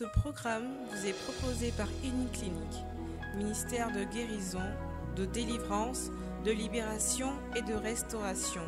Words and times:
Ce 0.00 0.06
programme 0.06 0.66
vous 0.90 1.06
est 1.06 1.12
proposé 1.12 1.72
par 1.72 1.86
Clinique, 2.00 2.86
ministère 3.36 3.92
de 3.92 4.02
guérison, 4.04 4.64
de 5.14 5.26
délivrance, 5.26 6.10
de 6.42 6.52
libération 6.52 7.34
et 7.54 7.60
de 7.60 7.74
restauration. 7.74 8.62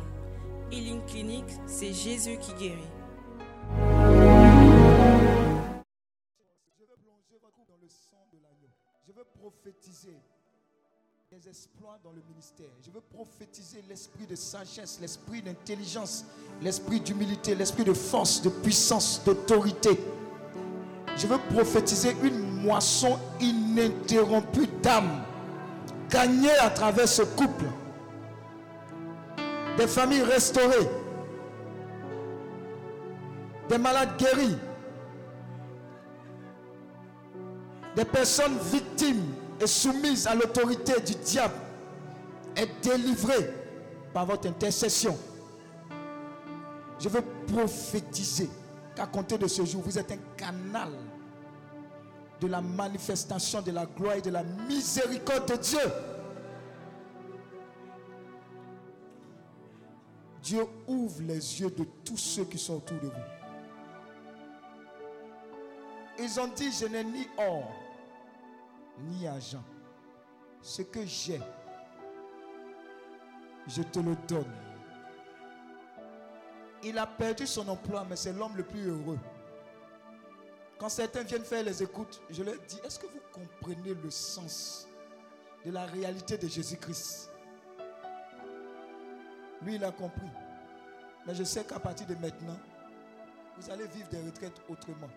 Healing 0.71 1.03
Clinic, 1.07 1.45
c'est 1.65 1.91
Jésus 1.91 2.37
qui 2.37 2.53
guérit. 2.53 2.77
Je 6.77 6.83
veux 6.83 6.97
plonger 7.01 7.39
dans 7.41 7.77
le 7.81 7.89
sang 7.89 8.27
de 8.31 8.37
l'agneau. 8.37 8.69
Je 9.07 9.11
veux 9.11 9.25
prophétiser 9.33 10.19
les 11.31 11.49
exploits 11.49 11.97
dans 12.03 12.11
le 12.11 12.21
ministère. 12.29 12.69
Je 12.85 12.91
veux 12.91 13.01
prophétiser 13.01 13.83
l'esprit 13.89 14.27
de 14.27 14.35
sagesse, 14.35 14.99
l'esprit 15.01 15.41
d'intelligence, 15.41 16.25
l'esprit 16.61 17.01
d'humilité, 17.01 17.55
l'esprit 17.55 17.85
de 17.85 17.93
force, 17.93 18.39
de 18.43 18.49
puissance, 18.49 19.23
d'autorité. 19.25 19.97
Je 21.23 21.27
veux 21.29 21.37
prophétiser 21.37 22.17
une 22.21 22.63
moisson 22.63 23.17
ininterrompue 23.39 24.67
d'âme 24.81 25.23
gagnée 26.09 26.51
à 26.61 26.69
travers 26.69 27.07
ce 27.07 27.21
couple. 27.21 27.63
Des 29.77 29.87
familles 29.87 30.23
restaurées. 30.23 30.89
Des 33.69 33.77
malades 33.77 34.17
guéris. 34.17 34.57
Des 37.95 38.03
personnes 38.03 38.57
victimes 38.69 39.23
et 39.61 39.67
soumises 39.67 40.27
à 40.27 40.35
l'autorité 40.35 40.99
du 40.99 41.15
diable 41.15 41.53
est 42.57 42.67
délivrées 42.83 43.49
par 44.13 44.25
votre 44.25 44.49
intercession. 44.49 45.17
Je 46.99 47.07
veux 47.07 47.23
prophétiser 47.47 48.49
qu'à 48.95 49.07
compter 49.07 49.37
de 49.37 49.47
ce 49.47 49.65
jour, 49.65 49.81
vous 49.81 49.97
êtes 49.97 50.11
un 50.11 50.17
canal 50.37 50.93
de 52.39 52.47
la 52.47 52.61
manifestation 52.61 53.61
de 53.61 53.71
la 53.71 53.85
gloire 53.85 54.15
et 54.15 54.21
de 54.21 54.29
la 54.29 54.43
miséricorde 54.43 55.49
de 55.49 55.55
Dieu. 55.55 55.79
Dieu 60.41 60.65
ouvre 60.87 61.21
les 61.21 61.61
yeux 61.61 61.69
de 61.69 61.85
tous 62.03 62.17
ceux 62.17 62.43
qui 62.43 62.57
sont 62.57 62.75
autour 62.75 62.99
de 62.99 63.07
vous. 63.07 63.43
Ils 66.19 66.39
ont 66.39 66.49
dit, 66.49 66.71
je 66.71 66.85
n'ai 66.85 67.03
ni 67.03 67.27
or, 67.37 67.71
ni 68.99 69.25
argent. 69.25 69.63
Ce 70.61 70.81
que 70.81 71.05
j'ai, 71.05 71.41
je 73.67 73.81
te 73.83 73.99
le 73.99 74.15
donne. 74.27 74.72
Il 76.83 76.97
a 76.97 77.07
perdu 77.07 77.47
son 77.47 77.67
emploi, 77.69 78.05
mais 78.09 78.15
c'est 78.15 78.33
l'homme 78.33 78.57
le 78.57 78.63
plus 78.63 78.87
heureux. 78.87 79.19
Quand 80.77 80.89
certains 80.89 81.23
viennent 81.23 81.45
faire 81.45 81.63
les 81.63 81.81
écoutes, 81.81 82.21
je 82.29 82.43
leur 82.43 82.55
dis, 82.67 82.79
est-ce 82.83 82.99
que 82.99 83.05
vous 83.05 83.21
comprenez 83.31 83.93
le 83.93 84.09
sens 84.09 84.87
de 85.65 85.71
la 85.71 85.85
réalité 85.85 86.37
de 86.37 86.47
Jésus-Christ? 86.47 87.31
Lui, 89.61 89.75
il 89.75 89.83
a 89.83 89.91
compris. 89.91 90.27
Mais 91.25 91.33
je 91.33 91.43
sais 91.43 91.63
qu'à 91.63 91.79
partir 91.79 92.05
de 92.07 92.15
maintenant, 92.15 92.57
vous 93.57 93.71
allez 93.71 93.87
vivre 93.87 94.09
des 94.09 94.19
retraites 94.19 94.59
autrement. 94.67 95.09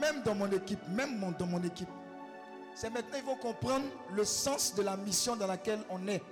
Même 0.00 0.22
dans 0.22 0.34
mon 0.34 0.50
équipe, 0.50 0.80
même 0.88 1.20
dans 1.38 1.46
mon 1.46 1.62
équipe. 1.62 1.88
C'est 2.74 2.90
maintenant 2.90 3.16
qu'ils 3.16 3.26
vont 3.26 3.36
comprendre 3.36 3.84
le 4.12 4.24
sens 4.24 4.74
de 4.74 4.82
la 4.82 4.96
mission 4.96 5.36
dans 5.36 5.46
laquelle 5.46 5.80
on 5.90 6.08
est. 6.08 6.22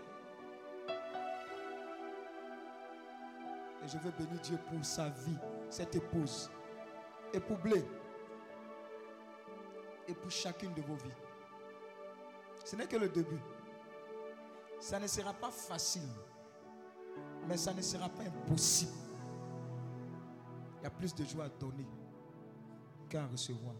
je 3.90 3.98
veux 3.98 4.12
bénir 4.12 4.40
Dieu 4.40 4.56
pour 4.68 4.84
sa 4.84 5.08
vie, 5.08 5.36
cette 5.68 5.94
épouse. 5.96 6.50
Et 7.32 7.40
pour 7.40 7.58
Blé. 7.58 7.84
Et 10.06 10.14
pour 10.14 10.30
chacune 10.30 10.72
de 10.74 10.82
vos 10.82 10.94
vies. 10.94 11.10
Ce 12.64 12.76
n'est 12.76 12.86
que 12.86 12.96
le 12.96 13.08
début. 13.08 13.40
Ça 14.78 14.98
ne 14.98 15.06
sera 15.06 15.32
pas 15.32 15.50
facile. 15.50 16.08
Mais 17.48 17.56
ça 17.56 17.72
ne 17.72 17.82
sera 17.82 18.08
pas 18.08 18.22
impossible. 18.22 18.92
Il 20.80 20.84
y 20.84 20.86
a 20.86 20.90
plus 20.90 21.14
de 21.14 21.24
joie 21.24 21.44
à 21.44 21.48
donner 21.48 21.86
qu'à 23.08 23.26
recevoir. 23.26 23.74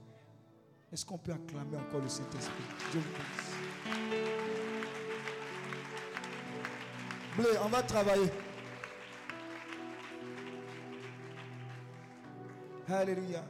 Est-ce 0.92 1.06
qu'on 1.06 1.19
peut 1.19 1.32
acclamer 1.32 1.77
encore 1.77 2.00
le 2.00 2.09
Saint-Esprit? 2.09 2.65
Dieu 2.91 3.00
vous 3.00 3.12
bénisse. 3.12 3.54
Blé, 7.37 7.59
on 7.65 7.69
va 7.69 7.82
travailler. 7.82 8.31
Alléluia. 12.93 13.45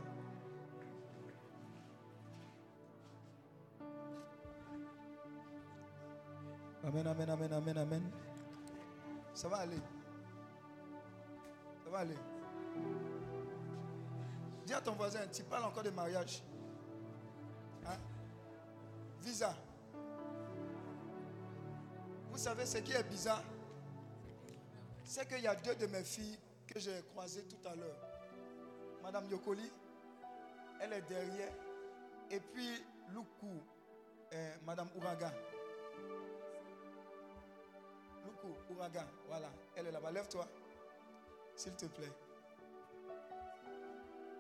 Amen, 6.85 7.07
amen, 7.07 7.31
amen, 7.31 7.53
amen, 7.53 7.79
amen. 7.79 8.11
Ça 9.33 9.49
va 9.49 9.59
aller. 9.59 9.81
Ça 11.85 11.91
va 11.91 11.99
aller. 12.01 12.17
Dis 14.67 14.75
à 14.75 14.81
ton 14.81 14.93
voisin, 14.93 15.21
tu 15.33 15.43
parles 15.45 15.65
encore 15.65 15.85
de 15.85 15.91
mariage. 15.91 16.43
Hein? 17.87 17.97
Visa. 19.23 19.55
Vous 22.31 22.39
savez 22.39 22.67
ce 22.67 22.79
qui 22.79 22.93
est 22.93 23.03
bizarre? 23.05 23.43
C'est 25.05 25.27
qu'il 25.27 25.41
y 25.43 25.47
a 25.47 25.55
deux 25.55 25.75
de 25.75 25.87
mes 25.87 26.05
filles 26.05 26.39
que 26.67 26.79
j'ai 26.79 27.03
croisées 27.11 27.45
tout 27.45 27.69
à 27.69 27.75
l'heure. 27.75 28.10
Madame 29.03 29.29
Yokoli, 29.31 29.71
elle 30.81 30.93
est 30.93 31.03
derrière. 31.03 31.53
Et 32.31 32.41
puis 32.41 32.85
Luku, 33.09 33.61
euh, 34.33 34.57
Madame 34.65 34.89
Ouraga. 34.97 35.33
Luku, 38.25 38.49
Ouraga, 38.71 39.07
voilà. 39.27 39.49
Elle 39.75 39.89
est 39.89 39.93
là-bas. 39.93 40.13
Lève-toi, 40.13 40.47
s'il 41.57 41.75
te 41.75 41.87
plaît. 41.87 42.13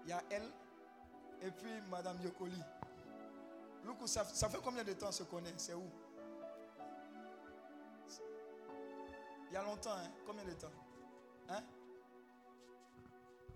Il 0.04 0.10
y 0.10 0.12
a 0.12 0.22
elle 0.31 0.50
et 1.43 1.50
puis 1.50 1.81
Madame 1.91 2.20
Yokoli. 2.22 2.62
Ça, 4.06 4.25
ça 4.25 4.49
fait 4.49 4.60
combien 4.62 4.84
de 4.84 4.93
temps 4.93 5.09
on 5.09 5.12
se 5.12 5.25
connaît? 5.25 5.53
C'est 5.56 5.75
où? 5.75 5.88
Il 9.49 9.54
y 9.54 9.56
a 9.56 9.62
longtemps, 9.62 9.91
hein? 9.91 10.10
Combien 10.26 10.44
de 10.44 10.53
temps? 10.53 10.70
Hein? 11.49 11.62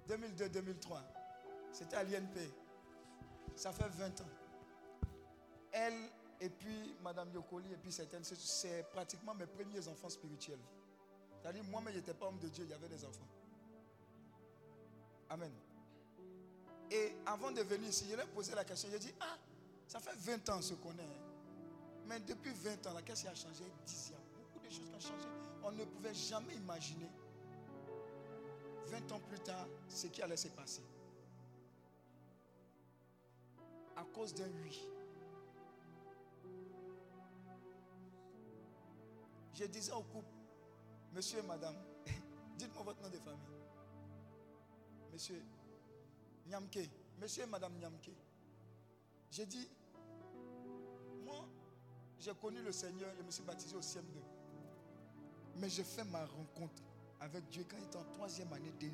2002-2003. 0.08 1.00
C'était 1.72 1.96
à 1.96 2.04
l'INP. 2.04 2.38
Ça 3.56 3.72
fait 3.72 3.88
20 3.88 4.20
ans. 4.20 4.30
Elle 5.72 5.94
et 6.40 6.48
puis 6.48 6.94
Madame 7.02 7.32
Yokoli 7.32 7.72
et 7.72 7.76
puis 7.76 7.92
certaines, 7.92 8.24
c'est 8.24 8.84
pratiquement 8.92 9.34
mes 9.34 9.46
premiers 9.46 9.86
enfants 9.88 10.08
spirituels. 10.08 10.58
C'est-à-dire, 11.40 11.64
moi-même, 11.64 11.92
je 11.92 11.98
n'étais 11.98 12.14
pas 12.14 12.26
homme 12.26 12.38
de 12.38 12.48
Dieu, 12.48 12.64
il 12.64 12.70
y 12.70 12.74
avait 12.74 12.88
des 12.88 13.04
enfants. 13.04 13.26
Amen. 15.30 15.52
Et 16.90 17.16
avant 17.26 17.50
de 17.50 17.60
venir 17.62 17.88
ici, 17.88 18.06
je 18.08 18.14
lui 18.14 18.22
ai 18.22 18.26
posé 18.26 18.54
la 18.54 18.64
question. 18.64 18.88
J'ai 18.90 18.98
dit, 18.98 19.14
ah, 19.20 19.36
ça 19.86 20.00
fait 20.00 20.16
20 20.16 20.48
ans 20.50 20.62
ce 20.62 20.74
qu'on 20.74 20.92
est. 20.92 21.02
Hein. 21.02 21.24
Mais 22.06 22.20
depuis 22.20 22.52
20 22.52 22.86
ans, 22.86 22.94
la 22.94 23.02
question 23.02 23.30
a 23.30 23.34
changé 23.34 23.64
10 23.86 24.12
ans. 24.12 24.22
Beaucoup 24.52 24.64
de 24.64 24.70
choses 24.70 24.90
ont 24.94 25.00
changé. 25.00 25.28
On 25.62 25.72
ne 25.72 25.84
pouvait 25.84 26.14
jamais 26.14 26.54
imaginer 26.54 27.08
20 28.94 29.10
ans 29.10 29.20
plus 29.28 29.40
tard, 29.40 29.66
ce 29.88 30.06
qui 30.06 30.22
allait 30.22 30.36
se 30.36 30.46
passer. 30.48 30.82
À 33.96 34.04
cause 34.14 34.32
d'un 34.32 34.48
oui. 34.62 34.86
Je 39.52 39.64
disais 39.64 39.92
au 39.92 40.02
couple, 40.02 40.32
monsieur 41.12 41.40
et 41.40 41.42
madame, 41.42 41.74
dites-moi 42.56 42.84
votre 42.84 43.02
nom 43.02 43.08
de 43.08 43.18
famille. 43.18 43.40
Monsieur 45.12 45.42
Nyamke, 46.46 46.88
monsieur 47.20 47.42
et 47.42 47.46
madame 47.46 47.76
Nyamke. 47.78 48.10
J'ai 49.30 49.46
dit, 49.46 49.68
moi, 51.24 51.48
j'ai 52.20 52.34
connu 52.34 52.62
le 52.62 52.70
Seigneur, 52.70 53.12
je 53.16 53.22
me 53.22 53.30
suis 53.32 53.42
baptisé 53.42 53.74
au 53.74 53.80
CM2. 53.80 54.20
Mais 55.56 55.68
j'ai 55.68 55.84
fait 55.84 56.04
ma 56.04 56.24
rencontre 56.26 56.82
avec 57.24 57.48
Dieu 57.48 57.64
quand 57.68 57.76
il 57.78 57.84
était 57.84 57.96
en 57.96 58.04
troisième 58.04 58.52
année 58.52 58.72
DUT. 58.78 58.90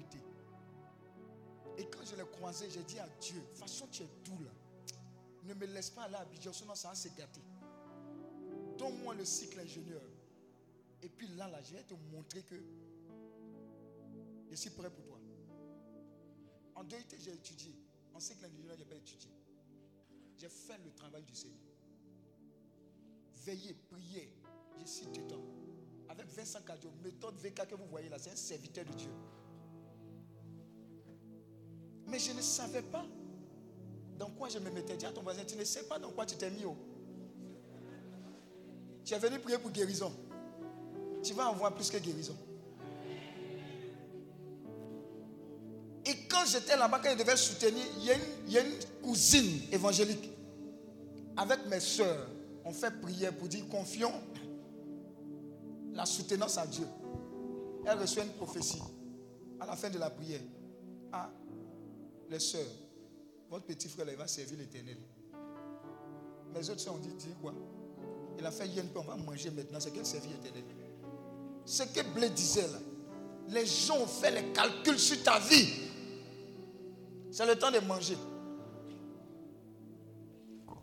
Et 1.79 1.85
quand 1.87 2.05
je 2.05 2.15
l'ai 2.15 2.29
croisé, 2.31 2.71
j'ai 2.71 2.83
dit 2.85 2.99
à 2.99 3.09
Dieu, 3.21 3.43
façon 3.55 3.89
tu 3.91 4.03
es 4.03 4.09
doux 4.25 4.39
là. 4.45 4.51
Ne 5.45 5.55
me 5.55 5.67
laisse 5.67 5.91
pas 5.91 6.03
aller 6.03 6.15
à 6.15 6.21
Abidjan, 6.21 6.53
sinon 6.53 6.75
ça 6.75 6.91
va 6.91 6.95
se 6.95 7.09
gâter. 7.09 7.41
Donne-moi 8.79 9.15
le 9.15 9.25
cycle 9.25 9.59
ingénieur. 9.59 10.03
Et 11.03 11.09
puis 11.09 11.27
là, 11.29 11.49
là, 11.49 11.61
je 11.63 11.73
vais 11.73 11.83
te 11.83 11.95
montrer 12.13 12.43
que 12.43 12.55
je 14.49 14.55
suis 14.55 14.71
prêt 14.71 14.91
pour 14.91 15.05
toi. 15.05 15.19
En 16.77 16.85
DUT, 16.85 16.97
j'ai 17.19 17.33
étudié. 17.33 17.75
En 18.15 18.21
cycle 18.21 18.45
ingénieur, 18.45 18.77
je 18.77 18.85
n'ai 18.85 18.89
pas 18.89 18.97
étudié. 18.97 19.31
J'ai 20.39 20.49
fait 20.49 20.79
le 20.85 20.93
travail 20.93 21.25
du 21.25 21.35
Seigneur. 21.35 21.59
Veillez, 23.45 23.75
priez. 23.75 24.33
Je 24.79 24.87
suis 24.87 25.07
dedans 25.07 25.60
avec 26.11 26.27
Vincent 26.37 26.61
Cadio, 26.67 26.91
méthode 27.05 27.37
VK 27.37 27.69
que 27.69 27.75
vous 27.77 27.87
voyez 27.87 28.09
là, 28.09 28.17
c'est 28.19 28.33
un 28.33 28.37
serviteur 28.37 28.85
de 28.85 28.93
Dieu. 28.93 29.11
Mais 32.09 32.19
je 32.19 32.33
ne 32.33 32.43
savais 32.43 32.83
pas 32.83 33.05
Dans 34.19 34.31
quoi 34.31 34.49
je 34.49 34.59
me 34.59 34.71
mettais 34.71 34.97
Dis 34.97 35.07
à 35.07 35.13
ton 35.13 35.23
voisin, 35.23 35.45
tu 35.47 35.57
ne 35.57 35.65
sais 35.65 35.85
pas 35.85 35.99
dans 35.99 36.11
quoi 36.11 36.27
tu 36.27 36.37
t'es 36.37 36.51
mis. 36.51 36.65
Oh. 36.67 36.77
Tu 39.05 39.15
es 39.15 39.19
venu 39.19 39.39
prier 39.39 39.59
pour 39.59 39.71
guérison. 39.71 40.13
Tu 41.23 41.33
vas 41.33 41.49
en 41.49 41.55
voir 41.55 41.75
plus 41.75 41.89
que 41.89 41.99
guérison. 41.99 42.37
Et 46.05 46.17
quand 46.29 46.45
j'étais 46.47 46.77
là-bas, 46.77 47.01
quand 47.03 47.11
je 47.13 47.19
devais 47.19 47.37
soutenir, 47.37 47.85
il 47.99 48.05
y, 48.05 48.11
une, 48.13 48.21
il 48.49 48.53
y 48.53 48.59
a 48.59 48.63
une 48.63 48.75
cousine 49.03 49.61
évangélique. 49.71 50.29
Avec 51.37 51.67
mes 51.67 51.81
soeurs, 51.81 52.27
on 52.65 52.73
fait 52.73 52.91
prière 53.01 53.33
pour 53.37 53.47
dire 53.47 53.67
confions 53.69 54.13
la 56.01 56.07
soutenance 56.07 56.57
à 56.57 56.67
Dieu. 56.67 56.87
Elle 57.85 57.99
reçoit 57.99 58.25
une 58.25 58.33
prophétie 58.33 58.83
à 59.61 59.67
la 59.67 59.77
fin 59.77 59.91
de 59.91 59.99
la 59.99 60.09
prière. 60.09 60.41
Ah, 61.13 61.31
les 62.31 62.39
soeurs, 62.39 62.65
votre 63.51 63.67
petit 63.67 63.87
frère 63.87 64.07
il 64.09 64.17
va 64.17 64.27
servir 64.27 64.59
l'éternel. 64.59 64.97
Mes 66.55 66.71
autres 66.71 66.81
soeurs 66.81 66.95
ont 66.95 66.99
dit, 66.99 67.13
dis 67.19 67.35
quoi? 67.43 67.53
Il 68.39 68.47
a 68.47 68.51
fait 68.51 68.67
yen, 68.69 68.87
on 68.95 69.01
va 69.03 69.17
manger 69.17 69.51
maintenant, 69.51 69.79
c'est 69.79 69.91
qu'elle 69.91 70.07
servir 70.07 70.31
l'éternel. 70.43 70.65
Ce 71.67 71.83
que 71.83 72.03
Blé 72.15 72.31
disait 72.31 72.63
là, 72.63 72.79
les 73.49 73.67
gens 73.67 73.99
ont 73.99 74.07
fait 74.07 74.31
les 74.31 74.53
calculs 74.53 74.99
sur 74.99 75.23
ta 75.23 75.39
vie. 75.39 75.69
C'est 77.31 77.45
le 77.45 77.59
temps 77.59 77.71
de 77.71 77.81
manger. 77.81 78.17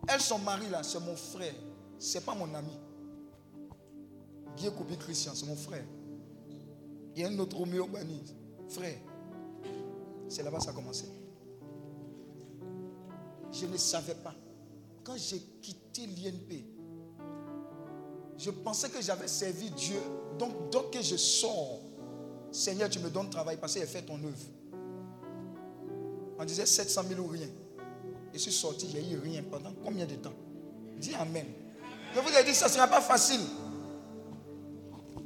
Elle, 0.08 0.22
son 0.22 0.38
mari 0.38 0.70
là, 0.70 0.84
c'est 0.84 1.00
mon 1.00 1.16
frère. 1.16 1.56
C'est 1.98 2.24
pas 2.24 2.36
mon 2.36 2.54
ami. 2.54 2.78
Guy 4.57 4.71
Koubi 4.71 4.98
Christian, 4.98 5.33
c'est 5.36 5.45
mon 5.45 5.56
frère. 5.56 5.86
Il 7.15 7.21
y 7.21 7.25
a 7.25 7.30
un 7.30 7.39
autre 7.39 7.57
Roméo 7.57 7.88
Bani, 7.88 8.21
frère. 8.69 8.98
C'est 10.27 10.44
là-bas 10.44 10.57
que 10.57 10.63
ça 10.63 10.71
a 10.71 10.74
commencé. 10.74 11.06
Je 13.51 13.65
ne 13.65 13.77
savais 13.77 14.15
pas. 14.15 14.36
Quand 15.04 15.15
j'ai 15.15 15.39
quitté 15.62 16.06
l'INP, 16.06 16.65
je 18.38 18.51
pensais 18.51 18.89
que 18.89 19.01
j'avais 19.01 19.27
servi 19.27 19.69
Dieu. 19.71 20.00
Donc, 20.38 20.69
dès 20.71 20.98
que 20.98 21.03
je 21.03 21.15
sors, 21.15 21.80
Seigneur, 22.51 22.89
tu 22.89 23.00
me 23.00 23.10
donnes 23.10 23.30
travail 23.30 23.57
parce 23.57 23.74
qu'il 23.74 23.86
fait 23.86 24.01
ton 24.01 24.15
œuvre. 24.15 24.48
On 26.39 26.45
disait 26.45 26.65
700 26.65 27.03
000 27.10 27.21
ou 27.21 27.27
rien. 27.27 27.48
Je 28.33 28.39
suis 28.39 28.51
sorti, 28.51 28.89
j'ai 28.92 29.07
eu 29.10 29.19
rien 29.19 29.44
pendant 29.44 29.74
combien 29.83 30.06
de 30.06 30.15
temps? 30.15 30.33
Dis 31.00 31.15
Amen. 31.15 31.45
Je 32.13 32.19
vous 32.19 32.30
ai 32.30 32.44
dit, 32.44 32.53
ça 32.53 32.68
ne 32.68 32.71
sera 32.71 32.88
pas 32.88 33.01
facile. 33.01 33.42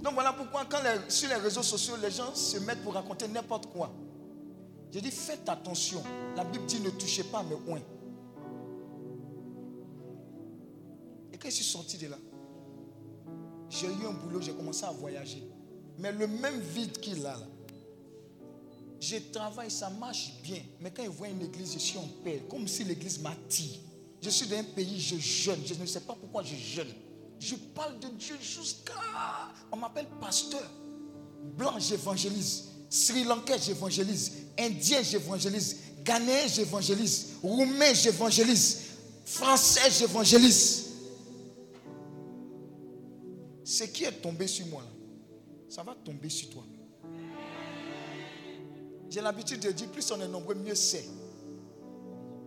Donc 0.01 0.13
voilà 0.13 0.33
pourquoi 0.33 0.65
quand 0.65 0.79
sur 1.09 1.29
les 1.29 1.35
réseaux 1.35 1.63
sociaux, 1.63 1.95
les 2.01 2.11
gens 2.11 2.33
se 2.33 2.57
mettent 2.57 2.83
pour 2.83 2.93
raconter 2.93 3.27
n'importe 3.27 3.67
quoi. 3.67 3.93
Je 4.93 4.99
dis, 4.99 5.11
faites 5.11 5.47
attention. 5.47 6.03
La 6.35 6.43
Bible 6.43 6.65
dit, 6.65 6.79
ne 6.81 6.89
touchez 6.89 7.23
pas 7.23 7.43
mes 7.43 7.55
oins. 7.71 7.81
Et 11.31 11.37
quand 11.37 11.49
je 11.49 11.55
suis 11.55 11.63
sorti 11.63 11.97
de 11.97 12.07
là, 12.07 12.17
j'ai 13.69 13.87
eu 13.87 14.05
un 14.05 14.11
boulot, 14.11 14.41
j'ai 14.41 14.53
commencé 14.53 14.83
à 14.83 14.91
voyager. 14.91 15.43
Mais 15.97 16.11
le 16.11 16.27
même 16.27 16.59
vide 16.59 16.99
qu'il 16.99 17.25
a 17.25 17.37
là, 17.37 17.47
je 18.99 19.17
travaille, 19.31 19.71
ça 19.71 19.89
marche 19.89 20.33
bien. 20.43 20.61
Mais 20.79 20.91
quand 20.91 21.03
je 21.03 21.09
vois 21.09 21.27
une 21.27 21.41
église, 21.41 21.73
je 21.73 21.79
suis 21.79 21.97
en 21.97 22.07
paix. 22.23 22.43
Comme 22.49 22.67
si 22.67 22.83
l'église 22.83 23.19
m'attire. 23.19 23.79
Je 24.21 24.29
suis 24.29 24.47
dans 24.47 24.57
un 24.57 24.63
pays, 24.63 24.99
je 24.99 25.15
jeûne. 25.17 25.59
Je 25.65 25.73
ne 25.73 25.85
sais 25.85 26.01
pas 26.01 26.15
pourquoi 26.19 26.43
je 26.43 26.55
jeûne. 26.55 26.93
Je 27.41 27.55
parle 27.55 27.99
de 27.99 28.07
Dieu 28.09 28.35
jusqu'à. 28.39 28.93
On 29.71 29.77
m'appelle 29.77 30.05
pasteur. 30.21 30.61
Blanc, 31.57 31.79
j'évangélise. 31.79 32.65
Sri 32.87 33.23
Lankais, 33.23 33.57
j'évangélise. 33.57 34.31
Indien, 34.59 35.01
j'évangélise. 35.01 35.77
Ghanéen, 36.03 36.47
j'évangélise. 36.47 37.39
Roumain, 37.41 37.95
j'évangélise. 37.95 38.81
Français, 39.25 39.89
j'évangélise. 39.89 40.85
Ce 43.63 43.85
qui 43.85 44.03
est 44.03 44.21
tombé 44.21 44.45
sur 44.45 44.67
moi, 44.67 44.83
ça 45.67 45.81
va 45.81 45.95
tomber 45.95 46.29
sur 46.29 46.51
toi. 46.51 46.63
J'ai 49.09 49.21
l'habitude 49.21 49.61
de 49.61 49.71
dire, 49.71 49.89
plus 49.89 50.11
on 50.11 50.21
est 50.21 50.27
nombreux, 50.27 50.53
mieux 50.53 50.75
c'est. 50.75 51.05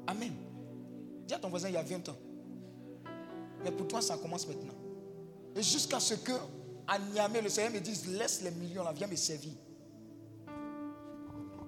Amen. 0.06 0.34
Dis 1.26 1.34
à 1.34 1.38
ton 1.40 1.48
voisin, 1.48 1.68
il 1.68 1.74
y 1.74 1.78
a 1.78 1.82
20 1.82 2.10
ans. 2.10 2.16
Mais 3.64 3.72
pour 3.72 3.88
toi, 3.88 4.00
ça 4.00 4.16
commence 4.18 4.46
maintenant. 4.46 4.83
Et 5.56 5.62
jusqu'à 5.62 6.00
ce 6.00 6.14
que, 6.14 6.32
à 6.86 6.98
Niamey, 6.98 7.40
le 7.42 7.48
Seigneur 7.48 7.72
me 7.72 7.80
dise, 7.80 8.06
laisse 8.08 8.42
les 8.42 8.50
millions 8.50 8.82
là, 8.82 8.92
viens 8.92 9.06
me 9.06 9.16
servir. 9.16 9.52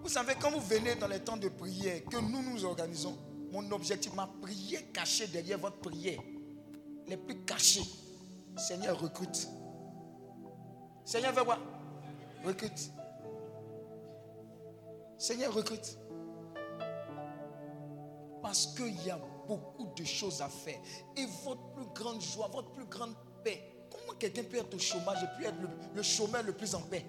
Vous 0.03 0.09
savez, 0.09 0.35
quand 0.41 0.51
vous 0.51 0.61
venez 0.61 0.95
dans 0.97 1.09
les 1.09 1.21
temps 1.21 1.37
de 1.37 1.49
prière 1.49 2.05
que 2.05 2.17
nous 2.19 2.43
nous 2.43 2.65
organisons, 2.65 3.17
mon 3.51 3.71
objectif, 3.73 4.13
ma 4.15 4.27
prière 4.41 4.83
cachée 4.93 5.27
derrière 5.29 5.59
votre 5.59 5.79
prière, 5.79 6.21
les 7.07 7.17
plus 7.17 7.45
cachés, 7.45 7.85
Seigneur 8.57 8.99
recrute. 9.01 9.49
Seigneur 11.05 11.33
veut 11.33 11.45
quoi? 11.45 11.59
Recrute. 12.45 12.91
Seigneur 15.19 15.53
recrute. 15.55 15.99
Parce 18.43 18.67
qu'il 18.75 19.03
y 19.05 19.11
a 19.11 19.19
beaucoup 19.47 19.87
de 19.97 20.05
choses 20.05 20.41
à 20.43 20.49
faire. 20.49 20.79
Et 21.17 21.27
votre 21.45 21.73
plus 21.73 21.87
grande 21.95 22.21
joie, 22.21 22.49
votre 22.49 22.73
plus 22.73 22.87
grande 22.87 23.15
paix. 23.43 23.76
Quelqu'un 24.19 24.45
peut 24.45 24.57
être 24.57 24.75
au 24.75 24.79
chômage 24.79 25.23
et 25.23 25.27
puis 25.37 25.47
être 25.47 25.57
le, 25.95 26.03
chômeur 26.03 26.43
le 26.43 26.53
plus 26.53 26.75
en 26.75 26.81
paix 26.81 27.05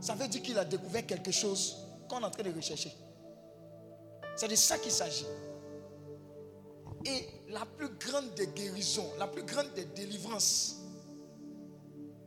Ça 0.00 0.14
veut 0.14 0.26
dire 0.28 0.42
qu'il 0.42 0.58
a 0.58 0.64
découvert 0.64 1.06
quelque 1.06 1.30
chose 1.30 1.76
qu'on 2.08 2.20
est 2.20 2.24
en 2.24 2.30
train 2.30 2.42
de 2.42 2.52
rechercher. 2.52 2.92
C'est 4.36 4.48
de 4.48 4.56
ça 4.56 4.78
qu'il 4.78 4.90
s'agit. 4.90 5.26
Et 7.04 7.26
la 7.50 7.64
plus 7.66 7.90
grande 7.90 8.34
des 8.34 8.48
guérisons, 8.48 9.08
la 9.18 9.26
plus 9.28 9.44
grande 9.44 9.72
des 9.74 9.84
délivrances, 9.84 10.80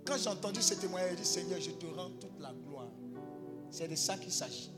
quand 0.05 0.17
j'ai 0.17 0.29
entendu 0.29 0.61
ce 0.61 0.75
témoignage, 0.75 1.11
j'ai 1.11 1.15
dit 1.17 1.25
Seigneur, 1.25 1.59
je 1.59 1.71
te 1.71 1.85
rends 1.87 2.11
toute 2.11 2.39
la 2.39 2.53
gloire. 2.53 2.87
C'est 3.69 3.89
de 3.89 3.95
ça 3.95 4.17
qu'il 4.17 4.31
s'agit. 4.31 4.71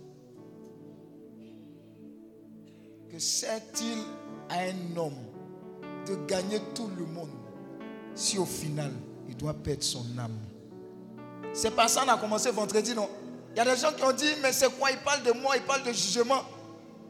Que 3.12 3.20
sert-il 3.20 4.00
à 4.50 4.62
un 4.62 4.98
homme 4.98 5.26
de 6.08 6.16
gagner 6.26 6.60
tout 6.74 6.88
le 6.98 7.06
monde 7.06 7.30
si 8.16 8.38
au 8.38 8.46
final 8.46 8.92
il 9.28 9.36
doit 9.36 9.54
perdre 9.54 9.84
son 9.84 10.06
âme 10.18 10.38
C'est 11.54 11.72
pas 11.72 11.88
ça 11.88 12.02
qu'on 12.02 12.10
a 12.10 12.18
commencé 12.18 12.52
vendredi, 12.52 12.94
non? 12.94 13.10
Il 13.52 13.58
y 13.58 13.60
a 13.60 13.66
des 13.66 13.80
gens 13.80 13.92
qui 13.92 14.04
ont 14.04 14.12
dit, 14.12 14.34
mais 14.42 14.54
c'est 14.54 14.70
quoi? 14.78 14.92
Il 14.92 15.00
parle 15.00 15.24
de 15.24 15.32
moi, 15.32 15.58
il 15.58 15.64
parle 15.64 15.84
de 15.84 15.92
jugement. 15.92 16.44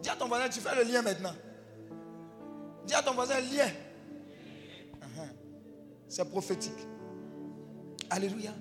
Dis 0.01 0.09
à 0.09 0.15
ton 0.15 0.27
voisin, 0.27 0.47
tu 0.49 0.59
fais 0.59 0.75
le 0.75 0.89
lien 0.89 1.01
maintenant. 1.01 1.33
Dis 2.85 2.93
à 2.93 3.01
ton 3.01 3.13
voisin, 3.13 3.39
lien. 3.41 3.67
Uh-huh. 5.01 5.29
C'est 6.07 6.29
prophétique. 6.29 6.87
Alléluia. 8.09 8.51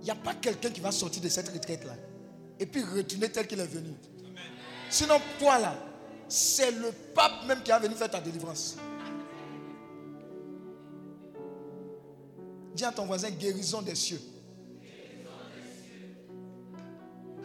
Il 0.00 0.04
n'y 0.04 0.10
a 0.10 0.14
pas 0.14 0.34
quelqu'un 0.34 0.70
qui 0.70 0.80
va 0.80 0.92
sortir 0.92 1.22
de 1.22 1.28
cette 1.28 1.48
retraite-là 1.48 1.94
et 2.58 2.66
puis 2.66 2.82
retourner 2.82 3.30
tel 3.30 3.46
qu'il 3.46 3.60
est 3.60 3.66
venu. 3.66 3.94
Sinon, 4.88 5.20
toi 5.38 5.58
là, 5.58 5.74
c'est 6.28 6.70
le 6.70 6.92
pape 7.14 7.46
même 7.46 7.62
qui 7.62 7.72
a 7.72 7.78
venu 7.78 7.94
faire 7.94 8.10
ta 8.10 8.20
délivrance. 8.20 8.76
À 12.82 12.92
ton 12.92 13.04
voisin, 13.04 13.30
guérison 13.30 13.82
des 13.82 13.94
cieux. 13.94 14.20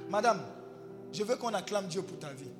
Madame, 0.10 0.42
je 1.12 1.24
veux 1.24 1.36
qu'on 1.36 1.54
acclame 1.54 1.88
Dieu 1.88 2.02
pour 2.02 2.18
ta 2.20 2.30
vie. 2.32 2.52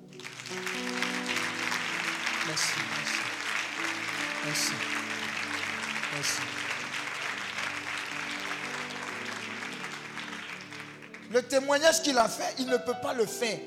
Le 11.32 11.42
témoignage 11.44 12.02
qu'il 12.02 12.18
a 12.18 12.28
fait, 12.28 12.56
il 12.60 12.68
ne 12.68 12.78
peut 12.78 12.94
pas 13.02 13.14
le 13.14 13.26
faire. 13.26 13.58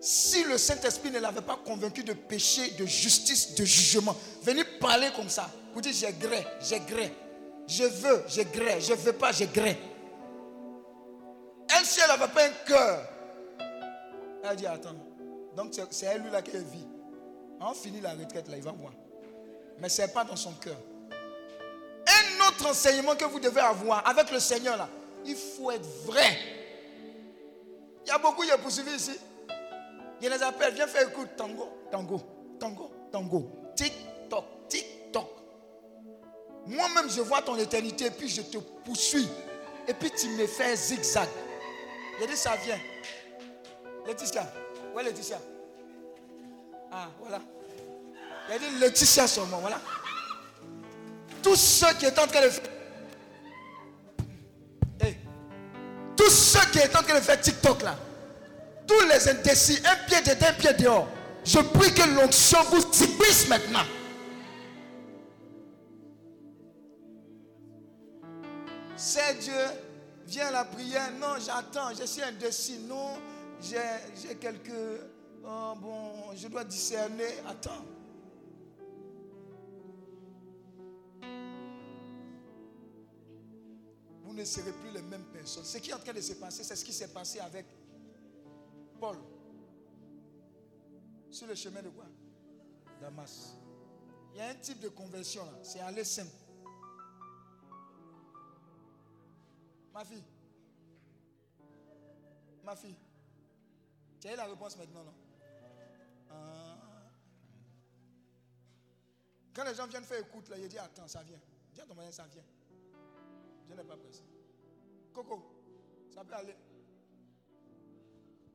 Si 0.00 0.42
le 0.44 0.58
Saint-Esprit 0.58 1.10
ne 1.10 1.20
l'avait 1.20 1.42
pas 1.42 1.58
convaincu 1.64 2.02
de 2.02 2.12
péché, 2.12 2.70
de 2.72 2.86
justice, 2.86 3.54
de 3.54 3.64
jugement, 3.64 4.16
venir 4.42 4.64
parler 4.80 5.08
comme 5.14 5.28
ça, 5.28 5.48
pour 5.72 5.80
dire 5.80 5.92
j'ai 5.94 6.12
gré, 6.12 6.44
j'ai 6.60 6.80
gré, 6.80 7.12
je 7.66 7.84
veux, 7.84 8.24
j'ai 8.28 8.44
gré, 8.44 8.80
je 8.80 8.94
veux 8.94 9.12
pas, 9.12 9.32
j'ai 9.32 9.46
gré. 9.46 9.76
Elle, 11.76 11.84
si 11.84 12.00
elle 12.00 12.08
n'avait 12.08 12.32
pas 12.32 12.44
un 12.44 12.50
cœur, 12.66 13.08
elle 14.44 14.56
dit 14.56 14.66
attends, 14.66 14.94
donc 15.56 15.74
c'est 15.90 16.06
elle 16.06 16.30
là 16.30 16.42
qui 16.42 16.52
vit. 16.52 16.86
On 17.60 17.74
finit 17.74 18.00
la 18.00 18.10
retraite 18.10 18.48
là, 18.48 18.56
il 18.56 18.62
va 18.62 18.72
voir. 18.72 18.92
Mais 19.80 19.88
ce 19.88 20.02
n'est 20.02 20.08
pas 20.08 20.24
dans 20.24 20.36
son 20.36 20.52
cœur. 20.52 20.76
Un 21.10 22.48
autre 22.48 22.70
enseignement 22.70 23.16
que 23.16 23.24
vous 23.24 23.40
devez 23.40 23.60
avoir 23.60 24.06
avec 24.08 24.30
le 24.30 24.38
Seigneur 24.38 24.76
là, 24.76 24.88
il 25.24 25.34
faut 25.34 25.70
être 25.70 25.86
vrai. 26.04 26.38
Il 28.04 28.08
y 28.08 28.12
a 28.12 28.18
beaucoup 28.18 28.44
est 28.44 28.58
poursuivi 28.58 28.92
ici. 28.92 29.18
Il 30.22 30.30
les 30.30 30.42
appelle, 30.42 30.74
viens 30.74 30.86
faire 30.86 31.08
écoute, 31.08 31.30
tango, 31.36 31.68
tango, 31.90 32.20
tango, 32.58 32.90
tango, 33.10 33.50
tic-toc. 33.74 34.44
Moi-même, 36.66 37.08
je 37.08 37.20
vois 37.20 37.42
ton 37.42 37.56
éternité, 37.56 38.10
puis 38.10 38.28
je 38.28 38.42
te 38.42 38.58
poursuis. 38.58 39.28
Et 39.88 39.94
puis 39.94 40.10
tu 40.10 40.28
me 40.30 40.46
fais 40.46 40.74
zigzag. 40.74 41.28
Il 42.20 42.26
dit, 42.26 42.36
ça 42.36 42.56
vient. 42.56 42.78
Laetitia, 44.06 44.52
où 44.94 45.00
est 45.00 45.04
Laetitia 45.04 45.38
Ah, 46.92 47.08
voilà. 47.20 47.40
Il 48.48 48.54
a 48.54 48.58
dit 48.58 48.78
Laetitia 48.78 49.26
moi, 49.48 49.58
voilà. 49.60 49.80
Tous 51.42 51.56
ceux 51.56 51.92
qui 51.98 52.06
étaient 52.06 52.20
en 52.20 52.26
train 52.26 52.42
de 52.42 52.50
faire. 52.50 52.70
tous 56.16 56.30
ceux 56.30 56.70
qui 56.72 56.78
étaient 56.78 56.96
en 56.96 57.02
train 57.02 57.18
de 57.18 57.20
faire 57.20 57.40
TikTok 57.40 57.82
là, 57.82 57.94
tous 58.86 59.00
les 59.02 59.28
indécis, 59.28 59.80
un 59.84 59.96
pied 60.06 60.20
dedans, 60.22 60.46
un 60.48 60.52
pied 60.54 60.72
dehors, 60.72 61.08
je 61.44 61.58
prie 61.58 61.92
que 61.92 62.02
l'onction 62.14 62.58
vous 62.70 62.82
puisse 63.18 63.48
maintenant. 63.48 63.84
C'est 68.96 69.38
Dieu, 69.40 69.52
viens 70.26 70.50
la 70.50 70.64
prière. 70.64 71.12
Non, 71.12 71.38
j'attends, 71.38 71.94
je 71.94 72.04
suis 72.04 72.22
indécis. 72.22 72.78
Non, 72.78 73.18
j'ai 73.60 74.34
quelques. 74.36 74.70
Oh, 75.44 75.74
bon, 75.76 76.34
je 76.34 76.48
dois 76.48 76.64
discerner. 76.64 77.38
Attends. 77.46 77.84
Vous 84.22 84.32
ne 84.32 84.44
serez 84.44 84.72
plus 84.72 84.90
les 84.90 85.02
mêmes 85.02 85.24
personnes. 85.32 85.64
Ce 85.64 85.78
qui 85.78 85.90
est 85.90 85.94
en 85.94 85.98
train 85.98 86.12
de 86.12 86.20
se 86.20 86.32
passer, 86.34 86.64
c'est 86.64 86.76
ce 86.76 86.84
qui 86.84 86.92
s'est 86.92 87.08
passé 87.08 87.38
avec 87.40 87.66
Paul. 88.98 89.16
Sur 91.30 91.46
le 91.46 91.54
chemin 91.54 91.82
de 91.82 91.90
quoi? 91.90 92.06
Damas. 93.00 93.54
Il 94.32 94.38
y 94.38 94.40
a 94.40 94.48
un 94.48 94.54
type 94.54 94.80
de 94.80 94.88
conversion 94.88 95.44
là. 95.44 95.58
C'est 95.62 95.80
aller 95.80 96.04
simple. 96.04 96.30
Ma 99.96 100.04
fille. 100.04 100.24
Ma 102.62 102.76
fille. 102.76 102.96
Tu 104.20 104.28
as 104.28 104.34
eu 104.34 104.36
la 104.36 104.44
réponse 104.44 104.76
maintenant, 104.76 105.04
non? 105.04 105.14
Ah. 106.30 106.76
Quand 109.54 109.64
les 109.64 109.74
gens 109.74 109.86
viennent 109.86 110.04
faire 110.04 110.20
écoute, 110.20 110.50
là, 110.50 110.58
il 110.58 110.68
dit 110.68 110.76
Attends, 110.76 111.08
ça 111.08 111.22
vient. 111.22 111.40
Dis 111.72 111.80
à 111.80 111.86
ton 111.86 111.94
moyen, 111.94 112.12
ça 112.12 112.26
vient. 112.26 112.44
Je 113.66 113.72
n'ai 113.72 113.84
pas 113.84 113.96
pressé. 113.96 114.22
Coco, 115.14 115.42
ça 116.10 116.22
peut 116.24 116.34
aller. 116.34 116.56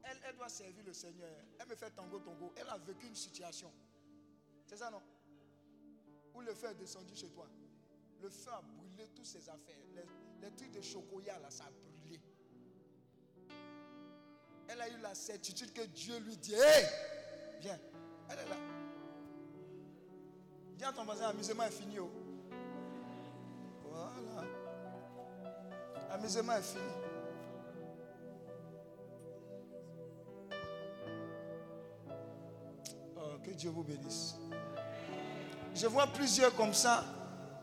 Elle, 0.04 0.20
elle 0.24 0.36
doit 0.36 0.48
servir 0.50 0.84
le 0.86 0.94
Seigneur. 0.94 1.44
Elle 1.58 1.68
me 1.68 1.76
fait 1.76 1.90
tango 1.90 2.20
tango. 2.20 2.54
Elle 2.56 2.70
a 2.70 2.78
vécu 2.78 3.08
une 3.08 3.16
situation. 3.16 3.74
C'est 4.68 4.78
ça, 4.78 4.92
non? 4.92 5.02
Où 6.36 6.42
le 6.42 6.54
feu 6.54 6.68
est 6.68 6.76
descendu 6.76 7.16
chez 7.16 7.32
toi. 7.32 7.48
Le 8.22 8.30
feu 8.30 8.52
a 8.52 8.62
brûlé 8.62 9.08
toutes 9.16 9.26
ses 9.26 9.50
affaires. 9.50 9.80
Les, 9.96 10.06
trucs 10.50 10.72
de 10.72 10.82
chocolat, 10.82 11.40
là, 11.40 11.50
ça 11.50 11.66
a 11.66 11.70
brûlé. 11.70 12.20
Elle 14.68 14.82
a 14.82 14.90
eu 14.90 14.98
la 15.02 15.14
certitude 15.14 15.74
que 15.74 15.82
Dieu 15.82 16.18
lui 16.20 16.38
dit 16.38 16.54
Hé, 16.54 16.86
viens. 17.60 17.80
Elle 18.30 18.40
est 18.40 18.50
là. 18.50 18.56
Dis 20.78 20.84
à 20.84 20.92
ton 20.92 21.04
voisin 21.04 21.28
Amusement 21.28 21.64
est 21.64 21.72
fini. 21.72 22.00
Oh. 22.00 22.10
Voilà. 23.84 24.48
Amusement 26.12 26.54
est 26.54 26.62
fini. 26.62 26.84
Oh, 33.18 33.38
que 33.44 33.52
Dieu 33.52 33.70
vous 33.70 33.84
bénisse. 33.84 34.36
Je 35.76 35.88
vois 35.88 36.08
plusieurs 36.08 36.56
comme 36.56 36.74
ça 36.74 37.04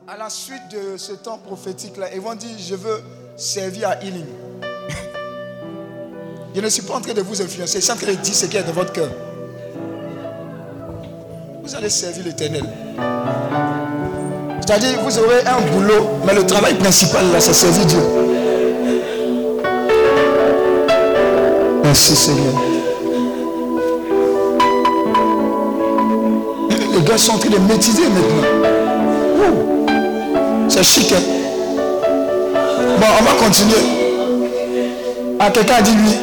à 0.09 0.17
la 0.17 0.31
suite 0.31 0.63
de 0.71 0.97
ce 0.97 1.13
temps 1.13 1.37
prophétique-là. 1.37 2.07
Ils 2.15 2.21
vont 2.21 2.35
dire, 2.35 2.49
je 2.59 2.75
veux 2.75 3.03
servir 3.37 3.91
à 3.91 4.03
healing. 4.03 4.25
je 6.55 6.61
ne 6.63 6.69
suis 6.71 6.81
pas 6.81 6.95
en 6.95 7.01
train 7.03 7.13
de 7.13 7.21
vous 7.21 7.43
influencer. 7.43 7.79
Je 7.79 7.85
suis 7.85 7.93
en 7.93 7.97
train 7.97 8.13
de 8.13 8.17
dire 8.17 8.35
ce 8.35 8.47
qui 8.47 8.57
est 8.57 8.63
dans 8.63 8.73
votre 8.73 8.93
cœur. 8.93 9.11
Vous 11.63 11.75
allez 11.75 11.91
servir 11.91 12.25
l'éternel. 12.25 12.65
C'est-à-dire, 14.63 14.99
vous 15.03 15.19
aurez 15.19 15.45
un 15.45 15.61
boulot, 15.73 16.09
mais 16.25 16.35
le 16.35 16.47
travail 16.47 16.75
principal 16.79 17.31
là, 17.31 17.39
c'est 17.39 17.53
servir 17.53 17.85
Dieu. 17.85 18.01
Merci 21.85 22.17
Seigneur. 22.17 22.55
Les 26.95 27.03
gars 27.03 27.19
sont 27.19 27.33
en 27.33 27.39
train 27.39 27.51
de 27.51 27.59
métiser 27.59 28.09
maintenant. 28.09 28.79
C'est 30.69 30.83
chic. 30.83 31.13
Hein? 31.13 31.23
Bon, 33.01 33.07
on 33.19 33.23
va 33.25 33.33
continuer. 33.43 33.85
Ah, 35.41 35.51
quelqu'un 35.51 35.81
dit 35.83 35.93
lui. 35.93 36.15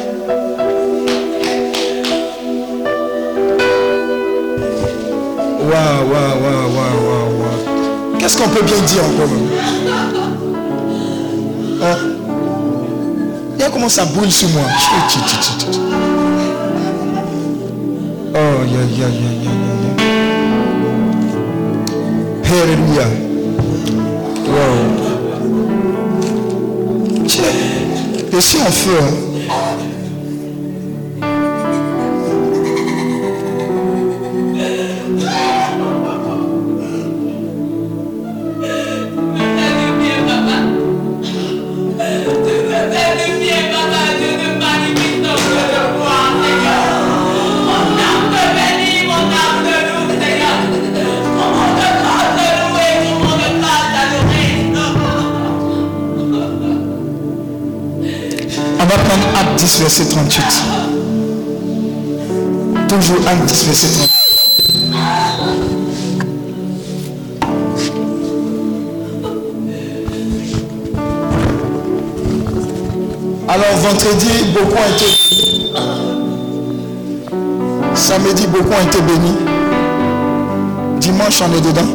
Waouh, 5.62 6.12
waouh, 6.12 6.36
waouh, 6.44 6.70
waouh, 6.76 7.32
waouh. 7.40 8.18
Qu'est-ce 8.20 8.38
qu'on 8.38 8.50
peut 8.50 8.64
bien 8.64 8.78
dire 8.88 9.04
encore 9.04 9.30
hein? 11.82 11.98
Regarde 13.54 13.74
comment 13.74 13.90
ça 13.90 14.06
brûle 14.06 14.32
sur 14.32 14.50
moi? 14.50 14.64
Oh, 18.34 18.64
ya, 18.66 18.82
ya, 18.98 19.08
ya, 19.08 19.30
ya, 19.44 19.52
ya. 19.52 19.96
Alléluia. 22.64 23.08
Wow. 24.48 25.26
Et 28.32 28.42
si 28.42 28.58
on 28.58 28.72
fait... 28.72 29.00
Hein? 29.02 29.25
10, 59.66 59.80
verset 59.80 60.06
38. 60.06 60.44
Toujours 62.88 63.18
Acte 63.28 63.46
10, 63.46 63.66
verset 63.66 63.88
38. 63.88 64.12
Alors 73.48 73.76
vendredi, 73.78 74.28
beaucoup 74.54 74.78
ont 74.78 74.90
été 74.94 75.06
Samedi, 77.96 78.46
beaucoup 78.46 78.70
ont 78.70 78.86
été 78.86 79.02
bénis. 79.02 79.38
Dimanche, 81.00 81.42
on 81.42 81.52
est 81.58 81.62
dedans. 81.62 81.90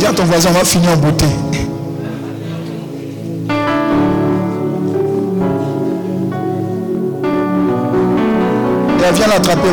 Dis 0.00 0.06
à 0.06 0.12
ton 0.12 0.24
voisin, 0.24 0.50
on 0.50 0.54
va 0.54 0.64
finir 0.64 0.90
en 0.90 0.96
beauté. 0.96 1.26
Viens 9.12 9.26
l'attraper. 9.28 9.68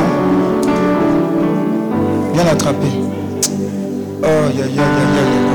Viens 2.33 2.43
l'attraper. 2.43 2.87
Oh, 4.23 5.54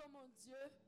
ya, 0.00 0.06
ya, 0.06 0.20
ya, 0.46 0.56
ya, 0.56 0.64
ya. 0.64 0.80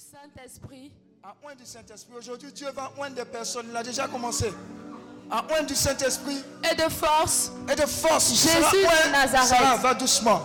Saint-Esprit. 0.00 0.92
À 1.22 1.34
oint 1.46 1.54
du 1.54 1.64
Saint-Esprit. 1.64 2.14
Aujourd'hui, 2.16 2.52
Dieu 2.52 2.68
va 2.74 2.90
oindre 2.98 3.16
des 3.16 3.24
personnes. 3.24 3.66
Il 3.70 3.76
a 3.76 3.82
déjà 3.82 4.08
commencé. 4.08 4.52
À 5.30 5.44
oint 5.52 5.62
du 5.62 5.74
Saint-Esprit. 5.74 6.42
Et 6.70 6.74
de 6.74 6.88
force. 6.88 7.52
Et 7.70 7.76
de 7.76 7.86
force. 7.86 8.30
Jésus 8.30 8.84
de 8.84 9.12
Nazareth. 9.12 9.48
Ça 9.48 9.76
va 9.76 9.94
doucement. 9.94 10.42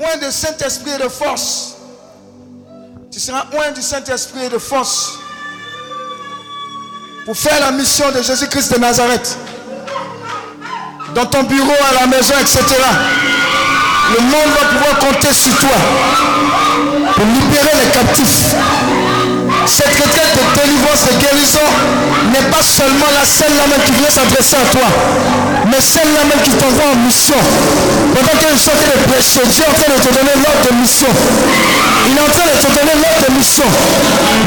Oint 0.00 0.18
du 0.18 0.30
Saint-Esprit 0.30 0.90
et 0.90 0.98
de 0.98 1.08
force. 1.08 1.76
Tu 3.10 3.18
seras 3.18 3.46
oint 3.54 3.72
du 3.72 3.82
Saint-Esprit 3.82 4.44
et 4.44 4.48
de 4.50 4.58
force. 4.58 5.18
Pour 7.24 7.36
faire 7.36 7.60
la 7.60 7.72
mission 7.72 8.10
de 8.12 8.22
Jésus-Christ 8.22 8.74
de 8.74 8.78
Nazareth. 8.78 9.36
Dans 11.14 11.26
ton 11.26 11.42
bureau, 11.42 11.74
à 11.90 11.94
la 12.00 12.06
maison, 12.06 12.34
etc. 12.38 13.39
Le 14.12 14.20
monde 14.22 14.32
va 14.32 14.66
pouvoir 14.76 14.98
compter 14.98 15.32
sur 15.32 15.56
toi 15.58 15.70
pour 17.14 17.24
libérer 17.24 17.70
les 17.84 17.90
captifs. 17.92 18.56
Cette 19.70 19.94
retraite 20.02 20.34
de 20.34 20.42
délivrance, 20.58 21.06
de 21.06 21.14
guérison 21.22 21.62
n'est 22.34 22.50
pas 22.50 22.58
seulement 22.58 23.06
la 23.14 23.22
scène 23.22 23.54
là 23.54 23.70
même 23.70 23.78
qui 23.86 23.94
vient 24.02 24.10
s'adresser 24.10 24.58
à 24.58 24.66
toi, 24.66 24.82
mais 25.70 25.78
celle 25.78 26.10
là 26.10 26.26
même 26.26 26.42
qui 26.42 26.50
t'envoie 26.58 26.90
en 26.90 26.98
mission. 27.06 27.38
Pendant 28.10 28.34
que 28.34 28.50
je 28.50 28.66
de 28.66 28.96
prêcher, 29.06 29.46
Dieu 29.46 29.62
est 29.62 29.70
en 29.70 29.76
train 29.78 29.94
de 29.94 30.00
te 30.02 30.10
donner 30.10 30.34
l'ordre 30.42 30.62
de 30.66 30.74
mission. 30.74 31.06
Il 32.10 32.18
est 32.18 32.26
en 32.26 32.32
train 32.34 32.50
de 32.50 32.56
te 32.58 32.66
donner 32.66 32.98
l'ordre 32.98 33.22
de 33.22 33.30
mission. 33.38 33.68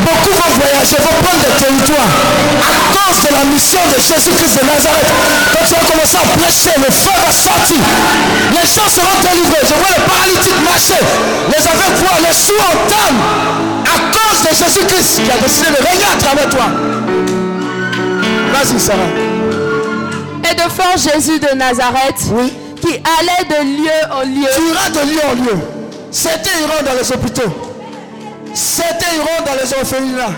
Beaucoup 0.03 0.35
vont 0.35 0.51
voyager, 0.59 0.99
vont 0.99 1.17
prendre 1.23 1.39
des 1.39 1.55
territoires 1.55 2.13
à 2.59 2.73
cause 2.91 3.19
de 3.23 3.31
la 3.31 3.43
mission 3.47 3.79
de 3.95 3.97
Jésus-Christ 4.03 4.59
de 4.59 4.63
Nazareth. 4.67 5.07
Quand 5.55 5.63
tu 5.63 5.71
vas 5.71 5.87
commencer 5.87 6.19
à 6.19 6.27
prêcher, 6.35 6.75
le 6.83 6.91
feu 6.91 7.15
va 7.15 7.31
sortir. 7.31 7.79
Les 8.51 8.67
gens 8.67 8.91
seront 8.91 9.17
délivrés. 9.23 9.63
Je 9.63 9.75
vois 9.79 9.87
les 9.87 10.03
paralytiques 10.03 10.61
marcher, 10.67 10.99
les 11.47 11.63
aveugles 11.63 12.11
les 12.27 12.35
sourds 12.35 12.75
entendre 12.75 13.82
à 13.95 14.11
cause 14.11 14.41
de 14.43 14.55
Jésus-Christ 14.55 15.21
qui 15.23 15.31
a 15.31 15.37
décidé 15.41 15.69
de 15.69 15.87
régner 15.87 16.05
à 16.13 16.17
travers 16.17 16.49
toi. 16.49 16.65
Vas-y, 18.53 18.79
Sarah. 18.79 18.99
Et 20.49 20.55
de 20.55 20.69
faire 20.69 20.97
Jésus 20.97 21.39
de 21.39 21.55
Nazareth, 21.55 22.15
oui. 22.31 22.53
qui 22.81 22.89
allait 22.89 23.47
de 23.49 23.77
lieu 23.77 24.11
en 24.11 24.21
lieu. 24.21 24.47
Tu 24.55 24.61
iras 24.69 24.89
de 24.89 25.11
lieu 25.11 25.21
en 25.29 25.43
lieu. 25.43 25.59
Certains 26.11 26.59
iront 26.61 26.83
dans 26.85 26.93
les 26.93 27.11
hôpitaux. 27.11 27.73
Certains 28.53 29.15
iront 29.15 29.45
dans 29.45 29.53
les 29.53 29.73
orphelinats. 29.73 30.35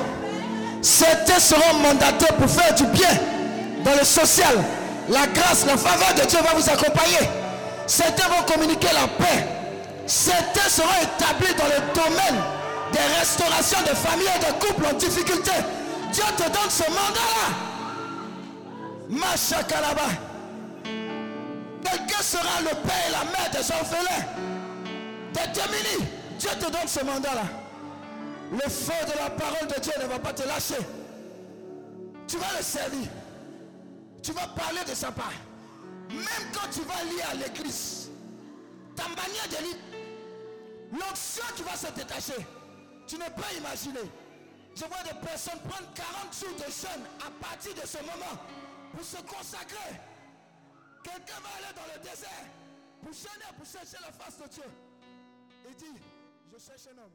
Certains 0.81 1.39
seront 1.39 1.73
mandatés 1.81 2.31
pour 2.39 2.49
faire 2.49 2.73
du 2.75 2.83
bien 2.85 3.09
dans 3.83 3.91
le 3.99 4.05
social. 4.05 4.55
La 5.09 5.27
grâce, 5.27 5.65
la 5.67 5.77
faveur 5.77 6.13
de 6.15 6.27
Dieu 6.27 6.39
va 6.43 6.57
vous 6.57 6.69
accompagner. 6.69 7.29
Certains 7.87 8.27
vont 8.29 8.43
communiquer 8.51 8.87
la 8.93 9.07
paix. 9.23 9.45
Certains 10.07 10.69
seront 10.69 10.87
établis 11.01 11.53
dans 11.57 11.65
le 11.65 11.93
domaine 11.93 12.41
des 12.95 13.19
restaurations 13.19 13.81
de 13.81 13.93
familles 13.93 14.31
et 14.35 14.39
de 14.39 14.51
couples 14.65 14.85
en 14.85 14.93
difficulté. 14.93 15.51
Dieu 16.13 16.23
te 16.37 16.43
donne 16.43 16.69
ce 16.69 16.83
mandat-là. 16.83 17.47
Machakalaba. 19.09 20.09
Quelqu'un 21.83 22.21
sera 22.21 22.61
le 22.61 22.69
père 22.87 23.03
et 23.07 23.11
la 23.11 23.25
mère 23.25 23.51
des 23.51 23.71
orphelins, 23.71 24.25
des 25.33 25.47
démunis. 25.53 26.07
Dieu 26.39 26.49
te 26.51 26.71
donne 26.71 26.87
ce 26.87 27.03
mandat-là. 27.03 27.43
Le 28.51 28.69
feu 28.69 29.05
de 29.07 29.17
la 29.17 29.29
parole 29.29 29.67
de 29.67 29.79
Dieu 29.81 29.93
ne 30.01 30.07
va 30.07 30.19
pas 30.19 30.33
te 30.33 30.47
lâcher. 30.47 30.81
Tu 32.27 32.37
vas 32.37 32.57
le 32.57 32.63
servir. 32.63 33.07
Tu 34.23 34.31
vas 34.31 34.47
parler 34.47 34.81
de 34.87 34.95
sa 34.95 35.11
part. 35.11 35.33
Même 36.09 36.47
quand 36.53 36.69
tu 36.71 36.79
vas 36.81 37.03
lire 37.03 37.25
à 37.31 37.35
l'église, 37.35 38.09
ta 38.95 39.03
manière 39.03 39.47
de 39.49 39.65
lire, 39.65 39.77
l'onction 40.93 41.43
qui 41.55 41.63
va 41.63 41.75
se 41.75 41.93
détacher. 41.93 42.45
Tu 43.07 43.17
ne 43.17 43.25
peux 43.25 43.57
imaginer. 43.57 44.09
Je 44.75 44.83
vois 44.85 45.03
des 45.03 45.17
personnes 45.25 45.59
prendre 45.59 45.93
40 45.93 46.33
jours 46.33 46.55
de 46.57 46.71
jeûne 46.71 47.05
à 47.25 47.31
partir 47.43 47.73
de 47.73 47.87
ce 47.87 47.97
moment 47.99 48.35
pour 48.93 49.03
se 49.03 49.17
consacrer. 49.17 49.95
Quelqu'un 51.03 51.39
va 51.41 51.49
aller 51.57 51.73
dans 51.75 51.93
le 51.93 51.99
désert 52.01 52.45
pour 53.01 53.13
jeûner, 53.13 53.51
pour 53.57 53.65
chercher 53.65 53.97
la 54.01 54.11
face 54.11 54.37
de 54.39 54.47
Dieu. 54.47 54.63
Et 55.69 55.75
dit, 55.75 56.01
je 56.51 56.57
cherche 56.57 56.87
un 56.93 56.97
homme. 57.03 57.14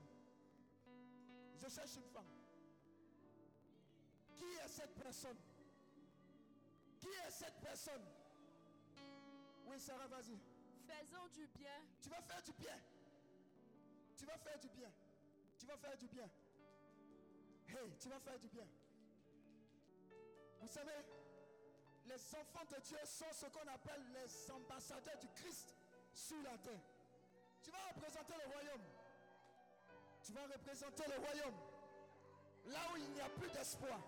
Dieu 22.91 22.99
sont 23.05 23.33
ce 23.33 23.47
qu'on 23.47 23.69
appelle 23.73 24.03
les 24.13 24.51
ambassadeurs 24.51 25.17
du 25.21 25.29
Christ 25.29 25.77
sur 26.13 26.39
la 26.43 26.59
terre. 26.59 26.81
Tu 27.63 27.71
vas 27.71 27.79
représenter 27.95 28.35
le 28.45 28.53
royaume. 28.53 28.83
Tu 30.25 30.33
vas 30.33 30.43
représenter 30.43 31.05
le 31.07 31.25
royaume. 31.25 31.55
Là 32.67 32.81
où 32.93 32.97
il 32.97 33.09
n'y 33.13 33.21
a 33.21 33.29
plus 33.29 33.49
d'espoir. 33.51 34.01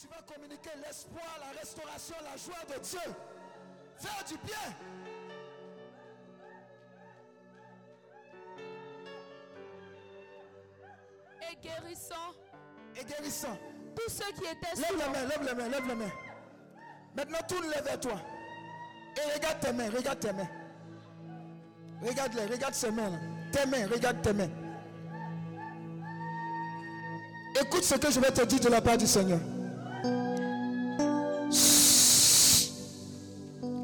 Tu 0.00 0.06
vas 0.06 0.22
communiquer 0.32 0.70
l'espoir, 0.76 1.26
la 1.40 1.58
restauration, 1.58 2.14
la 2.22 2.36
joie 2.36 2.64
de 2.72 2.78
Dieu. 2.84 3.14
Faire 3.96 4.24
du 4.24 4.36
bien. 4.38 4.76
Et 11.50 11.56
guérissons 11.56 12.14
Et 12.94 13.04
guérissant. 13.04 13.58
tous 13.96 14.08
ceux 14.08 14.32
qui 14.34 14.44
étaient 14.44 14.76
Lève 14.76 14.86
sous 14.86 14.96
les 14.96 15.08
mains, 15.08 15.24
lève 15.26 15.42
les 15.42 15.54
mains, 15.56 15.68
lève 15.68 15.88
les 15.88 15.94
mains. 15.96 16.27
Maintenant, 17.18 17.38
tourne-les 17.48 17.82
vers 17.82 17.98
toi. 17.98 18.12
Et 19.16 19.34
regarde 19.34 19.58
tes 19.60 19.72
mains, 19.72 19.90
regarde 19.92 20.20
tes 20.20 20.32
mains. 20.32 20.48
Regarde-les, 22.00 22.46
regarde 22.46 22.74
ces 22.74 22.92
mains. 22.92 23.10
là. 23.10 23.18
Tes 23.50 23.66
mains, 23.68 23.88
regarde 23.92 24.22
tes 24.22 24.32
mains. 24.32 24.48
Écoute 27.60 27.82
ce 27.82 27.96
que 27.96 28.08
je 28.12 28.20
vais 28.20 28.30
te 28.30 28.44
dire 28.44 28.60
de 28.60 28.68
la 28.68 28.80
part 28.80 28.96
du 28.96 29.08
Seigneur. 29.08 29.40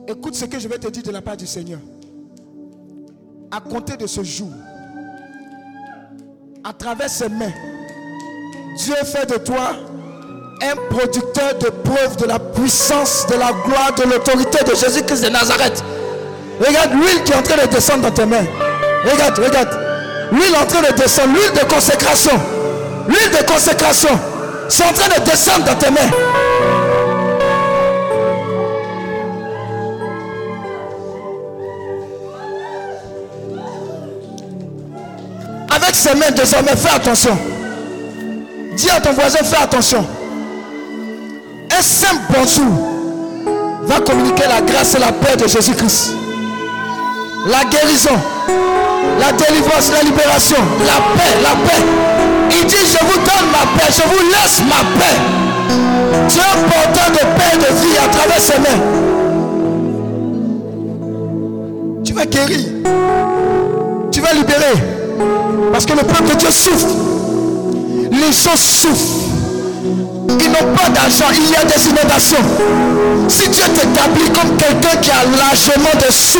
Écoute 0.06 0.36
ce 0.36 0.44
que 0.44 0.60
je 0.60 0.68
vais 0.68 0.78
te 0.78 0.86
dire 0.86 1.02
de 1.02 1.10
la 1.10 1.20
part 1.20 1.36
du 1.36 1.48
Seigneur. 1.48 1.80
À 3.50 3.60
compter 3.60 3.96
de 3.96 4.06
ce 4.06 4.22
jour, 4.22 4.52
à 6.62 6.72
travers 6.72 7.10
ses 7.10 7.28
mains, 7.28 7.52
Dieu 8.76 8.94
fait 9.04 9.26
de 9.28 9.38
toi 9.38 9.74
un 10.64 10.76
producteur 10.94 11.54
de 11.60 11.68
preuve 11.68 12.16
de 12.16 12.26
la 12.26 12.38
puissance, 12.38 13.26
de 13.28 13.34
la 13.34 13.52
gloire, 13.64 13.92
de 13.96 14.04
l'autorité 14.04 14.64
de 14.64 14.74
Jésus-Christ 14.74 15.24
de 15.24 15.28
Nazareth. 15.30 15.84
Regarde 16.60 16.92
l'huile 16.92 17.22
qui 17.24 17.32
est 17.32 17.36
en 17.36 17.42
train 17.42 17.56
de 17.56 17.66
descendre 17.66 18.02
dans 18.02 18.10
tes 18.10 18.24
mains. 18.24 18.46
Regarde, 19.04 19.38
regarde. 19.38 19.68
L'huile 20.32 20.56
en 20.60 20.66
train 20.66 20.80
de 20.82 20.92
descendre, 20.94 21.34
l'huile 21.34 21.52
de 21.52 21.72
consécration. 21.72 22.32
L'huile 23.08 23.30
de 23.30 23.52
consécration. 23.52 24.08
C'est 24.68 24.84
en 24.84 24.92
train 24.92 25.08
de 25.18 25.30
descendre 25.30 25.64
dans 25.64 25.74
tes 25.74 25.90
mains. 25.90 26.10
Avec 35.70 35.94
ses 35.94 36.14
mains 36.14 36.30
désormais, 36.34 36.76
fais 36.76 36.94
attention. 36.94 37.36
Dis 38.74 38.90
à 38.90 39.00
ton 39.00 39.12
voisin, 39.12 39.44
fais 39.44 39.62
attention. 39.62 40.06
Un 41.76 41.82
simple 41.82 42.22
bonjour 42.30 42.72
va 43.86 44.00
communiquer 44.00 44.44
la 44.48 44.60
grâce 44.60 44.94
et 44.94 44.98
la 45.00 45.10
paix 45.10 45.36
de 45.36 45.48
Jésus-Christ. 45.48 46.14
La 47.46 47.64
guérison, 47.64 48.16
la 49.18 49.32
délivrance, 49.32 49.90
la 49.92 50.02
libération, 50.02 50.56
la 50.86 51.00
paix, 51.16 51.34
la 51.42 51.50
paix. 51.66 51.82
Il 52.50 52.66
dit, 52.66 52.76
je 52.76 53.04
vous 53.04 53.18
donne 53.18 53.50
ma 53.50 53.66
paix, 53.76 53.90
je 53.90 54.02
vous 54.02 54.22
laisse 54.30 54.60
ma 54.68 54.82
paix. 54.98 55.18
Un 56.44 56.56
porteur 56.68 57.10
de 57.10 57.22
paix 57.36 57.52
et 57.54 57.58
de 57.58 57.70
vie 57.82 57.96
à 57.98 58.08
travers 58.08 58.40
ses 58.40 58.58
mains. 58.58 58.80
Tu 62.04 62.12
vas 62.12 62.26
guérir. 62.26 62.60
Tu 64.12 64.20
vas 64.20 64.32
libérer. 64.32 64.76
Parce 65.72 65.86
que 65.86 65.92
le 65.92 66.02
peuple 66.02 66.28
de 66.30 66.34
Dieu 66.34 66.50
souffre. 66.50 66.86
Les 68.12 68.32
gens 68.32 68.56
souffrent. 68.56 69.33
Ils 69.84 70.50
n'ont 70.50 70.72
pas 70.74 70.88
d'argent, 70.88 71.26
il 71.34 71.50
y 71.50 71.56
a 71.56 71.64
des 71.64 71.86
inondations. 71.88 72.38
Si 73.28 73.48
Dieu 73.50 73.64
t'établit 73.64 74.30
comme 74.30 74.56
quelqu'un 74.56 74.96
qui 75.02 75.10
a 75.10 75.24
largement 75.36 75.94
de 75.94 76.10
sous, 76.10 76.38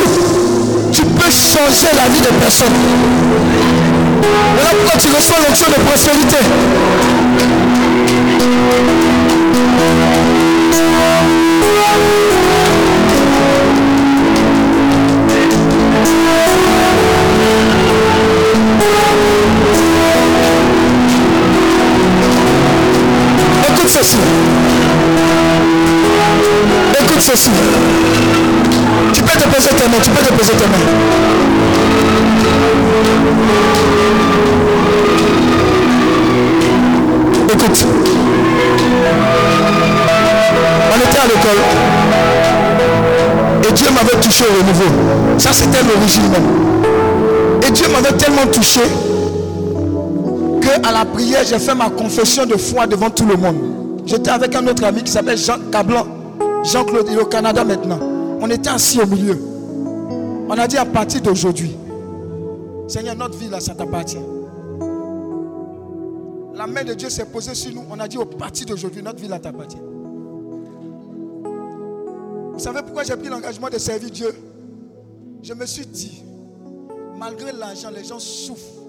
tu 0.91 1.03
peux 1.03 1.31
changer 1.31 1.95
la 1.95 2.09
vie 2.09 2.21
de 2.23 2.29
personnes. 2.41 2.73
Voilà 4.55 4.71
pourquoi 4.71 4.99
tu 4.99 5.09
reçois 5.15 5.37
l'onction 5.47 5.67
de 5.69 5.75
prospérité. 5.85 6.37
Écoute 23.85 23.99
ceci. 24.03 24.17
Écoute 26.99 27.21
ceci. 27.21 27.51
Tu 29.13 29.21
peux 29.21 29.39
te 29.39 29.45
poser 29.47 29.69
tes 29.69 29.89
mains, 29.89 30.01
tu 30.03 30.11
peux 30.11 30.25
te 30.25 30.33
poser 30.33 30.53
tes 30.55 30.67
mains. 30.67 30.79
Écoute. 37.53 37.87
On 40.91 40.97
était 40.97 41.19
à 41.19 41.27
l'école. 41.27 41.61
Et 43.69 43.73
Dieu 43.73 43.89
m'avait 43.91 44.21
touché 44.23 44.45
au 44.49 44.63
niveau. 44.63 44.91
Ça, 45.37 45.51
c'était 45.53 45.83
l'origine. 45.83 46.33
Et 47.67 47.71
Dieu 47.71 47.87
m'avait 47.93 48.17
tellement 48.17 48.47
touché 48.47 48.81
que 50.65 50.87
à 50.87 50.93
la 50.93 51.05
prière, 51.05 51.45
j'ai 51.45 51.59
fait 51.59 51.75
ma 51.75 51.91
confession 51.91 52.47
de 52.47 52.57
foi 52.57 52.87
devant 52.87 53.11
tout 53.11 53.27
le 53.27 53.37
monde. 53.37 54.03
J'étais 54.07 54.31
avec 54.31 54.55
un 54.55 54.67
autre 54.67 54.85
ami 54.85 55.03
qui 55.03 55.13
s'appelle 55.13 55.39
Jean 55.39 55.59
Cablan. 55.71 56.07
Jean-Claude, 56.65 57.07
il 57.11 57.19
est 57.19 57.23
au 57.23 57.27
Canada 57.27 57.65
maintenant. 57.65 57.99
On 58.41 58.49
était 58.51 58.71
assis 58.71 59.01
au 59.01 59.07
milieu. 59.07 59.39
On 60.49 60.53
a 60.53 60.67
dit 60.67 60.77
à 60.77 60.85
partir 60.85 61.21
d'aujourd'hui, 61.23 61.77
Seigneur, 62.87 63.17
notre 63.17 63.37
vie 63.39 63.49
là, 63.49 63.61
ça 63.61 63.75
t'appartient. 63.75 64.19
La 66.55 66.67
main 66.67 66.85
de 66.85 66.95
Dieu 66.95 67.09
s'est 67.09 67.25
posée 67.25 67.55
sur 67.55 67.75
nous. 67.75 67.83
On 67.91 67.99
a 67.99 68.07
dit 68.07 68.19
au 68.19 68.25
partir 68.25 68.67
d'aujourd'hui, 68.67 69.03
notre 69.03 69.21
vie 69.21 69.29
là 69.29 69.39
t'appartient. 69.39 69.81
Vous 72.53 72.59
savez 72.59 72.83
pourquoi 72.83 73.03
j'ai 73.03 73.17
pris 73.17 73.29
l'engagement 73.29 73.69
de 73.69 73.79
servir 73.79 74.11
Dieu? 74.11 74.35
Je 75.43 75.53
me 75.55 75.67
suis 75.67 75.87
dit, 75.87 76.23
malgré 77.19 77.53
l'argent, 77.53 77.91
les 77.95 78.05
gens 78.05 78.19
souffrent. 78.19 78.84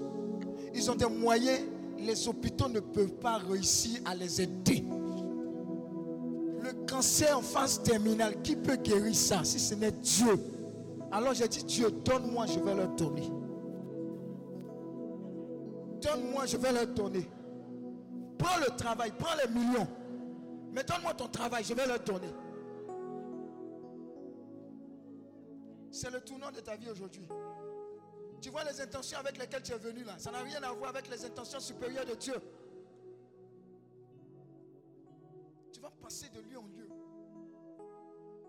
Ils 0.76 0.90
ont 0.90 0.94
des 0.94 1.06
moyens, 1.06 1.60
les 1.98 2.28
hôpitaux 2.28 2.68
ne 2.68 2.80
peuvent 2.80 3.14
pas 3.14 3.38
réussir 3.38 3.98
à 4.04 4.14
les 4.14 4.42
aider. 4.42 4.84
Le 6.60 6.86
cancer 6.86 7.38
en 7.38 7.40
phase 7.40 7.82
terminale, 7.82 8.42
qui 8.42 8.56
peut 8.56 8.76
guérir 8.76 9.14
ça 9.14 9.42
si 9.42 9.58
ce 9.58 9.74
n'est 9.74 9.90
Dieu? 9.90 10.38
Alors 11.10 11.32
j'ai 11.32 11.48
dit, 11.48 11.64
Dieu, 11.64 11.90
donne-moi, 11.90 12.44
je 12.44 12.60
vais 12.60 12.74
leur 12.74 12.88
donner. 12.88 13.22
Donne-moi, 16.02 16.44
je 16.44 16.58
vais 16.58 16.72
leur 16.72 16.86
donner. 16.88 17.26
Prends 18.36 18.58
le 18.58 18.76
travail, 18.76 19.12
prends 19.18 19.34
les 19.42 19.50
millions. 19.50 19.88
Mais 20.74 20.84
donne-moi 20.84 21.14
ton 21.14 21.28
travail, 21.28 21.64
je 21.64 21.72
vais 21.72 21.86
leur 21.86 22.00
donner. 22.00 22.28
C'est 25.90 26.10
le 26.12 26.20
tournant 26.20 26.50
de 26.50 26.60
ta 26.60 26.76
vie 26.76 26.90
aujourd'hui. 26.90 27.26
Tu 28.40 28.50
vois 28.50 28.64
les 28.64 28.80
intentions 28.80 29.18
avec 29.18 29.38
lesquelles 29.38 29.62
tu 29.62 29.72
es 29.72 29.78
venu 29.78 30.04
là. 30.04 30.18
Ça 30.18 30.30
n'a 30.30 30.42
rien 30.42 30.62
à 30.62 30.72
voir 30.72 30.90
avec 30.90 31.08
les 31.08 31.24
intentions 31.24 31.60
supérieures 31.60 32.04
de 32.04 32.14
Dieu. 32.14 32.36
Tu 35.72 35.80
vas 35.80 35.90
passer 35.90 36.28
de 36.28 36.40
lieu 36.40 36.58
en 36.58 36.66
lieu. 36.66 36.88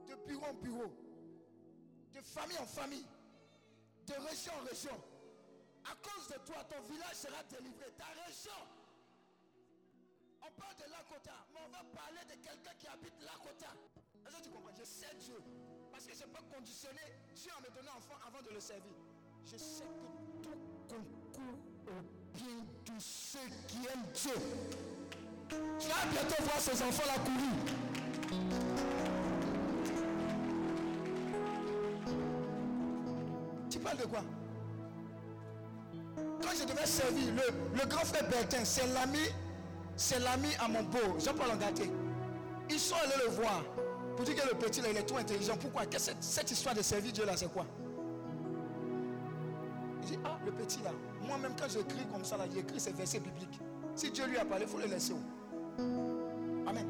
De 0.08 0.16
bureau 0.26 0.46
en 0.46 0.54
bureau. 0.54 0.92
De 2.14 2.22
famille 2.22 2.58
en 2.58 2.66
famille. 2.66 3.06
De 4.06 4.14
région 4.14 4.54
en 4.62 4.66
région. 4.66 4.98
À 5.86 5.96
cause 5.96 6.28
de 6.28 6.46
toi, 6.46 6.64
ton 6.70 6.82
village 6.92 7.16
sera 7.16 7.44
délivré. 7.44 7.86
Ta 7.98 8.06
région. 8.26 8.52
Ceux 23.00 23.40
qui 23.68 23.78
aiment 23.78 24.06
Dieu. 24.14 24.34
Tu 25.80 25.88
vas 25.88 26.06
bientôt 26.12 26.44
voir 26.44 26.60
ces 26.60 26.82
enfants-là 26.82 27.14
courir. 27.24 27.78
Tu 33.70 33.80
parles 33.80 33.98
de 33.98 34.06
quoi? 34.06 34.24
Quand 36.42 36.50
je 36.58 36.64
devais 36.66 36.86
servir, 36.86 37.34
le, 37.74 37.86
grand 37.86 38.06
frère 38.06 38.28
Bertin, 38.30 38.64
c'est 38.64 38.88
l'ami, 38.88 39.20
c'est 39.96 40.20
l'ami 40.20 40.50
à 40.60 40.68
mon 40.68 40.84
beau, 40.84 41.20
Jean-Paul 41.20 41.52
Angaté. 41.52 41.92
Ils 42.70 42.80
sont 42.80 42.96
allés 42.96 43.26
le 43.26 43.32
voir 43.32 43.64
pour 44.16 44.26
dire 44.26 44.36
que 44.36 44.48
le 44.50 44.58
petit 44.58 44.82
là, 44.82 44.90
il 44.92 44.98
est 44.98 45.04
trop 45.04 45.18
intelligent. 45.18 45.58
Pourquoi? 45.58 45.84
Cette, 45.98 46.24
cette 46.24 46.52
histoire 46.52 46.76
de 46.76 46.82
servir 46.82 47.12
Dieu 47.12 47.26
là, 47.26 47.38
c'est 47.38 47.52
quoi? 47.52 47.66
Ah, 50.24 50.38
le 50.46 50.52
petit 50.52 50.82
là, 50.84 50.92
moi-même 51.28 51.54
quand 51.60 51.68
j'écris 51.70 52.06
comme 52.12 52.24
ça 52.24 52.38
là, 52.38 52.46
j'écris 52.54 52.80
ces 52.80 52.92
versets 52.92 53.20
bibliques. 53.20 53.60
Si 53.96 54.12
Dieu 54.12 54.26
lui 54.28 54.38
a 54.38 54.46
parlé, 54.46 54.66
il 54.66 54.70
faut 54.70 54.78
le 54.78 54.86
laisser. 54.86 55.14
Amen. 56.68 56.88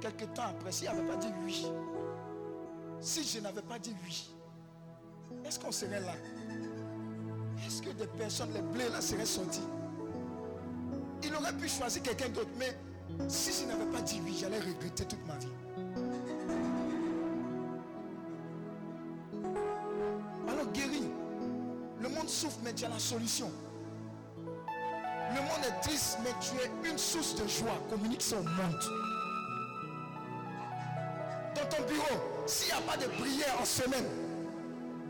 Quelque 0.00 0.24
temps 0.26 0.44
après, 0.50 0.72
s'il 0.72 0.88
n'avait 0.88 1.06
pas 1.06 1.16
dit 1.16 1.28
oui, 1.44 1.66
si 3.00 3.24
je 3.24 3.40
n'avais 3.40 3.62
pas 3.62 3.78
dit 3.78 3.94
oui, 4.04 4.30
est-ce 5.44 5.58
qu'on 5.58 5.72
serait 5.72 6.00
là? 6.00 6.14
Est-ce 7.66 7.82
que 7.82 7.90
des 7.90 8.06
personnes, 8.06 8.52
les 8.52 8.62
blés 8.62 8.88
là, 8.88 9.00
seraient 9.00 9.26
sortis 9.26 9.66
Il 11.22 11.34
aurait 11.34 11.52
pu 11.54 11.68
choisir 11.68 12.02
quelqu'un 12.02 12.28
d'autre, 12.28 12.50
mais 12.58 12.76
si 13.28 13.52
je 13.52 13.66
n'avais 13.66 13.90
pas 13.90 14.00
dit 14.02 14.20
oui, 14.24 14.36
j'allais 14.38 14.60
regretter 14.60 15.04
toute 15.04 15.26
ma 15.26 15.36
vie. 15.36 15.48
Tu 22.78 22.84
as 22.84 22.88
la 22.88 22.98
solution. 22.98 23.50
Le 24.36 25.40
monde 25.40 25.64
est 25.66 25.80
triste, 25.80 26.18
mais 26.22 26.30
tu 26.40 26.54
es 26.62 26.90
une 26.90 26.98
source 26.98 27.34
de 27.34 27.46
joie. 27.48 27.82
Communique 27.90 28.22
son 28.22 28.36
monde. 28.36 28.82
Dans 31.56 31.76
ton 31.76 31.82
bureau, 31.82 32.46
s'il 32.46 32.72
n'y 32.72 32.78
a 32.78 32.82
pas 32.82 32.96
de 32.96 33.06
prière 33.20 33.56
en 33.60 33.64
semaine, 33.64 34.04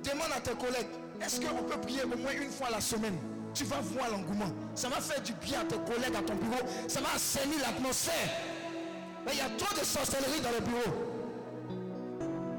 demande 0.02 0.33
à 0.35 0.40
tes 0.40 0.54
collègues, 0.54 0.88
est-ce 1.20 1.40
qu'on 1.40 1.62
peut 1.64 1.78
prier 1.81 2.04
au 2.04 2.16
moins 2.16 2.33
une 2.33 2.50
fois 2.50 2.70
la 2.70 2.81
semaine? 2.81 3.18
Tu 3.52 3.64
vas 3.64 3.81
voir 3.81 4.11
l'engouement. 4.11 4.50
Ça 4.74 4.88
va 4.88 5.00
faire 5.00 5.20
du 5.22 5.33
bien 5.35 5.61
à 5.61 5.64
tes 5.64 5.78
collègues, 5.92 6.16
à 6.16 6.22
ton 6.22 6.37
bureau. 6.37 6.62
Ça 6.87 7.00
va 7.00 7.09
assainir 7.14 7.59
l'atmosphère. 7.61 8.31
Mais 9.26 9.33
il 9.33 9.38
y 9.38 9.42
a 9.42 9.50
trop 9.59 9.78
de 9.78 9.85
sorcellerie 9.85 10.40
dans 10.40 10.52
le 10.52 10.61
bureau. 10.61 10.94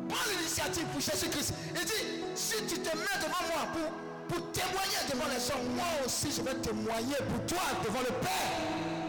Prends 0.08 0.30
l'initiative 0.30 0.86
pour 0.86 1.02
Jésus-Christ. 1.02 1.54
Il 1.74 1.86
dit, 1.86 2.24
si 2.36 2.56
tu 2.67 2.80
te 2.80 2.95
mets 2.95 3.19
devant 3.19 3.48
moi 3.54 3.67
pour 3.74 4.09
pour 4.30 4.52
témoigner 4.52 5.02
devant 5.12 5.26
les 5.28 5.52
hommes, 5.52 5.76
moi 5.76 5.86
aussi 6.06 6.32
je 6.32 6.42
vais 6.44 6.54
témoigner 6.56 7.15
pour 7.28 7.46
toi 7.48 7.63
devant 7.84 8.00
le 8.00 8.13
Père. 8.22 9.00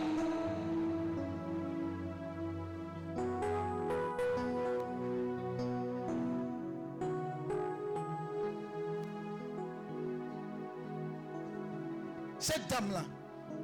Cette 12.39 12.67
dame-là, 12.69 13.05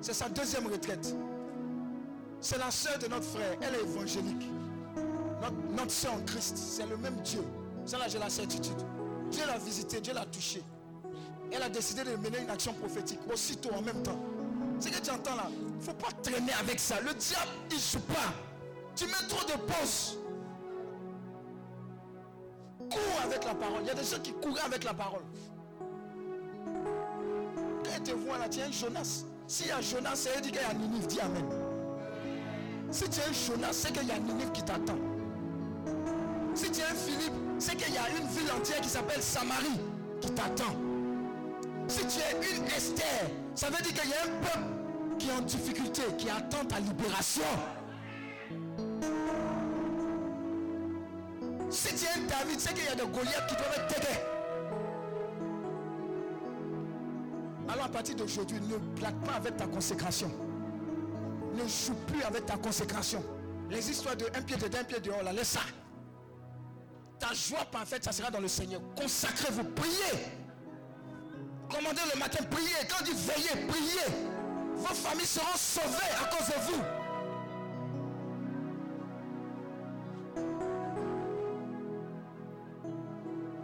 c'est 0.03 0.13
sa 0.13 0.29
deuxième 0.29 0.67
retraite. 0.67 1.15
C'est 2.43 2.59
la 2.59 2.71
soeur 2.71 2.99
de 2.99 3.07
notre 3.07 3.25
frère. 3.25 3.57
Elle 3.63 3.75
est 3.77 3.81
évangélique. 3.81 4.51
Notre, 5.41 5.57
notre 5.75 6.15
en 6.15 6.23
Christ, 6.27 6.57
c'est 6.59 6.87
le 6.87 6.99
même 6.99 7.17
Dieu. 7.23 7.43
Ça 7.87 7.97
là, 7.97 8.07
j'ai 8.07 8.19
la 8.19 8.29
certitude. 8.29 8.77
Dieu 9.31 9.47
l'a 9.47 9.57
visité, 9.57 10.01
Dieu 10.03 10.13
l'a 10.13 10.27
touché 10.27 10.63
elle 11.53 11.63
a 11.63 11.69
décidé 11.69 12.05
de 12.05 12.17
mener 12.17 12.41
une 12.43 12.51
action 12.51 12.73
prophétique 12.75 13.21
aussitôt 13.33 13.71
en 13.75 13.83
même 13.83 14.03
temps. 14.03 14.19
Ce 14.79 14.89
que 14.89 15.01
tu 15.01 15.11
entends 15.11 15.37
là, 15.37 15.49
il 15.51 15.77
ne 15.77 15.81
faut 15.81 15.95
pas 15.95 16.13
traîner 16.23 16.53
avec 16.61 16.79
ça. 16.79 17.01
Le 17.01 17.15
diable, 17.15 17.51
il 17.71 17.79
joue 17.79 18.01
pas. 18.01 18.35
Tu 18.95 19.07
mets 19.07 19.29
trop 19.29 19.45
de 19.47 19.53
pauses. 19.63 20.19
Cours 22.91 23.23
avec 23.25 23.45
la 23.45 23.55
parole. 23.55 23.81
Il 23.83 23.89
y 23.89 23.91
a 23.91 23.95
des 23.95 24.05
gens 24.05 24.21
qui 24.23 24.33
courent 24.33 24.61
avec 24.65 24.85
la 24.85 24.95
parole. 24.95 25.23
Quand 27.85 27.91
ils 27.97 28.03
te 28.03 28.13
voient 28.13 28.39
là, 28.39 28.49
tu 28.49 28.61
es 28.61 28.65
un 28.65 28.73
Jonas. 28.73 29.25
S'il 29.47 29.69
y 29.69 29.71
a 29.71 29.81
Jonas, 29.81 30.17
c'est 30.17 30.41
dit 30.41 30.51
qu'il 30.51 30.61
y 30.61 30.65
a 30.65 30.75
Ninive. 30.75 31.07
Dis 31.07 31.21
Amen. 31.21 31.45
Si 32.91 33.05
tu 33.09 33.21
es 33.21 33.25
un 33.25 33.33
Jonas, 33.33 33.73
c'est 33.73 33.93
qu'il 33.93 34.07
y 34.07 34.13
a 34.13 34.19
Ninive 34.19 34.53
qui 34.53 34.63
t'attend. 34.63 34.99
Si 36.55 36.71
tu 36.71 36.81
es 36.81 36.85
un 36.85 36.95
Philippe, 36.95 37.35
c'est 37.59 37.77
qu'il 37.77 37.95
y 37.95 37.99
a 37.99 38.09
une 38.11 38.27
ville 38.29 38.51
entière 38.53 38.81
qui 38.81 38.89
s'appelle 38.89 39.23
Samarie 39.23 39.81
qui 40.21 40.31
t'attend. 40.31 40.86
Si 41.89 42.01
tu 42.07 42.19
es 42.21 42.57
une 42.57 42.65
Esther, 42.67 43.31
ça 43.55 43.71
veut 43.71 43.83
dire 43.83 43.95
qu'il 43.95 44.11
y 44.11 44.15
a 44.15 44.23
un 44.25 44.43
peuple 44.43 45.19
qui 45.19 45.29
est 45.29 45.33
en 45.33 45.43
difficulté, 45.43 46.03
qui 46.19 46.29
attend 46.29 46.65
ta 46.65 46.81
libération. 46.81 47.43
Si 51.71 51.95
tu 51.95 52.05
es 52.05 52.09
un 52.09 52.27
David, 52.27 52.61
c'est 52.61 52.75
qu'il 52.75 52.85
y 52.85 52.89
a 52.89 52.95
des 52.95 53.07
Goliaths 53.07 53.47
qui 53.49 53.55
doivent 53.55 53.87
t'aider. 53.89 54.19
Alors 57.69 57.87
à 57.87 57.89
partir 57.89 58.17
d'aujourd'hui, 58.17 58.61
ne 58.61 58.79
plaque 58.99 59.21
pas 59.25 59.35
avec 59.35 59.57
ta 59.57 59.67
consécration. 59.67 60.31
Ne 61.55 61.67
joue 61.67 61.95
plus 62.07 62.23
avec 62.23 62.47
ta 62.47 62.57
consécration. 62.57 63.25
Les 63.71 63.91
histoires 63.91 64.17
de 64.17 64.27
un 64.35 64.43
pied 64.43 64.57
dedans, 64.57 64.79
un 64.81 64.85
pied 64.85 65.01
dehors, 65.01 65.23
là, 65.23 65.33
laisse 65.33 65.49
ça. 65.51 65.61
Ta 67.19 67.33
joie 67.33 67.65
parfaite, 67.65 68.05
ça 68.05 68.13
sera 68.13 68.31
dans 68.31 68.41
le 68.41 68.49
Seigneur. 68.49 68.81
Consacrez-vous, 68.97 69.65
priez. 69.65 70.36
Commandez 71.71 72.01
le 72.15 72.19
matin, 72.19 72.45
priez. 72.51 72.87
Quand 72.89 73.05
dit 73.05 73.13
veillez, 73.13 73.67
priez. 73.67 74.27
Vos 74.77 74.95
familles 74.95 75.27
seront 75.27 75.57
sauvées 75.57 76.13
à 76.21 76.27
cause 76.27 76.49
de 76.49 76.61
vous. 76.63 76.83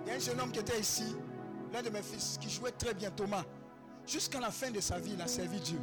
Il 0.04 0.08
y 0.08 0.10
a 0.10 0.14
un 0.14 0.18
jeune 0.18 0.40
homme 0.40 0.50
qui 0.50 0.60
était 0.60 0.80
ici, 0.80 1.16
l'un 1.72 1.82
de 1.82 1.90
mes 1.90 2.02
fils, 2.02 2.38
qui 2.40 2.50
jouait 2.50 2.72
très 2.72 2.94
bien, 2.94 3.10
Thomas. 3.10 3.44
Jusqu'à 4.06 4.40
la 4.40 4.50
fin 4.50 4.70
de 4.70 4.80
sa 4.80 4.98
vie, 4.98 5.12
il 5.14 5.22
a 5.22 5.28
servi 5.28 5.60
Dieu. 5.60 5.78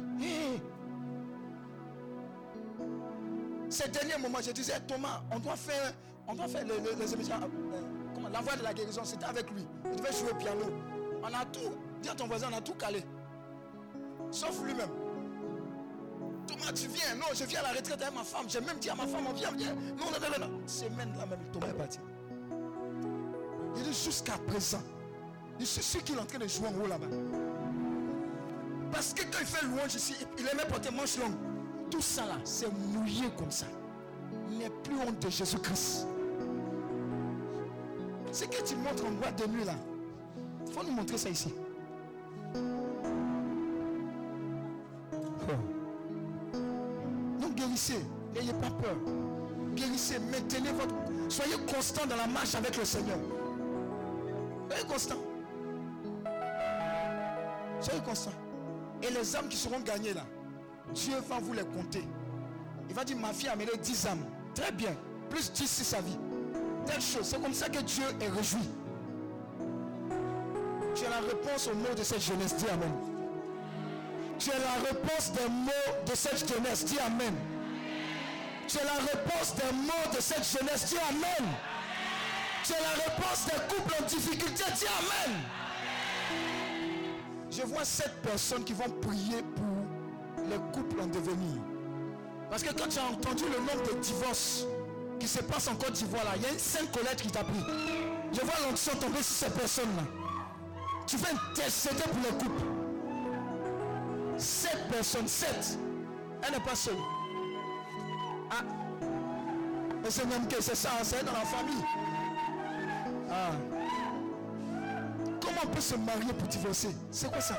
Ces 3.70 3.88
derniers 3.88 4.18
moments, 4.18 4.40
je 4.42 4.50
disais, 4.50 4.78
Thomas, 4.86 5.22
on 5.30 5.38
doit 5.38 5.56
faire, 5.56 5.94
on 6.28 6.36
faire 6.36 6.64
les, 6.64 7.14
émissions. 7.14 7.36
Euh, 7.36 8.28
la 8.30 8.40
voix 8.40 8.56
de 8.56 8.62
la 8.62 8.74
guérison, 8.74 9.02
c'était 9.04 9.24
avec 9.24 9.50
lui. 9.50 9.64
Il 9.86 9.96
devait 9.96 10.12
jouer 10.12 10.32
au 10.32 10.34
piano. 10.34 10.66
On 11.22 11.26
a 11.26 11.44
tout 11.46 11.72
Dis 12.02 12.08
à 12.08 12.14
ton 12.14 12.26
voisin, 12.26 12.48
on 12.52 12.56
a 12.56 12.60
tout 12.60 12.74
calé. 12.74 13.04
Sauf 14.30 14.62
lui-même. 14.64 14.90
Thomas, 16.46 16.72
tu 16.72 16.88
viens. 16.88 17.14
Non, 17.16 17.26
je 17.34 17.44
viens 17.44 17.60
à 17.60 17.62
la 17.64 17.68
retraite 17.70 18.00
avec 18.00 18.14
ma 18.14 18.24
femme. 18.24 18.46
J'ai 18.48 18.60
même 18.60 18.78
dit 18.78 18.90
à 18.90 18.94
ma 18.94 19.06
femme, 19.06 19.26
on 19.28 19.32
vient, 19.32 19.52
viens. 19.52 19.74
Non, 19.74 20.06
non, 20.06 20.38
non, 20.38 20.46
non. 20.46 20.66
Semaine 20.66 21.12
là 21.16 21.26
même, 21.26 21.40
Thomas 21.52 21.68
est 21.68 21.74
parti. 21.74 21.98
Il 23.76 23.82
dit 23.82 23.92
jusqu'à 23.92 24.36
présent, 24.46 24.82
je 25.58 25.64
suis 25.64 25.82
sûr 25.82 26.02
qu'il 26.02 26.16
est 26.16 26.20
en 26.20 26.24
train 26.24 26.38
de 26.38 26.48
jouer 26.48 26.68
en 26.68 26.82
haut 26.82 26.86
là-bas. 26.86 27.06
Parce 28.90 29.14
que 29.14 29.22
quand 29.22 29.38
il 29.40 29.46
fait 29.46 29.64
louange 29.66 29.94
ici, 29.94 30.14
il 30.38 30.48
aimait 30.48 30.66
porter 30.68 30.90
manche 30.90 31.16
longue. 31.18 31.36
Tout 31.90 32.00
ça 32.00 32.26
là, 32.26 32.36
c'est 32.44 32.70
mouillé 32.72 33.30
comme 33.36 33.50
ça. 33.50 33.66
Il 34.50 34.58
n'est 34.58 34.70
plus 34.70 34.96
honte 34.96 35.20
de 35.20 35.30
Jésus-Christ. 35.30 36.06
Ce 38.32 38.44
que 38.44 38.62
tu 38.62 38.76
montres 38.76 39.04
en 39.04 39.12
boîte 39.12 39.40
de 39.42 39.48
nuit 39.48 39.64
là, 39.64 39.74
il 40.66 40.72
faut 40.72 40.82
nous 40.82 40.92
montrer 40.92 41.18
ça 41.18 41.28
ici. 41.28 41.52
Guérissez, 47.80 48.04
n'ayez 48.34 48.52
pas 48.52 48.70
peur. 48.70 48.96
Guérissez, 49.74 50.18
maintenez 50.18 50.70
votre... 50.72 50.94
Soyez 51.28 51.56
constant 51.72 52.06
dans 52.06 52.16
la 52.16 52.26
marche 52.26 52.54
avec 52.54 52.76
le 52.76 52.84
Seigneur. 52.84 53.18
Soyez 54.68 54.84
constant. 54.86 55.16
Soyez 57.80 58.00
constant. 58.02 58.32
Et 59.02 59.10
les 59.10 59.36
âmes 59.36 59.48
qui 59.48 59.56
seront 59.56 59.80
gagnées 59.80 60.12
là, 60.12 60.26
Dieu 60.92 61.14
va 61.28 61.38
vous 61.38 61.52
les 61.52 61.64
compter. 61.64 62.06
Il 62.88 62.94
va 62.94 63.04
dire, 63.04 63.16
ma 63.16 63.32
fille 63.32 63.48
a 63.48 63.56
mené 63.56 63.70
10 63.80 64.06
âmes. 64.08 64.26
Très 64.54 64.72
bien. 64.72 64.92
Plus 65.30 65.52
10 65.52 65.66
c'est 65.66 65.84
sa 65.84 66.00
vie. 66.00 66.18
Telle 66.84 67.00
chose. 67.00 67.22
C'est 67.22 67.40
comme 67.40 67.54
ça 67.54 67.68
que 67.68 67.78
Dieu 67.78 68.04
est 68.20 68.28
réjoui. 68.28 68.68
Tu 70.94 71.06
as 71.06 71.10
la 71.10 71.20
réponse 71.20 71.68
au 71.68 71.76
mot 71.76 71.94
de 71.96 72.02
cette 72.02 72.20
jeunesse. 72.20 72.56
Dis 72.56 72.66
Amen. 72.68 72.92
Tu 74.40 74.50
as 74.50 74.58
la 74.58 74.88
réponse 74.88 75.32
des 75.32 75.48
mots 75.48 76.04
de 76.04 76.14
cette 76.16 76.48
jeunesse. 76.48 76.84
Dis 76.84 76.98
Amen. 76.98 77.34
Tu 78.70 78.78
as 78.78 78.84
la 78.84 79.00
réponse 79.00 79.54
des 79.56 79.72
mots 79.74 80.14
de 80.14 80.20
cette 80.20 80.44
jeunesse. 80.44 80.84
Dis 80.86 80.96
Amen. 81.08 81.48
Tu 82.62 82.72
as 82.72 82.80
la 82.80 83.02
réponse 83.04 83.46
des 83.46 83.74
couples 83.74 83.94
en 84.00 84.06
difficulté. 84.06 84.62
Dis 84.76 84.84
Amen. 84.86 85.40
Je 87.50 87.62
vois 87.62 87.84
sept 87.84 88.22
personnes 88.22 88.62
qui 88.62 88.72
vont 88.72 88.88
prier 89.02 89.42
pour 89.56 90.44
les 90.48 90.58
couples 90.72 91.00
en 91.00 91.06
devenir. 91.08 91.60
Parce 92.48 92.62
que 92.62 92.72
quand 92.72 92.86
tu 92.88 93.00
as 93.00 93.06
entendu 93.06 93.42
le 93.44 93.58
nombre 93.58 93.92
de 93.92 93.98
divorces 93.98 94.64
qui 95.18 95.26
se 95.26 95.40
passent 95.40 95.66
en 95.68 95.74
Côte 95.74 95.92
d'Ivoire 95.92 96.22
il 96.36 96.42
y 96.42 96.46
a 96.46 96.50
une 96.50 96.58
sainte 96.58 96.92
collecte 96.92 97.22
qui 97.22 97.30
t'a 97.30 97.42
pris. 97.42 97.64
Je 98.32 98.40
vois 98.40 98.54
l'onction 98.64 98.92
tomber 98.94 99.22
sur 99.22 99.48
ces 99.48 99.50
personnes 99.50 99.96
là. 99.96 100.04
Tu 101.08 101.16
vas 101.16 101.30
intercéder 101.30 102.02
pour 102.04 102.22
le 102.22 102.38
couple. 102.38 102.62
Sept 104.38 104.88
personnes, 104.88 105.26
sept. 105.26 105.76
Elle 106.42 106.52
n'est 106.52 106.64
pas 106.64 106.76
seule. 106.76 106.94
Mais 110.10 110.14
c'est 110.14 110.26
même 110.26 110.48
que 110.48 110.60
c'est 110.60 110.74
ça, 110.74 110.90
c'est 111.04 111.24
dans 111.24 111.30
la 111.30 111.44
famille. 111.44 111.84
Ah. 113.30 113.52
Comment 115.40 115.60
on 115.62 115.68
peut 115.68 115.80
se 115.80 115.94
marier 115.94 116.32
pour 116.32 116.48
divorcer? 116.48 116.96
C'est 117.12 117.30
quoi 117.30 117.40
ça? 117.40 117.54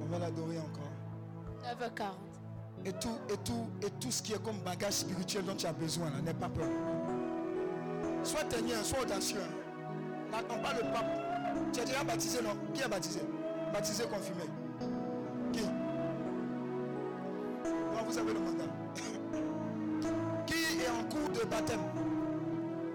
On 0.00 0.06
va 0.12 0.18
l'adorer 0.20 0.58
encore. 0.58 0.92
9h40. 1.64 2.04
Et 2.84 2.92
tout, 2.92 3.18
et 3.28 3.36
tout, 3.38 3.68
et 3.82 3.90
tout 3.98 4.12
ce 4.12 4.22
qui 4.22 4.32
est 4.32 4.42
comme 4.44 4.60
bagage 4.60 4.92
spirituel 4.92 5.44
dont 5.44 5.56
tu 5.56 5.66
as 5.66 5.72
besoin, 5.72 6.08
là, 6.10 6.20
n'aie 6.22 6.34
pas 6.34 6.48
peur. 6.48 6.68
Sois 8.30 8.44
teigneur, 8.44 8.84
sois 8.84 9.00
audacieux. 9.00 9.40
N'attends 10.30 10.58
pas 10.62 10.72
le 10.74 10.82
pape. 10.92 11.72
Tu 11.72 11.80
es 11.80 11.84
déjà 11.84 12.04
baptisé, 12.04 12.40
non? 12.40 12.50
Qui 12.72 12.82
est 12.82 12.88
baptisé? 12.88 13.20
Baptisé, 13.72 14.04
confirmé. 14.04 14.44
Qui? 15.52 15.64
Non, 17.64 18.04
vous 18.06 18.18
avez 18.18 18.32
le 18.32 18.38
mandat. 18.38 18.64
qui 20.46 20.54
est 20.54 20.88
en 20.88 21.02
cours 21.08 21.28
de 21.30 21.44
baptême? 21.44 21.80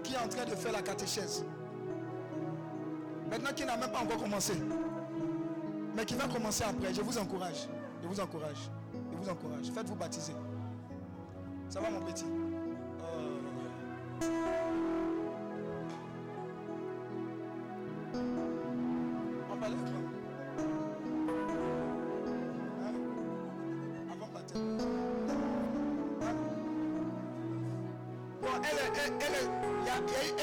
Qui 0.02 0.14
est 0.14 0.18
en 0.18 0.28
train 0.28 0.46
de 0.46 0.54
faire 0.54 0.72
la 0.72 0.80
catéchèse? 0.80 1.44
Maintenant, 3.30 3.50
qui 3.54 3.66
n'a 3.66 3.76
même 3.76 3.90
pas 3.90 4.00
encore 4.00 4.22
commencé 4.22 4.54
mais 5.94 6.04
qui 6.04 6.14
va 6.14 6.28
commencer 6.28 6.64
après. 6.64 6.94
Je 6.94 7.02
vous 7.02 7.18
encourage. 7.18 7.68
Je 8.02 8.08
vous 8.08 8.20
encourage. 8.20 8.70
Je 8.94 9.16
vous 9.16 9.28
encourage. 9.28 9.70
Faites-vous 9.74 9.96
baptiser. 9.96 10.34
Ça 11.68 11.80
va 11.80 11.90
mon 11.90 12.00
petit? 12.00 12.24
Euh, 14.22 14.95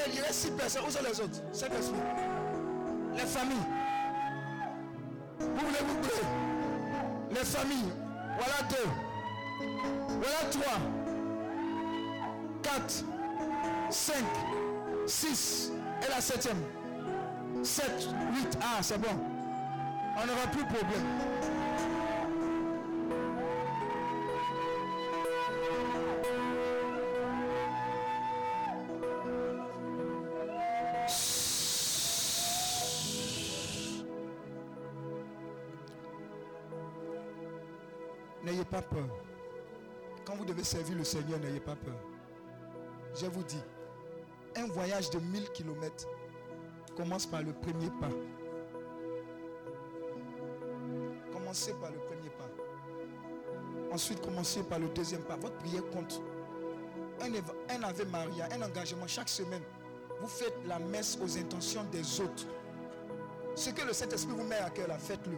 il 0.08 0.16
y 0.16 0.20
a, 0.20 0.32
six 0.32 0.52
personnes. 0.52 0.84
Où 0.88 0.92
sont 0.92 1.00
les 1.04 1.20
autres 1.20 1.42
Cinq 1.52 1.72
esprits. 1.74 1.96
Les 3.16 3.26
familles. 3.26 3.58
Vous 5.39 5.48
voulez 5.48 5.80
vous 5.88 6.00
brûler 6.00 6.28
Les 7.32 7.46
familles. 7.46 7.92
Voilà 8.38 8.70
deux. 8.70 8.89
Voilà 10.08 10.50
trois. 10.52 10.80
Quatre. 12.62 13.04
Cinq. 13.89 14.26
Six. 15.08 15.72
Et 16.06 16.10
la 16.10 16.22
septième. 16.22 16.62
Sept. 17.63 18.08
Huit. 18.34 18.58
Ah, 18.62 18.82
c'est 18.82 18.98
bon. 18.98 19.20
On 20.16 20.26
n'aura 20.26 20.48
plus 20.52 20.63
de 20.63 20.68
problème. 20.68 21.62
Servir 40.74 40.98
le 40.98 41.04
Seigneur, 41.04 41.40
n'ayez 41.40 41.60
pas 41.60 41.76
peur. 41.76 41.94
Je 43.16 43.28
vous 43.28 43.44
dis, 43.44 43.62
un 44.56 44.66
voyage 44.66 45.12
de 45.12 45.20
1000 45.20 45.50
km 45.52 46.08
commence 46.98 47.28
par 47.28 47.44
le 47.44 47.54
premier 47.54 47.92
pas. 48.02 48.10
Commencez 51.32 51.74
par 51.74 51.92
le 51.92 52.00
premier 52.00 52.30
pas. 52.32 53.94
Ensuite, 53.94 54.20
commencez 54.22 54.64
par 54.64 54.80
le 54.80 54.88
deuxième 54.90 55.22
pas. 55.22 55.36
Votre 55.36 55.58
prière 55.58 55.88
compte. 55.92 56.20
Un, 57.22 57.32
un 57.76 58.06
Maria, 58.06 58.48
un 58.52 58.62
engagement 58.64 59.06
chaque 59.06 59.30
semaine. 59.30 59.62
Vous 60.20 60.28
faites 60.28 60.58
la 60.66 60.80
messe 60.80 61.20
aux 61.22 61.38
intentions 61.38 61.84
des 61.92 62.20
autres. 62.20 62.48
Ce 63.54 63.69
que 63.69 63.86
le 63.86 63.94
Saint-Esprit 63.94 64.34
vous 64.36 64.44
met 64.44 64.56
à 64.58 64.71
cœur, 64.71 64.88
faites-le. 64.98 65.38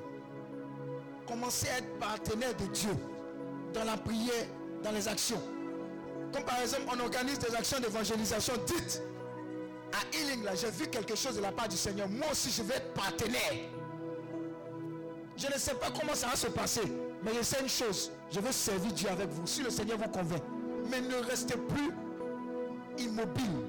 Commencez 1.28 1.68
à 1.68 1.80
être 1.80 2.00
partenaire 2.00 2.56
de 2.56 2.66
Dieu 2.68 2.96
dans 3.74 3.84
la 3.84 3.98
prière, 3.98 4.48
dans 4.86 4.92
les 4.92 5.08
actions. 5.08 5.42
Comme 6.32 6.44
par 6.44 6.62
exemple, 6.62 6.84
on 6.96 7.00
organise 7.00 7.40
des 7.40 7.54
actions 7.56 7.80
d'évangélisation. 7.80 8.54
Dites 8.68 9.02
à 9.92 10.16
Healing, 10.16 10.44
là, 10.44 10.54
j'ai 10.56 10.70
vu 10.70 10.88
quelque 10.88 11.16
chose 11.16 11.36
de 11.36 11.42
la 11.42 11.52
part 11.52 11.68
du 11.68 11.76
Seigneur. 11.76 12.08
Moi 12.08 12.28
aussi, 12.32 12.52
je 12.52 12.62
vais 12.62 12.76
être 12.76 12.94
partenaire. 12.94 13.54
Je 15.36 15.48
ne 15.48 15.58
sais 15.58 15.74
pas 15.74 15.88
comment 15.98 16.14
ça 16.14 16.28
va 16.28 16.36
se 16.36 16.48
passer, 16.48 16.84
mais 17.24 17.32
je 17.38 17.44
sais 17.44 17.60
une 17.62 17.70
chose. 17.70 18.12
Je 18.32 18.40
veux 18.40 18.52
servir 18.52 18.92
Dieu 18.94 19.10
avec 19.10 19.30
vous, 19.30 19.46
si 19.48 19.64
le 19.64 19.70
Seigneur 19.70 19.98
vous 19.98 20.10
convainc. 20.10 20.42
Mais 20.90 21.02
ne 21.02 21.16
restez 21.16 21.58
plus 21.58 21.92
immobile. 22.98 23.66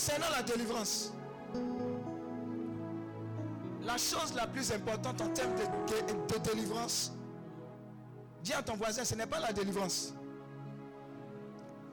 Concernant 0.00 0.30
la 0.30 0.42
délivrance, 0.42 1.12
la 3.82 3.98
chose 3.98 4.32
la 4.34 4.46
plus 4.46 4.72
importante 4.72 5.20
en 5.20 5.28
termes 5.28 5.54
de, 5.54 6.38
délivrance, 6.38 7.12
dis 8.42 8.54
à 8.54 8.62
ton 8.62 8.76
voisin, 8.76 9.04
ce 9.04 9.14
n'est 9.14 9.26
pas 9.26 9.40
la 9.40 9.52
délivrance. 9.52 10.14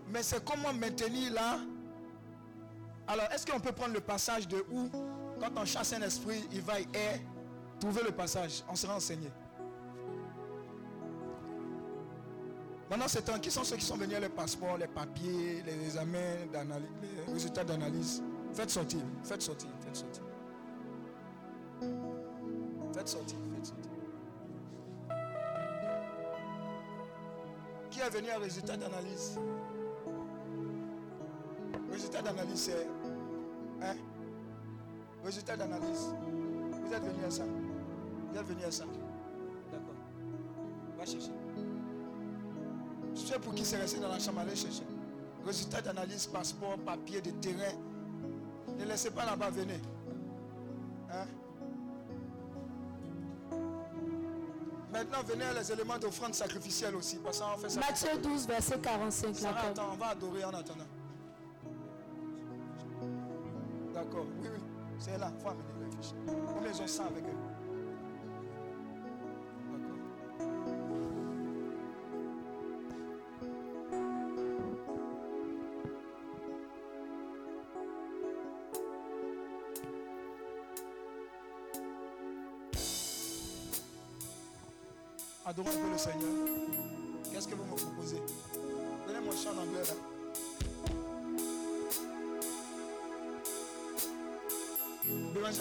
Mais 0.08 0.24
c'est 0.24 0.42
comment 0.46 0.72
maintenir 0.72 1.34
là. 1.34 1.60
Alors, 3.10 3.26
est-ce 3.34 3.46
qu'on 3.46 3.60
peut 3.60 3.74
prendre 3.74 3.94
le 3.94 4.00
passage 4.00 4.48
de 4.48 4.64
où, 4.72 4.90
quand 5.42 5.52
on 5.58 5.66
chasse 5.66 5.92
un 5.92 6.02
esprit, 6.02 6.48
il 6.54 6.62
va 6.62 6.80
y 6.80 6.88
est, 6.94 7.22
trouver 7.78 8.04
le 8.04 8.12
passage, 8.12 8.64
on 8.70 8.76
sera 8.78 8.96
enseigné. 8.96 9.30
Maintenant, 12.90 13.08
c'est 13.08 13.22
temps. 13.24 13.40
Qui 13.40 13.52
sont 13.52 13.64
ceux 13.64 13.76
qui 13.76 13.86
sont 13.86 13.98
venus 13.98 14.16
avec 14.16 14.30
les 14.30 14.36
passeports, 14.36 14.78
les 14.78 14.88
papiers, 14.88 15.62
les 15.66 15.84
examens, 15.86 16.38
les 16.54 17.34
résultats 17.34 17.64
d'analyse? 17.64 18.24
Faites 18.54 18.70
sortir, 18.70 19.02
faites 19.24 19.42
sortir, 19.42 19.70
faites 19.82 19.96
sortir. 19.96 20.24
Faites 22.94 23.08
sortir, 23.08 23.38
faites 23.54 23.66
sortir. 23.66 23.92
Qui 27.92 28.00
est 28.00 28.10
venu 28.10 28.30
à 28.30 28.38
résultat 28.40 28.78
d'analyse? 28.78 29.38
Résultat 31.92 32.22
d'analyse, 32.22 32.60
c'est. 32.60 32.88
Hein? 33.82 33.96
Résultat 35.24 35.58
d'analyse. 35.58 36.14
Vous 36.86 36.94
êtes 36.94 37.04
venu 37.04 37.26
à 37.26 37.32
ça 37.32 37.44
Vous 37.44 38.40
êtes 38.40 38.46
venu 38.46 38.64
à 38.64 38.72
ça 38.72 38.86
D'accord. 39.72 39.96
Va 40.98 41.06
chercher. 41.06 41.32
Pour 43.40 43.54
qui 43.54 43.66
c'est 43.66 43.78
resté 43.78 44.00
dans 44.00 44.10
la 44.10 44.20
chambre, 44.20 44.40
allez 44.40 44.56
chercher. 44.56 44.84
Résultat 45.46 45.82
d'analyse, 45.82 46.28
passeport, 46.28 46.78
papier 46.80 47.22
de 47.22 47.32
terrain. 47.32 47.74
Ne 48.78 48.86
laissez 48.86 49.12
pas 49.12 49.26
là-bas, 49.26 49.50
venez. 49.50 49.80
Hein? 51.12 51.26
Maintenant, 54.92 55.24
venez 55.26 55.46
à 55.46 55.54
les 55.54 55.72
éléments 55.72 55.98
d'offrande 55.98 56.34
sacrificielle 56.34 56.96
aussi. 56.96 57.18
Parce 57.18 57.40
qu'on 57.40 57.58
fait 57.58 57.70
ça. 57.70 57.80
Matthieu 57.80 58.18
12, 58.22 58.48
verset 58.48 58.80
45. 58.80 59.36
Sarah, 59.36 59.60
attends, 59.68 59.90
on 59.94 59.98
va 59.98 60.08
adorer 60.08 60.44
en 60.44 60.50
attendant. 60.50 60.86
D'accord, 63.94 64.26
oui, 64.42 64.48
oui. 64.54 64.60
C'est 65.00 65.18
là, 65.18 65.32
il 65.34 65.42
faut 65.42 65.50
amener 65.50 65.64
les 65.86 65.98
fiches. 65.98 66.14
Combien 66.26 66.72
ils 66.72 66.82
ont 66.82 66.88
ça 66.88 67.06
avec 67.06 67.24
eux 67.24 67.57
adorons 85.58 85.70
un 85.70 85.82
peu 85.82 85.92
le 85.92 85.98
Seigneur. 85.98 86.30
Qu'est-ce 87.32 87.48
que 87.48 87.56
vous 87.56 87.64
me 87.64 87.76
proposez? 87.76 88.22
Donnez-moi 89.08 89.34
chant 89.36 89.52
en 89.52 89.62
anglais 89.64 89.82
là. 89.82 89.94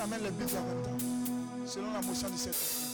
Amène 0.03 0.25
les 0.25 0.31
Bibles 0.31 0.51
en 0.59 0.63
même 0.63 0.83
temps, 0.83 1.67
selon 1.67 1.93
la 1.93 2.03
motion 2.03 2.29
du 2.29 2.37
7 2.37 2.86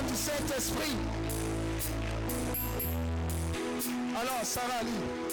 du 0.00 0.14
Saint-Esprit. 0.14 0.96
Alors, 4.16 4.44
Sarah 4.44 4.82
lit. 4.82 5.32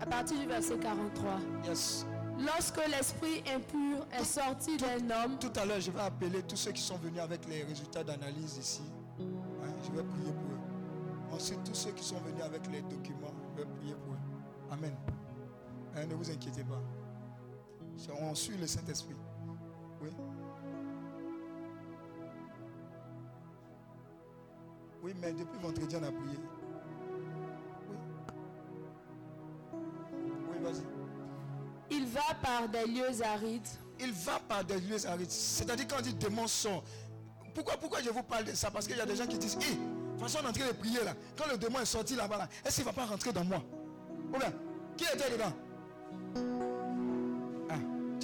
À 0.00 0.06
partir 0.06 0.38
du 0.38 0.46
verset 0.46 0.76
43. 0.78 1.40
Yes. 1.66 2.06
Lorsque 2.38 2.80
l'esprit 2.88 3.42
impur 3.54 4.06
est 4.12 4.24
sorti 4.24 4.76
d'un 4.76 4.98
homme. 5.10 5.38
Tout 5.38 5.52
à 5.56 5.64
l'heure, 5.64 5.80
je 5.80 5.90
vais 5.90 6.00
appeler 6.00 6.42
tous 6.42 6.56
ceux 6.56 6.72
qui 6.72 6.82
sont 6.82 6.96
venus 6.96 7.20
avec 7.20 7.46
les 7.48 7.62
résultats 7.62 8.04
d'analyse 8.04 8.58
ici. 8.58 8.82
Hein, 9.20 9.72
je 9.82 9.96
vais 9.96 10.04
prier 10.04 10.32
pour 10.32 10.50
eux. 10.52 11.34
Ensuite, 11.34 11.62
tous 11.64 11.74
ceux 11.74 11.92
qui 11.92 12.04
sont 12.04 12.18
venus 12.20 12.42
avec 12.42 12.66
les 12.70 12.82
documents, 12.82 13.34
je 13.56 13.62
vais 13.62 13.68
prier 13.68 13.94
pour 13.94 14.14
eux. 14.14 14.72
Amen. 14.72 14.94
Hein, 15.96 16.06
ne 16.06 16.14
vous 16.14 16.30
inquiétez 16.30 16.64
pas. 16.64 16.80
On 18.20 18.34
suit 18.34 18.56
le 18.56 18.66
Saint-Esprit. 18.66 19.14
Oui. 20.00 20.10
Oui, 25.02 25.14
mais 25.20 25.32
depuis 25.32 25.58
vendredi, 25.60 25.96
on 25.96 26.02
a 26.02 26.10
prié. 26.12 26.38
Oui. 27.88 27.96
Oui, 30.50 30.56
vas-y. 30.62 30.82
il 31.90 32.06
va 32.06 32.34
par 32.42 32.68
des 32.68 32.86
lieux 32.86 33.22
arides 33.22 33.68
il 34.00 34.12
va 34.12 34.38
par 34.40 34.64
des 34.64 34.80
lieux 34.80 35.06
arides. 35.06 35.30
C'est-à-dire 35.30 35.86
quand 35.88 35.96
on 35.98 36.02
dit 36.02 36.14
démon 36.14 36.46
sort. 36.46 36.82
Pourquoi, 37.54 37.76
pourquoi 37.76 38.02
je 38.02 38.10
vous 38.10 38.22
parle 38.22 38.44
de 38.44 38.52
ça? 38.52 38.70
Parce 38.70 38.86
qu'il 38.86 38.96
y 38.96 39.00
a 39.00 39.06
des 39.06 39.14
gens 39.16 39.26
qui 39.26 39.38
disent, 39.38 39.56
hé, 39.60 39.78
toute 40.18 40.28
façon 40.28 40.38
train 40.38 40.66
de 40.66 40.72
prier 40.72 41.04
là. 41.04 41.14
Quand 41.36 41.48
le 41.50 41.56
démon 41.56 41.80
est 41.80 41.84
sorti 41.84 42.16
là-bas, 42.16 42.38
là, 42.38 42.48
est-ce 42.64 42.76
qu'il 42.76 42.84
ne 42.84 42.90
va 42.90 42.92
pas 42.92 43.06
rentrer 43.06 43.32
dans 43.32 43.44
moi? 43.44 43.62
Ou 44.32 44.38
bien, 44.38 44.52
qui 44.96 45.04
était 45.04 45.30
dedans? 45.30 45.52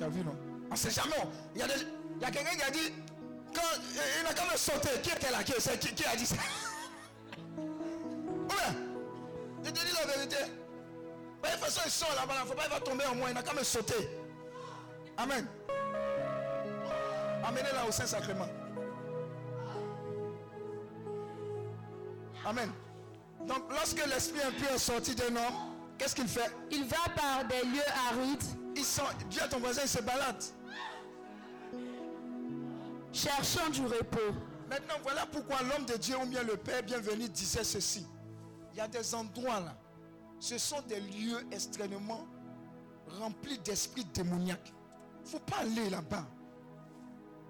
Tu 0.05 0.11
vu 0.11 0.25
non? 0.25 0.37
On 0.71 0.77
sait 0.77 0.91
jamais. 0.91 1.17
Il 1.55 1.61
y 1.61 1.63
a, 1.63 1.67
a 1.67 2.31
quelqu'un 2.31 2.57
qui 2.57 2.63
a 2.63 2.71
dit, 2.71 2.93
quand 3.55 3.61
il 3.93 4.27
a 4.27 4.35
quand 4.35 4.47
même 4.47 4.57
sauté, 4.57 4.89
qui 5.03 5.11
était 5.11 5.31
là 5.31 5.43
qui, 5.43 5.53
qui, 5.53 5.95
qui 5.95 6.05
a 6.05 6.17
dit 6.17 6.27
ça? 6.27 6.37
Ou 7.59 8.47
bien, 8.47 8.75
je 9.65 9.71
te 9.71 9.75
dis 9.75 9.93
la 9.93 10.13
vérité. 10.13 10.37
De 11.43 11.49
toute 11.49 11.59
façon, 11.59 11.81
il 11.85 11.91
sort 11.91 12.15
là-bas, 12.15 12.35
il 12.39 12.45
ne 12.45 12.49
faut 12.49 12.55
pas 12.55 12.65
il 12.67 12.71
va 12.71 12.81
tomber 12.81 13.05
en 13.07 13.15
moi, 13.15 13.31
il 13.31 13.37
a 13.37 13.43
quand 13.43 13.55
même 13.55 13.65
sauté. 13.65 13.95
Amen. 15.17 15.47
Amenez-la 17.45 17.87
au 17.87 17.93
Saint-Sacrement. 17.93 18.49
Amen. 22.47 22.71
Donc, 23.47 23.71
lorsque 23.71 24.07
l'esprit 24.07 24.43
impur 24.43 24.71
est 24.75 24.79
sorti 24.79 25.15
d'un 25.15 25.37
homme, 25.37 25.75
qu'est-ce 25.99 26.15
qu'il 26.15 26.29
fait? 26.29 26.51
Il 26.71 26.85
va 26.85 26.97
par 27.17 27.45
des 27.47 27.67
lieux 27.67 27.81
arides, 28.09 28.45
Il 28.77 28.85
sent, 28.85 29.03
dis 29.29 29.41
à 29.41 29.49
ton 29.49 29.59
voisin, 29.59 29.83
il 29.83 29.89
se 29.89 30.01
balade. 30.03 30.43
cherchant 33.13 33.69
du 33.71 33.83
repos. 33.83 34.35
Maintenant, 34.69 34.95
voilà 35.03 35.27
pourquoi 35.27 35.57
l'homme 35.63 35.85
de 35.85 35.97
Dieu 35.97 36.17
ou 36.23 36.27
bien 36.27 36.43
le 36.45 36.57
Père 36.57 36.83
bienvenu 36.83 37.29
disait 37.29 37.65
ceci. 37.65 38.07
Il 38.73 38.79
y 38.79 38.81
a 38.81 38.89
des 38.89 39.15
endroits 39.15 39.61
là. 39.61 39.77
Ce 40.39 40.57
sont 40.59 40.81
des 40.83 41.01
lieux 41.01 41.45
extrêmement 41.51 42.27
remplis 43.19 43.59
d'esprits 43.59 44.05
démoniaques. 44.05 44.73
Il 45.21 45.25
ne 45.25 45.29
faut 45.29 45.41
pas 45.41 45.59
aller 45.59 45.91
là-bas. 45.91 46.27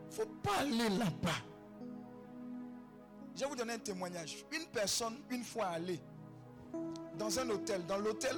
Il 0.03 0.07
ne 0.09 0.13
faut 0.13 0.31
pas 0.43 0.59
aller 0.61 0.89
là-bas. 0.89 1.31
Je 3.35 3.41
vais 3.41 3.47
vous 3.47 3.55
donner 3.57 3.75
un 3.75 3.79
témoignage. 3.79 4.45
Une 4.51 4.67
personne, 4.67 5.19
une 5.31 5.45
fois 5.45 5.67
allée 5.67 6.01
dans 7.19 7.39
un 7.39 7.49
hôtel. 7.51 7.85
Dans 7.87 7.99
l'hôtel, 7.99 8.37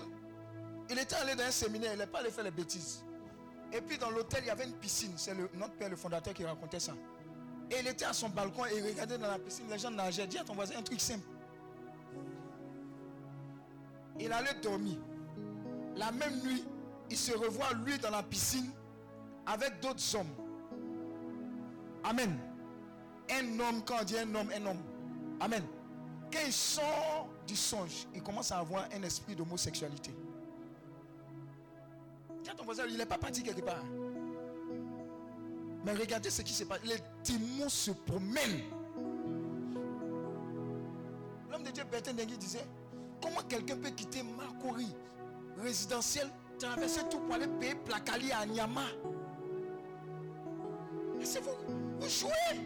il 0.93 0.99
était 0.99 1.15
allé 1.15 1.35
dans 1.35 1.45
un 1.45 1.51
séminaire, 1.51 1.93
il 1.95 1.99
n'est 1.99 2.07
pas 2.07 2.19
allé 2.19 2.31
faire 2.31 2.45
les 2.45 2.51
bêtises. 2.51 3.03
Et 3.73 3.81
puis 3.81 3.97
dans 3.97 4.11
l'hôtel, 4.11 4.41
il 4.45 4.49
y 4.49 4.51
avait 4.51 4.67
une 4.67 4.75
piscine. 4.75 5.13
C'est 5.17 5.35
notre 5.35 5.73
père, 5.75 5.89
le 5.89 5.97
fondateur, 5.97 6.35
qui 6.35 6.45
racontait 6.45 6.81
ça. 6.81 6.93
Et 7.71 7.77
il 7.81 7.87
était 7.87 8.05
à 8.05 8.13
son 8.13 8.29
balcon 8.29 8.67
et 8.67 8.77
il 8.77 8.85
regardait 8.85 9.17
dans 9.17 9.29
la 9.29 9.39
piscine, 9.39 9.65
les 9.71 9.79
gens 9.79 9.91
nageaient. 9.91 10.27
Dis 10.27 10.39
à 10.39 10.45
ton 10.45 10.55
voisin 10.55 10.77
un 10.79 10.83
truc 10.83 11.01
simple. 11.01 11.25
Il 14.21 14.31
allait 14.31 14.55
dormir. 14.63 14.99
La 15.97 16.13
même 16.13 16.43
nuit, 16.43 16.63
il 17.09 17.17
se 17.17 17.33
revoit 17.33 17.73
lui 17.85 17.99
dans 17.99 18.11
la 18.11 18.23
piscine 18.23 18.71
avec 19.47 19.81
d'autres 19.81 20.15
hommes. 20.15 20.35
Amen. 22.05 22.39
Un 23.31 23.61
homme, 23.61 23.83
quand 23.87 23.97
on 24.01 24.05
dit 24.05 24.19
un 24.19 24.35
homme, 24.35 24.51
un 24.55 24.67
homme. 24.67 24.83
Amen. 25.41 25.65
Quand 26.31 26.41
il 26.45 26.53
sort 26.53 27.29
du 27.47 27.57
songe, 27.57 28.07
il 28.15 28.23
commence 28.23 28.53
à 28.53 28.59
avoir 28.59 28.87
un 28.95 29.03
esprit 29.03 29.35
d'homosexualité. 29.35 30.15
À 32.51 32.55
ton 32.55 32.65
voisin, 32.65 32.85
il 32.89 32.97
n'est 32.97 33.07
pas 33.07 33.19
parti 33.19 33.43
quelque 33.43 33.63
part. 33.63 33.83
Mais 35.85 35.93
regardez 35.93 36.31
ce 36.31 36.43
qui 36.43 36.53
se 36.53 36.65
passe. 36.65 36.81
Les 36.85 36.97
démons 37.25 37.69
se 37.69 37.91
promènent. 37.91 38.63
L'homme 41.51 41.63
de 41.65 41.71
Dieu, 41.71 41.85
Bertin 41.91 42.13
Dengui, 42.13 42.37
disait 42.37 42.67
Comment 43.21 43.43
quelqu'un 43.49 43.77
peut 43.77 43.91
quitter 43.91 44.23
Makori, 44.23 44.89
résidentiel, 45.59 46.29
traverser 46.59 47.03
tout 47.11 47.21
pour 47.21 47.35
aller 47.35 47.47
payer 47.61 47.75
Placali 47.75 48.33
à 48.33 48.45
Nyama 48.47 48.83
c'est 51.25 51.41
vous, 51.41 51.51
vous 52.01 52.09
jouez. 52.09 52.61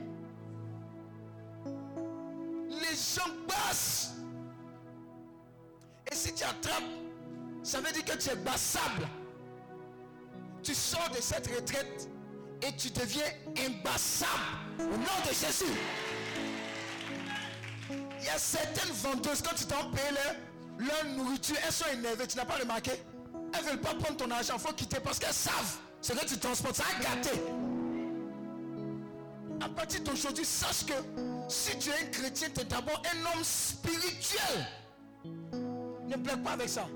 Les 2.68 2.96
gens 2.96 3.30
passent. 3.46 4.14
Et 6.10 6.14
si 6.14 6.32
tu 6.34 6.44
attrapes, 6.44 6.84
ça 7.62 7.80
veut 7.80 7.92
dire 7.92 8.04
que 8.04 8.16
tu 8.16 8.30
es 8.30 8.36
bassable. 8.36 9.06
Tu 10.66 10.74
sors 10.74 11.08
de 11.10 11.20
cette 11.20 11.46
retraite 11.46 12.08
et 12.60 12.74
tu 12.74 12.90
deviens 12.90 13.22
imbassable 13.56 14.32
au 14.80 14.96
nom 14.96 15.16
de 15.24 15.32
Jésus. 15.32 15.72
Il 17.88 18.24
y 18.24 18.28
a 18.28 18.36
certaines 18.36 18.92
vendeuses, 18.94 19.42
quand 19.42 19.54
tu 19.54 19.64
t'en 19.64 19.92
payes 19.92 20.12
leur, 20.80 21.04
nourriture, 21.16 21.54
elles 21.64 21.72
sont 21.72 21.84
énervées. 21.92 22.26
Tu 22.26 22.36
n'as 22.36 22.44
pas 22.44 22.56
remarqué? 22.56 22.90
Elles 23.54 23.64
ne 23.64 23.70
veulent 23.70 23.80
pas 23.80 23.94
prendre 23.94 24.16
ton 24.16 24.28
argent. 24.28 24.54
Il 24.56 24.60
faut 24.60 24.72
quitter 24.72 24.98
parce 24.98 25.20
qu'elles 25.20 25.32
savent 25.32 25.76
ce 26.00 26.12
que 26.14 26.26
tu 26.26 26.36
transportes. 26.36 26.74
Ça 26.74 26.84
a 26.98 27.00
gâté. 27.00 27.30
À 29.60 29.68
partir 29.68 30.00
d'aujourd'hui, 30.00 30.44
sache 30.44 30.84
que 30.84 30.94
si 31.46 31.78
tu 31.78 31.90
es 31.90 31.92
un 31.92 32.10
chrétien, 32.10 32.48
tu 32.52 32.62
es 32.62 32.64
d'abord 32.64 33.00
un 33.14 33.36
homme 33.36 33.44
spirituel. 33.44 34.66
Ne 35.22 36.16
plaque 36.16 36.42
pas 36.42 36.50
avec 36.50 36.68
ça. 36.68 36.88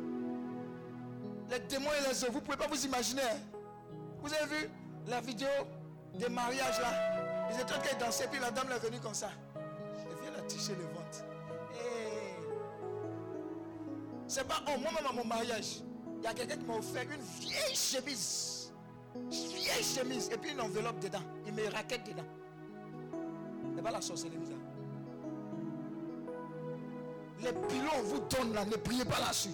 Les 1.48 1.60
démons 1.60 1.90
et 2.00 2.08
les 2.08 2.24
œuvres, 2.24 2.32
vous 2.32 2.40
ne 2.40 2.44
pouvez 2.44 2.56
pas 2.56 2.66
vous 2.66 2.84
imaginer. 2.84 3.22
Vous 4.22 4.32
avez 4.34 4.46
vu 4.46 4.70
la 5.08 5.20
vidéo 5.20 5.48
des 6.14 6.28
mariages 6.28 6.80
là? 6.80 7.50
Ils 7.50 7.60
étaient 7.60 7.74
en 7.74 7.78
train 7.78 7.96
de 7.96 8.00
danser, 8.04 8.24
puis 8.30 8.40
la 8.40 8.50
dame 8.50 8.68
est 8.70 8.78
venue 8.78 9.00
comme 9.00 9.14
ça. 9.14 9.30
Elle 9.56 10.22
vient 10.22 10.30
la 10.36 10.42
toucher 10.42 10.74
le 10.74 10.82
ventre. 10.82 11.24
Hey. 11.74 12.36
C'est 14.28 14.46
pas 14.46 14.62
oh, 14.68 14.78
moi-même 14.80 15.06
à 15.08 15.12
mon 15.12 15.24
mariage. 15.24 15.82
Il 16.18 16.24
y 16.24 16.26
a 16.26 16.34
quelqu'un 16.34 16.56
qui 16.56 16.64
m'a 16.64 16.74
offert 16.74 17.02
une 17.02 17.22
vieille 17.40 17.74
chemise. 17.74 18.72
Vieille 19.30 19.82
chemise. 19.82 20.28
Et 20.30 20.36
puis 20.36 20.52
une 20.52 20.60
enveloppe 20.60 21.00
dedans. 21.00 21.22
Il 21.46 21.54
met 21.54 21.68
raquette 21.68 22.04
dedans. 22.04 22.26
C'est 23.74 23.82
pas 23.82 23.90
la 23.90 24.00
sorcellerie 24.00 24.46
ça. 24.46 24.54
Les 27.42 27.52
pilons 27.52 27.90
on 27.98 28.02
vous 28.02 28.20
donne 28.20 28.52
là, 28.52 28.64
ne 28.66 28.76
priez 28.76 29.04
pas 29.04 29.18
là-dessus. 29.18 29.50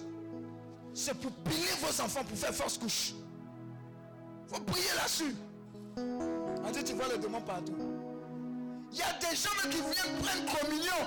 C'est 0.93 1.17
pour 1.17 1.31
piler 1.31 1.71
vos 1.79 2.01
enfants 2.01 2.23
pour 2.23 2.37
faire 2.37 2.53
force 2.53 2.77
couche. 2.77 3.13
Faut 4.47 4.61
prier 4.61 4.93
là-dessus. 4.95 5.35
Dit, 6.73 6.83
tu 6.83 6.93
vois 6.93 7.07
les 7.07 7.17
démons 7.17 7.41
partout. 7.41 7.75
Il 8.91 8.97
y 8.97 9.01
a 9.01 9.13
des 9.13 9.35
gens 9.35 9.49
qui 9.63 9.77
viennent 9.77 10.17
prendre 10.21 10.59
communion. 10.59 10.99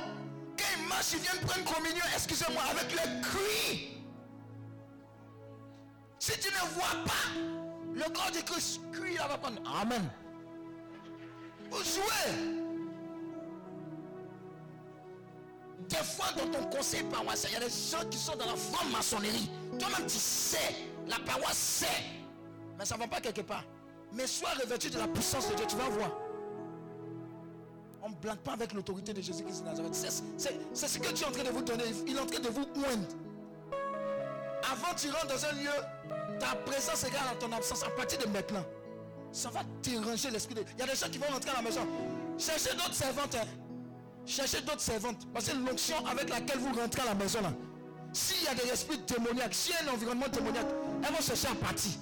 Quand 0.56 0.64
ils 0.76 0.88
marchent, 0.88 1.12
ils 1.12 1.18
viennent 1.18 1.40
prendre 1.46 1.74
communion, 1.74 2.04
excusez-moi, 2.14 2.62
avec 2.70 2.92
le 2.92 3.22
cri. 3.22 3.96
Si 6.18 6.32
tu 6.38 6.48
ne 6.48 6.74
vois 6.74 7.04
pas 7.04 7.26
le 7.94 8.02
corps 8.12 8.30
de 8.32 8.40
Christ, 8.40 8.80
crie 8.92 9.14
là 9.14 9.28
va 9.28 9.38
prendre. 9.38 9.60
Amen. 9.80 10.10
Vous 11.70 11.78
jouez. 11.78 12.60
Des 15.88 15.96
fois, 15.96 16.26
dans 16.36 16.50
ton 16.50 16.64
conseil 16.66 17.02
paroissial, 17.04 17.52
il 17.52 17.54
y 17.54 17.64
a 17.64 17.68
des 17.68 17.74
gens 17.74 18.08
qui 18.10 18.18
sont 18.18 18.36
dans 18.36 18.46
la 18.46 18.56
franc-maçonnerie. 18.56 19.50
Toi-même, 19.78 20.06
tu 20.06 20.18
sais, 20.18 20.76
la 21.08 21.18
paroisse 21.20 21.56
sait, 21.56 21.86
mais 22.80 22.86
ça 22.86 22.94
ne 22.96 23.00
va 23.00 23.06
pas 23.08 23.20
quelque 23.20 23.42
part. 23.42 23.62
Mais 24.14 24.26
sois 24.26 24.48
revêtu 24.60 24.88
de 24.90 24.98
la 24.98 25.06
puissance 25.06 25.48
de 25.50 25.54
Dieu, 25.54 25.66
tu 25.68 25.76
vas 25.76 25.88
voir. 25.90 26.10
On 28.02 28.08
ne 28.08 28.14
blague 28.14 28.38
pas 28.38 28.52
avec 28.54 28.72
l'autorité 28.72 29.12
de 29.12 29.20
Jésus-Christ 29.20 29.60
de 29.60 29.66
Nazareth. 29.66 29.94
C'est- 29.94 30.86
ce 30.86 30.98
que 30.98 31.12
Dieu 31.12 31.26
est 31.26 31.28
en 31.28 31.32
train 31.32 31.44
de 31.44 31.50
vous 31.50 31.60
donner. 31.62 31.84
Il 32.06 32.16
est 32.16 32.20
en 32.20 32.24
train 32.26 32.40
de 32.40 32.48
vous 32.48 32.62
oindre. 32.62 33.06
Avant, 34.72 34.94
tu 34.96 35.10
rentres 35.10 35.26
dans 35.26 35.44
un 35.44 35.52
lieu, 35.52 35.70
ta 36.38 36.54
présence 36.64 37.04
égale 37.04 37.28
à 37.30 37.34
ton 37.36 37.52
absence. 37.52 37.82
À 37.82 37.90
partir 37.90 38.18
de 38.18 38.26
maintenant, 38.28 38.64
ça 39.30 39.50
va 39.50 39.60
déranger 39.82 40.30
l'esprit 40.30 40.54
de... 40.54 40.62
Il 40.72 40.78
y 40.80 40.82
a 40.82 40.86
des 40.86 40.94
gens 40.96 41.08
qui 41.10 41.18
vont 41.18 41.26
rentrer 41.30 41.50
à 41.50 41.56
la 41.56 41.62
maison. 41.62 41.86
Cherchez 42.38 42.70
d'autres 42.74 42.94
servantes. 42.94 43.34
hein. 43.34 43.46
Cherchez 44.24 44.62
d'autres 44.62 44.80
servantes. 44.80 45.30
Parce 45.34 45.50
que 45.50 45.56
l'onction 45.56 45.96
avec 46.06 46.30
laquelle 46.30 46.58
vous 46.58 46.72
rentrez 46.80 47.02
à 47.02 47.06
la 47.06 47.14
maison, 47.14 47.42
là, 47.42 47.52
S'il 48.14 48.42
y 48.42 48.48
a 48.48 48.54
des 48.54 48.68
esprits 48.70 48.98
démoniaques, 49.06 49.54
s'il 49.54 49.72
y 49.74 49.76
a 49.76 49.90
un 49.90 49.94
environnement 49.94 50.26
démoniaque, 50.28 50.66
elles 51.06 51.14
vont 51.14 51.20
chercher 51.22 51.46
à 51.48 51.54
partir. 51.54 51.92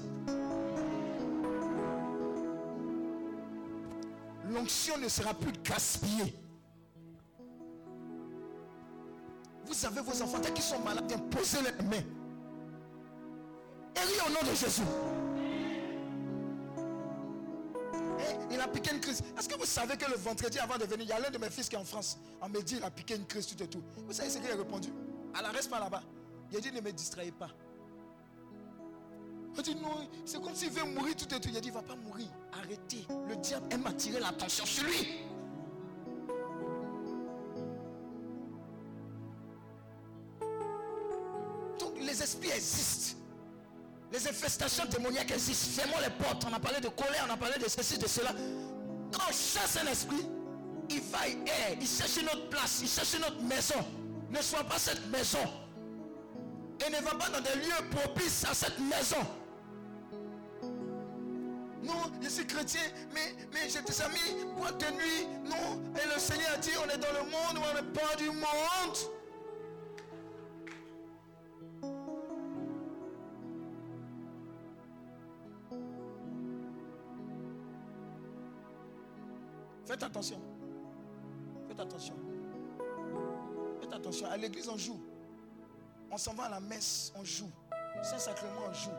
L'onction 4.51 4.99
ne 4.99 5.09
sera 5.09 5.35
plus 5.35 5.53
gaspillée. 5.63 6.35
Vous 9.67 9.87
avez 9.87 10.01
vos 10.01 10.23
enfants 10.23 10.41
qui 10.55 10.63
sont 10.63 10.79
malades, 10.81 11.13
posez 11.31 11.59
les 11.63 11.85
mains. 11.85 12.05
Et 13.95 14.21
au 14.27 14.31
nom 14.31 14.51
de 14.51 14.57
Jésus. 14.57 14.83
Et 18.21 18.55
il 18.55 18.61
a 18.61 18.69
piqué 18.69 18.93
une 18.95 19.01
crise. 19.01 19.23
Est-ce 19.39 19.49
que 19.49 19.59
vous 19.59 19.67
savez 19.67 19.97
que 19.97 20.11
le 20.11 20.17
vendredi 20.17 20.59
avant 20.59 20.79
de 20.79 20.85
venir, 20.85 21.05
il 21.05 21.09
y 21.09 21.13
a 21.13 21.21
l'un 21.21 21.31
de 21.31 21.39
mes 21.39 21.51
fils 21.51 21.69
qui 21.69 21.77
est 21.77 21.79
en 21.79 21.85
France. 21.85 22.19
On 22.41 22.49
me 22.49 22.63
dit, 22.63 22.77
il 22.77 22.83
a 22.83 22.91
piqué 22.91 23.17
une 23.17 23.27
crise, 23.27 23.47
tout 23.47 23.63
et 23.63 23.69
tout. 23.69 23.83
Vous 24.07 24.13
savez 24.13 24.31
ce 24.31 24.39
qu'il 24.39 24.51
a 24.51 24.57
répondu? 24.57 24.89
À 25.35 25.43
la 25.43 25.51
reste 25.51 25.69
pas 25.69 25.79
là-bas. 25.79 26.03
Il 26.51 26.57
a 26.57 26.61
dit, 26.61 26.73
ne 26.73 26.81
me 26.81 26.93
distrayez 26.93 27.33
pas. 27.33 27.51
Il 29.57 29.63
dit, 29.63 29.75
non, 29.75 30.09
c'est 30.25 30.41
comme 30.41 30.55
s'il 30.55 30.71
veut 30.71 30.85
mourir, 30.85 31.17
tout 31.17 31.35
et 31.35 31.41
tout. 31.41 31.49
Il 31.49 31.57
a 31.57 31.61
dit, 31.61 31.69
il 31.69 31.75
ne 31.75 31.77
va 31.77 31.83
pas 31.83 31.97
mourir. 31.97 32.29
Arrêtez. 32.53 33.05
Le 33.29 33.37
diable 33.37 33.67
aime 33.71 33.87
attirer 33.87 34.21
l'attention 34.21 34.65
sur 34.65 34.85
lui. 34.85 35.19
Donc 41.79 41.95
les 42.01 42.23
esprits 42.23 42.51
existent. 42.51 43.19
Les 44.13 44.27
infestations 44.27 44.85
démoniaques 44.87 45.33
existent. 45.33 45.83
Fermons 45.83 46.01
les 46.01 46.25
portes. 46.25 46.47
On 46.49 46.55
a 46.55 46.61
parlé 46.61 46.81
de 46.81 46.89
colère, 46.89 47.27
on 47.29 47.33
a 47.33 47.37
parlé 47.37 47.59
de 47.59 47.69
ceci, 47.69 47.99
de 47.99 48.07
cela. 48.07 48.31
Quand 49.13 49.23
on 49.29 49.33
chasse 49.33 49.79
un 49.83 49.91
esprit, 49.91 50.27
il 50.91 51.01
va 51.01 51.29
y 51.29 51.37
il 51.81 51.87
cherche 51.87 52.17
une 52.17 52.29
autre 52.29 52.49
place, 52.49 52.81
il 52.83 52.89
cherche 52.89 53.15
une 53.15 53.25
autre 53.25 53.43
maison. 53.43 53.85
Ne 54.31 54.41
sois 54.41 54.65
pas 54.65 54.79
cette 54.79 55.07
maison. 55.11 55.39
Et 56.87 56.91
ne 56.91 57.03
va 57.03 57.15
pas 57.17 57.29
dans 57.29 57.41
des 57.41 57.57
lieux 57.57 57.91
propices 57.91 58.45
à 58.45 58.55
cette 58.55 58.79
maison. 58.79 59.27
Non, 61.83 62.11
je 62.21 62.29
suis 62.29 62.47
chrétien, 62.47 62.81
mais, 63.15 63.35
mais 63.53 63.69
j'ai 63.69 63.83
des 63.83 64.03
amis, 64.03 64.45
boîte 64.57 64.81
de 64.81 64.93
nuit. 64.97 65.27
Non, 65.45 65.83
et 65.95 66.13
le 66.13 66.19
Seigneur 66.19 66.51
a 66.55 66.59
dit, 66.59 66.71
on 66.85 66.89
est 66.89 66.99
dans 66.99 67.13
le 67.13 67.31
monde, 67.31 67.65
on 67.71 67.75
n'est 67.75 67.93
pas 67.93 68.17
du 68.17 68.31
monde. 68.31 68.97
Faites 79.87 80.03
attention. 80.03 80.41
Faites 81.69 81.81
attention. 81.81 82.15
Faites 83.81 83.93
attention. 83.93 84.27
À 84.31 84.37
l'église, 84.37 84.69
on 84.69 84.77
joue. 84.77 85.01
On 86.11 86.19
s'en 86.19 86.35
va 86.35 86.45
à 86.45 86.51
la 86.51 86.61
messe, 86.61 87.13
on 87.17 87.25
joue. 87.25 87.51
Saint-Sacrement, 88.03 88.67
on 88.69 88.73
joue. 88.73 88.91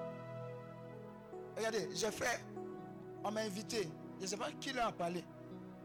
Regardez, 1.58 1.90
j'ai 1.94 2.12
fait. 2.12 2.40
On 3.24 3.32
m'a 3.32 3.42
invité. 3.42 3.90
Je 4.18 4.24
ne 4.24 4.28
sais 4.28 4.38
pas 4.38 4.52
qui 4.60 4.72
l'a 4.74 4.88
a 4.88 4.92
parlé. 4.92 5.24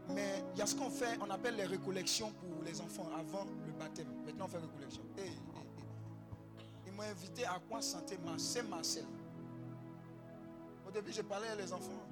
Mais 0.09 0.43
il 0.53 0.59
y 0.59 0.61
a 0.61 0.65
ce 0.65 0.75
qu'on 0.75 0.89
fait, 0.89 1.17
on 1.21 1.29
appelle 1.29 1.55
les 1.55 1.65
récollections 1.65 2.31
pour 2.33 2.63
les 2.63 2.79
enfants 2.79 3.09
avant 3.17 3.45
le 3.65 3.73
baptême. 3.73 4.07
Maintenant, 4.25 4.45
on 4.45 4.47
fait 4.47 4.59
récollection. 4.59 5.01
Et, 5.17 5.31
Ils 6.85 6.93
m'ont 6.93 7.03
invité 7.03 7.45
à 7.45 7.59
quoi 7.67 7.81
santé? 7.81 8.17
Saint-Marcel. 8.37 9.05
Au 10.87 10.91
début, 10.91 11.11
j'ai 11.11 11.23
parlé 11.23 11.47
à 11.47 11.55
les 11.55 11.73
enfants. 11.73 12.05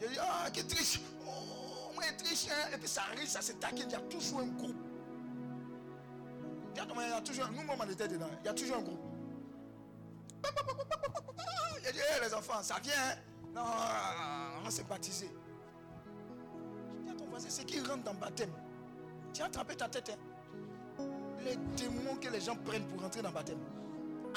J'ai 0.00 0.08
dit, 0.08 0.18
ah, 0.20 0.50
qui 0.50 0.64
triche? 0.66 1.00
Oh, 1.26 1.92
moi, 1.94 2.04
triche. 2.16 2.46
Hein. 2.48 2.70
Et 2.74 2.78
puis 2.78 2.88
ça 2.88 3.02
arrive, 3.12 3.28
ça 3.28 3.42
se 3.42 3.52
taquine. 3.52 3.86
Il 3.88 3.92
y 3.92 3.96
a 3.96 4.00
toujours 4.00 4.40
un 4.40 4.46
groupe. 4.46 4.76
Il 6.74 6.78
y 6.78 7.12
a 7.12 7.20
toujours, 7.20 7.48
nous, 7.50 7.60
on 7.68 7.90
était 7.90 8.08
dedans. 8.08 8.30
Il 8.40 8.46
y 8.46 8.48
a 8.48 8.54
toujours 8.54 8.76
un 8.76 8.82
groupe. 8.82 9.00
Il 11.80 11.88
a 11.88 11.92
dit, 11.92 11.98
hey, 11.98 12.20
les 12.22 12.32
enfants, 12.34 12.62
ça 12.62 12.76
vient. 12.82 12.92
Hein. 12.96 13.31
Non, 13.54 13.62
on 14.64 14.70
s'est 14.70 14.84
baptisé. 14.84 15.30
Je 16.96 17.02
dis 17.02 17.10
à 17.10 17.14
ton 17.14 17.26
voisin, 17.26 17.48
c'est 17.50 17.64
qui 17.64 17.80
rentre 17.80 18.04
dans 18.04 18.12
le 18.12 18.18
baptême. 18.18 18.50
Tu 19.32 19.42
as 19.42 19.46
attrapé 19.46 19.76
ta 19.76 19.88
tête. 19.88 20.10
Hein. 20.10 21.04
Les 21.44 21.56
démons 21.76 22.16
que 22.16 22.28
les 22.28 22.40
gens 22.40 22.56
prennent 22.56 22.86
pour 22.86 23.00
rentrer 23.00 23.22
dans 23.22 23.28
le 23.28 23.34
baptême. 23.34 23.58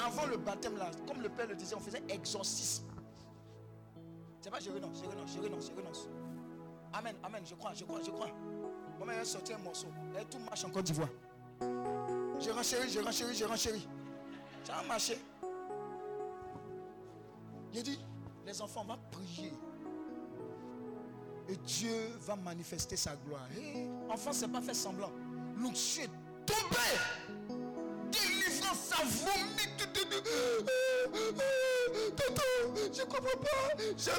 Avant 0.04 0.26
le 0.26 0.36
baptême, 0.36 0.76
là, 0.76 0.90
comme 1.06 1.22
le 1.22 1.28
Père 1.28 1.46
le 1.46 1.54
disait, 1.54 1.74
on 1.74 1.80
faisait 1.80 2.02
exorcisme. 2.08 2.84
C'est 4.40 4.50
pas, 4.50 4.60
je 4.60 4.70
renonce, 4.70 5.02
je 5.02 5.08
renonce, 5.08 5.32
je 5.34 5.40
renonce, 5.40 5.70
je 5.70 5.74
renonce. 5.74 6.08
Amen, 6.92 7.16
amen, 7.22 7.42
je 7.44 7.54
crois, 7.54 7.72
je 7.74 7.84
crois, 7.84 8.00
je 8.02 8.10
crois. 8.10 8.28
Moi, 8.98 9.08
je 9.12 9.18
vais 9.18 9.24
sortir 9.24 9.56
un 9.56 9.62
morceau. 9.62 9.88
Tout 10.30 10.38
marche 10.38 10.64
en 10.64 10.70
Côte 10.70 10.84
d'Ivoire. 10.84 11.08
Je 11.60 12.50
renchéris, 12.50 12.90
je 12.90 13.00
renchéris, 13.00 13.34
je 13.34 13.44
renchéris. 13.44 13.88
Ça 14.64 14.76
a 14.76 14.82
marché. 14.82 15.18
Il 17.72 17.82
dit, 17.82 17.98
les 18.46 18.62
enfants 18.62 18.84
vont 18.84 18.98
prier. 19.10 19.52
Et 21.48 21.56
Dieu 21.56 22.10
va 22.20 22.36
manifester 22.36 22.96
sa 22.96 23.16
gloire. 23.16 23.46
Hey, 23.56 23.88
enfant, 24.08 24.32
c'est 24.32 24.48
pas 24.48 24.60
fait 24.60 24.74
semblant. 24.74 25.10
L'onction 25.56 26.04
est 26.04 26.10
tombé. 26.46 27.56
Délivrance, 28.10 28.78
ça 28.78 28.96
vomit. 29.04 29.56
Tonton, 32.16 32.42
je 32.92 33.02
comprends 33.02 33.20
pas. 33.20 33.82
Je, 33.96 34.10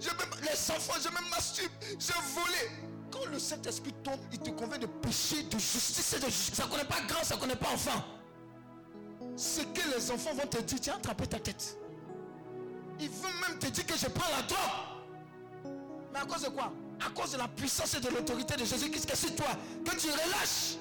je, 0.00 0.08
les 0.42 0.70
enfants, 0.70 0.98
je 1.02 1.08
me 1.08 1.30
masturbe. 1.30 1.72
Je 1.98 2.12
volé. 2.34 2.70
Quand 3.10 3.26
le 3.26 3.38
Saint-Esprit 3.38 3.92
tombe, 4.02 4.20
il 4.32 4.38
te 4.38 4.50
convainc 4.50 4.80
de 4.80 4.86
péché, 4.86 5.42
de 5.42 5.58
justice 5.58 6.14
et 6.14 6.20
de. 6.20 6.30
Ça 6.30 6.64
ne 6.64 6.70
connaît 6.70 6.84
pas 6.84 7.00
grand, 7.06 7.22
ça 7.22 7.36
ne 7.36 7.40
connaît 7.40 7.56
pas 7.56 7.72
enfant. 7.72 8.02
Ce 9.36 9.60
que 9.60 9.94
les 9.94 10.10
enfants 10.10 10.34
vont 10.34 10.46
te 10.46 10.62
dire, 10.62 10.80
tu 10.80 10.90
as 10.90 10.98
ta 10.98 11.38
tête. 11.38 11.81
Il 13.02 13.08
veut 13.08 13.48
même 13.48 13.58
te 13.58 13.66
dire 13.66 13.84
que 13.84 13.96
je 13.96 14.06
prends 14.06 14.30
la 14.30 14.42
drogue. 14.42 15.74
Mais 16.12 16.20
à 16.20 16.24
cause 16.24 16.42
de 16.42 16.50
quoi? 16.50 16.72
À 17.04 17.10
cause 17.10 17.32
de 17.32 17.38
la 17.38 17.48
puissance 17.48 17.94
et 17.94 18.00
de 18.00 18.08
l'autorité 18.08 18.54
de 18.54 18.64
Jésus-Christ 18.64 19.06
qui 19.06 19.12
est 19.12 19.16
sur 19.16 19.34
toi. 19.34 19.48
Que 19.84 19.96
tu 19.96 20.06
relâches. 20.08 20.76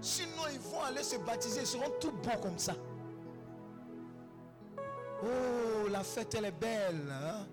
Sinon, 0.00 0.44
ils 0.50 0.58
vont 0.58 0.82
aller 0.84 1.02
se 1.02 1.16
baptiser. 1.16 1.60
Ils 1.60 1.66
seront 1.66 1.90
tout 2.00 2.12
bons 2.12 2.40
comme 2.42 2.58
ça. 2.58 2.74
Oh, 5.22 5.88
la 5.90 6.02
fête, 6.02 6.34
elle 6.34 6.46
est 6.46 6.50
belle. 6.50 7.12
Hein? 7.12 7.46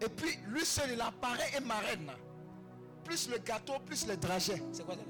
Et 0.00 0.08
puis, 0.08 0.38
lui 0.46 0.64
seul, 0.64 0.92
il 0.94 1.00
apparaît 1.02 1.50
et 1.58 1.60
marraine. 1.60 2.10
Plus 3.04 3.28
le 3.28 3.36
gâteau, 3.36 3.74
plus 3.84 4.06
le 4.06 4.16
dragé. 4.16 4.62
C'est 4.72 4.86
quoi 4.86 4.94
là 4.94 5.02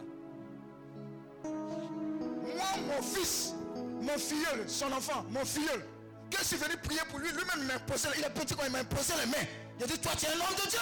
Moi, 1.44 2.64
mon 2.88 3.02
fils, 3.02 3.54
mon 4.00 4.18
filleul, 4.18 4.68
son 4.68 4.90
enfant, 4.90 5.24
mon 5.30 5.44
filleul, 5.44 5.84
que 6.30 6.38
je 6.38 6.44
suis 6.44 6.56
venu 6.56 6.76
prier 6.78 7.00
pour 7.10 7.18
lui, 7.18 7.28
lui-même 7.28 7.66
m'a 7.66 7.74
imposé, 7.74 8.08
il 8.16 8.24
est 8.24 8.30
petit 8.30 8.54
quand 8.54 8.64
il 8.64 8.72
m'a 8.72 8.78
imposé 8.78 9.12
les 9.20 9.26
mains. 9.26 9.46
Il 9.78 9.84
a 9.84 9.86
dit, 9.86 9.98
toi 9.98 10.12
tu 10.16 10.26
es 10.26 10.28
un 10.28 10.32
homme 10.32 10.56
de 10.64 10.70
Dieu. 10.70 10.78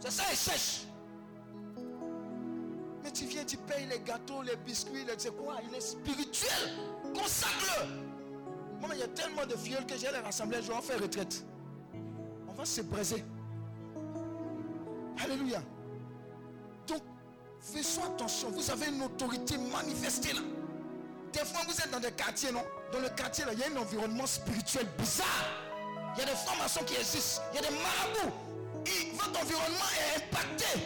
C'est 0.00 0.10
ça, 0.10 0.24
il 0.30 0.36
sèche. 0.36 0.86
Mais 3.02 3.10
tu 3.10 3.24
viens, 3.26 3.44
tu 3.44 3.56
payes 3.56 3.86
les 3.86 4.00
gâteaux, 4.00 4.42
les 4.42 4.56
biscuits, 4.56 5.04
les 5.04 5.30
quoi? 5.30 5.56
Il 5.68 5.74
est 5.74 5.80
spirituel. 5.80 6.50
Consacre-le. 7.14 8.12
Moi, 8.80 8.90
il 8.94 9.00
y 9.00 9.02
a 9.02 9.08
tellement 9.08 9.46
de 9.46 9.56
filleuls 9.56 9.86
que 9.86 9.96
j'ai 9.96 10.08
les 10.08 10.62
je 10.62 10.68
vais 10.68 10.74
en 10.74 10.82
faire 10.82 11.00
retraite. 11.00 11.44
On 12.48 12.52
va 12.52 12.64
se 12.64 12.80
briser. 12.80 13.24
Alléluia. 15.22 15.62
Donc, 16.86 17.02
faisons 17.60 18.04
attention. 18.04 18.50
Vous 18.50 18.70
avez 18.70 18.86
une 18.86 19.02
autorité 19.02 19.56
manifestée 19.56 20.32
là. 20.32 20.40
Des 21.32 21.44
fois, 21.44 21.60
vous 21.66 21.80
êtes 21.80 21.90
dans 21.90 22.00
des 22.00 22.12
quartiers, 22.12 22.52
non? 22.52 22.64
Dans 22.92 23.00
le 23.00 23.08
quartier, 23.08 23.44
là, 23.46 23.52
il 23.54 23.58
y 23.58 23.64
a 23.64 23.66
un 23.68 23.80
environnement 23.80 24.26
spirituel 24.26 24.86
bizarre. 24.98 25.26
Il 26.14 26.20
y 26.20 26.22
a 26.22 26.26
des 26.26 26.36
formations 26.36 26.84
qui 26.84 26.94
existent. 26.94 27.42
Il 27.52 27.56
y 27.56 27.58
a 27.64 27.68
des 27.68 27.74
marabouts. 27.74 28.36
Votre 29.14 29.42
environnement 29.42 29.88
est 29.96 30.16
impacté. 30.22 30.80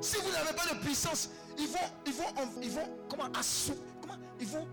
Si 0.00 0.16
vous 0.16 0.30
n'avez 0.32 0.52
pas 0.54 0.74
de 0.74 0.80
puissance, 0.80 1.28
ils 1.58 1.68
vont, 1.68 1.78
ils 2.06 2.12
vont, 2.12 2.24
ils 2.62 2.70
vont, 2.70 2.88
comment, 3.08 3.30
comment, 4.00 4.18
ils 4.40 4.46
vont 4.46 4.66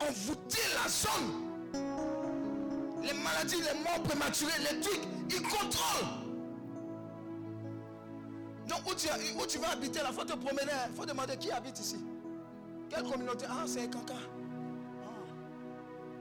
envoûter 0.00 0.62
la 0.82 0.88
zone. 0.88 1.46
Les 3.02 3.12
maladies, 3.12 3.56
les 3.56 3.78
morts 3.82 4.02
prématurés, 4.02 4.58
les 4.58 4.80
trucs, 4.80 5.02
ils 5.30 5.42
contrôlent. 5.42 6.08
Donc, 8.66 8.90
où 8.90 8.94
tu, 8.94 9.08
où 9.38 9.46
tu 9.46 9.58
vas 9.58 9.70
habiter, 9.70 10.00
il 10.06 10.14
faut 10.14 10.24
te 10.24 10.32
promener, 10.32 10.72
il 10.88 10.96
faut 10.96 11.06
demander 11.06 11.36
qui 11.36 11.50
habite 11.52 11.78
ici. 11.78 12.04
Quelle 12.88 13.04
communauté? 13.04 13.46
Ah, 13.48 13.64
c'est 13.66 13.88
Kanka. 13.90 14.14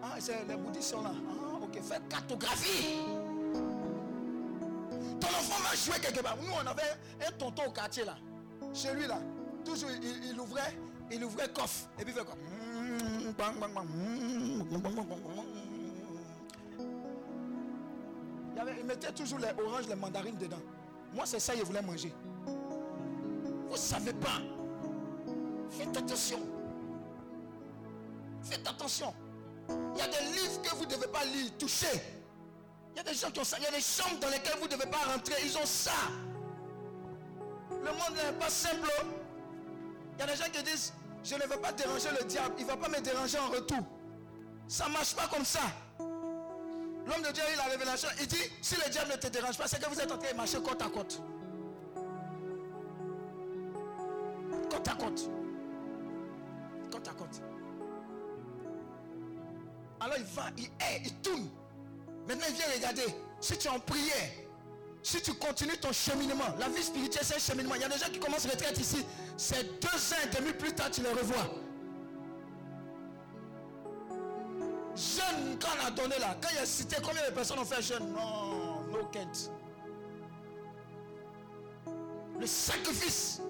Ah, 0.02 0.16
c'est 0.20 0.46
les 0.48 0.56
bouddhistes 0.56 0.92
sont 0.92 1.02
là. 1.02 1.12
Ah, 1.14 1.60
ok. 1.64 1.82
Fais 1.82 2.00
cartographie. 2.10 2.98
Ton 5.20 5.28
enfant 5.28 5.64
va 5.64 5.76
jouer 5.76 6.00
quelque 6.02 6.22
part. 6.22 6.38
Nous, 6.38 6.52
on 6.54 6.68
avait 6.68 6.96
un 7.28 7.32
tonton 7.32 7.64
au 7.68 7.72
quartier 7.72 8.06
là. 8.06 8.16
Chez 8.74 8.94
lui 8.94 9.08
là. 9.08 9.20
Toujours, 9.66 9.90
il, 9.92 10.40
ouvrait, 10.40 10.78
il 11.12 11.24
ouvrait 11.24 11.50
coffre. 11.50 11.90
Et 12.00 12.06
puis 12.06 12.14
il 12.16 12.22
fait. 12.22 12.26
Il, 18.56 18.80
il 18.80 18.86
mettait 18.86 19.12
toujours 19.12 19.40
les 19.40 19.50
oranges, 19.64 19.88
les 19.88 19.96
mandarines 19.96 20.38
dedans. 20.38 20.62
Moi, 21.14 21.26
c'est 21.26 21.40
ça 21.40 21.54
qu'il 21.54 21.64
voulait 21.64 21.82
manger. 21.82 22.14
Vous 22.46 23.74
ne 23.74 23.78
savez 23.78 24.14
pas 24.14 24.42
Faites 25.70 25.96
attention. 25.96 26.40
Faites 28.42 28.68
attention. 28.68 29.14
Il 29.70 30.00
y 30.00 30.02
a 30.02 30.08
des 30.08 30.26
livres 30.32 30.62
que 30.62 30.76
vous 30.76 30.86
ne 30.86 30.90
devez 30.90 31.08
pas 31.08 31.24
lire, 31.26 31.52
toucher. 31.58 32.02
Il 32.94 32.98
y 32.98 33.00
a 33.00 33.04
des 33.04 33.14
gens 33.14 33.32
qui 33.32 33.40
ont 33.40 33.44
ça. 33.44 33.58
Il 33.58 33.64
y 33.64 33.68
a 33.68 33.72
des 33.72 33.82
chambres 33.82 34.20
dans 34.20 34.30
lesquelles 34.30 34.58
vous 34.60 34.68
ne 34.68 34.72
devez 34.72 34.90
pas 34.90 35.12
rentrer. 35.12 35.36
Ils 35.44 35.58
ont 35.58 35.66
ça. 35.66 35.92
Le 37.72 37.92
monde 37.92 38.16
n'est 38.16 38.38
pas 38.40 38.50
simple. 38.50 38.90
Il 40.16 40.20
y 40.20 40.24
a 40.24 40.28
des 40.28 40.36
gens 40.36 40.50
qui 40.52 40.64
disent, 40.64 40.94
je 41.24 41.36
ne 41.36 41.42
veux 41.42 41.60
pas 41.62 41.72
déranger 41.72 42.10
le 42.20 42.26
diable. 42.26 42.56
Il 42.58 42.66
ne 42.66 42.72
va 42.72 42.78
pas 42.78 42.90
me 42.90 43.00
déranger 43.00 43.38
en 43.40 43.50
retour. 43.50 43.80
Ça 44.68 44.88
ne 44.88 44.94
marche 44.94 45.16
pas 45.16 45.28
comme 45.28 45.46
ça. 45.46 45.62
L'homme 46.00 47.24
de 47.24 47.32
Dieu 47.32 47.44
a 47.44 47.54
eu 47.54 47.58
la 47.58 47.64
révélation. 47.64 48.10
Il 48.20 48.28
dit, 48.28 48.38
si 48.62 48.76
le 48.76 48.90
diable 48.90 49.12
ne 49.12 49.18
te 49.18 49.28
dérange 49.28 49.58
pas, 49.58 49.68
c'est 49.68 49.82
que 49.82 49.90
vous 49.90 50.00
êtes 50.00 50.12
en 50.12 50.18
train 50.18 50.32
de 50.32 50.38
marcher 50.38 50.58
côte 50.62 50.82
à 50.82 50.90
côte. 50.90 51.22
Côte 54.70 54.88
à 54.88 54.96
côte. 54.96 55.30
Côte 56.92 57.08
à 57.08 57.14
côte. 57.14 57.42
Alors 60.00 60.18
il 60.18 60.24
va, 60.24 60.44
il 60.58 60.66
est, 60.66 61.02
il 61.06 61.14
tourne. 61.16 61.50
Maintenant 62.28 62.46
il 62.50 62.56
vient 62.56 62.66
regarder. 62.76 63.04
Si 63.42 63.58
tu 63.58 63.68
es 63.68 63.70
en 63.70 63.80
prière, 63.80 64.32
si 65.02 65.22
tu 65.22 65.34
continues 65.34 65.78
ton 65.78 65.92
cheminement, 65.92 66.56
la 66.60 66.70
vie 66.70 66.84
spirituelle 66.84 67.24
c'est 67.24 67.36
un 67.36 67.40
cheminement. 67.40 67.76
Il 67.76 67.82
y 67.82 67.86
a 67.86 67.90
des 67.90 67.98
gens 67.98 68.12
qui 68.12 68.20
commencent 68.20 68.46
retraite 68.46 68.78
ici. 68.80 69.06
C'est 69.38 69.80
deux 69.80 69.88
ans 69.88 70.18
et 70.24 70.36
demi 70.36 70.54
plus 70.54 70.74
tard, 70.74 70.92
tu 70.92 71.02
les 71.02 71.10
revois. 71.10 71.50
Jeune, 74.96 75.58
quand 75.62 75.70
on 75.82 75.88
a 75.88 75.92
donné 75.92 76.20
là, 76.20 76.36
quand 76.42 76.50
il 76.52 76.58
a 76.60 76.66
cité 76.66 76.98
combien 77.02 77.26
de 77.26 77.34
personnes 77.34 77.60
ont 77.60 77.66
fait 77.66 77.82
jeune 77.82 78.12
Non, 78.12 78.82
no 78.92 79.06
Kent. 79.12 79.50
Le 82.40 82.46
sacrifice. 82.46 83.42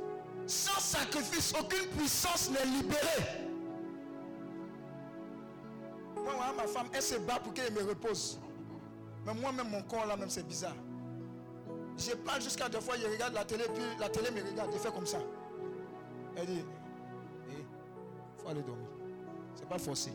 Sans 0.45 0.79
sacrifice, 0.79 1.53
aucune 1.59 1.87
puissance 1.89 2.49
n'est 2.49 2.65
libérée. 2.65 3.48
Moi, 6.23 6.33
ma 6.55 6.67
femme, 6.67 6.87
elle 6.93 7.01
se 7.01 7.15
bat 7.15 7.39
pour 7.39 7.53
qu'elle 7.53 7.73
me 7.73 7.83
repose. 7.83 8.39
Mais 9.25 9.33
moi-même, 9.33 9.69
mon 9.69 9.81
corps 9.83 10.05
là, 10.05 10.15
même, 10.15 10.29
c'est 10.29 10.47
bizarre. 10.47 10.75
Je 11.97 12.11
parle 12.11 12.41
jusqu'à 12.41 12.69
deux 12.69 12.79
fois, 12.79 12.95
il 12.97 13.05
regarde 13.07 13.33
la 13.33 13.43
télé, 13.43 13.65
puis 13.73 13.83
la 13.99 14.09
télé 14.09 14.31
me 14.31 14.41
regarde, 14.41 14.71
il 14.73 14.79
fait 14.79 14.91
comme 14.91 15.05
ça. 15.05 15.19
Elle 16.35 16.45
dit, 16.45 16.63
il 17.49 17.55
eh, 17.59 18.41
faut 18.41 18.47
aller 18.47 18.61
dormir. 18.61 18.87
C'est 19.55 19.67
pas 19.67 19.77
forcé. 19.77 20.11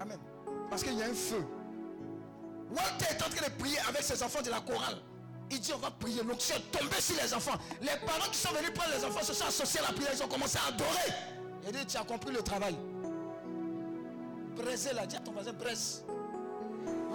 Amen. 0.00 0.18
Parce 0.70 0.82
qu'il 0.82 0.94
y 0.94 1.02
a 1.02 1.06
un 1.06 1.14
feu. 1.14 1.44
Walter 2.70 3.06
est 3.10 3.22
en 3.22 3.28
train 3.28 3.48
de 3.48 3.52
prier 3.58 3.78
avec 3.88 4.02
ses 4.02 4.22
enfants 4.22 4.42
de 4.42 4.50
la 4.50 4.60
chorale. 4.60 4.98
Il 5.50 5.60
dit 5.60 5.72
on 5.72 5.78
va 5.78 5.90
prier. 5.90 6.22
L'onction 6.22 6.56
est 6.56 6.78
tombée 6.78 7.00
sur 7.00 7.16
les 7.22 7.32
enfants. 7.34 7.58
Les 7.80 7.96
parents 8.06 8.30
qui 8.30 8.38
sont 8.38 8.52
venus 8.52 8.72
prendre 8.74 8.94
les 8.96 9.04
enfants 9.04 9.22
se 9.22 9.32
sont 9.32 9.46
associés 9.46 9.80
à 9.80 9.84
la 9.84 9.92
prière. 9.92 10.10
Ils 10.14 10.22
ont 10.22 10.28
commencé 10.28 10.58
à 10.58 10.68
adorer. 10.68 11.14
Il 11.66 11.72
dit 11.72 11.86
tu 11.86 11.96
as 11.96 12.04
compris 12.04 12.32
le 12.32 12.42
travail. 12.42 12.76
Braisez 14.58 14.92
la 14.92 15.06
Dis 15.06 15.16
à 15.16 15.20
ton 15.20 15.32
voisin, 15.32 15.52
braise. 15.52 16.04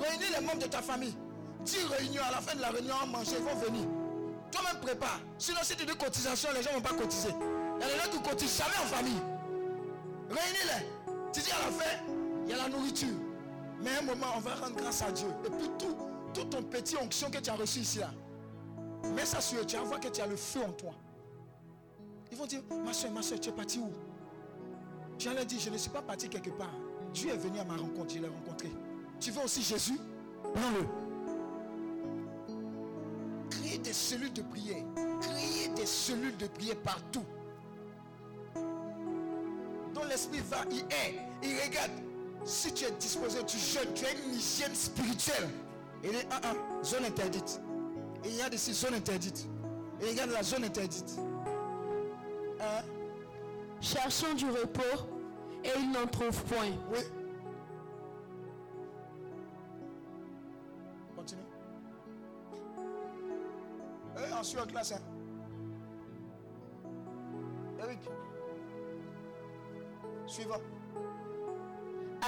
Réunis 0.01 0.33
les 0.33 0.45
membres 0.45 0.59
de 0.59 0.67
ta 0.67 0.81
famille. 0.81 1.15
Dis 1.65 1.77
réunion. 1.97 2.21
À 2.27 2.31
la 2.31 2.41
fin 2.41 2.55
de 2.55 2.61
la 2.61 2.69
réunion, 2.69 2.95
on 3.03 3.07
mange. 3.07 3.27
Ils 3.31 3.43
vont 3.43 3.55
venir. 3.55 3.85
Toi-même 4.51 4.81
prépare. 4.81 5.19
Sinon, 5.37 5.59
si 5.63 5.75
tu 5.75 5.85
dis 5.85 5.95
cotisation, 5.95 6.49
les 6.55 6.63
gens 6.63 6.71
ne 6.71 6.75
vont 6.75 6.81
pas 6.81 6.95
cotiser. 6.95 7.29
Il 7.29 7.81
y 7.81 7.89
a 7.89 7.93
des 7.93 7.99
gens 8.01 8.09
qui 8.11 8.29
cotisent 8.29 8.57
jamais 8.57 8.77
en 8.77 8.87
famille. 8.87 9.21
Réunis-les. 10.29 10.85
Tu 11.33 11.41
dis 11.41 11.51
à 11.51 11.65
la 11.65 11.71
fin, 11.71 12.03
il 12.45 12.51
y 12.51 12.53
a 12.53 12.57
la 12.57 12.69
nourriture. 12.69 13.15
Mais 13.81 13.89
à 13.89 13.99
un 13.99 14.03
moment, 14.03 14.27
on 14.37 14.39
va 14.39 14.55
rendre 14.55 14.75
grâce 14.75 15.01
à 15.01 15.11
Dieu. 15.11 15.27
Et 15.45 15.49
puis 15.49 15.69
tout, 15.77 15.97
tout 16.33 16.45
ton 16.45 16.63
petit 16.63 16.95
onction 16.95 17.29
que 17.29 17.39
tu 17.39 17.49
as 17.49 17.55
reçu 17.55 17.79
ici 17.79 17.99
là. 17.99 18.11
Mets 19.15 19.25
ça 19.25 19.41
sur 19.41 19.59
eux, 19.59 19.65
tu 19.65 19.75
vas 19.75 19.83
voir 19.83 19.99
que 19.99 20.07
tu 20.07 20.21
as 20.21 20.27
le 20.27 20.37
feu 20.37 20.61
en 20.65 20.71
toi. 20.71 20.93
Ils 22.31 22.37
vont 22.37 22.45
dire, 22.45 22.61
ma 22.85 22.93
soeur, 22.93 23.11
ma 23.11 23.21
soeur, 23.21 23.39
tu 23.39 23.49
es 23.49 23.51
parti 23.51 23.79
où? 23.79 23.91
Tu 25.17 25.27
allais 25.27 25.45
dire, 25.45 25.59
je 25.59 25.69
ne 25.69 25.77
suis 25.77 25.89
pas 25.89 26.01
parti 26.01 26.29
quelque 26.29 26.49
part. 26.51 26.73
Dieu 27.13 27.29
est 27.29 27.37
venu 27.37 27.59
à 27.59 27.63
ma 27.63 27.75
rencontre, 27.75 28.13
je 28.15 28.19
l'ai 28.19 28.27
rencontré. 28.27 28.71
Tu 29.19 29.31
veux 29.31 29.43
aussi 29.43 29.61
Jésus? 29.61 29.99
Prends-le. 30.41 30.85
Créez 33.49 33.77
des 33.77 33.93
cellules 33.93 34.33
de 34.33 34.41
prière. 34.41 34.83
Créez 35.21 35.69
des 35.75 35.85
cellules 35.85 36.35
de 36.37 36.47
prière 36.47 36.77
partout. 36.77 37.23
Dont 39.93 40.03
l'esprit 40.09 40.41
va, 40.49 40.65
il 40.71 40.79
est, 40.79 41.19
il 41.43 41.55
regarde. 41.63 41.91
Si 42.45 42.73
tu 42.73 42.85
es 42.85 42.91
disposé, 42.91 43.39
tu 43.45 43.57
jeûnes, 43.57 43.93
tu 43.93 44.05
as 44.05 44.11
une 44.11 44.33
hygiène 44.33 44.75
spirituelle. 44.75 45.47
Il 46.03 46.09
est 46.09 46.27
ah, 46.31 46.41
ah, 46.43 46.83
zone 46.83 47.05
interdite. 47.05 47.61
Et 48.25 48.29
il 48.29 48.35
y 48.35 48.41
a 48.41 48.49
des 48.49 48.57
zones 48.57 48.95
interdites. 48.95 49.47
Et 50.01 50.09
il 50.09 50.17
y 50.17 50.19
a 50.19 50.27
de 50.27 50.33
la 50.33 50.43
zone 50.43 50.65
interdite. 50.65 51.15
Hein? 52.59 52.83
Cherchons 53.79 54.33
du 54.33 54.49
repos 54.49 55.12
et 55.63 55.69
ils 55.79 55.91
n'en 55.91 56.05
trouvent 56.07 56.43
point. 56.45 56.71
Oui. 56.91 56.99
Continue. 61.15 61.41
Eh, 64.17 64.33
on 64.39 64.43
suit 64.43 64.59
en 64.59 64.65
classe. 64.65 64.93
Hein? 64.93 65.01
Eric. 67.83 67.99
Suivant. 70.27 70.61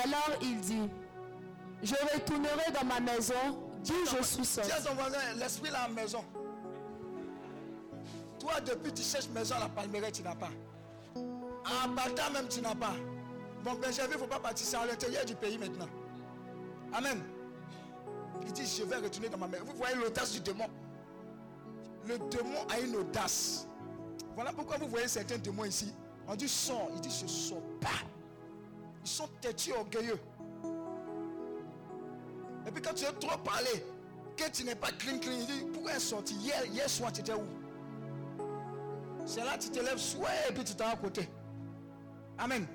Alors 0.03 0.38
il 0.41 0.59
dit, 0.59 0.89
je 1.81 1.95
retournerai 2.13 2.71
dans 2.73 2.86
ma 2.86 2.99
maison 2.99 3.65
Dieu, 3.86 3.95
je 4.17 4.23
suis 4.23 4.45
seul. 4.45 4.65
Dis 4.65 4.71
à 4.71 4.81
ton 4.81 4.95
voisin, 4.95 5.17
l'esprit 5.38 5.69
là 5.69 5.88
en 5.88 5.93
maison. 5.93 6.25
Toi, 8.39 8.59
depuis 8.61 8.91
tu 8.91 9.03
cherches 9.03 9.27
maison 9.29 9.55
à 9.55 9.59
la 9.59 9.69
Palmeraie, 9.69 10.11
tu 10.11 10.23
n'as 10.23 10.33
pas. 10.33 10.49
À 11.15 11.88
Bata 11.88 12.31
même, 12.31 12.47
tu 12.47 12.61
n'as 12.61 12.73
pas. 12.73 12.95
Bon, 13.66 13.74
ben, 13.74 13.89
il 13.91 14.11
ne 14.11 14.18
faut 14.18 14.28
pas 14.28 14.39
partir. 14.39 14.63
C'est 14.68 14.78
à 14.78 14.86
l'intérieur 14.86 15.26
du 15.26 15.34
pays 15.34 15.57
maintenant. 15.57 15.88
Amen. 16.93 17.20
Il 18.45 18.53
dit, 18.53 18.63
je 18.63 18.84
vais 18.84 18.97
retourner 18.97 19.28
dans 19.28 19.39
ma 19.39 19.47
maison. 19.47 19.66
Vous 19.66 19.76
voyez 19.76 19.95
l'audace 19.95 20.34
du 20.34 20.39
démon. 20.39 20.68
Le 22.07 22.20
démon 22.30 22.59
a 22.70 22.80
une 22.80 22.95
audace. 22.97 23.68
Voilà 24.36 24.53
pourquoi 24.53 24.78
vous 24.78 24.88
voyez 24.88 25.07
certains 25.07 25.39
démons 25.39 25.66
ici. 25.66 25.91
On 26.28 26.36
dit 26.36 26.47
sort. 26.47 26.91
Il 26.93 27.01
dit, 27.01 27.09
je 27.09 27.24
ne 27.24 27.28
sors 27.28 27.63
pas. 27.82 28.05
Ils 29.03 29.09
sont 29.09 29.28
têtus, 29.41 29.74
orgueilleux. 29.74 30.20
Et 32.68 32.72
puis 32.72 32.84
quand 32.84 32.93
tu 32.93 33.05
as 33.05 33.13
trop 33.13 33.38
parlé, 33.39 33.84
que 34.38 34.47
tu 34.51 34.63
n'es 34.63 34.76
pas 34.76 34.91
clean, 34.91 35.18
clean, 35.18 35.32
il 35.39 35.45
dit, 35.47 35.66
pourquoi 35.74 35.93
est 35.93 35.99
sorti 35.99 36.36
hier, 36.36 36.66
hier 36.66 36.88
soir, 36.88 37.11
tu 37.11 37.22
étais 37.22 37.34
où? 37.34 37.45
C'est 39.26 39.43
là 39.43 39.57
tu 39.57 39.70
te 39.70 39.80
lèves 39.80 39.97
soit 39.97 40.30
et 40.47 40.53
puis 40.53 40.63
tu 40.63 40.76
t'en 40.76 40.89
à 40.89 40.95
côté. 40.95 41.28
Amen. 42.38 42.68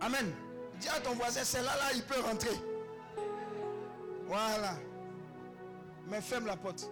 Amen. 0.00 0.32
Dis 0.80 0.88
à 0.88 1.00
ton 1.00 1.14
voisin, 1.14 1.42
c'est 1.44 1.62
là, 1.62 1.76
là, 1.76 1.92
il 1.94 2.02
peut 2.02 2.20
rentrer. 2.20 2.58
Voilà. 4.26 4.74
Mais 6.08 6.20
ferme 6.20 6.46
la 6.46 6.56
porte. 6.56 6.90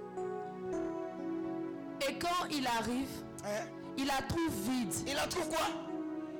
Et 2.08 2.14
quand 2.18 2.46
il 2.50 2.66
arrive, 2.66 3.08
hein? 3.44 3.66
il 3.96 4.06
la 4.06 4.22
trouve 4.28 4.52
vide. 4.68 4.94
Il 5.06 5.14
la 5.14 5.26
trouve 5.26 5.48
quoi? 5.48 5.66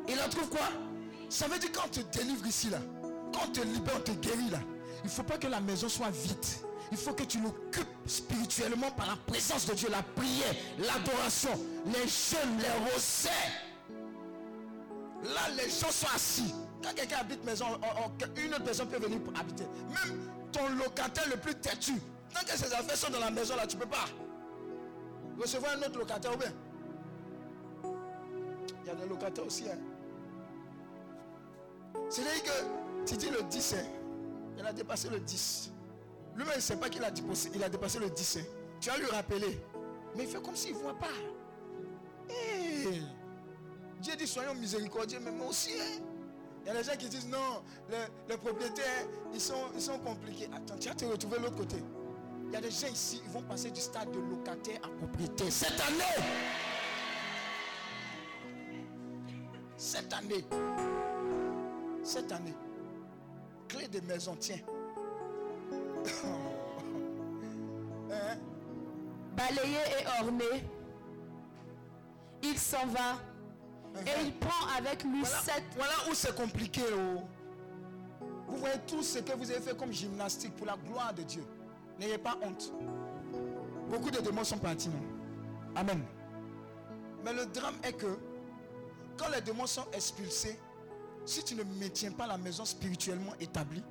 Il 0.09 0.17
la 0.17 0.29
trouve 0.29 0.49
quoi? 0.49 0.69
Ça 1.29 1.49
veut 1.49 1.59
dire 1.59 1.73
quand 1.73 1.85
on 1.87 1.89
te 1.89 2.19
délivre 2.19 2.47
ici, 2.47 2.71
là, 2.71 2.79
quand 3.33 3.47
on 3.49 3.53
te 3.53 3.61
libère, 3.61 3.95
on 3.97 4.01
te 4.01 4.13
guérit, 4.13 4.51
là, 4.51 4.61
il 5.03 5.07
ne 5.07 5.11
faut 5.11 5.23
pas 5.23 5.39
que 5.39 5.47
la 5.47 5.61
maison 5.61 5.89
soit 5.89 6.11
vide. 6.11 6.37
Il 6.91 6.97
faut 6.97 7.13
que 7.13 7.25
tu 7.25 7.39
l'occupes 7.41 7.87
spirituellement 8.07 8.91
par 8.93 9.07
la 9.07 9.17
présence 9.27 9.67
de 9.67 9.75
Dieu, 9.75 9.89
la 9.91 10.03
prière, 10.03 10.55
l'adoration, 10.79 11.51
les 11.87 12.09
jeûnes, 12.09 12.59
les 12.59 12.91
rosets. 12.91 13.31
Là, 15.25 15.49
les 15.57 15.69
gens 15.69 15.91
sont 15.91 16.07
assis. 16.15 16.55
Quand 16.83 16.95
quelqu'un 16.95 17.19
habite 17.19 17.45
maison, 17.45 17.67
une 18.37 18.55
autre 18.55 18.65
personne 18.65 18.89
peut 18.89 18.99
venir 18.99 19.19
habiter. 19.39 19.65
Même 19.89 20.19
ton 20.53 20.69
locataire 20.71 21.29
le 21.29 21.37
plus 21.37 21.55
têtu, 21.57 21.95
tant 22.33 22.41
que 22.45 22.57
ses 22.57 22.73
affaires 22.73 22.97
sont 22.97 23.11
dans 23.11 23.19
la 23.21 23.31
maison, 23.31 23.57
là, 23.57 23.67
tu 23.67 23.77
ne 23.77 23.83
peux 23.83 23.89
pas 23.89 24.07
recevoir 25.39 25.73
un 25.77 25.83
autre 25.87 25.99
locataire 25.99 26.35
ou 26.35 26.39
bien? 26.39 26.53
Il 28.83 28.89
y 28.89 28.91
a 28.91 28.95
des 28.95 29.09
locataires 29.09 29.47
aussi. 29.47 29.65
Hein. 29.69 29.79
C'est-à-dire 32.09 32.43
que 32.43 33.05
tu 33.07 33.17
dis 33.17 33.31
le 33.31 33.43
10, 33.43 33.75
hein. 33.75 33.85
Il 34.57 34.67
a 34.67 34.73
dépassé 34.73 35.09
le 35.09 35.21
10. 35.21 35.73
Lui-même, 36.35 36.53
il 36.55 36.57
ne 36.57 36.63
sait 36.63 36.77
pas 36.77 36.89
qu'il 36.89 37.05
a 37.05 37.11
dépassé, 37.11 37.51
il 37.55 37.63
a 37.63 37.69
dépassé 37.69 37.99
le 37.99 38.11
10. 38.11 38.37
Hein. 38.37 38.45
Tu 38.81 38.91
vas 38.91 38.97
lui 38.97 39.07
rappeler. 39.07 39.61
Mais 40.17 40.25
il 40.25 40.29
fait 40.29 40.43
comme 40.43 40.57
s'il 40.57 40.75
ne 40.75 40.79
voit 40.79 40.99
pas. 40.99 41.07
Eh! 42.31 43.01
Dieu 44.01 44.15
dit 44.17 44.27
soyons 44.27 44.55
miséricordieux, 44.55 45.21
mais 45.21 45.33
moi 45.33 45.49
aussi. 45.49 45.73
Hein. 45.73 46.03
Il 46.63 46.69
y 46.69 46.71
a 46.71 46.75
des 46.83 46.85
gens 46.85 46.97
qui 46.97 47.09
disent 47.09 47.29
non, 47.29 47.63
les, 48.29 48.37
propriétaires, 48.37 49.07
ils 49.33 49.41
sont, 49.41 49.69
ils 49.75 49.81
sont 49.81 49.99
compliqués. 49.99 50.49
Attends, 50.55 50.77
tu 50.79 50.89
vas 50.89 50.95
te 50.95 51.05
retrouver 51.05 51.39
de 51.39 51.45
l'autre 51.45 51.57
côté. 51.57 51.77
Il 52.47 52.53
y 52.53 52.57
a 52.57 52.61
des 52.61 52.71
gens 52.71 52.89
ici, 52.89 53.23
ils 53.25 53.31
vont 53.31 53.43
passer 53.43 53.71
du 53.71 53.81
stade 53.81 54.11
de 54.11 54.19
locataire 54.19 54.81
à 54.83 54.89
propriétaire. 54.89 55.51
Cette 55.51 55.81
année, 55.81 56.05
cette 59.77 60.13
année, 60.13 60.45
cette 62.03 62.33
année, 62.33 62.55
clé 63.69 63.89
de 63.89 64.01
maison, 64.01 64.37
tiens. 64.39 64.61
hein? 68.13 68.37
Balayé 69.37 69.79
et 70.01 70.23
orné, 70.23 70.65
il 72.43 72.59
s'en 72.59 72.87
va 72.87 73.19
Et 74.07 74.25
il 74.27 74.33
prend 74.39 74.67
avec 74.79 75.03
lui 75.05 75.21
Voilà, 75.23 75.39
sept. 75.41 75.65
voilà 75.77 75.93
où 76.11 76.15
c'est 76.15 76.35
compliqué. 76.35 76.83
oh. 76.95 77.23
Vous 78.49 78.57
voyez 78.59 78.77
tout 78.87 79.03
ce 79.03 79.19
que 79.19 79.33
vous 79.37 79.51
avez 79.51 79.61
fait 79.61 79.77
comme 79.77 79.93
gymnastique 79.93 80.55
pour 80.57 80.67
la 80.67 80.77
gloire 80.77 81.13
de 81.13 81.23
Dieu. 81.23 81.45
N'ayez 81.99 82.19
pas 82.19 82.37
honte. 82.43 82.73
Beaucoup 83.91 84.11
de 84.11 84.21
démons 84.21 84.45
sont 84.45 84.59
partis. 84.59 84.89
non 84.89 85.01
Amen. 85.75 86.03
Mais 87.25 87.33
le 87.33 87.47
drame 87.47 87.75
est 87.83 87.93
que 87.93 88.19
quand 89.19 89.29
les 89.35 89.41
démons 89.41 89.67
sont 89.67 89.87
expulsés, 89.93 90.59
si 91.27 91.43
tu 91.45 91.55
ne 91.57 91.65
maintiens 91.65 92.13
pas 92.13 92.27
la 92.27 92.39
maison 92.39 92.65
spirituellement 92.65 93.33
établie, 93.41 93.83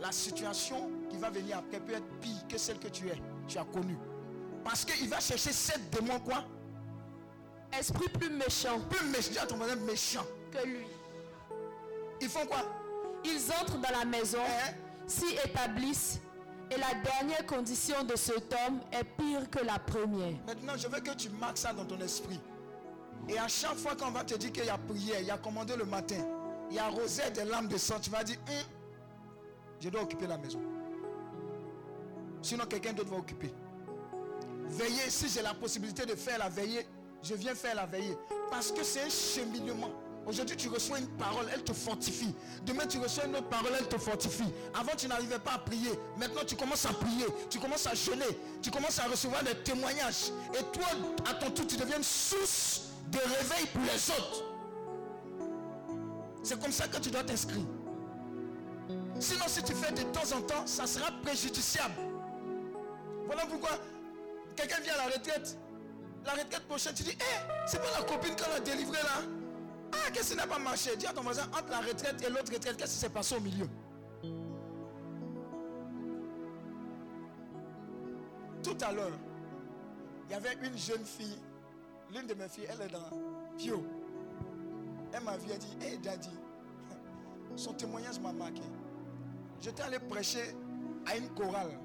la 0.00 0.12
situation 0.12 0.90
qui 1.10 1.16
va 1.18 1.30
venir 1.30 1.58
après 1.58 1.80
peut 1.80 1.92
être 1.94 2.08
pire 2.20 2.46
que 2.48 2.56
celle 2.56 2.78
que 2.78 2.88
tu 2.88 3.08
es, 3.08 3.20
tu 3.48 3.58
as 3.58 3.64
connue. 3.64 3.98
Parce 4.64 4.84
qu'il 4.84 5.08
va 5.08 5.20
chercher 5.20 5.52
sept 5.52 5.80
démons 5.90 6.20
quoi 6.20 6.44
Esprit 7.78 8.08
plus 8.08 8.30
méchant 8.30 8.80
Plus 8.90 9.38
à 9.38 9.46
ton 9.46 9.56
voisin 9.56 9.76
méchant. 9.76 10.24
que 10.50 10.66
lui. 10.66 10.86
Ils 12.20 12.28
font 12.28 12.46
quoi? 12.46 12.64
Ils 13.24 13.50
entrent 13.60 13.78
dans 13.78 13.90
la 13.98 14.04
maison, 14.04 14.38
Hein? 14.40 14.74
s'y 15.06 15.34
établissent, 15.44 16.20
et 16.70 16.76
la 16.76 16.94
dernière 17.02 17.44
condition 17.46 18.02
de 18.04 18.14
cet 18.16 18.52
homme 18.54 18.80
est 18.92 19.04
pire 19.04 19.48
que 19.50 19.58
la 19.64 19.78
première. 19.78 20.34
Maintenant, 20.46 20.74
je 20.76 20.86
veux 20.88 21.00
que 21.00 21.14
tu 21.14 21.28
marques 21.30 21.58
ça 21.58 21.72
dans 21.72 21.84
ton 21.84 21.98
esprit. 22.00 22.40
Et 23.28 23.38
à 23.38 23.48
chaque 23.48 23.76
fois 23.76 23.94
qu'on 23.96 24.10
va 24.10 24.24
te 24.24 24.34
dire 24.34 24.52
qu'il 24.52 24.64
y 24.64 24.70
a 24.70 24.78
prière, 24.78 25.20
il 25.20 25.26
y 25.26 25.30
a 25.30 25.38
commandé 25.38 25.76
le 25.76 25.84
matin, 25.84 26.16
il 26.70 26.76
y 26.76 26.78
a 26.78 26.86
arrosé 26.86 27.22
des 27.34 27.44
lames 27.44 27.68
de 27.68 27.76
sang, 27.76 27.98
tu 28.00 28.10
vas 28.10 28.22
dire, 28.24 28.36
Hum, 28.48 28.54
je 29.80 29.88
dois 29.88 30.02
occuper 30.02 30.26
la 30.26 30.38
maison. 30.38 30.60
Sinon, 32.42 32.64
quelqu'un 32.66 32.92
d'autre 32.92 33.10
va 33.10 33.16
occuper. 33.18 33.52
Veiller, 34.66 35.10
si 35.10 35.28
j'ai 35.28 35.42
la 35.42 35.54
possibilité 35.54 36.04
de 36.06 36.14
faire 36.14 36.38
la 36.38 36.48
veillée, 36.48 36.86
je 37.22 37.34
viens 37.34 37.54
faire 37.54 37.74
la 37.74 37.86
veillée. 37.86 38.16
Parce 38.50 38.72
que 38.72 38.82
c'est 38.82 39.02
un 39.02 39.08
cheminement. 39.08 39.90
Aujourd'hui, 40.26 40.56
tu 40.56 40.68
reçois 40.68 40.98
une 40.98 41.08
parole, 41.08 41.46
elle 41.52 41.64
te 41.64 41.72
fortifie. 41.72 42.32
Demain, 42.64 42.86
tu 42.86 42.98
reçois 42.98 43.24
une 43.24 43.34
autre 43.34 43.48
parole, 43.48 43.72
elle 43.78 43.88
te 43.88 43.98
fortifie. 43.98 44.52
Avant, 44.78 44.92
tu 44.96 45.08
n'arrivais 45.08 45.38
pas 45.38 45.54
à 45.54 45.58
prier. 45.58 45.90
Maintenant, 46.16 46.42
tu 46.46 46.54
commences 46.54 46.86
à 46.86 46.92
prier. 46.92 47.26
Tu 47.50 47.58
commences 47.58 47.86
à 47.86 47.94
jeûner. 47.94 48.38
Tu 48.60 48.70
commences 48.70 48.98
à 49.00 49.04
recevoir 49.04 49.42
des 49.42 49.54
témoignages. 49.56 50.30
Et 50.54 50.62
toi, 50.72 50.86
à 51.28 51.34
ton 51.34 51.50
tour, 51.50 51.66
tu 51.66 51.76
deviens 51.76 52.00
source 52.02 52.82
de 53.10 53.18
réveil 53.18 53.66
pour 53.72 53.82
les 53.82 54.10
autres. 54.10 54.44
C'est 56.44 56.60
comme 56.60 56.72
ça 56.72 56.86
que 56.86 56.98
tu 56.98 57.10
dois 57.10 57.24
t'inscrire. 57.24 57.64
Sinon, 59.18 59.44
si 59.46 59.62
tu 59.62 59.74
fais 59.74 59.92
de 59.92 60.02
temps 60.10 60.36
en 60.36 60.42
temps, 60.42 60.66
ça 60.66 60.86
sera 60.86 61.10
préjudiciable. 61.22 61.94
Voilà 63.26 63.46
pourquoi 63.46 63.70
quelqu'un 64.56 64.80
vient 64.80 64.94
à 64.94 65.08
la 65.08 65.14
retraite. 65.14 65.56
La 66.24 66.32
retraite 66.32 66.66
prochaine, 66.68 66.94
tu 66.94 67.02
dis, 67.02 67.10
hé, 67.10 67.16
c'est 67.66 67.78
pas 67.80 67.98
la 67.98 68.04
copine 68.04 68.34
qu'on 68.36 68.54
a 68.56 68.60
délivrée 68.60 69.02
là 69.02 69.22
Ah, 69.92 70.10
qu'est-ce 70.12 70.30
qui 70.30 70.36
n'a 70.36 70.46
pas 70.46 70.58
marché? 70.58 70.96
Dis 70.96 71.06
à 71.06 71.12
ton 71.12 71.22
voisin, 71.22 71.44
entre 71.46 71.68
la 71.70 71.80
retraite 71.80 72.22
et 72.24 72.30
l'autre 72.30 72.52
retraite, 72.52 72.76
qu'est-ce 72.76 72.92
qui 72.92 72.98
s'est 72.98 73.08
passé 73.10 73.36
au 73.36 73.40
milieu? 73.40 73.68
Tout 78.62 78.76
à 78.80 78.92
l'heure, 78.92 79.18
il 80.28 80.32
y 80.32 80.34
avait 80.34 80.54
une 80.62 80.76
jeune 80.78 81.04
fille, 81.04 81.38
l'une 82.14 82.26
de 82.26 82.34
mes 82.34 82.48
filles, 82.48 82.66
elle 82.70 82.86
est 82.86 82.92
dans 82.92 83.10
Pio. 83.58 83.82
Elle 85.12 85.24
m'a 85.24 85.36
vu, 85.36 85.50
elle 85.52 85.58
dit, 85.58 85.76
hé 85.84 85.98
daddy, 85.98 86.30
son 87.56 87.72
témoignage 87.74 88.20
m'a 88.20 88.32
marqué. 88.32 88.62
J'étais 89.60 89.82
allé 89.82 89.98
prêcher 89.98 90.54
à 91.06 91.16
une 91.16 91.28
chorale, 91.34 91.76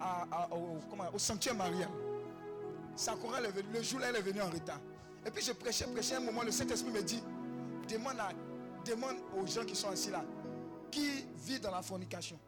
à- 0.00 0.48
au, 0.52 0.78
au 1.14 1.18
sanctuaire 1.18 1.54
Mariam. 1.54 1.90
Sa 2.96 3.14
chorale 3.14 3.46
est 3.46 3.50
venue, 3.50 3.68
le 3.74 3.82
jour 3.82 4.00
là, 4.00 4.06
elle 4.08 4.16
est 4.16 4.22
venue 4.22 4.40
en 4.40 4.50
retard. 4.50 4.80
Et 5.24 5.30
puis 5.30 5.42
je 5.42 5.52
prêchais, 5.52 5.86
prêchais 5.86 6.16
un 6.16 6.20
moment, 6.20 6.42
le 6.42 6.50
Saint-Esprit 6.50 6.90
me 6.90 7.02
dit, 7.02 7.22
demande, 7.88 8.18
à- 8.18 8.32
demande 8.84 9.16
aux 9.36 9.46
gens 9.46 9.64
qui 9.64 9.76
sont 9.76 9.90
assis 9.90 10.10
là, 10.10 10.24
qui 10.90 11.26
vit 11.44 11.60
dans 11.60 11.70
la 11.70 11.82
fornication. 11.82 12.38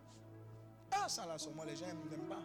Ah, 0.91 1.09
ça 1.09 1.27
là, 1.27 1.37
moi, 1.55 1.67
les 1.67 1.77
gens 1.77 1.87
n'aiment 1.87 2.29
pas. 2.29 2.39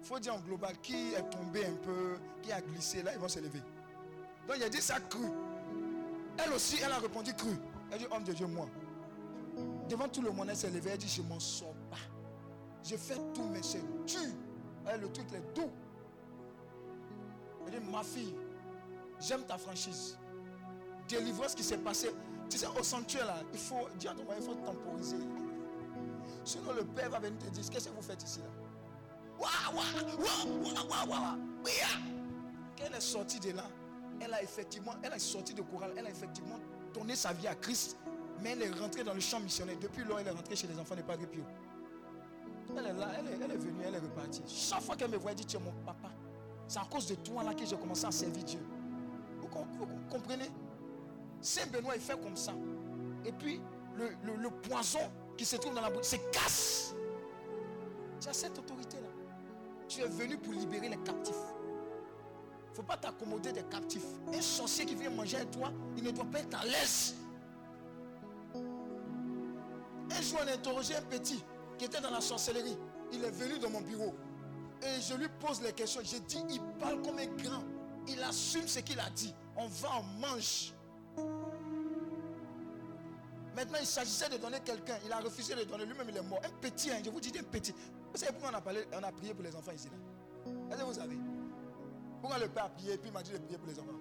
Il 0.00 0.06
faut 0.06 0.18
dire 0.18 0.34
en 0.34 0.40
global, 0.40 0.74
qui 0.82 1.14
est 1.14 1.30
tombé 1.30 1.64
un 1.64 1.74
peu, 1.76 2.16
qui 2.42 2.52
a 2.52 2.60
glissé, 2.60 3.02
là, 3.02 3.12
ils 3.14 3.18
vont 3.18 3.28
se 3.28 3.38
lever. 3.38 3.60
Donc 4.46 4.56
il 4.56 4.62
a 4.62 4.68
dit 4.68 4.82
ça 4.82 5.00
cru. 5.00 5.24
Elle 6.36 6.52
aussi, 6.52 6.76
elle 6.84 6.92
a 6.92 6.98
répondu 6.98 7.32
cru. 7.34 7.56
Elle 7.90 7.98
dit, 8.00 8.06
homme 8.10 8.24
de 8.24 8.32
Dieu, 8.32 8.46
moi. 8.46 8.66
Devant 9.88 10.08
tout 10.08 10.20
le 10.20 10.30
monde, 10.30 10.48
elle 10.50 10.56
s'est 10.56 10.70
levée, 10.70 10.90
elle 10.90 10.98
dit, 10.98 11.08
je 11.08 11.22
m'en 11.22 11.38
sors 11.38 11.74
pas. 11.88 11.96
Je 12.82 12.96
fais 12.96 13.14
tout, 13.32 13.44
mais 13.50 13.62
c'est 13.62 13.80
dur. 14.04 14.34
Elle, 14.86 15.00
le 15.02 15.12
truc 15.12 15.26
est 15.32 15.54
doux. 15.54 15.70
Elle 17.66 17.80
dit, 17.80 17.90
ma 17.90 18.02
fille, 18.02 18.34
j'aime 19.20 19.42
ta 19.44 19.58
franchise. 19.58 20.18
Délivre 21.08 21.48
ce 21.48 21.56
qui 21.56 21.62
s'est 21.62 21.78
passé. 21.78 22.10
Tu 22.48 22.58
sais, 22.58 22.66
au 22.78 22.82
sanctuaire, 22.82 23.26
là, 23.26 23.36
il 23.52 23.58
faut 23.58 23.88
il 24.00 24.42
faut 24.42 24.54
temporiser. 24.54 25.16
Sinon, 26.44 26.72
le 26.72 26.84
père 26.84 27.10
va 27.10 27.18
venir 27.18 27.38
te 27.38 27.48
dire, 27.48 27.64
qu'est-ce 27.70 27.88
que 27.88 27.94
vous 27.94 28.02
faites 28.02 28.22
ici, 28.22 28.40
là? 28.40 28.50
Waouh, 29.38 29.76
waouh, 29.76 30.16
waouh, 30.18 30.62
waouh, 30.62 30.88
waouh, 30.88 31.08
waouh. 31.10 31.38
Oui, 31.64 31.72
ah. 31.82 31.98
Quand 32.76 32.84
elle 32.86 32.94
est 32.94 33.00
sortie 33.00 33.40
de 33.40 33.50
là, 33.52 33.64
elle 34.20 34.32
a 34.32 34.42
effectivement, 34.42 34.94
elle 35.02 35.12
est 35.12 35.18
sortie 35.18 35.54
de 35.54 35.62
chorale, 35.62 35.92
elle 35.96 36.06
a 36.06 36.10
effectivement 36.10 36.58
donné 36.92 37.16
sa 37.16 37.32
vie 37.32 37.46
à 37.46 37.54
Christ, 37.54 37.96
mais 38.40 38.50
elle 38.50 38.62
est 38.62 38.70
rentrée 38.78 39.04
dans 39.04 39.14
le 39.14 39.20
champ 39.20 39.40
missionnaire. 39.40 39.76
Depuis 39.80 40.04
lors, 40.04 40.20
elle 40.20 40.28
est 40.28 40.30
rentrée 40.30 40.56
chez 40.56 40.66
les 40.66 40.78
enfants 40.78 40.96
de 40.96 41.02
Padre 41.02 41.26
Pio. 41.26 41.42
Elle 42.76 42.86
est 42.86 42.92
là, 42.92 43.08
elle 43.18 43.26
est, 43.26 43.44
elle 43.44 43.50
est 43.50 43.56
venue, 43.56 43.82
elle 43.84 43.94
est 43.94 43.98
repartie. 43.98 44.42
Chaque 44.46 44.82
fois 44.82 44.96
qu'elle 44.96 45.10
me 45.10 45.16
voit, 45.16 45.30
elle 45.30 45.36
dit 45.36 45.46
Tu 45.46 45.56
es 45.56 45.60
mon 45.60 45.72
papa. 45.84 46.10
C'est 46.66 46.78
à 46.78 46.86
cause 46.90 47.06
de 47.06 47.14
toi 47.16 47.42
là 47.42 47.54
que 47.54 47.64
j'ai 47.64 47.76
commencé 47.76 48.06
à 48.06 48.10
servir 48.10 48.42
Dieu. 48.44 48.60
Vous, 49.40 49.48
com- 49.48 49.66
vous 49.78 49.86
comprenez? 50.10 50.50
Saint 51.40 51.66
Benoît, 51.66 51.94
il 51.94 52.00
fait 52.00 52.18
comme 52.20 52.36
ça. 52.36 52.54
Et 53.24 53.32
puis, 53.32 53.60
le, 53.96 54.50
poison 54.62 55.00
qui 55.36 55.44
se 55.44 55.56
trouve 55.56 55.74
dans 55.74 55.82
la 55.82 55.90
bouche, 55.90 56.04
c'est 56.04 56.30
casse. 56.30 56.94
Tu 58.20 58.28
as 58.28 58.32
cette 58.32 58.58
autorité-là. 58.58 59.08
Tu 59.88 60.00
es 60.00 60.06
venu 60.06 60.38
pour 60.38 60.52
libérer 60.54 60.88
les 60.88 60.96
captifs. 60.98 61.34
Il 62.66 62.70
ne 62.70 62.74
faut 62.76 62.82
pas 62.82 62.96
t'accommoder 62.96 63.52
des 63.52 63.62
captifs. 63.64 64.06
Un 64.32 64.40
sorcier 64.40 64.84
qui 64.86 64.94
vient 64.94 65.10
manger 65.10 65.36
avec 65.36 65.50
toi, 65.50 65.70
il 65.96 66.02
ne 66.02 66.10
doit 66.10 66.24
pas 66.24 66.40
être 66.40 66.58
à 66.60 66.64
l'aise. 66.64 67.14
Un 70.10 70.22
jour, 70.22 70.38
on 70.42 70.48
a 70.48 70.52
interrogé 70.52 70.96
un 70.96 71.02
petit 71.02 71.42
qui 71.78 71.84
était 71.84 72.00
dans 72.00 72.10
la 72.10 72.20
sorcellerie. 72.20 72.76
Il 73.12 73.22
est 73.22 73.30
venu 73.30 73.58
dans 73.58 73.70
mon 73.70 73.80
bureau. 73.80 74.14
Et 74.84 75.00
je 75.00 75.14
lui 75.14 75.28
pose 75.40 75.62
les 75.62 75.72
questions. 75.72 76.02
J'ai 76.04 76.20
dit, 76.20 76.44
il 76.50 76.60
parle 76.78 77.00
comme 77.02 77.18
un 77.18 77.26
grand. 77.26 77.64
Il 78.06 78.22
assume 78.22 78.68
ce 78.68 78.80
qu'il 78.80 79.00
a 79.00 79.08
dit. 79.10 79.34
On 79.56 79.66
va, 79.66 79.88
on 79.98 80.02
mange. 80.20 80.74
Maintenant, 83.56 83.78
il 83.80 83.86
s'agissait 83.86 84.28
de 84.28 84.36
donner 84.36 84.60
quelqu'un. 84.60 84.98
Il 85.06 85.12
a 85.12 85.20
refusé 85.20 85.54
de 85.54 85.64
donner. 85.64 85.86
Lui-même, 85.86 86.08
il 86.10 86.16
est 86.16 86.22
mort. 86.22 86.40
Un 86.44 86.50
petit, 86.60 86.90
hein, 86.90 87.00
je 87.02 87.08
vous 87.08 87.20
dis 87.20 87.32
un 87.38 87.44
petit. 87.44 87.72
Vous 87.72 88.18
savez 88.18 88.32
pourquoi 88.32 88.50
on 88.50 88.70
a, 88.70 89.00
on 89.00 89.02
a 89.02 89.12
prié 89.12 89.32
pour 89.32 89.42
les 89.42 89.56
enfants 89.56 89.72
ici 89.72 89.88
là? 89.88 90.84
Vous 90.84 90.92
savez? 90.92 91.18
Pourquoi 92.20 92.38
le 92.38 92.48
père 92.48 92.64
a 92.64 92.68
prié 92.68 92.92
et 92.92 92.98
puis 92.98 93.08
il 93.08 93.12
m'a 93.12 93.22
dit 93.22 93.32
de 93.32 93.38
prier 93.38 93.58
pour 93.58 93.66
les 93.66 93.78
enfants? 93.78 93.98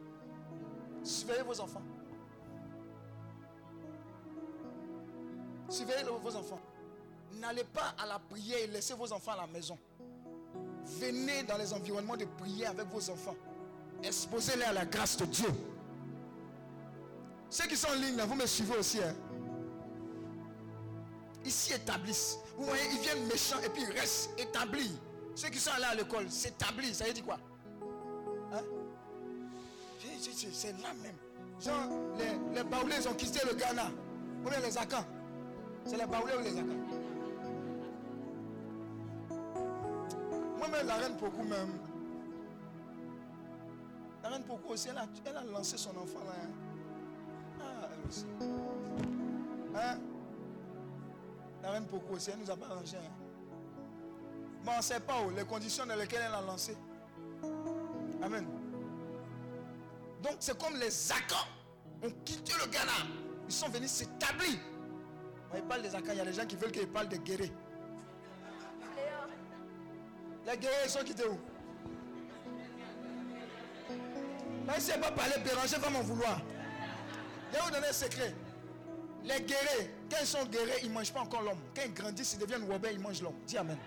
Surveillez 1.03 1.43
vos 1.43 1.59
enfants. 1.61 1.81
Surveillez 5.69 6.03
vos 6.03 6.35
enfants. 6.35 6.59
N'allez 7.33 7.63
pas 7.63 7.95
à 7.97 8.05
la 8.05 8.19
prière 8.19 8.59
et 8.59 8.67
laissez 8.67 8.93
vos 8.93 9.11
enfants 9.11 9.31
à 9.31 9.37
la 9.37 9.47
maison. 9.47 9.77
Venez 10.99 11.43
dans 11.43 11.57
les 11.57 11.73
environnements 11.73 12.17
de 12.17 12.25
prière 12.25 12.71
avec 12.71 12.87
vos 12.87 13.09
enfants. 13.09 13.35
Exposez-les 14.03 14.63
à 14.65 14.73
la 14.73 14.85
grâce 14.85 15.17
de 15.17 15.25
Dieu. 15.25 15.47
Ceux 17.49 17.67
qui 17.67 17.77
sont 17.77 17.87
en 17.89 17.93
ligne, 17.95 18.15
là, 18.17 18.25
vous 18.25 18.35
me 18.35 18.45
suivez 18.45 18.75
aussi. 18.77 18.99
hein. 19.01 19.13
Ils 21.45 21.51
s'y 21.51 21.73
établissent. 21.73 22.37
Vous 22.57 22.65
voyez, 22.65 22.83
ils 22.93 22.99
viennent 22.99 23.25
méchants 23.27 23.59
et 23.65 23.69
puis 23.69 23.83
ils 23.83 23.97
restent 23.99 24.31
établis. 24.37 24.97
Ceux 25.35 25.49
qui 25.49 25.59
sont 25.59 25.71
allés 25.71 25.85
à 25.85 25.95
l'école 25.95 26.29
s'établissent. 26.29 26.97
Ça 26.97 27.05
veut 27.05 27.13
dire 27.13 27.25
quoi? 27.25 27.37
Hein? 28.53 28.61
C'est- 30.51 30.71
là 30.81 30.89
même. 31.01 31.15
Genre, 31.59 31.89
les, 32.17 32.55
les 32.55 32.63
Baoulés, 32.63 33.07
ont 33.07 33.13
quitté 33.13 33.39
le 33.47 33.55
Ghana. 33.55 33.89
Ou 34.45 34.49
bien 34.49 34.59
les 34.59 34.77
Akans? 34.77 35.05
C'est 35.85 35.97
les 35.97 36.05
Baoulés 36.05 36.33
ou 36.39 36.41
les 36.43 36.57
Akans? 36.57 36.92
La 40.71 40.95
reine 40.95 41.17
Pokou 41.17 41.43
même. 41.43 41.77
La 44.23 44.29
reine 44.29 44.43
Pokou 44.43 44.73
aussi, 44.73 44.87
elle 44.89 44.97
a, 44.97 45.05
elle 45.25 45.37
a 45.37 45.43
lancé 45.43 45.77
son 45.77 45.91
enfant 45.91 46.19
là. 46.25 46.33
hein. 46.41 46.49
Ah, 47.61 47.89
elle 47.93 48.07
aussi. 48.07 48.25
Hein? 49.75 49.99
La 51.61 51.71
reine 51.71 51.85
Pokou 51.85 52.15
aussi, 52.15 52.31
elle 52.31 52.39
nous 52.39 52.49
a 52.49 52.55
pas 52.55 52.67
arrangé. 52.67 52.97
hein. 52.97 53.11
Mais 54.65 54.71
on 54.73 54.77
ne 54.77 54.81
sait 54.81 54.99
pas 55.01 55.21
où, 55.21 55.29
les 55.31 55.43
conditions 55.43 55.85
dans 55.85 55.95
lesquelles 55.95 56.23
elle 56.27 56.33
a 56.33 56.41
lancé. 56.41 56.77
Amen. 58.21 58.45
Donc 60.21 60.35
c'est 60.39 60.57
comme 60.61 60.75
les 60.77 61.11
Akans 61.11 61.47
ont 62.03 62.11
quitté 62.23 62.53
le 62.63 62.69
Ghana. 62.71 62.91
Ils 63.47 63.53
sont 63.53 63.67
venus 63.67 63.91
s'établir. 63.91 64.57
Ils 65.55 65.61
parlent 65.63 65.81
des 65.81 65.93
Akans, 65.93 66.13
il 66.13 66.17
y 66.17 66.21
a 66.21 66.25
des 66.25 66.33
gens 66.33 66.45
qui 66.45 66.55
veulent 66.55 66.71
qu'ils 66.71 66.87
parlent 66.87 67.09
des 67.09 67.19
guerriers. 67.19 67.51
Les 70.45 70.57
guerriers 70.57 70.89
sont 70.89 71.03
quittés 71.03 71.27
où? 71.27 71.37
Mais 74.65 74.79
si 74.79 74.91
elle 74.91 75.01
pas 75.01 75.11
parler, 75.11 75.35
Béranger 75.43 75.77
va 75.77 75.89
m'en 75.89 76.01
vouloir. 76.01 76.41
Je 77.51 77.57
vais 77.57 77.63
vous 77.63 77.71
donner 77.71 77.87
un 77.87 77.93
secret. 77.93 78.33
Les 79.23 79.39
guerriers, 79.41 79.91
quand 80.09 80.17
ils 80.19 80.27
sont 80.27 80.45
guerriers, 80.45 80.79
ils 80.83 80.89
ne 80.89 80.93
mangent 80.93 81.13
pas 81.13 81.21
encore 81.21 81.41
l'homme. 81.41 81.59
Quand 81.75 81.83
ils 81.85 81.93
grandissent, 81.93 82.33
ils 82.33 82.39
deviennent 82.39 82.69
Robert, 82.69 82.91
ils 82.91 82.99
mangent 82.99 83.21
l'homme. 83.21 83.39
Dis 83.45 83.57
Amen. 83.57 83.77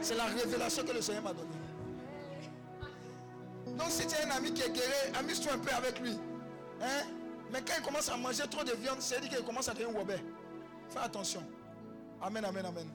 C'est 0.00 0.16
la 0.16 0.24
révélation 0.24 0.84
que 0.84 0.92
le 0.92 1.02
Seigneur 1.02 1.22
m'a 1.22 1.32
donnée. 1.32 1.48
Donc 3.76 3.90
si 3.90 4.06
tu 4.06 4.14
as 4.16 4.26
un 4.26 4.30
ami 4.30 4.52
qui 4.52 4.62
est 4.62 4.70
guéri, 4.70 5.16
amuse-toi 5.18 5.52
un 5.52 5.58
peu 5.58 5.72
avec 5.74 6.00
lui. 6.00 6.18
Hein? 6.82 7.06
Mais 7.52 7.60
quand 7.60 7.74
il 7.78 7.84
commence 7.84 8.08
à 8.08 8.16
manger 8.16 8.44
trop 8.50 8.64
de 8.64 8.72
viande, 8.72 9.00
c'est 9.00 9.20
dit 9.20 9.28
qu'il 9.28 9.42
commence 9.44 9.68
à 9.68 9.74
devenir 9.74 9.96
Robert. 9.96 10.20
Fais 10.88 11.00
attention. 11.00 11.42
Amen, 12.20 12.44
amen, 12.44 12.64
amen. 12.66 12.88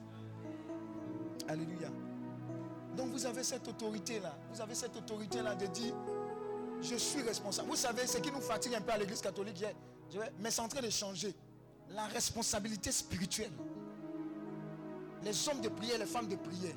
Alléluia. 1.48 1.88
Donc 2.96 3.10
vous 3.10 3.26
avez 3.26 3.44
cette 3.44 3.66
autorité-là. 3.68 4.34
Vous 4.52 4.60
avez 4.60 4.74
cette 4.74 4.96
autorité-là 4.96 5.54
de 5.54 5.66
dire, 5.66 5.94
je 6.80 6.96
suis 6.96 7.22
responsable. 7.22 7.68
Vous 7.68 7.76
savez, 7.76 8.06
ce 8.06 8.18
qui 8.18 8.30
nous 8.30 8.40
fatigue 8.40 8.74
un 8.74 8.80
peu 8.80 8.92
à 8.92 8.98
l'église 8.98 9.20
catholique, 9.20 9.64
mais 10.38 10.50
c'est 10.50 10.62
en 10.62 10.68
train 10.68 10.80
de 10.80 10.90
changer. 10.90 11.34
La 11.90 12.06
responsabilité 12.06 12.90
spirituelle. 12.90 13.52
Les 15.22 15.48
hommes 15.48 15.60
de 15.60 15.68
prière, 15.68 15.98
les 15.98 16.06
femmes 16.06 16.28
de 16.28 16.36
prière. 16.36 16.74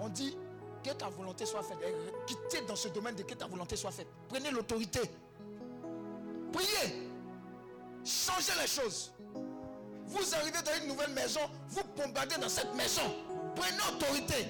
On 0.00 0.08
dit 0.08 0.36
que 0.84 0.90
ta 0.90 1.08
volonté 1.08 1.46
soit 1.46 1.62
faite. 1.62 1.78
Quittez 2.26 2.64
dans 2.66 2.76
ce 2.76 2.88
domaine 2.88 3.14
de 3.14 3.22
que 3.22 3.34
ta 3.34 3.46
volonté 3.46 3.76
soit 3.76 3.90
faite. 3.90 4.08
Prenez 4.28 4.50
l'autorité. 4.50 5.00
Priez. 6.52 7.10
Changez 8.04 8.52
les 8.60 8.66
choses. 8.66 9.12
Vous 10.06 10.34
arrivez 10.34 10.58
dans 10.62 10.82
une 10.82 10.88
nouvelle 10.88 11.12
maison, 11.12 11.40
vous 11.68 11.82
bombardez 11.96 12.36
dans 12.36 12.48
cette 12.48 12.74
maison. 12.74 13.02
Prenez 13.54 13.78
autorité. 13.96 14.46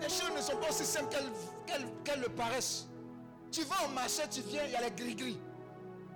Les 0.00 0.08
choses 0.08 0.30
ne 0.34 0.40
sont 0.40 0.56
pas 0.56 0.70
aussi 0.70 0.84
simples 0.84 1.14
qu'elles 2.04 2.20
le 2.20 2.28
paraissent. 2.28 2.86
Tu 3.50 3.62
vas 3.64 3.84
au 3.84 3.88
marché, 3.88 4.22
tu 4.30 4.40
viens, 4.42 4.64
il 4.64 4.72
y 4.72 4.76
a 4.76 4.82
les 4.82 4.90
gris-gris. 4.90 5.38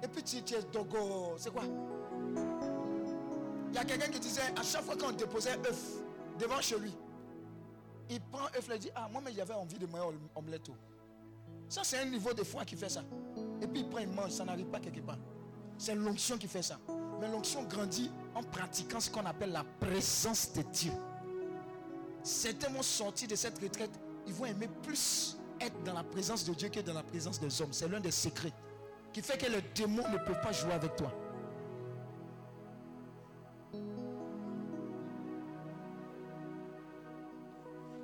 Et 0.02 0.08
puis 0.08 0.22
tu, 0.22 0.42
tu 0.42 0.54
es 0.54 0.62
dogo. 0.72 1.34
C'est 1.36 1.52
quoi? 1.52 1.64
Il 3.70 3.74
y 3.74 3.78
a 3.78 3.84
quelqu'un 3.84 4.08
qui 4.08 4.20
disait, 4.20 4.42
à 4.56 4.62
chaque 4.62 4.82
fois 4.84 4.96
qu'on 4.96 5.12
déposait 5.12 5.58
œuf 5.66 5.82
devant 6.38 6.60
chez 6.60 6.78
lui, 6.78 6.94
il 8.08 8.20
prend 8.20 8.46
œuf 8.56 8.70
et 8.70 8.78
dit, 8.78 8.90
ah, 8.94 9.08
moi, 9.10 9.20
mais 9.24 9.32
j'avais 9.32 9.54
envie 9.54 9.78
de 9.78 9.86
manger 9.86 10.16
omelette. 10.34 10.70
Ça, 11.68 11.82
c'est 11.82 11.98
un 11.98 12.04
niveau 12.04 12.32
de 12.32 12.44
foi 12.44 12.64
qui 12.64 12.76
fait 12.76 12.88
ça. 12.88 13.02
Et 13.60 13.66
puis 13.66 13.80
il 13.80 13.88
prend, 13.88 13.98
il 13.98 14.08
mange, 14.08 14.30
ça 14.30 14.44
n'arrive 14.44 14.66
pas 14.66 14.78
quelque 14.78 15.00
part. 15.00 15.18
C'est 15.76 15.94
l'onction 15.94 16.38
qui 16.38 16.46
fait 16.46 16.62
ça. 16.62 16.78
Mais 17.20 17.28
l'onction 17.28 17.64
grandit 17.64 18.10
en 18.34 18.42
pratiquant 18.42 19.00
ce 19.00 19.10
qu'on 19.10 19.24
appelle 19.26 19.52
la 19.52 19.64
présence 19.80 20.52
de 20.52 20.62
Dieu. 20.62 20.92
Certains 22.24 22.70
vont 22.70 22.82
sortir 22.82 23.28
de 23.28 23.34
cette 23.36 23.58
retraite, 23.62 23.90
ils 24.26 24.32
vont 24.32 24.46
aimer 24.46 24.68
plus 24.82 25.36
être 25.60 25.82
dans 25.84 25.92
la 25.92 26.02
présence 26.02 26.42
de 26.44 26.54
Dieu 26.54 26.70
que 26.70 26.80
dans 26.80 26.94
la 26.94 27.02
présence 27.02 27.38
des 27.38 27.60
hommes. 27.60 27.72
C'est 27.72 27.86
l'un 27.86 28.00
des 28.00 28.10
secrets 28.10 28.52
qui 29.12 29.20
fait 29.20 29.36
que 29.36 29.50
les 29.50 29.60
démons 29.74 30.08
ne 30.08 30.16
peuvent 30.16 30.40
pas 30.40 30.50
jouer 30.50 30.72
avec 30.72 30.96
toi. 30.96 31.12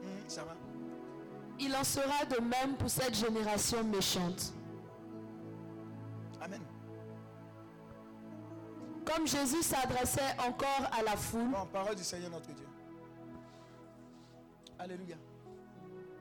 Hmm, 0.03 0.29
ça 0.29 0.45
va. 0.45 0.55
Il 1.59 1.75
en 1.75 1.85
sera 1.85 2.27
de 2.27 2.41
même 2.43 2.77
pour 2.77 2.91
cette 2.91 3.15
génération 3.15 3.83
méchante. 3.85 4.53
Amen. 6.43 6.61
Comme 9.07 9.27
Jésus 9.27 9.63
s'adressait 9.63 10.37
encore 10.47 10.91
à 10.93 11.03
la 11.03 11.17
foule. 11.17 11.49
Bon, 11.51 11.67
parole 11.73 11.97
du 11.97 12.05
Seigneur 12.05 12.31
notre 12.31 12.53
Dieu. 12.53 12.67
Alléluia. 14.81 15.17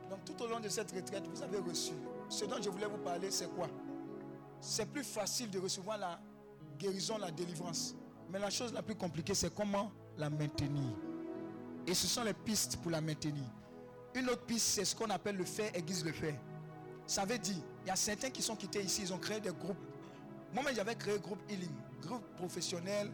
Donc 0.10 0.26
tout 0.26 0.44
au 0.44 0.48
long 0.48 0.60
de 0.60 0.68
cette 0.68 0.92
retraite, 0.92 1.24
vous 1.34 1.42
avez 1.42 1.60
reçu. 1.60 1.94
Ce 2.28 2.44
dont 2.44 2.62
je 2.62 2.70
voulais 2.70 2.88
vous 2.88 2.98
parler, 2.98 3.32
c'est 3.32 3.50
quoi? 3.56 3.68
C'est 4.60 4.86
plus 4.86 5.04
facile 5.04 5.50
de 5.50 5.60
recevoir 5.60 5.98
la 5.98 6.20
guérison, 6.78 7.18
la 7.18 7.32
délivrance. 7.32 7.96
Mais 8.30 8.38
la 8.38 8.50
chose 8.50 8.74
la 8.74 8.82
plus 8.82 8.96
compliquée, 8.96 9.34
c'est 9.34 9.54
comment 9.54 9.92
la 10.18 10.30
maintenir. 10.30 10.94
Et 11.88 11.94
ce 11.94 12.06
sont 12.06 12.24
les 12.24 12.34
pistes 12.34 12.78
pour 12.82 12.92
la 12.92 13.00
maintenir. 13.00 13.46
Une 14.14 14.30
autre 14.30 14.46
piste, 14.46 14.66
c'est 14.66 14.84
ce 14.84 14.94
qu'on 14.94 15.10
appelle 15.10 15.38
le 15.38 15.46
fait 15.46 15.72
aiguise 15.74 16.04
le 16.04 16.12
fait. 16.12 16.38
Ça 17.08 17.24
veut 17.24 17.38
dire, 17.38 17.64
il 17.86 17.88
y 17.88 17.92
a 17.92 17.96
certains 17.96 18.30
qui 18.30 18.42
sont 18.42 18.58
quittés 18.58 18.82
ici, 18.82 19.04
ils 19.04 19.14
ont 19.14 19.18
créé 19.18 19.40
des 19.40 19.54
groupes. 19.54 19.78
Moi-même, 20.54 20.76
j'avais 20.76 20.96
créé 20.96 21.18
groupe 21.18 21.40
healing, 21.50 21.72
groupe 22.02 22.26
professionnel, 22.36 23.10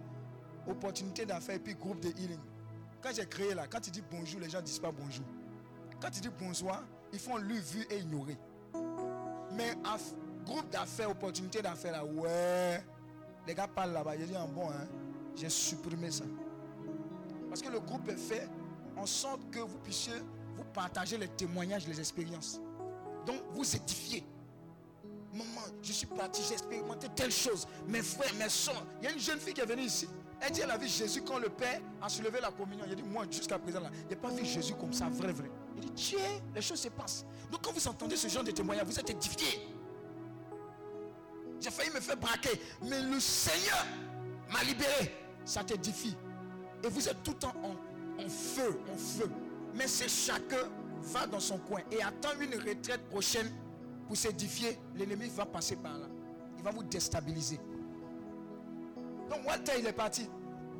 opportunité 0.68 1.24
d'affaires, 1.24 1.60
puis 1.64 1.76
groupe 1.76 2.00
de 2.00 2.10
healing. 2.10 2.40
Quand 3.02 3.12
j'ai 3.14 3.28
créé 3.28 3.54
là, 3.54 3.68
quand 3.68 3.80
tu 3.80 3.92
dis 3.92 4.02
bonjour, 4.10 4.40
les 4.40 4.50
gens 4.50 4.58
ne 4.58 4.66
disent 4.66 4.80
pas 4.80 4.92
bonjour. 4.92 5.26
Quand 6.02 6.10
tu 6.12 6.22
dis 6.22 6.30
bonsoir, 6.30 6.84
ils 7.14 7.20
font 7.20 7.38
lu, 7.38 7.60
vu 7.60 7.86
et 7.90 8.00
ignorer. 8.00 8.38
Mais 9.54 9.74
groupe 10.46 10.70
d'affaires, 10.70 11.10
opportunité 11.10 11.62
d'affaires 11.62 11.94
là, 11.94 12.06
ouais. 12.06 12.84
Les 13.48 13.56
gars 13.56 13.68
parlent 13.68 13.94
là-bas. 13.94 14.18
J'ai 14.18 14.26
dit, 14.26 14.36
ah, 14.38 14.48
bon, 14.48 14.70
hein, 14.70 14.88
j'ai 15.36 15.50
supprimé 15.50 16.12
ça. 16.12 16.24
Parce 17.50 17.62
que 17.62 17.70
le 17.70 17.80
groupe 17.80 18.08
est 18.10 18.18
fait 18.18 18.48
en 18.98 19.06
sorte 19.06 19.42
que 19.52 19.60
vous 19.60 19.78
puissiez 19.80 20.16
vous 20.56 20.64
partager 20.74 21.18
les 21.18 21.28
témoignages, 21.28 21.88
les 21.88 22.00
expériences. 22.00 22.60
Donc, 23.26 23.42
vous 23.54 23.76
édifiez. 23.76 24.24
Maman, 25.34 25.68
je 25.82 25.92
suis 25.92 26.08
parti, 26.08 26.42
j'ai 26.48 26.54
expérimenté 26.54 27.08
telle 27.16 27.32
chose. 27.32 27.68
Mes 27.88 28.02
frères, 28.02 28.34
mes 28.36 28.50
soeurs. 28.50 28.86
Il 29.02 29.06
y 29.06 29.08
a 29.08 29.12
une 29.12 29.20
jeune 29.20 29.40
fille 29.40 29.54
qui 29.54 29.62
est 29.62 29.66
venue 29.66 29.84
ici. 29.84 30.08
Elle 30.46 30.52
dit, 30.52 30.62
elle 30.62 30.72
a 30.72 30.78
vu 30.78 30.88
Jésus 30.88 31.24
quand 31.24 31.40
le 31.40 31.50
Père 31.50 31.82
a 32.02 32.08
soulevé 32.08 32.40
la 32.40 32.52
communion. 32.52 32.84
Il 32.86 32.92
a 32.92 32.96
dit, 32.96 33.04
moi, 33.04 33.26
jusqu'à 33.32 33.58
présent, 33.58 33.80
là, 33.80 33.90
je 34.04 34.10
n'ai 34.10 34.16
pas 34.16 34.30
vu 34.30 34.46
Jésus 34.46 34.76
comme 34.76 34.94
ça, 34.94 35.10
vrai, 35.10 35.34
vrai. 35.34 35.50
Il 35.76 35.82
dit, 35.86 35.92
Dieu, 35.92 36.20
les 36.54 36.62
choses 36.62 36.80
se 36.80 36.90
passent. 36.90 37.26
Donc, 37.52 37.64
quand 37.64 37.72
vous 37.72 37.88
entendez 37.88 38.16
ce 38.16 38.28
genre 38.28 38.44
de 38.44 38.52
témoignage, 38.52 38.86
vous 38.86 39.00
êtes 39.00 39.10
édifié. 39.10 39.68
J'ai 41.60 41.72
failli 41.72 41.90
me 41.90 42.00
faire 42.00 42.18
braquer. 42.18 42.62
Mais 42.84 43.02
le 43.02 43.20
Seigneur 43.20 43.86
m'a 44.54 44.64
libéré. 44.64 45.16
Ça 45.46 45.64
t'édifie. 45.64 46.16
Et 46.84 46.88
vous 46.88 47.10
êtes 47.10 47.24
tout 47.24 47.32
le 47.32 47.38
temps 47.38 47.54
en, 47.64 48.24
en 48.24 48.30
feu, 48.30 48.80
en 48.94 48.98
feu. 48.98 49.30
Mais 49.74 49.88
c'est 49.88 50.10
chacun 50.10 50.70
va 51.02 51.26
dans 51.26 51.40
son 51.40 51.58
coin 51.58 51.82
et 51.92 52.04
attend 52.04 52.40
une 52.40 52.54
retraite 52.56 53.10
prochaine 53.10 53.52
pour 54.08 54.16
s'édifier. 54.16 54.78
L'ennemi 54.96 55.28
va 55.30 55.46
passer 55.46 55.76
par 55.76 55.98
là. 55.98 56.06
Il 56.58 56.64
va 56.64 56.70
vous 56.70 56.84
déstabiliser. 56.84 57.60
Donc 59.30 59.48
Walter, 59.48 59.74
il 59.80 59.88
est 59.88 59.94
parti? 59.94 60.30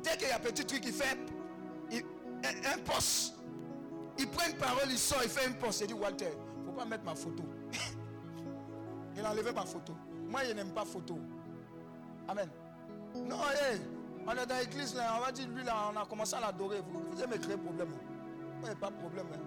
Dès 0.02 0.16
qu'il 0.16 0.28
y 0.28 0.30
a 0.30 0.36
un 0.36 0.40
petit 0.40 0.64
truc, 0.64 0.82
il 0.84 0.92
fait 0.92 1.16
un, 2.44 2.78
poste. 2.78 3.34
Il 4.18 4.28
prend 4.28 4.48
une 4.48 4.56
parole, 4.56 4.88
il 4.90 4.98
sort, 4.98 5.20
il 5.22 5.28
fait 5.28 5.46
un 5.46 5.52
poste. 5.52 5.80
Il 5.82 5.88
dit 5.88 5.94
Walter, 5.94 6.30
il 6.32 6.60
ne 6.60 6.66
faut 6.66 6.72
pas 6.72 6.84
mettre 6.84 7.04
ma 7.04 7.14
photo. 7.14 7.42
il 9.16 9.24
a 9.24 9.30
enlevé 9.30 9.52
ma 9.52 9.64
photo. 9.66 9.94
Moi, 10.28 10.40
je 10.48 10.52
n'aime 10.52 10.72
pas 10.72 10.84
photo. 10.84 11.18
Amen. 12.28 12.48
Non, 13.14 13.36
on 14.26 14.32
est 14.32 14.46
dans 14.46 14.56
l'église, 14.58 14.94
là, 14.94 15.14
on 15.18 15.24
va 15.24 15.32
dire, 15.32 15.48
lui, 15.48 15.62
là, 15.64 15.74
on 15.92 15.96
a 16.00 16.04
commencé 16.04 16.34
à 16.34 16.40
l'adorer. 16.40 16.80
Vous, 16.80 17.00
vous 17.00 17.16
me 17.16 17.36
créer 17.38 17.56
problème. 17.56 17.88
Moi, 18.60 18.70
il 18.70 18.76
pas 18.76 18.90
de 18.90 18.96
problème. 18.96 19.26
Hein. 19.32 19.38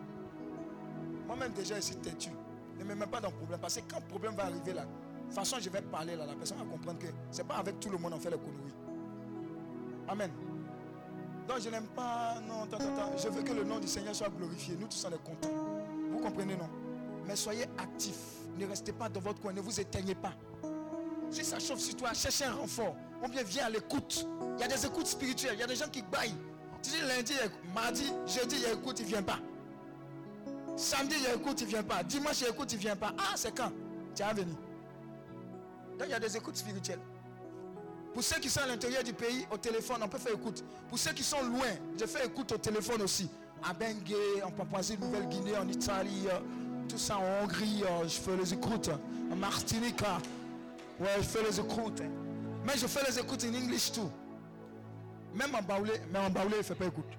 Moi-même, 1.27 1.51
déjà, 1.51 1.77
ici, 1.77 1.97
têtu. 1.97 2.31
Ne 2.77 2.83
me 2.85 2.95
mets 2.95 3.07
pas 3.07 3.19
dans 3.19 3.29
le 3.29 3.35
problème. 3.35 3.59
Parce 3.59 3.75
que 3.75 3.81
quand 3.91 3.99
le 3.99 4.07
problème 4.07 4.35
va 4.35 4.45
arriver 4.45 4.73
là, 4.73 4.83
de 4.83 5.25
toute 5.25 5.33
façon, 5.33 5.57
je 5.59 5.69
vais 5.69 5.81
parler 5.81 6.15
là, 6.15 6.25
la 6.25 6.33
personne 6.33 6.57
va 6.57 6.63
comprendre 6.65 6.97
que 6.99 7.07
ce 7.29 7.37
n'est 7.41 7.47
pas 7.47 7.57
avec 7.57 7.79
tout 7.79 7.89
le 7.89 7.97
monde 7.97 8.13
on 8.15 8.19
fait 8.19 8.31
les 8.31 8.37
conneries. 8.37 8.73
Amen. 10.09 10.31
Donc 11.47 11.59
je 11.61 11.69
n'aime 11.69 11.87
pas, 11.95 12.39
non, 12.47 12.63
attends, 12.63 12.77
attends, 12.77 13.17
je 13.17 13.29
veux 13.29 13.43
que 13.43 13.53
le 13.53 13.63
nom 13.63 13.79
du 13.79 13.87
Seigneur 13.87 14.15
soit 14.15 14.29
glorifié. 14.29 14.75
Nous 14.79 14.87
tous 14.87 15.05
on 15.05 15.13
est 15.13 15.23
contents. 15.23 15.53
Vous 16.11 16.19
comprenez, 16.19 16.55
non? 16.55 16.69
Mais 17.27 17.35
soyez 17.35 17.65
actifs. 17.77 18.37
Ne 18.57 18.65
restez 18.65 18.91
pas 18.91 19.07
dans 19.07 19.19
votre 19.19 19.39
coin, 19.39 19.53
ne 19.53 19.61
vous 19.61 19.79
éteignez 19.79 20.15
pas. 20.15 20.33
Si 21.29 21.45
ça 21.45 21.59
chauffe 21.59 21.79
sur 21.79 21.95
toi, 21.95 22.13
cherchez 22.13 22.45
un 22.45 22.53
renfort. 22.53 22.95
On 23.21 23.29
bien 23.29 23.43
viens 23.43 23.65
à 23.67 23.69
l'écoute. 23.69 24.25
Il 24.57 24.61
y 24.61 24.63
a 24.63 24.67
des 24.67 24.83
écoutes 24.83 25.05
spirituelles, 25.05 25.53
il 25.53 25.59
y 25.59 25.63
a 25.63 25.67
des 25.67 25.75
gens 25.75 25.89
qui 25.89 26.01
baillent. 26.01 26.35
Tu 26.81 26.89
dis 26.89 27.01
lundi, 27.01 27.33
mardi, 27.73 28.11
jeudi, 28.25 28.55
il 28.57 28.73
écoute, 28.73 28.99
il 28.99 29.05
ne 29.05 29.09
vient 29.09 29.23
pas. 29.23 29.39
Samedi, 30.75 31.15
il 31.19 31.39
écoute, 31.39 31.61
il 31.61 31.65
ne 31.65 31.69
vient 31.69 31.83
pas. 31.83 32.03
Dimanche, 32.03 32.41
il 32.41 32.47
écoute, 32.47 32.71
il 32.71 32.77
ne 32.77 32.81
vient 32.81 32.95
pas. 32.95 33.13
Ah, 33.17 33.33
c'est 33.35 33.55
quand? 33.55 33.71
Tu 34.15 34.23
es 34.23 34.33
venu. 34.33 34.53
Donc 35.97 36.07
il 36.07 36.11
y 36.11 36.13
a 36.13 36.19
des 36.19 36.35
écoutes 36.35 36.55
spirituelles. 36.55 36.99
Pour 38.13 38.23
ceux 38.23 38.39
qui 38.39 38.49
sont 38.49 38.61
à 38.61 38.67
l'intérieur 38.67 39.03
du 39.03 39.13
pays, 39.13 39.45
au 39.51 39.57
téléphone, 39.57 39.97
on 40.03 40.07
peut 40.07 40.17
faire 40.17 40.33
écoute. 40.33 40.63
Pour 40.89 40.97
ceux 40.97 41.11
qui 41.13 41.23
sont 41.23 41.41
loin, 41.43 41.67
je 41.99 42.05
fais 42.05 42.25
écoute 42.25 42.51
au 42.51 42.57
téléphone 42.57 43.01
aussi. 43.01 43.29
À 43.63 43.73
Bengue, 43.73 44.15
en 44.43 44.51
Papouasie, 44.51 44.97
Nouvelle-Guinée, 44.97 45.57
en 45.57 45.67
Italie, 45.67 46.25
euh, 46.31 46.39
tout 46.87 46.97
ça 46.97 47.17
en 47.17 47.43
Hongrie, 47.43 47.83
euh, 47.83 48.07
je 48.07 48.19
fais 48.19 48.35
les 48.35 48.53
écoutes. 48.53 48.89
En 49.31 49.35
Martinique, 49.35 50.01
hein. 50.03 50.17
ouais, 50.99 51.17
je 51.17 51.23
fais 51.23 51.43
les 51.43 51.59
écoutes. 51.59 52.01
Mais 52.65 52.77
je 52.77 52.87
fais 52.87 53.05
les 53.09 53.19
écoutes 53.19 53.43
en 53.43 53.47
anglais 53.55 53.77
tout. 53.93 54.09
Même 55.33 55.53
en 55.53 55.61
baoulé, 55.61 55.93
mais 56.11 56.19
en 56.19 56.29
baoulé, 56.29 56.55
il 56.55 56.59
ne 56.59 56.63
fait 56.63 56.75
pas 56.75 56.85
écoute. 56.85 57.13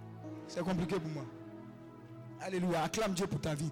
C'est 0.49 0.63
compliqué 0.63 0.97
pour 0.99 1.11
moi. 1.11 1.25
Alléluia. 2.41 2.83
Acclame 2.83 3.13
Dieu 3.13 3.27
pour 3.27 3.41
ta 3.41 3.55
vie. 3.55 3.69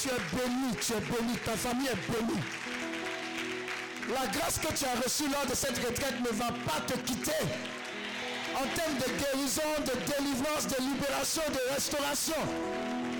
Tu 0.00 0.08
es 0.08 0.12
béni, 0.36 0.76
tu 0.80 0.92
es 0.92 1.00
béni, 1.00 1.36
ta 1.44 1.52
famille 1.52 1.88
est 1.88 2.12
bénie. 2.12 2.40
La 4.08 4.26
grâce 4.26 4.58
que 4.58 4.72
tu 4.72 4.84
as 4.86 4.98
reçue 5.04 5.28
lors 5.28 5.44
de 5.44 5.54
cette 5.54 5.76
retraite 5.78 6.20
ne 6.20 6.30
va 6.30 6.48
pas 6.64 6.80
te 6.86 6.96
quitter. 7.00 7.44
En 8.56 8.64
termes 8.74 8.96
de 8.96 9.08
guérison, 9.20 9.68
de 9.84 9.92
délivrance, 10.08 10.66
de 10.66 10.80
libération, 10.80 11.42
de 11.52 11.74
restauration. 11.74 12.40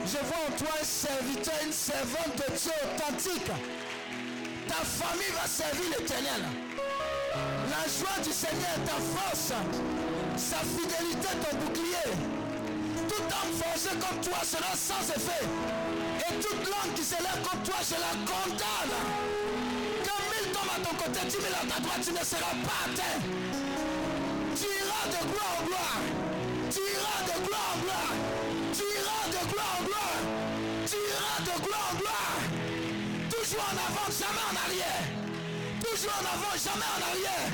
Je 0.07 0.17
vois 0.25 0.49
en 0.49 0.57
toi 0.57 0.73
un 0.81 0.85
serviteur, 0.85 1.61
une 1.67 1.73
servante 1.73 2.37
de 2.37 2.57
Dieu 2.57 2.73
authentique. 2.85 3.51
Ta 4.67 4.81
famille 4.81 5.33
va 5.37 5.47
servir 5.47 5.99
l'éternel. 5.99 6.43
La 7.69 7.85
joie 7.85 8.19
du 8.25 8.33
Seigneur 8.33 8.73
est 8.77 8.87
ta 8.89 8.97
force. 9.13 9.53
Sa 10.37 10.59
fidélité 10.65 11.29
ton 11.37 11.57
bouclier. 11.59 12.17
Tout 13.09 13.23
homme 13.23 13.55
forgé 13.61 13.91
comme 14.01 14.21
toi 14.23 14.41
sera 14.43 14.75
sans 14.75 15.05
effet. 15.11 15.45
Et 16.31 16.35
toute 16.41 16.65
langue 16.65 16.95
qui 16.97 17.03
s'élève 17.03 17.43
comme 17.45 17.63
toi, 17.63 17.77
je 17.85 17.95
la 17.95 18.13
condamne. 18.25 19.68
Ton 20.89 20.97
côté, 20.97 21.21
dix 21.27 21.37
mille 21.37 21.55
à 21.55 21.67
ta 21.67 21.81
droite, 21.81 22.01
tu 22.03 22.13
ne 22.13 22.25
seras 22.25 22.55
pas 22.65 22.81
atteint. 22.87 23.21
Tu 24.57 24.65
iras 24.65 25.07
de 25.13 25.21
gloire 25.29 25.55
en 25.61 25.67
gloire. 25.67 26.01
Tu 26.71 26.81
iras 26.81 27.21
de 27.29 27.47
gloire 27.47 27.71
en 27.75 27.79
gloire. 27.83 28.13
Tu 28.73 28.85
iras 28.97 29.27
de 29.29 29.43
gloire 29.51 29.77
en 29.79 29.85
gloire. 29.85 30.21
Tu 30.87 30.97
iras 31.13 31.41
de 31.49 31.55
gloire 31.65 31.91
en 31.93 31.97
gloire. 31.99 32.39
Toujours 33.31 33.67
en 33.69 33.77
avant, 33.87 34.09
jamais 34.21 34.45
en 34.51 34.57
arrière. 34.65 35.05
Toujours 35.85 36.17
en 36.21 36.27
avant, 36.35 36.55
jamais 36.57 36.91
en 36.97 37.03
arrière. 37.11 37.51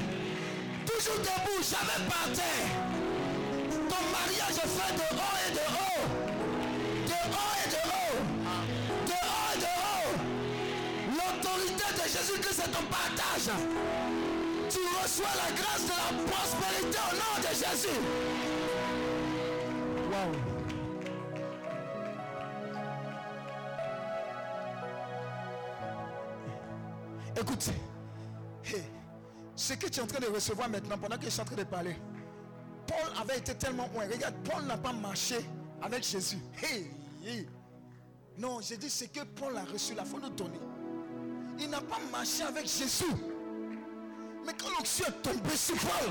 Toujours 0.86 1.18
debout, 1.18 1.62
jamais 1.62 2.00
par 2.08 2.26
terre. 2.34 2.68
Ton 3.90 4.02
mariage 4.14 4.56
est 4.62 4.72
fait 4.76 4.94
de 4.94 5.13
partage. 12.90 13.50
Tu 14.70 14.78
reçois 15.02 15.34
la 15.36 15.50
grâce 15.54 15.84
de 15.84 15.90
la 15.90 16.10
prospérité 16.30 16.98
au 17.10 17.14
nom 17.16 17.34
de 17.40 17.48
Jésus. 17.48 18.00
Wow. 20.10 20.32
Écoute, 27.40 27.70
ce 29.56 29.72
que 29.74 29.86
tu 29.88 29.98
es 29.98 30.02
en 30.02 30.06
train 30.06 30.20
de 30.20 30.26
recevoir 30.32 30.68
maintenant, 30.68 30.98
pendant 30.98 31.16
que 31.16 31.24
je 31.24 31.30
suis 31.30 31.40
en 31.40 31.44
train 31.44 31.56
de 31.56 31.64
parler, 31.64 31.96
Paul 32.86 33.12
avait 33.20 33.38
été 33.38 33.54
tellement 33.54 33.88
loin. 33.92 34.04
Regarde, 34.10 34.34
Paul 34.44 34.64
n'a 34.64 34.76
pas 34.76 34.92
marché 34.92 35.44
avec 35.82 36.04
Jésus. 36.04 36.38
Non, 38.38 38.60
j'ai 38.60 38.76
dit 38.76 38.90
ce 38.90 39.04
que 39.04 39.24
Paul 39.24 39.56
a 39.56 39.64
reçu, 39.64 39.94
la 39.94 40.04
faut 40.04 40.20
nous 40.20 40.30
donner. 40.30 40.58
Il 41.58 41.70
n'a 41.70 41.80
pas 41.80 41.98
marché 42.10 42.42
avec 42.42 42.66
Jésus. 42.66 43.14
Mais 44.44 44.52
quand 44.58 44.68
l'onction 44.76 45.06
est 45.06 45.22
tombée 45.22 45.56
sur 45.56 45.76
Paul, 45.76 46.10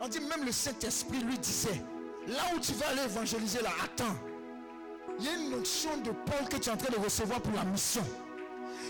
on 0.00 0.08
dit 0.08 0.20
même 0.20 0.44
le 0.44 0.52
Saint-Esprit 0.52 1.18
lui 1.18 1.38
disait, 1.38 1.82
là 2.26 2.42
où 2.54 2.60
tu 2.60 2.72
vas 2.74 2.88
aller 2.88 3.02
évangéliser 3.02 3.62
là, 3.62 3.70
attends. 3.84 4.16
Il 5.18 5.24
y 5.24 5.28
a 5.28 5.34
une 5.34 5.54
onction 5.54 5.96
de 5.98 6.10
Paul 6.10 6.48
que 6.48 6.56
tu 6.56 6.68
es 6.68 6.72
en 6.72 6.76
train 6.76 6.92
de 6.96 7.02
recevoir 7.02 7.40
pour 7.40 7.54
la 7.54 7.64
mission 7.64 8.04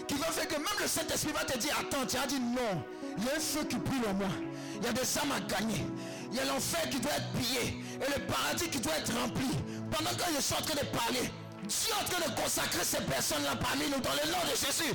qui 0.06 0.14
va 0.14 0.26
faire 0.26 0.48
que 0.48 0.54
même 0.54 0.78
le 0.80 0.86
Saint-Esprit 0.86 1.32
va 1.32 1.44
te 1.44 1.56
dire, 1.58 1.76
attends, 1.78 2.06
tu 2.06 2.16
as 2.16 2.26
dit 2.26 2.40
non. 2.40 2.82
Il 3.18 3.24
y 3.24 3.28
a 3.28 3.36
un 3.36 3.40
feu 3.40 3.64
qui 3.64 3.76
brûle 3.76 4.06
en 4.08 4.14
moi. 4.14 4.28
Il 4.76 4.84
y 4.84 4.88
a 4.88 4.92
des 4.92 5.18
âmes 5.18 5.32
à 5.32 5.40
gagner. 5.40 5.84
Il 6.30 6.36
y 6.36 6.40
a 6.40 6.44
l'enfer 6.44 6.88
qui 6.90 7.00
doit 7.00 7.12
être 7.12 7.32
pillé. 7.32 7.82
Et 8.00 8.18
le 8.18 8.26
paradis 8.26 8.68
qui 8.68 8.80
doit 8.80 8.96
être 8.96 9.12
rempli. 9.14 9.48
Pendant 9.90 10.10
que 10.10 10.24
je 10.36 10.40
suis 10.40 10.54
en 10.54 10.62
train 10.62 10.74
de 10.74 10.86
parler, 10.96 11.30
Dieu 11.66 11.90
est 11.90 12.02
en 12.02 12.04
train 12.08 12.30
de 12.30 12.40
consacrer 12.40 12.84
ces 12.84 13.02
personnes-là 13.02 13.56
parmi 13.56 13.84
nous 13.86 14.00
dans 14.00 14.16
le 14.24 14.30
nom 14.30 14.38
de 14.44 14.56
Jésus. 14.56 14.94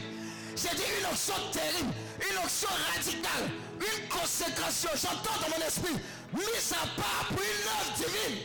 J'ai 0.55 0.75
dit 0.75 0.83
une 0.99 1.05
option 1.05 1.33
terrible, 1.51 1.91
une 2.29 2.37
option 2.37 2.69
radicale, 2.93 3.49
une 3.79 4.07
consécration. 4.07 4.89
J'entends 4.95 5.39
dans 5.41 5.57
mon 5.57 5.65
esprit, 5.65 5.95
mise 6.33 6.73
à 6.73 7.01
part 7.01 7.27
pour 7.27 7.39
une 7.41 7.67
œuvre 7.67 7.93
divine. 7.97 8.37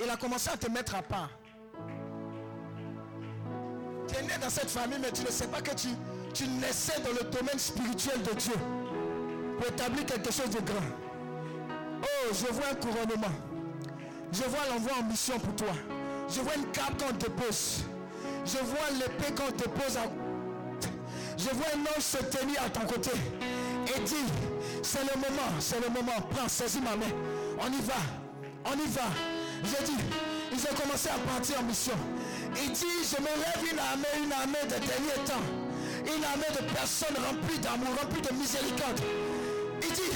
Il 0.00 0.10
a 0.10 0.16
commencé 0.16 0.50
à 0.50 0.56
te 0.56 0.70
mettre 0.70 0.94
à 0.94 1.02
part. 1.02 1.30
Tu 4.08 4.16
es 4.16 4.22
né 4.22 4.32
dans 4.40 4.50
cette 4.50 4.70
famille, 4.70 4.98
mais 5.00 5.12
tu 5.12 5.22
ne 5.22 5.30
sais 5.30 5.46
pas 5.46 5.60
que 5.60 5.74
tu, 5.74 5.88
tu 6.32 6.48
naissais 6.48 7.00
dans 7.00 7.12
le 7.12 7.30
domaine 7.30 7.58
spirituel 7.58 8.22
de 8.22 8.32
Dieu 8.34 8.54
pour 9.58 9.66
établir 9.66 10.06
quelque 10.06 10.32
chose 10.32 10.50
de 10.50 10.60
grand. 10.60 10.90
Oh, 12.02 12.32
je 12.32 12.52
vois 12.52 12.68
un 12.70 12.74
couronnement. 12.74 13.34
Je 14.32 14.42
vois 14.42 14.66
l'envoi 14.70 14.92
en 15.00 15.04
mission 15.04 15.38
pour 15.38 15.54
toi. 15.54 15.74
Je 16.28 16.40
vois 16.40 16.54
une 16.56 16.70
cape 16.72 17.00
qu'on 17.00 17.14
te 17.14 17.30
pose. 17.30 17.84
Je 18.44 18.58
vois 18.58 18.90
l'épée 18.98 19.32
qu'on 19.34 19.50
te 19.52 19.68
pose. 19.68 19.96
À... 19.96 20.04
Je 21.36 21.50
vois 21.50 21.66
un 21.74 21.80
ange 21.80 22.02
se 22.02 22.18
tenir 22.18 22.62
à 22.64 22.70
ton 22.70 22.86
côté 22.86 23.10
et 23.86 24.00
dit, 24.00 24.24
c'est 24.82 25.00
le 25.02 25.14
moment, 25.16 25.50
c'est 25.60 25.80
le 25.80 25.88
moment. 25.88 26.20
Prends, 26.30 26.48
saisis 26.48 26.80
ma 26.80 26.96
main. 26.96 27.12
On 27.60 27.66
y 27.66 27.82
va. 27.82 28.00
On 28.66 28.74
y 28.74 28.88
va. 28.88 29.08
J'ai 29.64 29.84
dit, 29.84 29.98
ils 30.52 30.60
ont 30.60 30.74
commencé 30.80 31.08
à 31.08 31.18
partir 31.30 31.60
en 31.60 31.64
mission. 31.64 31.94
Il 32.56 32.72
dit, 32.72 32.86
je 33.02 33.20
me 33.20 33.28
lève 33.28 33.72
une 33.72 33.78
armée, 33.78 34.24
une 34.24 34.32
armée 34.32 34.64
de 34.64 34.78
derniers 34.86 35.24
temps. 35.26 35.44
Une 36.04 36.24
armée 36.24 36.52
de 36.52 36.64
personnes 36.72 37.16
remplies 37.16 37.58
d'amour, 37.58 37.94
remplies 38.00 38.22
de 38.22 38.34
miséricorde. 38.34 39.00
Il 39.82 39.92
dit, 39.92 40.12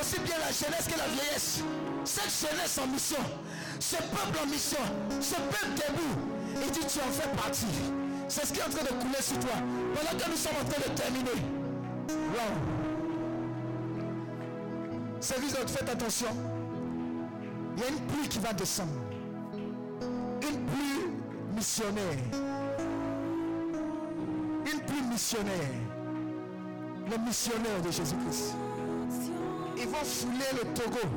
aussi 0.00 0.18
bien 0.20 0.36
la 0.38 0.52
jeunesse 0.52 0.86
que 0.86 0.98
la 0.98 1.06
vieillesse. 1.08 1.60
Cette 2.04 2.48
jeunesse 2.48 2.78
en 2.82 2.86
mission, 2.86 3.22
ce 3.78 3.96
peuple 3.96 4.38
en 4.42 4.46
mission, 4.46 4.78
ce 5.20 5.34
peuple 5.34 5.74
debout. 5.76 6.37
Il 6.62 6.70
dit, 6.70 6.80
tu 6.80 6.98
en 7.00 7.12
fais 7.12 7.28
partie. 7.36 7.66
C'est 8.28 8.46
ce 8.46 8.52
qui 8.52 8.60
est 8.60 8.64
en 8.64 8.70
train 8.70 8.82
de 8.82 9.02
couler 9.02 9.22
sur 9.22 9.38
toi. 9.38 9.54
Pendant 9.94 10.18
que 10.18 10.30
nous 10.30 10.36
sommes 10.36 10.52
en 10.60 10.68
train 10.68 10.80
de 10.80 10.94
terminer. 10.98 11.40
Wow. 12.08 12.78
Service 15.20 15.54
faites 15.54 15.88
attention. 15.88 16.28
Il 17.76 17.82
y 17.82 17.86
a 17.86 17.88
une 17.88 18.00
pluie 18.06 18.28
qui 18.28 18.38
va 18.38 18.52
descendre. 18.52 18.90
Une 20.42 20.66
pluie 20.66 21.10
missionnaire. 21.54 22.18
Une 24.66 24.80
pluie 24.80 25.02
missionnaire. 25.10 25.54
Le 27.10 27.18
missionnaire 27.24 27.80
de 27.84 27.90
Jésus-Christ. 27.90 28.54
Ils 29.76 29.88
vont 29.88 30.04
fouler 30.04 30.52
le 30.52 30.74
Togo. 30.74 31.08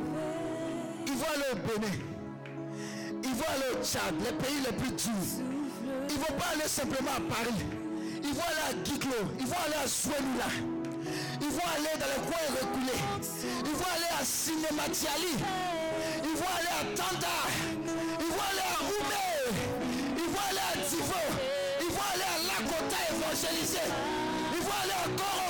Ils 1.08 1.14
vont 1.14 1.26
aller 1.34 1.52
au 1.52 1.56
Bénin. 1.68 2.11
Ils 3.24 3.36
vont 3.36 3.46
aller 3.54 3.70
au 3.74 3.84
Tchad, 3.84 4.16
les 4.24 4.32
pays 4.34 4.60
les 4.66 4.76
plus 4.76 4.92
durs. 4.92 5.32
Ils 6.10 6.16
ne 6.16 6.20
vont 6.20 6.38
pas 6.38 6.50
aller 6.54 6.68
simplement 6.68 7.12
à 7.18 7.22
Paris. 7.34 7.56
Ils 8.24 8.34
vont 8.34 8.44
aller 8.44 8.66
à 8.70 8.84
Giglo. 8.84 9.22
Ils 9.40 9.48
vont 9.48 9.62
aller 9.66 9.80
à 9.84 9.88
Souenoula. 9.88 10.50
Ils 11.42 11.50
vont 11.50 11.68
aller 11.76 11.94
dans 12.00 12.12
les 12.14 12.22
coins 12.28 12.50
reculés. 12.60 13.02
Ils 13.66 13.78
vont 13.78 13.92
aller 13.96 14.12
à 14.20 14.24
Cinématiali. 14.26 15.36
Ils 16.24 16.38
vont 16.38 16.52
aller 16.58 16.74
à 16.80 16.84
Tanda. 16.96 17.38
Ils 18.20 18.32
vont 18.36 18.46
aller 18.52 18.68
à 18.68 18.80
Oumé. 18.84 19.26
Ils 20.18 20.30
vont 20.32 20.46
aller 20.50 20.66
à 20.72 20.78
Divo. 20.90 21.22
Ils 21.82 21.92
vont 21.94 22.08
aller 22.14 22.30
à 22.30 22.38
Lakota 22.48 23.00
évangéliser. 23.12 23.88
Ils 24.54 24.64
vont 24.64 24.78
aller 24.84 24.98
à 25.06 25.41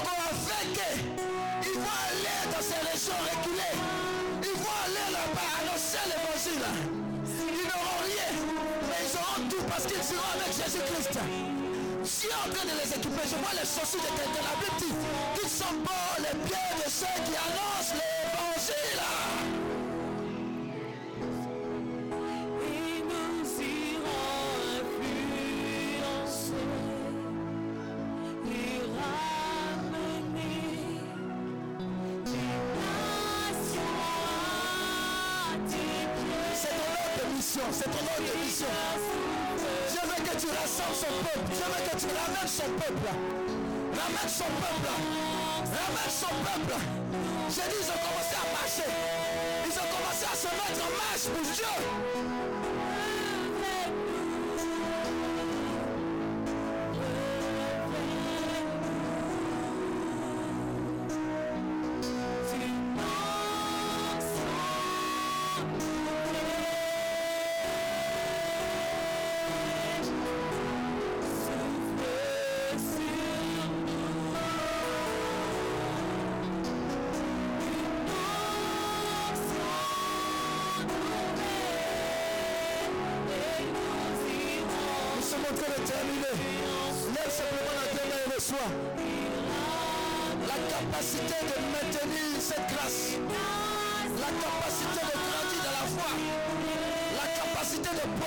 Dieu 12.21 12.29
est 12.29 12.35
en 12.35 12.53
train 12.53 12.65
de 12.65 12.77
les 12.79 12.87
équiper. 12.87 13.23
Je 13.25 13.35
vois 13.35 13.53
les 13.53 13.65
chaussures 13.65 13.99
de. 13.99 14.07
La 14.45 14.53
Bible 14.61 14.93
qu'ils 15.33 15.49
sont 15.49 15.73
bons 15.83 16.17
les 16.19 16.37
pieds 16.45 16.85
de 16.85 16.87
ceux 16.87 17.17
qui 17.25 17.35
annoncent 17.35 17.95
l'évangile. 17.95 19.30
C'est 37.53 37.59
ton 37.59 37.99
ordre 37.99 38.15
de 38.17 38.45
mission. 38.45 38.65
Je 39.89 40.07
veux 40.07 40.23
que 40.23 40.39
tu 40.39 40.47
rassembles 40.47 40.95
son 40.95 41.11
peuple. 41.19 41.51
Je 41.51 41.65
veux 41.67 41.83
que 41.83 41.95
tu 41.99 42.07
ramènes 42.07 42.47
son 42.47 42.71
peuple. 42.79 43.07
Ramène 43.91 44.29
son 44.29 44.51
peuple. 44.55 44.87
Ramène 45.59 46.11
son 46.15 46.33
peuple. 46.47 46.79
J'ai 47.49 47.67
dit, 47.67 47.75
ils 47.81 47.89
ont 47.91 47.99
commencé 48.07 48.35
à 48.39 48.47
marcher. 48.55 48.91
Ils 49.65 49.77
ont 49.77 49.89
commencé 49.91 50.25
à 50.31 50.35
se 50.37 50.47
mettre 50.47 50.79
en 50.79 50.91
marche 50.95 51.27
pour 51.27 51.43
Dieu. 51.43 52.40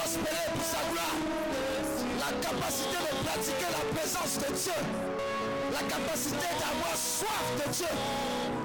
Pour 0.04 0.64
sa 0.64 0.84
gloire. 0.92 1.16
La 2.20 2.30
capacité 2.44 2.98
de 3.00 3.24
pratiquer 3.24 3.70
la 3.72 3.84
présence 3.96 4.34
de 4.36 4.52
Dieu. 4.52 4.80
La 5.72 5.80
capacité 5.88 6.46
d'avoir 6.60 6.94
soif 6.94 7.46
de 7.56 7.72
Dieu. 7.72 7.92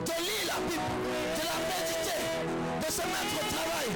De 0.05 0.15
lire 0.19 0.45
la 0.47 0.59
Bible. 0.67 0.91
De 1.37 1.43
la 1.47 1.59
méditer. 1.71 2.19
De 2.83 2.91
se 2.91 3.03
mettre 3.07 3.35
au 3.39 3.47
travail. 3.55 3.87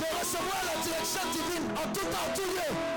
De 0.00 0.08
recevoir 0.18 0.62
la 0.64 0.82
direction 0.82 1.20
divine 1.32 1.68
en 1.76 1.92
tout 1.92 2.06
temps, 2.06 2.24
en 2.24 2.34
tout 2.34 2.48
lieu. 2.48 2.95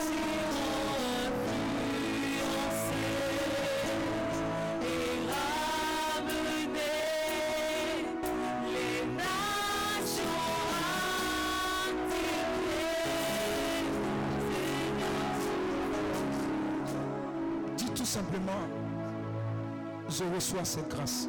Simplement, 18.20 18.68
je 20.10 20.24
reçois 20.36 20.66
cette 20.66 20.90
grâce. 20.90 21.28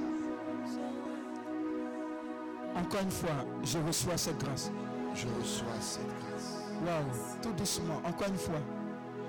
Encore 2.74 3.02
une 3.02 3.10
fois, 3.10 3.44
je 3.62 3.78
reçois 3.78 4.16
cette 4.16 4.38
grâce. 4.38 4.70
Je 5.14 5.26
reçois 5.38 5.80
cette 5.80 6.06
grâce. 6.06 6.56
Waouh, 6.84 7.04
tout 7.42 7.52
doucement, 7.52 8.00
encore 8.04 8.28
une 8.28 8.38
fois. 8.38 8.62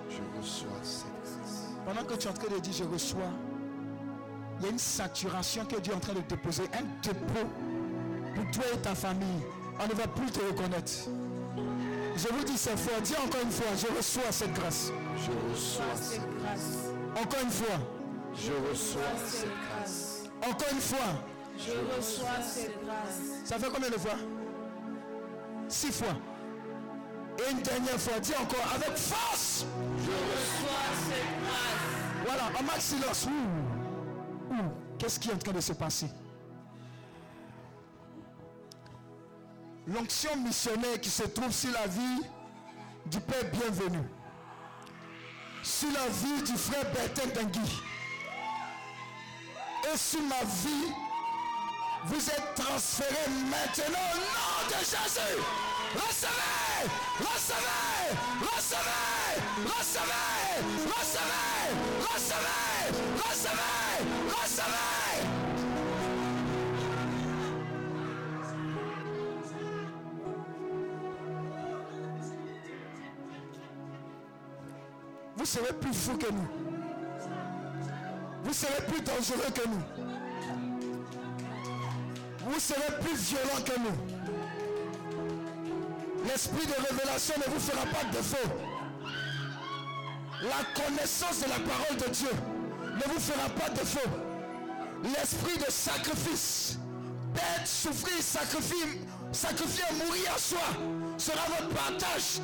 Je 0.10 0.22
reçois 0.40 0.82
cette 0.82 1.22
grâce. 1.24 1.70
Pendant 1.86 2.04
que 2.04 2.16
tu 2.16 2.28
es 2.28 2.32
en 2.32 2.34
train 2.34 2.56
de 2.56 2.60
dire 2.60 2.74
je 2.74 2.84
reçois, 2.84 3.34
il 4.60 4.66
y 4.66 4.68
a 4.68 4.72
une 4.72 4.80
saturation 4.80 5.66
que 5.66 5.80
Dieu 5.80 5.94
est 5.94 5.96
en 5.96 6.00
train 6.00 6.14
de 6.14 6.22
déposer, 6.22 6.64
un 6.74 6.86
dépôt 7.04 7.48
pour 8.36 8.52
toi 8.52 8.64
et 8.74 8.78
ta 8.78 8.96
famille. 8.96 9.44
On 9.80 9.88
ne 9.88 9.94
va 9.94 10.08
plus 10.08 10.32
te 10.32 10.40
reconnaître. 10.40 10.92
Je 12.16 12.28
vous 12.28 12.44
dis 12.44 12.58
c'est 12.58 12.78
fort. 12.78 13.02
Dis 13.02 13.16
encore 13.16 13.42
une 13.44 13.52
fois, 13.52 13.68
je 13.76 13.96
reçois 13.96 14.32
cette 14.32 14.54
grâce. 14.54 14.92
Je 15.18 15.52
reçois 15.52 15.96
cette 15.96 16.38
grâce. 16.40 16.91
Encore 17.16 17.42
une 17.44 17.50
fois, 17.52 17.76
Je 18.34 18.52
reçois 18.70 19.02
cette 19.26 19.50
grâce. 19.50 20.24
encore 20.42 20.68
une 20.72 20.80
fois. 20.80 20.98
Je 21.58 21.96
reçois 21.96 22.42
cette 22.42 22.84
grâce. 22.86 23.20
Ça 23.46 23.60
fait 23.60 23.70
combien 23.70 23.90
de 23.90 23.98
fois? 23.98 24.16
Six 25.68 25.92
fois. 25.92 26.16
Et 27.40 27.52
une 27.52 27.62
dernière 27.62 28.00
fois, 28.00 28.20
dis 28.20 28.34
encore 28.36 28.66
avec 28.76 28.98
force. 28.98 29.66
Je 29.98 30.12
reçois 30.12 30.88
cette 31.08 31.44
grâce. 31.44 32.26
Voilà, 32.26 32.60
en 32.60 32.64
max 32.64 32.84
silence. 32.84 33.26
Ouh. 33.28 34.54
Ouh. 34.54 34.72
Qu'est-ce 34.98 35.20
qui 35.20 35.30
est 35.30 35.34
en 35.34 35.38
train 35.38 35.52
de 35.54 35.62
se 35.62 35.74
passer? 35.74 36.08
L'onction 39.88 40.36
missionnaire 40.38 41.00
qui 41.02 41.10
se 41.10 41.24
trouve 41.24 41.52
sur 41.52 41.72
la 41.72 41.88
vie 41.88 42.22
du 43.08 43.20
Père 43.20 43.44
bienvenu. 43.52 44.00
Sur 45.64 45.90
la 45.92 46.08
vie 46.08 46.42
du 46.42 46.58
frère 46.58 46.86
Bertin 46.92 47.28
Dangui. 47.36 47.82
Et 49.94 49.98
sur 49.98 50.22
ma 50.22 50.44
vie, 50.44 50.92
vous 52.06 52.30
êtes 52.30 52.56
transférés 52.56 53.30
maintenant 53.50 54.00
au 54.14 54.18
nom 54.18 54.68
de 54.70 54.80
Jésus. 54.80 55.42
Recevez, 55.94 56.90
recevez, 57.20 58.18
recevez, 58.46 59.42
recevez, 59.68 60.62
recevez, 60.86 61.51
Vous 75.42 75.48
serez 75.48 75.74
plus 75.74 75.92
fou 75.92 76.16
que 76.18 76.32
nous. 76.32 76.48
Vous 78.44 78.54
serez 78.54 78.86
plus 78.88 79.02
dangereux 79.02 79.50
que 79.56 79.68
nous. 79.68 79.82
Vous 82.46 82.60
serez 82.60 83.00
plus 83.02 83.16
violent 83.16 83.64
que 83.66 83.80
nous. 83.80 83.98
L'esprit 86.28 86.68
de 86.68 86.74
révélation 86.88 87.34
ne 87.40 87.52
vous 87.52 87.60
fera 87.60 87.88
pas 87.88 88.04
de 88.04 88.12
défaut. 88.18 88.52
La 90.44 90.64
connaissance 90.80 91.40
de 91.40 91.50
la 91.50 91.60
parole 91.68 91.98
de 91.98 92.10
Dieu 92.14 92.34
ne 92.84 93.12
vous 93.12 93.20
fera 93.20 93.50
pas 93.50 93.70
de 93.70 93.80
défaut. 93.80 94.12
L'esprit 95.04 95.58
de 95.58 95.72
sacrifice, 95.72 96.78
d'être, 97.34 97.66
souffrir, 97.66 98.22
sacrifier, 98.22 99.02
sacrifier, 99.32 99.86
mourir 100.06 100.36
en 100.36 100.38
soi, 100.38 100.68
sera 101.18 101.48
votre 101.48 101.70
partage. 101.74 102.42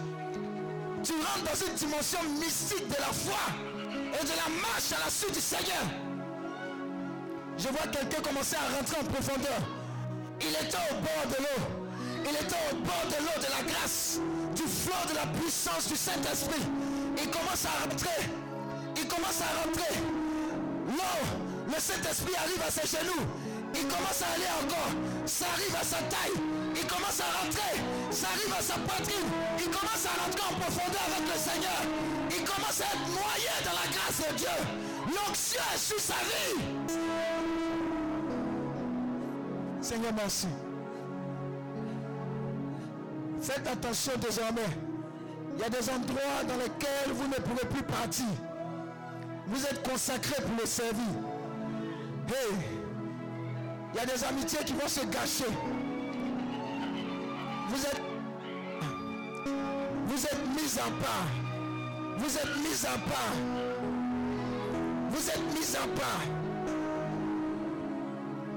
Tu 1.03 1.13
rentres 1.13 1.43
dans 1.43 1.67
une 1.67 1.73
dimension 1.75 2.19
mystique 2.39 2.87
de 2.87 2.95
la 2.95 3.13
foi 3.13 3.39
et 3.87 4.23
de 4.23 4.29
la 4.29 4.49
marche 4.61 4.91
à 4.91 5.05
la 5.05 5.11
suite 5.11 5.33
du 5.33 5.41
Seigneur. 5.41 5.83
Je 7.57 7.67
vois 7.69 7.87
quelqu'un 7.91 8.21
commencer 8.21 8.55
à 8.55 8.77
rentrer 8.77 8.97
en 9.01 9.05
profondeur. 9.05 9.59
Il 10.41 10.49
était 10.49 10.77
au 10.91 10.95
bord 10.95 11.25
de 11.27 11.43
l'eau. 11.43 11.63
Il 12.23 12.35
était 12.35 12.63
au 12.71 12.75
bord 12.75 13.05
de 13.07 13.23
l'eau 13.23 13.37
de 13.37 13.49
la 13.49 13.71
grâce, 13.71 14.19
du 14.55 14.63
flot 14.63 15.07
de 15.09 15.15
la 15.15 15.25
puissance 15.39 15.87
du 15.87 15.95
Saint-Esprit. 15.95 16.65
Il 17.17 17.29
commence 17.29 17.65
à 17.65 17.83
rentrer. 17.83 18.29
Il 18.95 19.07
commence 19.07 19.41
à 19.41 19.65
rentrer. 19.65 19.95
L'eau, 20.89 21.19
le 21.67 21.79
Saint-Esprit 21.79 22.35
arrive 22.35 22.61
à 22.67 22.71
ses 22.71 22.87
genoux. 22.87 23.25
Il 23.73 23.87
commence 23.87 24.21
à 24.21 24.33
aller 24.35 24.51
encore. 24.63 24.91
Ça 25.25 25.45
arrive 25.53 25.75
à 25.75 25.83
sa 25.83 25.97
taille. 25.97 26.41
Il 26.75 26.85
commence 26.87 27.19
à 27.21 27.43
rentrer. 27.43 27.96
Ça 28.11 28.27
arrive 28.27 28.53
à 28.57 28.61
sa 28.61 28.75
poitrine. 28.75 29.27
Il 29.59 29.69
commence 29.69 30.05
à 30.05 30.23
rentrer 30.23 30.41
en 30.41 30.59
profondeur 30.59 31.01
avec 31.07 31.27
le 31.27 31.39
Seigneur. 31.39 31.81
Il 32.31 32.43
commence 32.43 32.81
à 32.81 32.85
être 32.85 33.07
noyé 33.07 33.53
dans 33.63 33.73
la 33.73 33.87
grâce 33.91 34.19
de 34.29 34.37
Dieu. 34.37 34.57
L'onction 35.07 35.61
est 35.73 35.99
sa 35.99 36.13
vie. 36.13 36.77
Seigneur, 39.81 40.13
merci. 40.15 40.47
Faites 43.41 43.67
attention 43.67 44.13
désormais. 44.19 44.61
Il 45.55 45.61
y 45.61 45.63
a 45.63 45.69
des 45.69 45.89
endroits 45.89 46.43
dans 46.47 46.57
lesquels 46.57 47.13
vous 47.13 47.27
ne 47.27 47.35
pourrez 47.35 47.67
plus 47.67 47.83
partir. 47.83 48.25
Vous 49.47 49.63
êtes 49.65 49.87
consacrés 49.89 50.41
pour 50.41 50.55
le 50.59 50.65
servir. 50.65 51.03
Hey, 52.27 52.55
il 53.93 53.97
y 53.97 53.99
a 53.99 54.05
des 54.05 54.23
amitiés 54.23 54.59
qui 54.65 54.73
vont 54.73 54.87
se 54.87 55.05
gâcher. 55.05 55.45
Vous 57.69 57.85
êtes, 60.25 60.39
mis 60.55 60.79
à 60.79 60.89
part. 61.03 61.31
Vous 62.17 62.37
êtes 62.37 62.57
mis 62.57 62.85
à 62.85 62.97
part. 63.09 63.37
Vous 65.09 65.29
êtes 65.29 65.53
mis 65.53 65.75
à 65.75 65.87
part. 65.99 66.25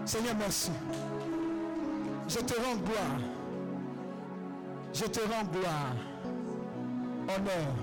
Seigneur, 0.04 0.34
merci. 0.38 0.72
Je 2.28 2.38
te 2.38 2.54
rends 2.60 2.76
gloire. 2.76 3.20
Je 4.92 5.04
te 5.04 5.20
rends 5.20 5.44
gloire, 5.52 5.94
honneur, 7.28 7.74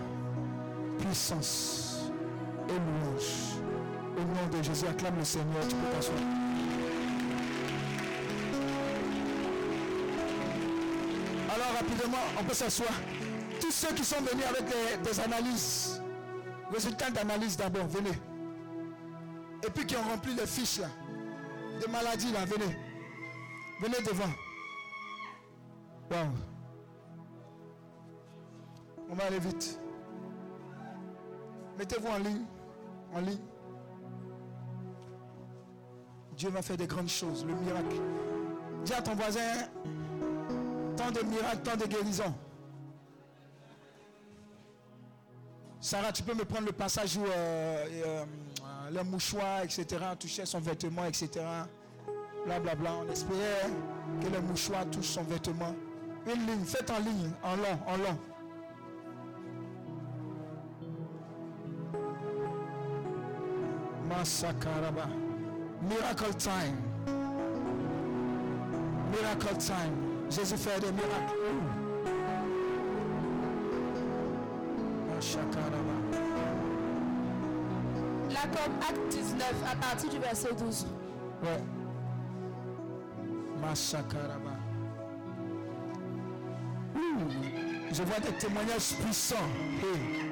puissance 0.99 2.11
et 2.67 2.73
louange. 2.73 3.61
Au 4.17 4.21
nom 4.21 4.57
de 4.57 4.61
Jésus, 4.61 4.85
acclame 4.87 5.17
le 5.17 5.23
Seigneur. 5.23 5.65
Tu 5.69 5.75
peux 5.75 5.95
t'asseoir. 5.95 6.47
Rapidement, 11.98 12.18
on 12.40 12.44
peut 12.44 12.53
s'asseoir. 12.53 12.91
Tous 13.60 13.72
ceux 13.72 13.94
qui 13.95 14.03
sont 14.03 14.22
venus 14.22 14.45
avec 14.45 14.65
des, 15.03 15.19
analyses, 15.19 16.02
résultats 16.72 17.10
d'analyse 17.10 17.57
d'abord, 17.57 17.88
venez. 17.88 18.11
Et 19.65 19.69
puis 19.72 19.86
qui 19.86 19.95
ont 19.95 20.03
rempli 20.03 20.36
les 20.36 20.45
fiches 20.45 20.80
là, 20.80 20.90
des 21.80 21.91
maladies 21.91 22.32
là, 22.32 22.45
venez. 22.45 22.78
Venez 23.82 23.98
devant. 24.06 24.32
On 29.10 29.15
va 29.15 29.24
aller 29.26 29.40
vite. 29.40 29.80
Mettez-vous 31.80 32.07
en 32.07 32.18
ligne. 32.18 32.45
En 33.14 33.22
ligne. 33.22 33.40
Dieu 36.36 36.49
va 36.49 36.61
faire 36.61 36.78
des 36.78 36.88
grandes 36.88 37.10
choses, 37.10 37.44
le 37.45 37.56
miracle. 37.56 37.95
Dis 38.84 38.94
à 38.94 39.02
ton 39.02 39.15
voisin, 39.15 39.41
tant 40.98 41.11
de 41.11 41.22
miracles, 41.22 41.61
tant 41.64 41.78
de 41.78 41.86
guérisons. 41.86 42.34
Sarah, 45.80 46.11
tu 46.11 46.24
peux 46.24 46.34
me 46.34 46.44
prendre 46.44 46.65
le 46.65 46.72
passage 46.74 47.15
où 47.15 47.24
euh, 47.24 47.86
euh, 48.06 48.26
le 48.91 49.03
mouchoir, 49.03 49.61
etc., 49.64 49.86
touchait 50.19 50.45
son 50.45 50.60
vêtement, 50.60 51.06
etc. 51.06 51.30
Blablabla. 52.45 52.76
Bla, 52.76 52.76
bla. 52.76 52.94
On 53.06 53.11
espérait 53.11 53.69
que 54.22 54.28
le 54.28 54.41
mouchoir 54.41 54.90
touche 54.90 55.06
son 55.06 55.24
vêtement. 55.24 55.74
Une 56.26 56.45
ligne, 56.45 56.65
faites 56.65 56.90
en 56.90 56.99
ligne, 56.99 57.32
en 57.44 57.56
long, 57.56 57.80
en 57.86 57.98
long. 57.98 58.19
Masakaraba. 64.10 65.07
Miracle 65.82 66.34
time. 66.38 66.76
Miracle 69.11 69.57
time. 69.57 70.06
Jésus 70.29 70.57
fait 70.57 70.79
des 70.79 70.91
miracles. 70.91 71.37
Là 78.29 78.39
comme 78.43 78.73
acte 78.81 79.07
19 79.09 79.53
à 79.71 79.75
partir 79.75 80.09
du 80.09 80.19
verset 80.19 80.53
12. 80.53 80.85
Ouais. 81.43 81.63
Masakaraba. 83.61 84.51
Ouh, 86.95 86.99
Je 87.91 88.03
vois 88.03 88.19
des 88.19 88.37
témoignages 88.37 88.95
puissants. 89.01 89.35
Hey. 89.81 90.31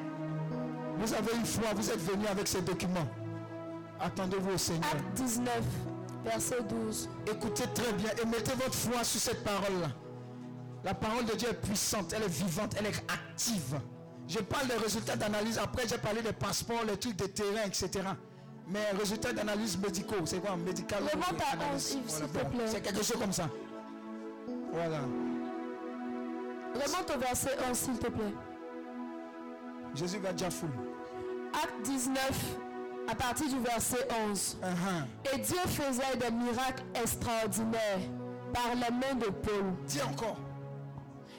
Vous 0.98 1.14
avez 1.14 1.36
une 1.38 1.46
foi, 1.46 1.66
vous 1.76 1.90
êtes 1.90 2.02
venu 2.02 2.26
avec 2.28 2.48
ces 2.48 2.62
documents. 2.62 3.08
Attendez-vous 4.00 4.52
au 4.52 4.58
Seigneur. 4.58 4.92
Acte 4.92 5.14
19, 5.16 5.52
verset 6.26 6.62
12. 6.64 7.10
Écoutez 7.32 7.64
très 7.74 7.94
bien 7.94 8.10
et 8.22 8.26
mettez 8.26 8.54
votre 8.54 8.74
foi 8.74 9.04
sur 9.04 9.22
cette 9.22 9.44
parole-là. 9.44 9.90
La 10.84 10.94
parole 10.94 11.26
de 11.26 11.34
Dieu 11.36 11.50
est 11.50 11.62
puissante, 11.62 12.14
elle 12.14 12.24
est 12.24 12.28
vivante, 12.28 12.76
elle 12.78 12.88
est 12.88 13.04
active. 13.12 13.80
Je 14.28 14.40
parle 14.40 14.68
des 14.68 14.76
résultats 14.76 15.16
d'analyse. 15.16 15.58
Après, 15.60 15.88
j'ai 15.88 15.98
parlé 15.98 16.22
des 16.22 16.34
passeports, 16.34 16.84
les 16.88 16.98
trucs 16.98 17.16
de 17.16 17.28
terrain, 17.28 17.64
etc. 17.66 17.90
Mais 18.68 18.92
résultats 18.92 19.34
d'analyse 19.34 19.78
médicaux, 19.78 20.26
c'est 20.26 20.40
quoi? 20.40 20.56
Médical 20.56 21.04
Remonte 21.04 21.42
à 21.42 21.54
analyse. 21.54 21.96
11, 21.96 22.04
Yves, 22.04 22.10
s'il 22.10 22.28
te 22.28 22.46
plaît. 22.46 22.68
C'est 22.68 22.82
quelque 22.82 23.04
chose 23.04 23.20
comme 23.20 23.34
ça. 23.34 23.50
Voilà. 24.74 25.02
Remonte 26.74 27.14
au 27.16 27.20
verset 27.20 27.56
11, 27.70 27.78
s'il 27.78 28.00
te 28.00 28.08
plaît. 28.08 28.34
Jésus 29.94 30.20
va 30.20 30.34
déjà. 30.34 30.48
Acte 30.48 31.82
19, 31.84 32.58
à 33.10 33.16
partir 33.16 33.48
du 33.48 33.60
verset 33.60 34.08
11. 34.30 34.58
Uh-huh. 34.62 35.34
Et 35.34 35.40
Dieu 35.40 35.58
faisait 35.68 36.18
des 36.18 36.32
miracles 36.32 36.84
extraordinaires 37.02 38.00
par 38.54 38.76
la 38.76 38.92
main 38.92 39.16
de 39.16 39.26
Paul. 39.26 39.74
Dis 39.88 40.02
encore. 40.02 40.38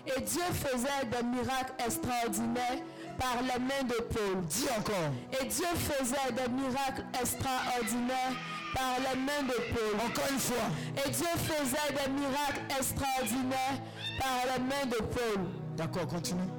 Et 0.06 0.20
Dieu 0.20 0.42
faisait 0.52 1.06
des 1.10 1.26
miracles 1.26 1.72
extraordinaires 1.84 2.82
par 3.18 3.42
la 3.42 3.58
main 3.58 3.82
de 3.88 3.94
Paul. 3.94 4.44
Dis 4.48 4.68
encore. 4.78 5.10
Et 5.40 5.46
Dieu 5.46 5.66
faisait 5.74 6.32
des 6.32 6.48
miracles 6.50 7.04
extraordinaires 7.20 8.36
par 8.74 9.00
la 9.02 9.16
main 9.16 9.42
de 9.48 9.74
Paul. 9.74 10.06
Encore 10.06 10.30
une 10.30 10.38
fois. 10.38 11.04
Et 11.04 11.10
Dieu 11.10 11.26
faisait 11.36 11.92
des 11.92 12.10
miracles 12.12 12.60
extraordinaires 12.78 13.80
par 14.18 14.46
la 14.46 14.58
main 14.58 14.86
de 14.86 14.96
Paul. 14.96 15.44
D'accord, 15.76 16.06
continue. 16.06 16.55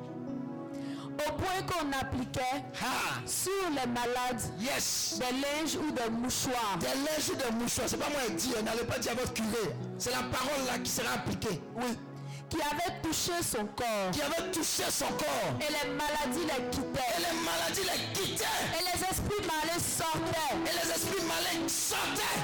Au 1.20 1.32
point 1.34 1.62
qu'on 1.68 1.92
appliquait 2.00 2.64
Ah, 2.82 3.20
sur 3.26 3.52
les 3.70 3.88
malades 3.88 4.42
yes. 4.60 5.20
des 5.20 5.32
linges 5.42 5.76
ou 5.78 5.92
des 5.92 6.10
mouchoirs. 6.12 6.78
Des 6.80 6.88
linges 6.88 7.30
ou 7.32 7.36
des 7.36 7.52
mouchoirs, 7.58 7.88
c'est 7.90 7.98
pas 7.98 8.10
moi 8.10 8.22
qui 8.28 8.34
dis, 8.34 8.54
n'allez 8.64 8.84
pas 8.84 9.00
dire 9.00 9.14
à 9.14 9.16
votre 9.16 9.34
curé. 9.34 9.74
C'est 9.98 10.12
la 10.12 10.18
parole 10.24 10.66
là 10.68 10.78
qui 10.84 10.92
sera 10.92 11.14
appliquée. 11.14 11.60
Oui. 11.76 11.98
qui 12.50 12.58
avaient 12.62 13.02
touché 13.02 13.32
son 13.42 13.66
corps. 13.66 14.12
Qui 14.12 14.22
avait 14.22 14.52
touché 14.52 14.84
son 14.90 15.08
corps. 15.08 15.54
Et 15.60 15.72
les 15.72 15.90
maladies 15.92 16.46
les 16.46 16.64
Et 16.66 16.70
quittaient. 16.70 17.18
les 17.18 17.36
maladies 17.44 17.82
les 17.84 18.14
quittaient. 18.14 18.46
Et 18.80 18.84
les 18.84 19.04
esprits 19.04 19.44
malins 19.48 19.80
sortaient. 19.80 20.56
Et 20.66 20.74
les 20.86 20.92
esprits 20.92 21.26
malins 21.26 21.68
sortaient. 21.68 22.40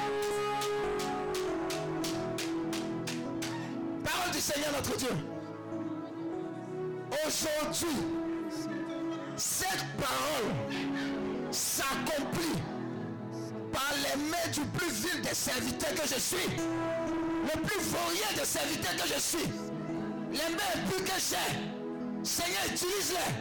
Parole 4.04 4.32
du 4.32 4.40
Seigneur 4.42 4.72
notre 4.76 4.98
Dieu. 4.98 5.10
Aujourd'hui, 7.26 7.98
cette 9.36 9.86
parole 9.98 10.52
s'accomplit 11.52 12.62
par 13.72 13.94
les 13.98 14.22
mains 14.30 14.52
du 14.52 14.62
plus 14.78 14.90
vil 14.90 15.22
des 15.22 15.34
serviteurs 15.34 15.94
que 15.96 16.08
je 16.08 16.20
suis. 16.20 16.50
Le 16.58 17.62
plus 17.62 17.80
vaurien 17.80 18.38
des 18.38 18.46
serviteurs 18.46 18.96
que 18.96 19.08
je 19.14 19.20
suis. 19.20 19.50
Les 20.32 20.56
mains 20.56 20.88
plus 20.90 21.04
que 21.04 21.20
j'ai. 21.20 22.24
Seigneur, 22.24 22.62
utilise-les 22.68 23.34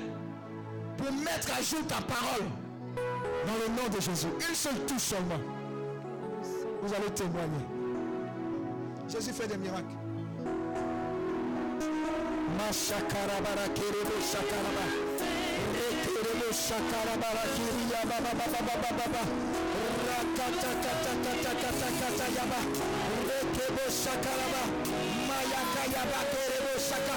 pour 0.97 1.13
mettre 1.13 1.53
à 1.57 1.63
jour 1.63 1.87
ta 1.87 2.01
parole. 2.03 2.47
Dans 3.47 3.55
le 3.55 3.83
nom 3.83 3.89
de 3.89 4.01
Jésus. 4.01 4.29
Une 4.49 4.55
seule 4.55 4.87
touche 4.87 4.99
seulement. 4.99 5.41
Vous 6.83 6.95
allez 6.95 7.11
témoigner. 7.15 7.67
Jésus 9.09 9.33
fait 9.33 9.47
des 9.47 9.57
miracles. 9.57 10.02
Mashakarabara 12.59 13.67
kerebo 13.77 14.17
shakaraba. 14.31 14.85
Rekerebo 15.75 16.49
shakarabara 16.53 17.45
kiriya 17.55 18.03
baba 18.11 18.33
baba 18.39 18.61
baba 18.69 18.91
baba. 18.99 19.23
Rakata 20.09 20.73
kata 20.85 21.13
kata 21.25 21.53
kata 21.63 21.89
kata 22.01 22.27
yaba. 22.37 22.61
Rekebo 23.29 23.85
shakaraba. 24.03 24.63
Mayaka 25.29 25.83
yaba 25.95 26.21
kerebo 26.33 26.75
shaka. 26.89 27.17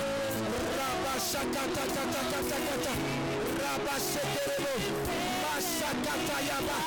Raba 0.78 1.14
shakata 1.30 1.84
kata 1.96 2.22
kata 2.32 2.58
kata. 2.68 2.94
Raba 3.64 3.96
shekerebo. 4.10 4.74
Mashakata 5.44 6.38
yaba. 6.50 6.78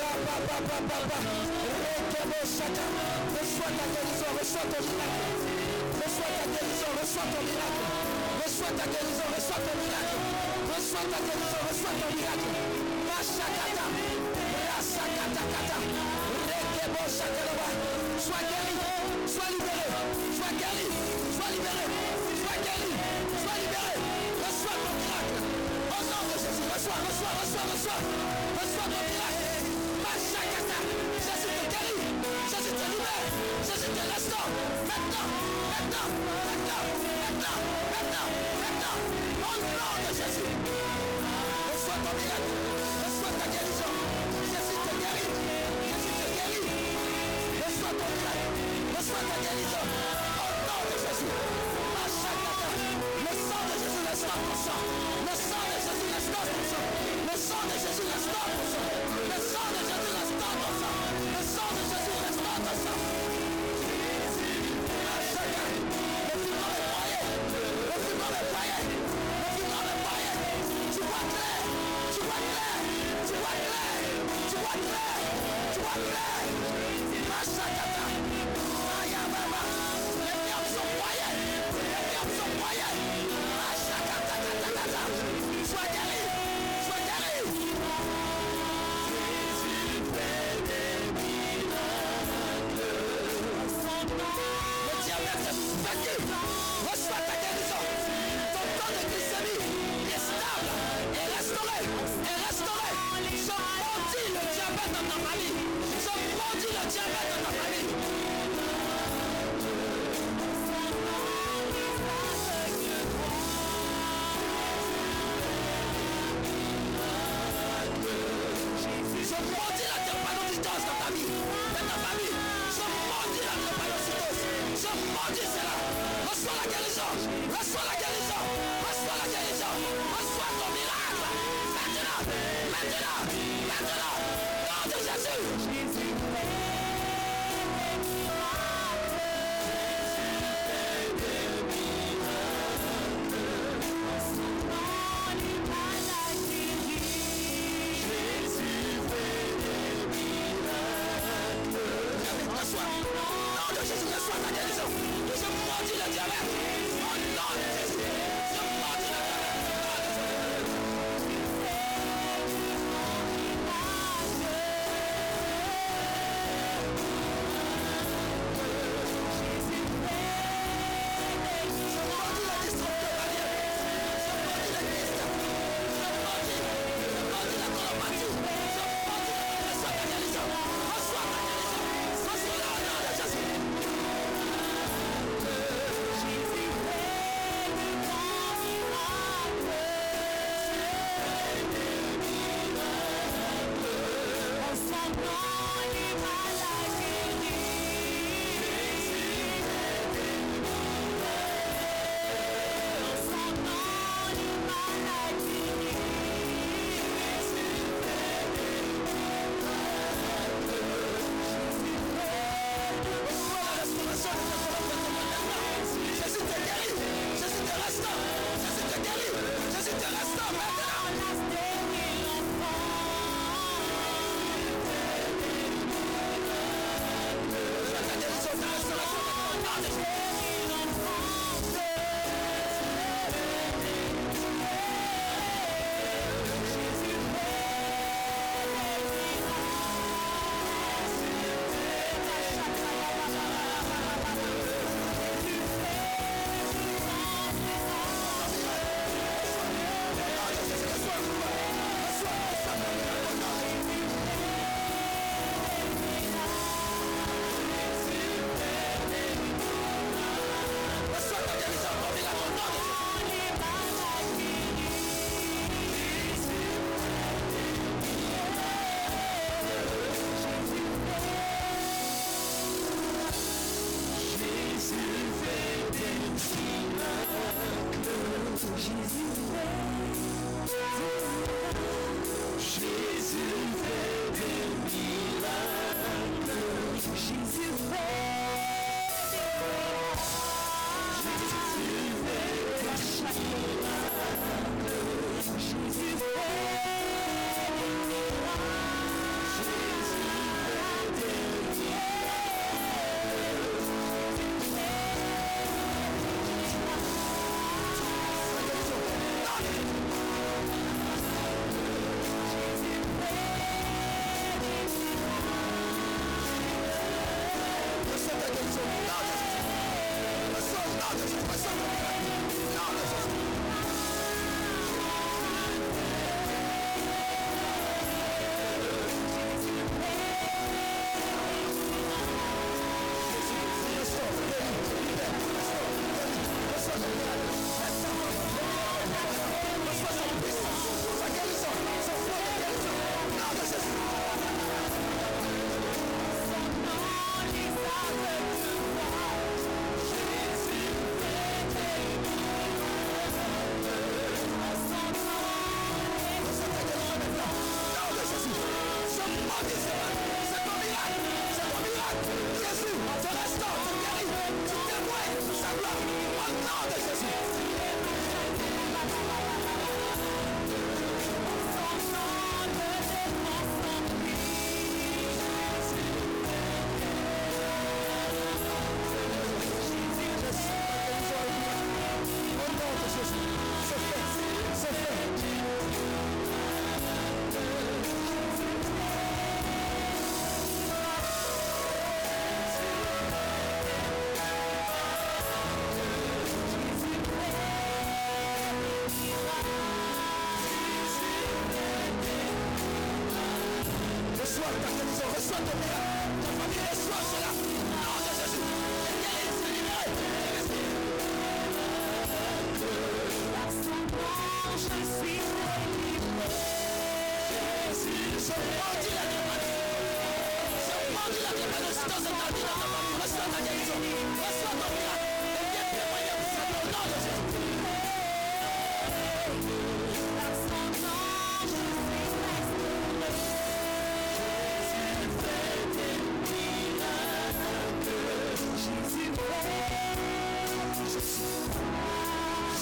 Raba 0.00 0.36
baba 0.48 0.76
baba. 0.88 1.18
Rekebo 1.84 2.40
shaka. 2.56 2.84
Reçois 3.34 3.72
ta 3.78 3.84
guérison, 3.92 4.30
reçois 4.38 4.66
ton 4.70 4.84
miracle. 4.84 5.49
Reçois 7.00 7.22
ton 7.32 7.42
miracle. 7.48 7.84
Reçois 8.44 8.72
ta 8.76 8.84
guérison, 8.92 9.28
reçois 9.34 9.60
ton 9.64 9.76
miracle. 9.80 10.16
Reçois 10.68 11.06
ta 11.08 11.18
guérison, 11.24 11.60
reçois 11.64 11.94
ton 11.96 12.10
miracle. 12.12 12.50
Mashakata. 13.08 13.86
Rasakata 14.68 15.42
kata. 15.52 15.76
Rekebo 16.50 17.02
shakaraba. 17.16 17.68
Sois 18.20 18.44
guéri. 18.50 18.76
Sois 19.32 19.48
libéré. 19.48 19.86
Sois 20.36 20.52
guéri. 20.60 20.86
Sois 21.36 21.50
libéré. 21.54 21.86
Sois 22.40 22.58
guéri. 22.66 22.90
Sois 23.42 23.58
libéré. 23.64 23.94
Reçois 24.44 24.78
ton 24.84 24.94
miracle. 25.00 25.38
Au 25.96 26.00
nom 26.04 26.22
de 26.28 26.36
Jésus. 26.36 26.66
Reçois, 26.68 27.00
reçois, 27.08 27.32
reçois, 27.40 27.64
reçois. 27.72 28.00
Reçois 28.60 28.88
ton 28.92 29.02
miracle. 29.08 29.19
Te 33.78 34.02
restaure. 34.14 34.50
Maintenant. 34.90 35.28
Maintenant. 35.70 36.08
Maintenant. 36.46 36.82
Maintenant. 37.22 37.58
Maintenant. 37.92 38.28
Maintenant. 38.62 38.96
Au 39.46 39.54
nom 39.62 39.94
de 40.02 40.10
Jésus. 40.18 40.50
Reçois 41.70 42.00
ton. 42.04 42.14
Reçois 43.04 43.34
ta 43.38 43.46
guérison. 43.52 43.92
Jésus 44.50 44.78
te 44.86 44.92
guérit. 45.00 45.32
Te 46.18 46.26
guérit. 46.36 46.66
Reçois 47.62 47.94
ton 47.98 48.08
miracle. 48.10 48.50
Reçois 48.96 49.22
ta 49.30 49.36
guérison. 49.44 49.84
Au 50.42 50.50
nom 50.66 50.82
de 50.90 50.96
Jésus. 51.04 51.32
Mashakata. 51.94 52.68
Le 53.24 53.32
sang 53.46 53.64
de 53.70 53.74
Jésus 53.82 54.02
restaure 54.10 54.40
ton 54.46 54.56
sang. 54.66 54.82
Le 55.26 55.34
sang 55.48 55.64
de 55.70 55.78
Jésus 55.86 56.08
restaure 56.10 56.48
ton 56.50 56.64
sang. 56.70 56.86
Le 57.28 57.36
sang 57.38 57.62
de 57.70 57.76
Jésus 57.78 58.19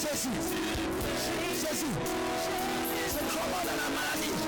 Jésus, 0.08 0.30
Jésus, 1.60 1.86
je 3.14 3.36
crois 3.36 3.62
dans 3.64 3.76
la 3.76 3.88
maladie. 3.88 4.47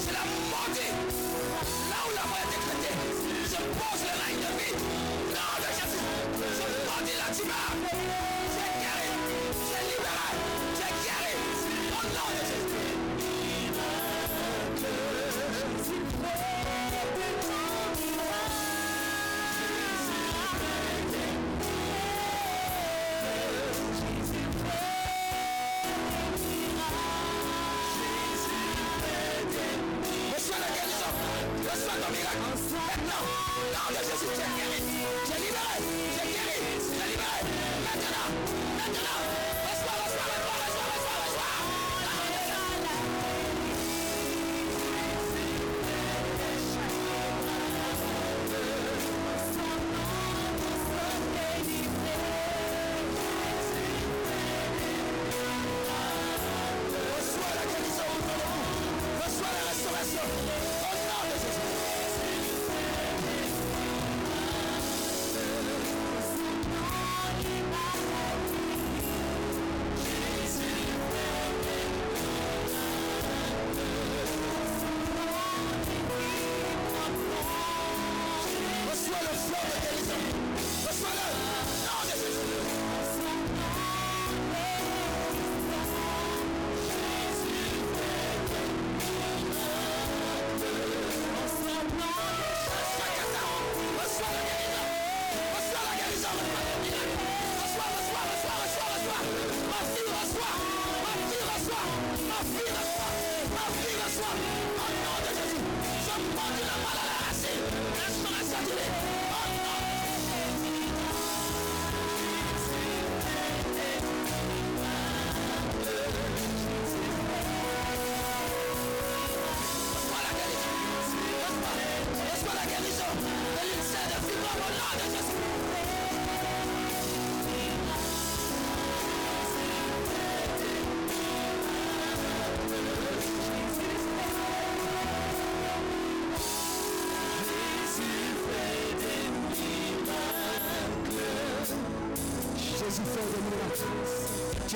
Slam. 0.00 0.39
Sálvame, 31.90 32.18
Sálvame, 32.18 32.54
no, 33.02 33.18
no, 33.18 33.74
no, 33.74 33.90
no, 33.90 33.90
no, 33.90 34.06
no, 34.06 34.36
no, 34.36 34.46
no, 34.46 34.64
no, 34.64 34.69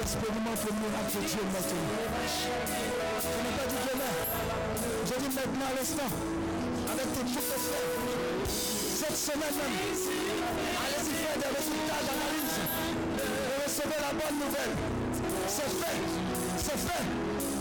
Expérimente 0.05 0.61
le 0.69 0.73
miracle 0.85 1.17
de 1.17 1.21
Dieu 1.27 1.41
maintenant. 1.49 1.89
Je 3.25 3.41
n'ai 3.41 3.53
pas 3.57 3.67
dit 3.73 3.81
demain. 3.89 4.15
Je 5.09 5.15
dis 5.17 5.33
maintenant 5.35 5.65
à 5.65 5.75
l'instant. 5.81 6.13
Avec 6.93 7.09
tes 7.15 7.25
pieds 7.25 7.41
de 7.41 7.57
Cette 8.47 9.17
semaine 9.17 9.57
même. 9.57 9.77
Allez-y 10.85 11.15
faire 11.25 11.39
des 11.41 11.53
résultats 11.57 12.05
d'analyse. 12.05 12.57
Et 13.17 13.65
recevez 13.65 14.01
la 14.05 14.13
bonne 14.13 14.37
nouvelle. 14.45 14.75
C'est 15.49 15.73
fait. 15.73 15.97
C'est 16.59 16.81
fait. 16.85 17.54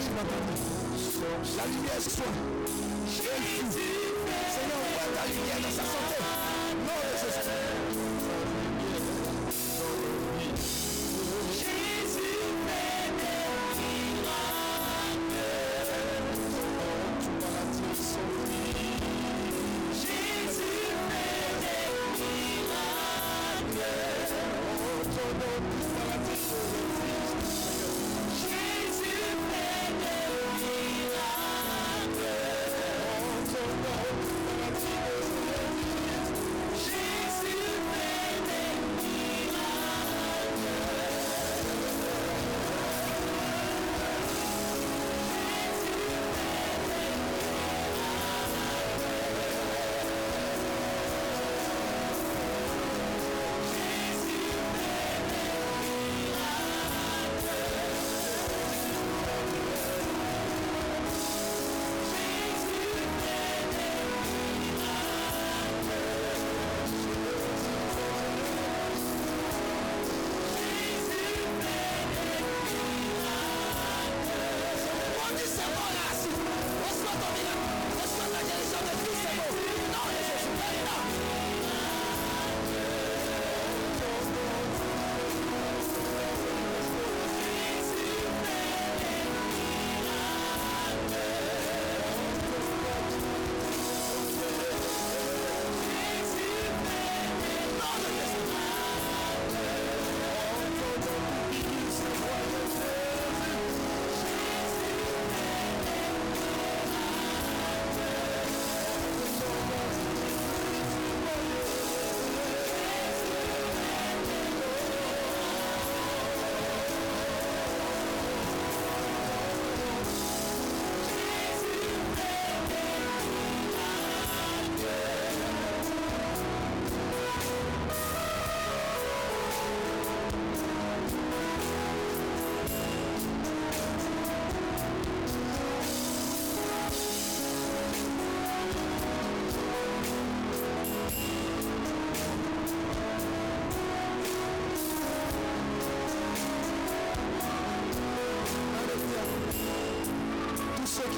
Son 0.00 0.35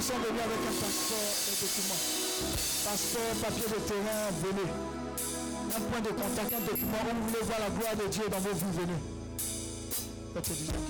sont 0.09 0.15
avec 0.15 0.41
un 0.41 0.73
passeport 0.81 1.37
et 1.45 1.57
document, 1.61 2.01
passeport, 2.83 3.35
papier 3.43 3.69
de 3.69 3.81
terrain, 3.85 4.33
venez. 4.41 4.71
Un 5.77 5.81
point 5.81 6.01
de 6.01 6.09
contact, 6.09 6.51
un 6.51 6.65
document 6.65 7.03
où 7.05 7.15
vous 7.15 7.29
voulez 7.29 7.45
voir 7.45 7.61
la 7.61 7.69
gloire 7.69 7.95
de 7.95 8.09
Dieu 8.09 8.25
dans 8.31 8.39
vos 8.39 8.55
vies, 8.55 8.73
venez. 8.73 9.01
Votre 10.35 10.49
l'heure. 10.49 10.81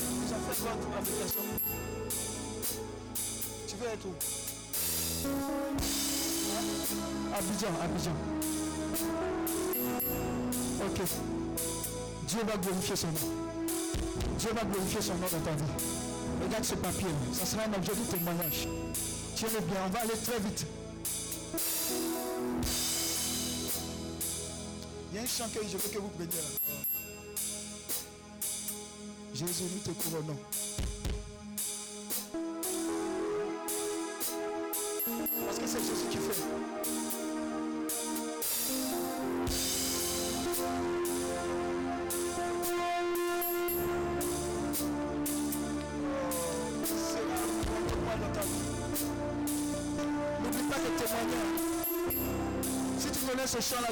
Vous 0.00 0.32
en 0.32 0.40
faites 0.48 0.60
votre 0.64 0.88
application. 0.96 1.44
Tu 3.66 3.76
veux 3.76 3.88
être 3.88 4.06
où? 4.06 4.14
Hein? 5.26 5.44
Abidjan, 7.36 7.72
Abidjan. 7.84 8.16
Ok. 10.86 10.98
Dieu 12.26 12.40
va 12.46 12.56
glorifier 12.56 12.96
son 12.96 13.08
nom. 13.08 13.28
Dieu 14.38 14.50
va 14.54 14.64
glorifier 14.64 15.02
son 15.02 15.14
nom 15.14 15.28
dans 15.30 15.40
ta 15.40 15.50
vie. 15.50 15.97
Regarde 16.48 16.64
ce 16.64 16.76
papier, 16.76 17.08
ça 17.34 17.44
sera 17.44 17.64
un 17.64 17.74
objet 17.74 17.92
de 17.92 18.10
témoignage. 18.10 18.68
Tiens-le 19.36 19.60
bien, 19.60 19.76
on 19.86 19.90
va 19.90 20.00
aller 20.00 20.16
très 20.24 20.38
vite. 20.38 20.66
Il 25.10 25.16
y 25.16 25.18
a 25.18 25.22
un 25.22 25.26
chant 25.26 25.44
que 25.52 25.60
je 25.62 25.76
veux 25.76 25.90
que 25.90 25.98
vous 25.98 26.08
preniez 26.08 26.30
là. 26.32 26.58
Jésus, 29.34 29.64
nous 29.74 29.92
te 29.92 30.02
couronnons. 30.02 30.38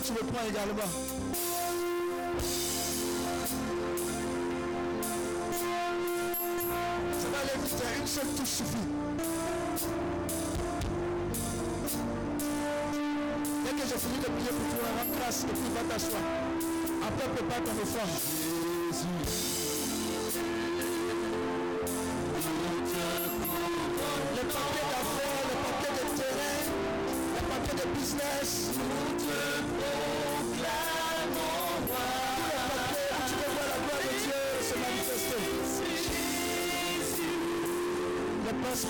sur 0.07 0.15
le 0.15 0.20
point 0.20 0.43
également. 0.49 0.91
Ça 7.66 7.99
une 7.99 8.07
seule 8.07 8.27
touche 8.37 8.47
suffit. 8.47 8.87
Dès 13.65 13.70
que 13.70 13.89
j'ai 13.89 13.99
fini 13.99 14.19
de 14.19 14.24
prier 14.24 14.53
pour 14.53 14.78
toi, 14.78 14.89
remplace 15.01 15.43
et 15.43 15.47
puis 15.49 15.70
va 15.74 15.83
t'asseoir. 15.93 16.23
Après, 17.09 17.28
prépare 17.35 17.65
ton 17.65 17.83
effort. 17.83 18.11
Jésus. 18.93 19.45
Les 38.77 38.85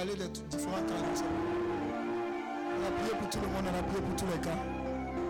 parlé 0.00 0.14
de 0.16 0.26
tout- 0.28 0.40
différents 0.48 0.76
cas. 0.88 0.94
On 2.72 2.86
a 2.86 2.90
prié 2.98 3.12
pour 3.20 3.28
tout 3.28 3.38
le 3.42 3.48
monde, 3.48 3.64
on 3.70 3.78
a 3.78 3.82
prié 3.82 4.00
pour 4.00 4.16
tous 4.16 4.24
les 4.32 4.40
cas. 4.40 4.58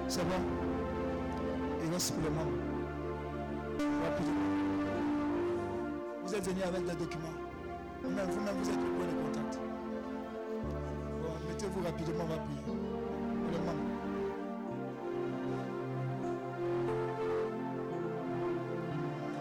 C'est 0.07 0.23
bon 0.23 0.41
Il 1.85 1.93
reste 1.93 2.15
pour 2.15 2.23
le 2.23 2.31
monde. 2.31 2.55
Vous 6.25 6.35
êtes 6.37 6.47
venus 6.47 6.65
avec 6.65 6.83
des 6.87 6.95
documents. 7.05 7.37
Vous-même, 8.05 8.31
vous-même, 8.31 8.55
vous 8.63 8.69
êtes 8.71 8.77
le 8.77 8.91
point 8.95 9.07
de 9.11 9.17
contact. 9.25 9.59
Mettez-vous 11.49 11.83
rapidement, 11.83 12.25
on 12.25 12.39
prier. 12.47 12.79
Le 13.53 13.59
monde. 13.67 13.83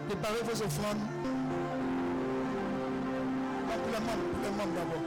Préparez 0.08 0.42
vos 0.42 0.62
offrandes. 0.64 1.04
Pour 3.80 4.42
les 4.42 4.50
membres 4.50 4.74
d'abord. 4.74 4.99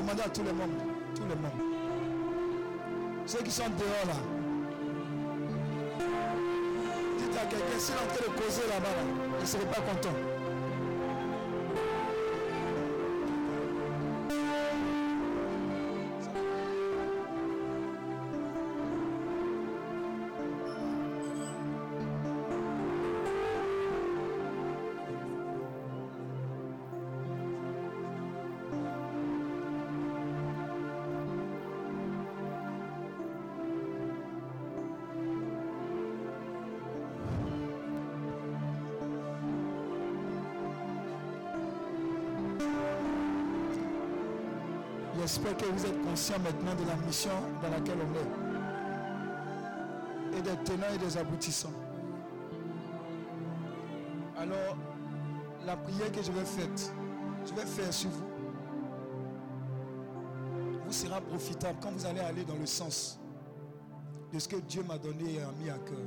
Demandez 0.00 0.22
à 0.22 0.30
tous 0.30 0.42
les 0.42 0.52
membres, 0.52 0.82
tous 1.14 1.24
les 1.24 1.34
membres. 1.34 1.62
Ceux 3.26 3.42
qui 3.42 3.50
sont 3.50 3.64
dehors 3.64 4.06
là. 4.06 4.14
Dites 7.18 7.36
à 7.36 7.44
quelqu'un, 7.44 7.78
s'il 7.78 7.94
est 7.94 7.98
en 7.98 8.06
train 8.06 8.32
de 8.32 8.40
causer 8.40 8.62
là-bas, 8.70 8.88
là, 8.88 9.02
il 9.36 9.42
ne 9.42 9.46
serait 9.46 9.66
pas 9.66 9.82
content. 9.82 10.29
J'espère 45.20 45.54
que 45.54 45.66
vous 45.66 45.84
êtes 45.84 46.02
conscient 46.02 46.38
maintenant 46.38 46.74
de 46.74 46.88
la 46.88 46.96
mission 46.96 47.30
dans 47.60 47.68
laquelle 47.68 47.98
on 47.98 48.14
est. 50.34 50.38
Et 50.38 50.40
des 50.40 50.56
tenants 50.64 50.94
et 50.94 50.98
des 50.98 51.18
aboutissants. 51.18 51.74
Alors, 54.38 54.78
la 55.66 55.76
prière 55.76 56.10
que 56.10 56.22
je 56.22 56.32
vais 56.32 56.46
faire, 56.46 56.68
je 57.44 57.52
vais 57.52 57.66
faire 57.66 57.92
sur 57.92 58.08
vous, 58.08 58.24
vous 60.86 60.92
sera 60.92 61.20
profitable 61.20 61.78
quand 61.82 61.90
vous 61.90 62.06
allez 62.06 62.20
aller 62.20 62.44
dans 62.44 62.56
le 62.56 62.64
sens 62.64 63.20
de 64.32 64.38
ce 64.38 64.48
que 64.48 64.56
Dieu 64.56 64.82
m'a 64.84 64.96
donné 64.96 65.34
et 65.34 65.42
a 65.42 65.52
mis 65.62 65.68
à 65.68 65.76
cœur. 65.78 65.98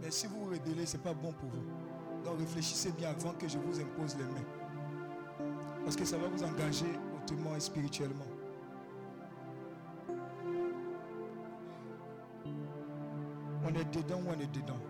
Mais 0.00 0.12
si 0.12 0.28
vous 0.28 0.44
vous 0.44 0.50
rébellez, 0.50 0.86
ce 0.86 0.96
n'est 0.96 1.02
pas 1.02 1.14
bon 1.14 1.32
pour 1.32 1.48
vous. 1.48 2.22
Donc 2.24 2.38
réfléchissez 2.38 2.92
bien 2.92 3.10
avant 3.10 3.32
que 3.32 3.48
je 3.48 3.58
vous 3.58 3.80
impose 3.80 4.16
les 4.16 4.24
mains. 4.24 4.65
Parce 5.86 5.94
que 5.94 6.04
ça 6.04 6.18
va 6.18 6.26
vous 6.26 6.42
engager 6.42 6.98
hautement 7.14 7.54
et 7.54 7.60
spirituellement. 7.60 8.26
On 13.64 13.68
est 13.68 13.94
dedans 13.94 14.20
ou 14.26 14.30
on 14.36 14.40
est 14.40 14.52
dedans. 14.52 14.80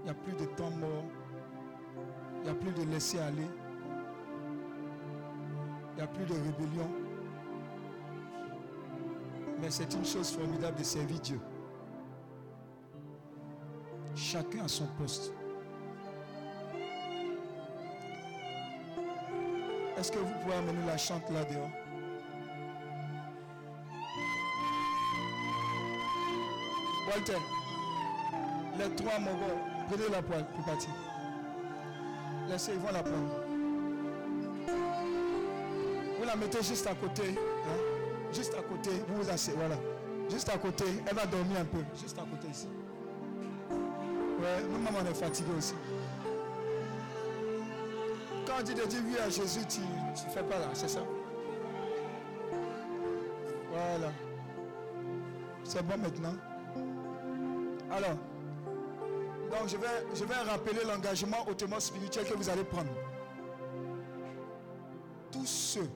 Il 0.00 0.04
n'y 0.04 0.10
a 0.10 0.14
plus 0.14 0.34
de 0.34 0.44
temps 0.44 0.70
mort. 0.72 1.06
Il 2.36 2.42
n'y 2.42 2.48
a 2.50 2.54
plus 2.54 2.72
de 2.72 2.82
laisser 2.82 3.18
aller. 3.18 3.48
Il 5.92 5.96
n'y 5.96 6.02
a 6.02 6.06
plus 6.06 6.26
de 6.26 6.34
rébellion. 6.34 6.90
Mais 9.58 9.70
c'est 9.70 9.94
une 9.94 10.04
chose 10.04 10.32
formidable 10.32 10.76
de 10.76 10.84
servir 10.84 11.18
Dieu. 11.20 11.40
Chacun 14.14 14.64
à 14.64 14.68
son 14.68 14.86
poste. 14.98 15.32
Est-ce 20.04 20.12
que 20.12 20.18
vous 20.18 20.34
pouvez 20.42 20.54
amener 20.54 20.86
la 20.86 20.98
chante 20.98 21.30
là 21.30 21.42
dehors? 21.44 21.70
Walter, 27.08 27.38
les 28.78 28.94
trois 28.96 29.18
mogos, 29.18 29.58
prenez 29.88 30.08
la 30.12 30.20
poêle 30.20 30.44
pour 30.54 30.62
partir. 30.66 30.90
Laissez, 32.50 32.72
ils 32.74 32.80
vont 32.80 32.92
la 32.92 33.02
prendre. 33.02 33.30
Vous 36.18 36.26
la 36.26 36.36
mettez 36.36 36.62
juste 36.62 36.86
à 36.86 36.94
côté. 36.94 37.22
hein? 37.30 37.78
Juste 38.30 38.52
à 38.58 38.62
côté, 38.62 38.90
vous 39.08 39.22
vous 39.22 39.30
asseyez, 39.30 39.56
voilà. 39.56 39.76
Juste 40.28 40.50
à 40.50 40.58
côté, 40.58 40.84
elle 41.08 41.16
va 41.16 41.24
dormir 41.24 41.60
un 41.60 41.64
peu. 41.64 41.82
Juste 41.98 42.18
à 42.18 42.24
côté 42.30 42.48
ici. 42.50 42.68
Ouais, 43.70 44.62
nous-mêmes 44.70 44.96
on 45.02 45.10
est 45.10 45.14
fatigué 45.14 45.48
aussi. 45.56 45.72
Dit 48.62 48.72
de 48.72 48.84
dire 48.86 49.00
oui 49.04 49.18
à 49.18 49.28
Jésus, 49.28 49.60
tu 49.66 49.80
fais 50.32 50.42
pas 50.42 50.58
là, 50.58 50.68
c'est 50.72 50.88
ça. 50.88 51.00
Voilà. 53.70 54.12
C'est 55.64 55.84
bon 55.84 55.98
maintenant. 55.98 56.34
Alors, 57.90 58.16
donc 59.50 59.68
je 59.68 59.76
vais, 59.76 60.06
je 60.14 60.24
vais 60.24 60.34
rappeler 60.34 60.84
l'engagement 60.86 61.46
hautement 61.46 61.80
spirituel 61.80 62.26
que 62.26 62.34
vous 62.34 62.48
allez 62.48 62.64
prendre. 62.64 62.90
Tous 65.30 65.46
ceux 65.46 65.90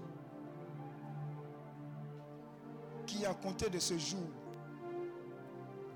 qui, 3.07 3.25
à 3.25 3.33
compter 3.33 3.71
de 3.71 3.79
ce 3.79 3.97
jour, 3.97 4.27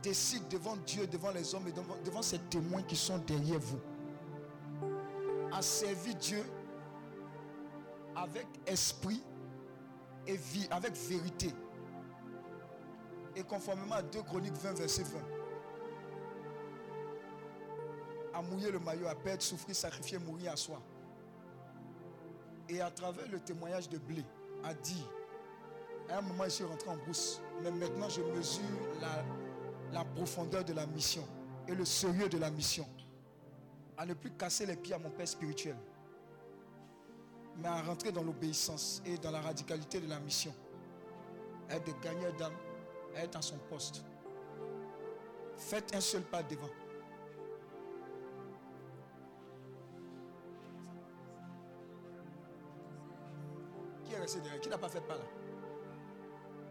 décident 0.03 0.47
devant 0.49 0.77
Dieu, 0.87 1.07
devant 1.07 1.33
les 1.33 1.55
hommes 1.55 1.69
et 1.69 1.73
devant, 1.73 1.97
devant 2.05 2.23
ces 2.23 2.39
témoins 2.39 2.83
qui 2.83 2.97
sont 2.97 3.19
derrière 3.19 3.59
vous, 3.59 3.81
a 5.63 5.65
servi 5.65 6.13
Dieu 6.17 6.45
avec 8.17 8.47
esprit 8.67 9.23
et 10.27 10.37
vie, 10.37 10.67
avec 10.73 10.97
vérité. 10.97 11.55
Et 13.37 13.45
conformément 13.45 13.95
à 13.95 14.03
2 14.03 14.23
Chroniques 14.23 14.57
20, 14.57 14.73
verset 14.73 15.05
20. 15.05 15.21
À 18.35 18.43
mouiller 18.43 18.73
le 18.73 18.81
maillot, 18.81 19.07
à 19.07 19.15
perdre, 19.15 19.43
souffrir, 19.43 19.77
sacrifier, 19.77 20.19
mourir 20.19 20.53
à 20.53 20.57
soi. 20.57 20.83
Et 22.69 22.81
à 22.81 22.91
travers 22.91 23.29
le 23.31 23.39
témoignage 23.39 23.89
de 23.89 23.99
Blé, 23.99 24.25
a 24.65 24.75
dit, 24.75 25.07
à 26.09 26.19
un 26.19 26.23
moment, 26.23 26.45
je 26.45 26.51
suis 26.51 26.65
rentré 26.65 26.91
en 26.91 26.97
brousse, 26.97 27.41
mais 27.63 27.71
maintenant 27.71 28.09
je 28.09 28.21
mesure 28.21 28.65
la, 29.01 29.25
la 29.93 30.05
profondeur 30.05 30.65
de 30.65 30.73
la 30.73 30.87
mission 30.87 31.25
et 31.69 31.75
le 31.77 31.85
sérieux 31.85 32.29
de 32.29 32.39
la 32.39 32.51
mission. 32.51 32.87
À 34.03 34.05
ne 34.05 34.15
plus 34.15 34.33
casser 34.33 34.67
les 34.67 34.75
pieds 34.75 34.97
à 34.97 34.99
mon 34.99 35.11
père 35.11 35.29
spirituel, 35.29 35.77
mais 37.59 37.69
à 37.69 37.83
rentrer 37.83 38.11
dans 38.11 38.25
l'obéissance 38.25 39.01
et 39.07 39.17
dans 39.17 39.31
la 39.31 39.41
radicalité 39.41 40.01
de 40.01 40.09
la 40.09 40.19
mission. 40.19 40.53
À 41.71 41.77
être 41.77 41.85
des 41.85 41.95
gagneurs 42.03 42.33
d'âme, 42.33 42.57
être 43.15 43.37
à 43.37 43.43
son 43.43 43.59
poste. 43.71 44.05
Faites 45.57 45.95
un 45.95 46.01
seul 46.01 46.23
pas 46.23 46.43
devant. 46.43 46.69
Qui 54.05 54.15
est 54.15 54.19
resté 54.19 54.41
derrière? 54.41 54.61
Qui 54.61 54.69
n'a 54.69 54.79
pas 54.79 54.89
fait 54.89 55.01
pas 55.03 55.15
là? 55.15 55.25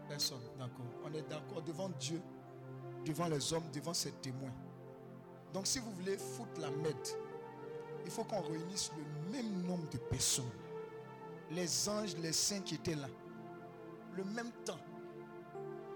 Personne, 0.06 0.42
d'accord. 0.58 0.84
On 1.02 1.14
est 1.14 1.26
d'accord 1.30 1.62
devant 1.62 1.88
Dieu, 1.98 2.20
devant 3.06 3.28
les 3.28 3.54
hommes, 3.54 3.70
devant 3.72 3.94
ses 3.94 4.12
témoins. 4.12 4.52
Donc 5.54 5.66
si 5.66 5.78
vous 5.78 5.92
voulez 5.92 6.16
foutre 6.16 6.60
la 6.60 6.70
mette, 6.70 7.18
il 8.04 8.10
faut 8.10 8.24
qu'on 8.24 8.40
réunisse 8.40 8.90
le 8.96 9.32
même 9.32 9.62
nombre 9.62 9.88
de 9.90 9.98
personnes. 9.98 10.50
Les 11.50 11.88
anges, 11.88 12.16
les 12.16 12.32
saints 12.32 12.60
qui 12.60 12.76
étaient 12.76 12.94
là. 12.94 13.08
Le 14.16 14.24
même 14.24 14.50
temps. 14.64 14.78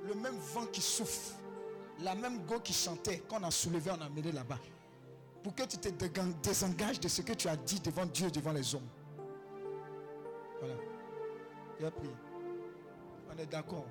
Le 0.05 0.15
même 0.15 0.37
vent 0.37 0.67
qui 0.67 0.81
souffle. 0.81 1.35
La 2.01 2.15
même 2.15 2.45
go 2.47 2.61
qui 2.61 2.73
chantait 2.73 3.21
qu'on 3.21 3.43
a 3.43 3.51
soulevé, 3.51 3.91
on 3.91 4.01
a 4.01 4.07
amené 4.07 4.33
là-bas. 4.33 4.59
Pour 5.43 5.55
que 5.55 5.63
tu 5.63 5.79
te 5.79 5.89
désengages 6.43 7.01
de 7.01 7.09
ce 7.09 7.23
que 7.23 7.33
tu 7.33 7.49
as 7.49 7.57
dit 7.57 7.81
devant 7.81 8.07
Dieu, 8.07 8.31
devant 8.31 8.53
les 8.53 8.75
hommes. 8.75 8.89
Voilà. 10.61 10.75
Il 11.79 11.87
a 11.87 11.91
prié. 11.91 12.13
On 13.31 13.39
est 13.39 13.47
d'accord. 13.47 13.87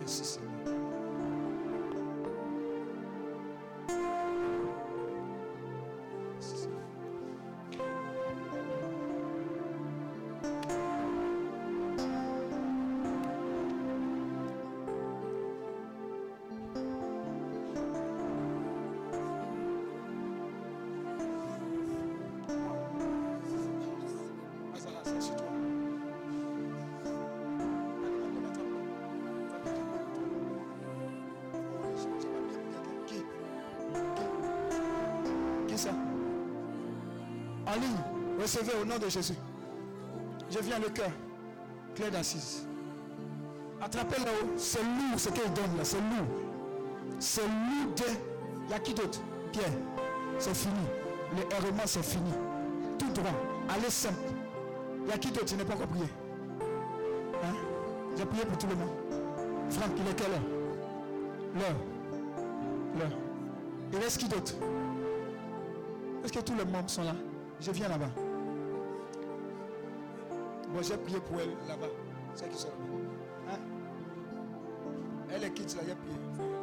Merci 0.00 0.24
Seigneur. 0.24 0.97
Recevez 38.48 38.72
au 38.80 38.84
nom 38.84 38.98
de 38.98 39.08
Jésus. 39.08 39.34
Je 40.50 40.58
viens 40.60 40.78
le 40.78 40.88
cœur. 40.88 41.10
Clé 41.94 42.10
d'assise. 42.10 42.66
Attrapez 43.80 44.18
là-haut. 44.24 44.48
C'est 44.56 44.82
lourd 44.82 45.18
ce 45.18 45.28
qu'il 45.28 45.52
donne 45.52 45.76
là. 45.76 45.84
C'est 45.84 45.98
lourd. 45.98 46.26
C'est 47.18 47.42
lourd 47.42 47.94
de. 47.96 48.04
Il 48.66 48.70
y 48.70 48.74
a 48.74 48.78
qui 48.78 48.94
d'autre? 48.94 49.20
Pierre. 49.52 49.70
C'est 50.38 50.56
fini. 50.56 50.74
Le 51.36 51.42
errement, 51.54 51.82
c'est 51.84 52.02
fini. 52.02 52.32
Tout 52.98 53.10
droit. 53.10 53.34
Allez 53.68 53.90
simple. 53.90 54.14
Il 55.04 55.10
y 55.10 55.12
a 55.12 55.18
qui 55.18 55.30
d'autre? 55.30 55.46
Tu 55.46 55.54
n'es 55.54 55.64
pas 55.64 55.74
encore 55.74 55.88
prié 55.88 56.06
Hein? 57.44 57.54
J'ai 58.16 58.24
prié 58.24 58.44
pour 58.44 58.58
tout 58.58 58.66
le 58.66 58.74
monde. 58.74 58.90
Franck, 59.70 59.90
il 59.96 60.10
est 60.10 60.14
quelle 60.14 60.32
heure? 60.32 60.40
L'heure. 61.54 61.76
L'heure. 62.98 63.18
Il 63.92 63.98
reste 63.98 64.18
qui 64.18 64.28
d'autre? 64.28 64.54
Est-ce 66.24 66.32
que 66.32 66.40
tous 66.40 66.54
les 66.54 66.64
membres 66.64 66.90
sont 66.90 67.04
là? 67.04 67.14
Je 67.60 67.70
viens 67.70 67.88
là-bas. 67.88 68.27
Bon, 70.72 70.82
j'ai 70.82 70.96
prié 70.98 71.20
pour 71.20 71.40
elle 71.40 71.50
là-bas. 71.66 71.86
C'est 72.34 72.48
qui 72.48 72.56
là-bas 72.56 72.68
Hein? 73.50 73.58
Elle 75.34 75.44
est 75.44 75.52
quitte 75.52 75.74
là, 75.76 75.82
j'ai 75.86 75.94
prié. 75.94 76.57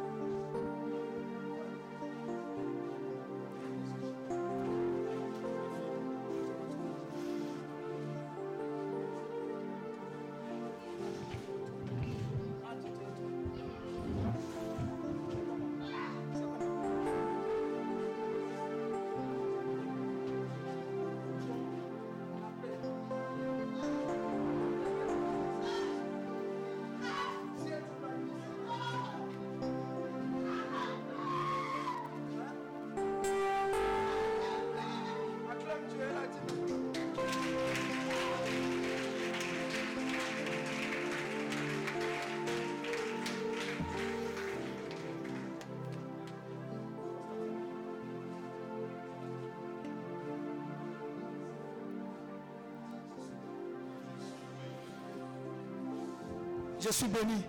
Je 56.86 56.92
suis 56.92 57.08
béni 57.08 57.42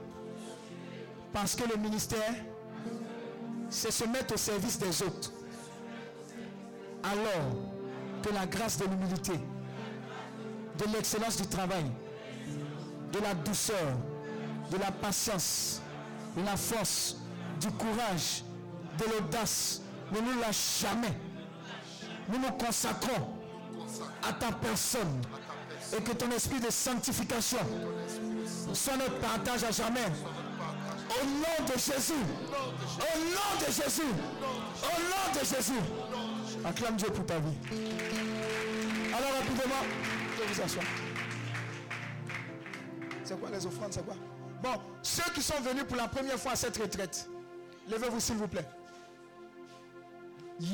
parce 1.31 1.55
que 1.55 1.63
le 1.69 1.77
ministère, 1.77 2.33
c'est 3.69 3.91
se 3.91 4.03
mettre 4.05 4.33
au 4.33 4.37
service 4.37 4.79
des 4.79 5.03
autres. 5.03 5.31
Alors 7.03 7.51
que 8.23 8.33
la 8.33 8.47
grâce 8.47 8.79
de 8.79 8.85
l'humilité, 8.85 9.33
de 9.33 10.85
l'excellence 10.91 11.39
du 11.39 11.45
travail, 11.47 11.85
de 13.13 13.19
la 13.19 13.35
douceur, 13.35 13.95
de 14.71 14.77
la 14.77 14.91
patience, 14.91 15.81
de 16.35 16.43
la 16.43 16.57
force, 16.57 17.17
du 17.61 17.67
courage, 17.71 18.43
de 18.97 19.03
l'audace 19.05 19.81
ne 20.13 20.19
nous 20.19 20.39
lâche 20.41 20.79
jamais. 20.81 21.13
Nous 22.29 22.39
nous 22.39 22.51
consacrons 22.53 23.29
à 24.27 24.33
ta 24.33 24.51
personne 24.51 25.21
et 25.95 26.01
que 26.01 26.11
ton 26.13 26.31
esprit 26.31 26.59
de 26.59 26.71
sanctification 26.71 27.59
soit 28.77 28.97
notre 28.97 29.19
partage 29.19 29.63
à 29.63 29.71
jamais. 29.71 30.05
Au 31.09 31.25
nom 31.25 31.65
de 31.65 31.73
Jésus. 31.73 32.13
Au 32.13 33.17
nom 33.19 33.59
de 33.59 33.65
Jésus. 33.71 34.01
Au 34.83 34.99
nom 35.01 35.33
de 35.33 35.39
Jésus. 35.45 35.81
Acclame 36.65 36.95
Dieu 36.95 37.07
pour 37.09 37.25
ta 37.25 37.39
vie. 37.39 37.57
Alors 39.15 39.31
rapidement, 39.31 39.83
je 40.37 40.53
vous 40.53 40.61
asseoir. 40.61 40.85
C'est 43.23 43.39
quoi 43.39 43.49
les 43.49 43.65
offrandes 43.65 43.93
C'est 43.93 44.05
quoi? 44.05 44.15
Bon, 44.61 44.81
ceux 45.01 45.31
qui 45.33 45.41
sont 45.41 45.59
venus 45.61 45.83
pour 45.85 45.97
la 45.97 46.07
première 46.07 46.37
fois 46.37 46.53
à 46.53 46.55
cette 46.55 46.77
retraite, 46.77 47.29
levez-vous 47.89 48.19
s'il 48.19 48.35
vous 48.37 48.47
plaît. 48.47 48.67
Yeah. 50.59 50.71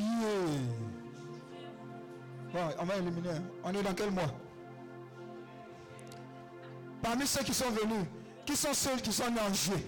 Bon, 2.54 2.60
on 2.80 2.86
va 2.86 2.96
éliminer. 2.98 3.30
hein. 3.32 3.44
On 3.64 3.74
est 3.74 3.84
dans 3.84 3.94
quel 3.94 4.12
mois? 4.12 4.32
Parmi 7.14 7.28
ceux 7.28 7.44
qui 7.44 7.54
sont 7.54 7.70
venus, 7.70 8.08
qui 8.44 8.56
sont 8.56 8.74
ceux 8.74 8.96
qui 8.96 9.14
sont 9.14 9.30
nés 9.30 9.40
en 9.40 9.54
juillet 9.54 9.86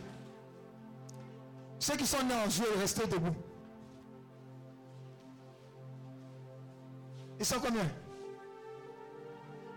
Ceux 1.80 1.96
qui 1.96 2.06
sont 2.06 2.24
nés 2.24 2.36
en 2.36 2.48
juillet, 2.48 2.70
restez 2.78 3.08
debout. 3.08 3.34
Ils 7.40 7.46
sont 7.48 7.60
combien? 7.60 7.88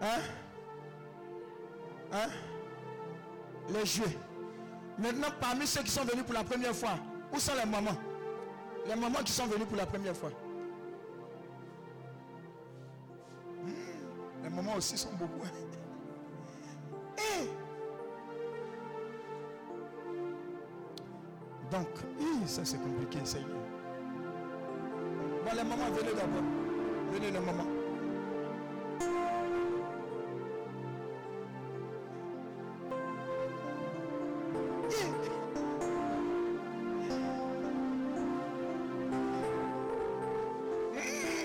Hein? 0.02 0.20
Hein? 2.12 2.28
Les 3.70 3.86
juifs. 3.86 4.18
Maintenant, 4.98 5.28
parmi 5.40 5.66
ceux 5.66 5.82
qui 5.82 5.90
sont 5.90 6.04
venus 6.04 6.24
pour 6.24 6.34
la 6.34 6.44
première 6.44 6.74
fois, 6.74 6.98
où 7.32 7.38
sont 7.38 7.54
les 7.54 7.64
mamans? 7.64 7.96
Les 8.86 8.94
mamans 8.94 9.22
qui 9.24 9.32
sont 9.32 9.46
venues 9.46 9.64
pour 9.64 9.78
la 9.78 9.86
première 9.86 10.14
fois. 10.14 10.32
Hmm, 13.64 14.42
les 14.42 14.50
mamans 14.50 14.74
aussi 14.74 14.98
sont 14.98 15.14
beaucoup. 15.14 15.46
Hein. 15.46 15.77
Donc, 21.70 21.88
ça 22.46 22.62
c'est 22.64 22.78
compliqué, 22.78 23.18
Seigneur. 23.24 23.48
Bon, 25.44 25.50
les 25.54 25.64
mamans, 25.64 25.90
venez 25.94 26.14
d'abord. 26.14 26.42
Venez 27.12 27.30
les 27.30 27.40
mamans. 27.40 27.64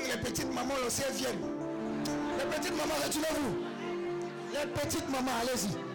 Les 0.08 0.18
petites 0.22 0.54
mamans 0.54 0.74
aussi 0.88 1.02
elles 1.08 1.16
viennent. 1.16 1.38
Les 2.38 2.46
petites 2.56 2.78
mamans, 2.78 2.94
reculez-vous. 3.06 3.56
Les 4.54 4.68
petites 4.72 5.10
mamans, 5.10 5.32
allez-y. 5.42 5.93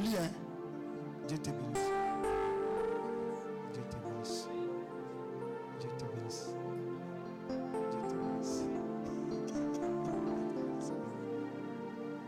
Lui, 0.00 0.16
hein? 0.16 0.30
Dieu 1.28 1.38
te 1.38 1.50
bénisse. 1.50 1.90
Dieu 3.72 3.82
te 3.90 3.96
bénisse. 3.96 4.48
Dieu 5.78 5.90
te 5.98 6.04
bénisse. 6.04 6.54
Dieu 7.90 8.00
te 8.08 8.14
bénisse. 8.14 8.64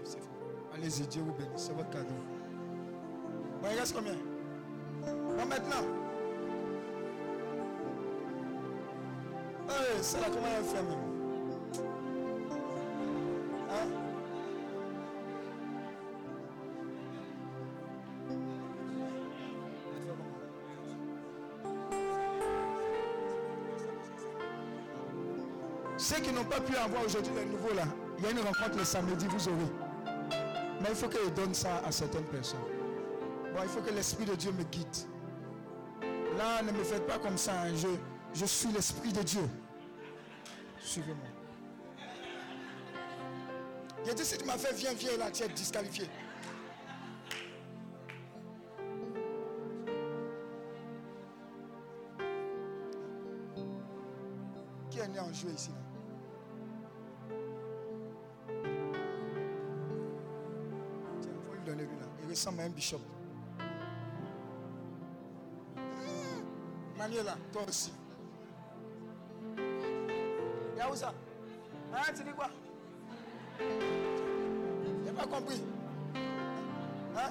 C'est- 0.06 0.20
fou. 0.20 0.28
Allez-y, 0.74 1.06
Dieu 1.06 1.22
vous 1.22 1.32
bénisse. 1.32 1.50
C'est 1.66 1.74
votre 1.74 1.90
cadeau. 1.90 2.08
Bon, 3.60 3.68
il 3.70 3.78
reste 3.78 3.94
combien? 3.94 4.14
Hey, 9.92 9.98
c'est 10.00 10.20
là, 10.20 10.26
comment 10.32 10.46
elle 10.56 10.64
fait 10.64 10.82
même 10.82 10.98
Hein 13.70 13.88
Elle 19.84 19.92
fait 19.92 20.06
comment 20.08 20.24
Ceux 25.98 26.16
qui 26.16 26.32
n'ont 26.32 26.44
pas 26.44 26.60
pu 26.60 26.74
avoir 26.76 27.04
aujourd'hui 27.04 27.32
les 27.36 27.44
nouveaux 27.44 27.74
là, 27.74 27.84
il 28.18 28.24
y 28.24 28.26
a 28.28 28.30
une 28.30 28.38
rencontre 28.38 28.78
le 28.78 28.84
samedi, 28.84 29.26
vous 29.26 29.48
aurez. 29.48 29.72
Mais 30.80 30.88
il 30.90 30.96
faut 30.96 31.08
que 31.08 31.18
je 31.24 31.30
donne 31.30 31.54
ça 31.54 31.82
à 31.84 31.92
certaines 31.92 32.24
personnes. 32.24 32.58
Bon, 33.54 33.60
il 33.62 33.68
faut 33.68 33.80
que 33.82 33.90
l'Esprit 33.92 34.24
de 34.24 34.34
Dieu 34.34 34.52
me 34.52 34.64
guide. 34.64 34.86
Là, 36.38 36.62
ne 36.62 36.72
me 36.72 36.82
faites 36.82 37.06
pas 37.06 37.18
comme 37.18 37.36
ça. 37.36 37.52
hein. 37.52 37.74
Je 38.34 38.46
suis 38.46 38.72
l'Esprit 38.72 39.12
de 39.12 39.22
Dieu. 39.22 39.42
Suivez-moi. 40.92 41.26
Il 44.04 44.14
dit, 44.14 44.24
si 44.26 44.36
tu 44.36 44.44
m'as 44.44 44.58
fait 44.58 44.74
viens, 44.74 44.92
viens 44.92 45.16
là, 45.16 45.30
tu 45.30 45.42
es 45.42 45.48
disqualifié. 45.48 46.06
Qui 54.90 54.98
est 54.98 55.08
né 55.08 55.18
en 55.18 55.32
juillet 55.32 55.54
ici 55.54 55.70
il 61.22 61.46
faut 61.46 61.54
lui 61.54 61.64
donner 61.64 61.84
lui 61.84 61.96
là. 61.98 62.06
Il 62.22 62.28
ressemble 62.28 62.60
à 62.60 62.64
un 62.64 62.68
bishop. 62.68 63.00
Mmh. 65.74 66.98
Manuela, 66.98 67.38
toi 67.50 67.62
aussi. 67.66 67.92
Yaouza. 70.92 71.14
Hein, 71.94 72.12
tu 72.14 72.22
dis 72.22 72.32
quoi 72.32 72.50
J'ai 73.58 75.12
pas 75.12 75.26
compris. 75.26 75.62
Hein 77.16 77.30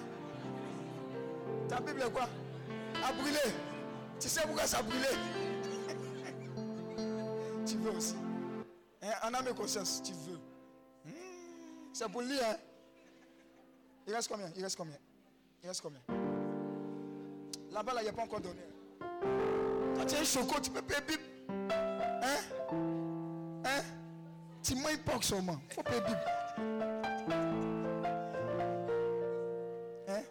Ta 1.70 1.80
Bible 1.80 2.02
est 2.02 2.12
quoi 2.12 2.28
A 3.04 3.14
brûlé. 3.14 3.40
Tu 4.20 4.28
sais 4.28 4.42
pourquoi 4.42 4.66
ça 4.66 4.80
a 4.80 4.84
brûlé 4.84 5.08
Tu 7.66 7.78
veux 7.78 7.92
aussi. 7.92 8.16
Hein, 9.04 9.12
en 9.24 9.34
âme 9.34 9.48
et 9.50 9.54
conscience, 9.54 10.02
tu 10.04 10.14
veux. 10.14 10.38
Hmm, 11.06 11.94
C'est 11.94 12.12
pour 12.12 12.22
lui, 12.22 12.40
hein 12.40 12.58
Il 14.08 14.14
reste 14.14 14.28
combien? 14.28 14.52
Il 14.56 14.64
reste 14.64 14.76
combien? 14.76 14.98
Il 15.64 15.68
reste 15.68 15.82
combien? 15.82 16.02
Là-bas, 17.72 17.94
là, 17.94 18.02
il 18.02 18.04
n'y 18.06 18.10
a 18.10 18.14
pas 18.14 18.24
encore 18.24 18.42
donné. 18.42 18.62
Quand 19.96 20.06
tu 20.06 20.16
un 20.16 20.24
choco, 20.24 20.60
tu 20.60 20.72
peux 20.72 20.82
payer 20.82 21.20
Hein? 21.50 22.61
Pas 25.06 25.22
seulement. 25.22 25.60
Il 25.70 25.74
faut 25.74 25.84
payer 25.84 26.02
Bible. 26.02 26.20
Hein 30.08 30.22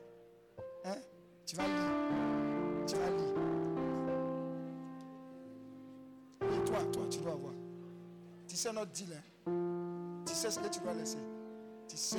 Hein 0.85 0.97
Tu 1.45 1.57
vas 1.57 1.67
lire. 1.67 1.91
Tu 2.87 2.97
vas 2.97 3.11
lire. 3.11 3.35
Et 6.43 6.65
toi, 6.65 6.79
toi, 6.93 7.03
tu 7.11 7.19
dois 7.19 7.33
avoir. 7.33 7.53
Tu 8.49 8.57
sais 8.57 8.73
notre 8.73 8.91
deal, 8.93 9.23
Tu 10.27 10.35
sais 10.35 10.51
ce 10.51 10.59
que 10.59 10.69
tu 10.69 10.81
dois 10.81 10.95
laisser. 10.95 11.19
Tu 11.89 11.97
sais. 11.97 12.19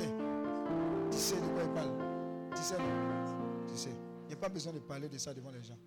Tu 1.10 1.18
sais 1.18 1.36
de 1.36 1.46
quoi 1.48 1.62
il 1.64 1.70
parle. 1.70 1.90
Tu 2.54 2.62
sais, 2.62 2.76
Tu 3.68 3.76
sais. 3.76 3.90
Il 4.24 4.28
n'y 4.28 4.34
a 4.34 4.36
pas 4.36 4.48
besoin 4.48 4.72
de 4.72 4.78
parler 4.78 5.08
de 5.08 5.18
ça 5.18 5.34
devant 5.34 5.50
les 5.50 5.62
gens. 5.62 5.78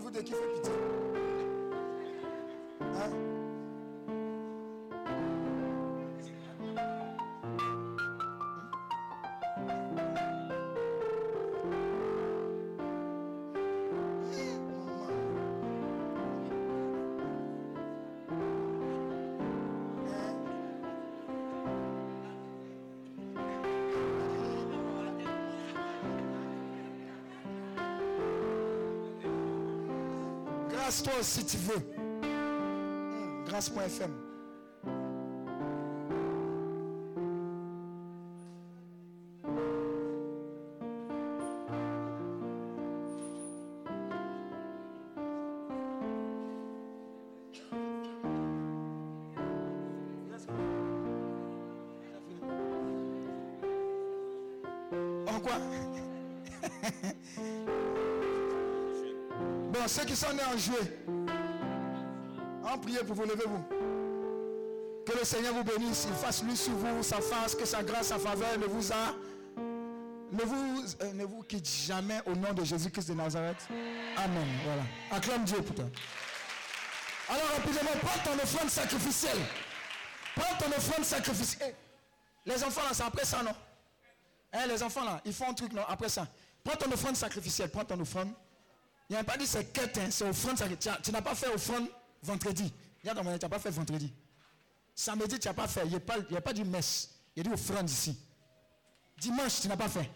Vous 0.00 0.10
deux 0.10 0.22
qui 0.22 0.32
fait 0.32 0.52
pitié. 0.54 0.72
Toi 31.08 31.22
si 31.22 31.44
tu 31.44 31.56
veux. 31.56 31.80
Hmm, 32.22 33.44
Grâce.fm. 33.46 34.27
qui 60.04 60.16
sont 60.16 60.32
nés 60.32 60.42
en 60.44 60.56
juillet, 60.56 60.98
en 62.64 62.78
prière 62.78 63.04
pour 63.04 63.16
vous, 63.16 63.22
levez-vous. 63.24 63.64
Que 65.06 65.18
le 65.18 65.24
Seigneur 65.24 65.54
vous 65.54 65.64
bénisse, 65.64 66.06
il 66.08 66.14
fasse 66.16 66.42
lui 66.42 66.56
sur 66.56 66.72
vous, 66.74 67.02
sa 67.02 67.20
face, 67.20 67.54
que 67.54 67.64
sa 67.64 67.82
grâce, 67.82 68.08
sa 68.08 68.18
faveur 68.18 68.58
ne 68.58 68.66
vous 68.66 68.92
a 68.92 69.14
ne 70.30 70.42
vous, 70.42 70.84
euh, 71.02 71.12
ne 71.14 71.24
vous 71.24 71.42
quitte 71.42 71.66
jamais 71.68 72.20
au 72.26 72.34
nom 72.34 72.52
de 72.52 72.62
Jésus-Christ 72.64 73.08
de 73.08 73.14
Nazareth. 73.14 73.66
Amen. 74.16 74.46
Voilà. 74.64 74.82
Acclame 75.10 75.44
Dieu 75.44 75.62
toi. 75.62 75.86
Alors 77.28 77.48
rapidement, 77.56 77.90
prends 78.02 78.30
ton 78.30 78.42
offrande 78.42 78.70
sacrificielle. 78.70 79.38
Prends 80.34 80.56
ton 80.58 80.68
offrande 80.76 81.04
sacrificielle. 81.04 81.74
Eh, 82.46 82.50
les 82.50 82.62
enfants 82.62 82.82
là, 82.82 82.90
c'est 82.92 83.02
après 83.02 83.24
ça, 83.24 83.42
non? 83.42 83.54
Hein, 84.52 84.66
Les 84.66 84.82
enfants 84.82 85.04
là, 85.04 85.20
ils 85.24 85.32
font 85.32 85.50
un 85.50 85.54
truc, 85.54 85.72
non? 85.72 85.82
Après 85.88 86.08
ça. 86.08 86.26
Prends 86.62 86.76
ton 86.76 86.90
offrande 86.92 87.16
sacrificielle. 87.16 87.70
Prends 87.70 87.84
ton 87.84 88.00
offrande. 88.00 88.32
Il 89.08 89.14
n'y 89.14 89.18
a 89.18 89.24
pas 89.24 89.36
dit 89.36 89.46
c'est 89.46 89.72
quête, 89.72 89.96
hein, 89.98 90.10
c'est 90.10 90.28
offrande. 90.28 90.56
Tu 91.02 91.10
n'as 91.12 91.22
pas 91.22 91.34
fait 91.34 91.48
offrande 91.48 91.88
vendredi. 92.22 92.72
Mon 93.04 93.38
tu 93.38 93.44
n'as 93.44 93.48
pas 93.48 93.58
fait 93.58 93.70
vendredi. 93.70 94.12
Samedi, 94.94 95.38
tu 95.38 95.48
n'as 95.48 95.54
pas 95.54 95.68
fait. 95.68 95.84
Il 95.84 95.90
n'y 95.90 95.96
a, 95.96 96.00
pas- 96.00 96.18
il 96.30 96.40
pas 96.40 96.52
dit 96.52 96.64
messe. 96.64 97.10
Il 97.34 97.40
a 97.40 97.44
dit 97.44 97.50
offrande 97.54 97.88
ici. 97.88 98.18
Dimanche, 99.16 99.60
tu 99.60 99.68
n'as 99.68 99.76
pas 99.76 99.88
fait. 99.88 100.10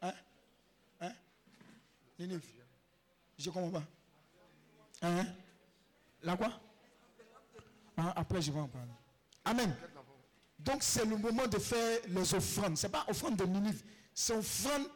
Hein? 0.00 0.12
Hein? 1.00 1.12
Ninive 2.18 2.42
Je 3.38 3.48
ne 3.48 3.54
comprends 3.54 3.80
pas. 3.80 3.86
Hein? 5.02 5.26
La 6.22 6.36
quoi? 6.36 6.52
Hein, 7.98 8.12
Après, 8.16 8.40
je 8.40 8.50
vais 8.50 8.60
en 8.60 8.68
parler. 8.68 8.90
Amen. 9.44 9.76
Donc, 10.58 10.82
c'est 10.82 11.04
le 11.04 11.16
moment 11.16 11.46
de 11.46 11.58
faire 11.58 12.00
les 12.08 12.34
offrandes. 12.34 12.78
Ce 12.78 12.86
n'est 12.86 12.92
pas 12.92 13.04
offrande 13.08 13.36
de 13.36 13.44
Ninive. 13.44 13.82
C'est 14.14 14.34
offrande 14.34 14.86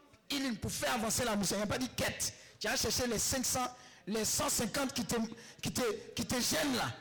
pour 0.60 0.70
faire 0.70 0.94
avancer 0.94 1.24
la 1.24 1.36
mission. 1.36 1.56
Il 1.56 1.58
n'y 1.58 1.64
a 1.64 1.66
pas 1.66 1.78
dit 1.78 1.88
quête. 1.90 2.32
Tu 2.60 2.68
as 2.68 2.76
cherché 2.76 3.06
les 3.06 3.18
500, 3.18 3.58
les 4.06 4.24
150 4.24 4.92
qui 4.92 5.04
te, 5.04 5.16
qui 5.62 5.72
te, 5.72 5.80
qui 6.14 6.26
te 6.26 6.34
gênent 6.34 6.76
là. 6.76 6.92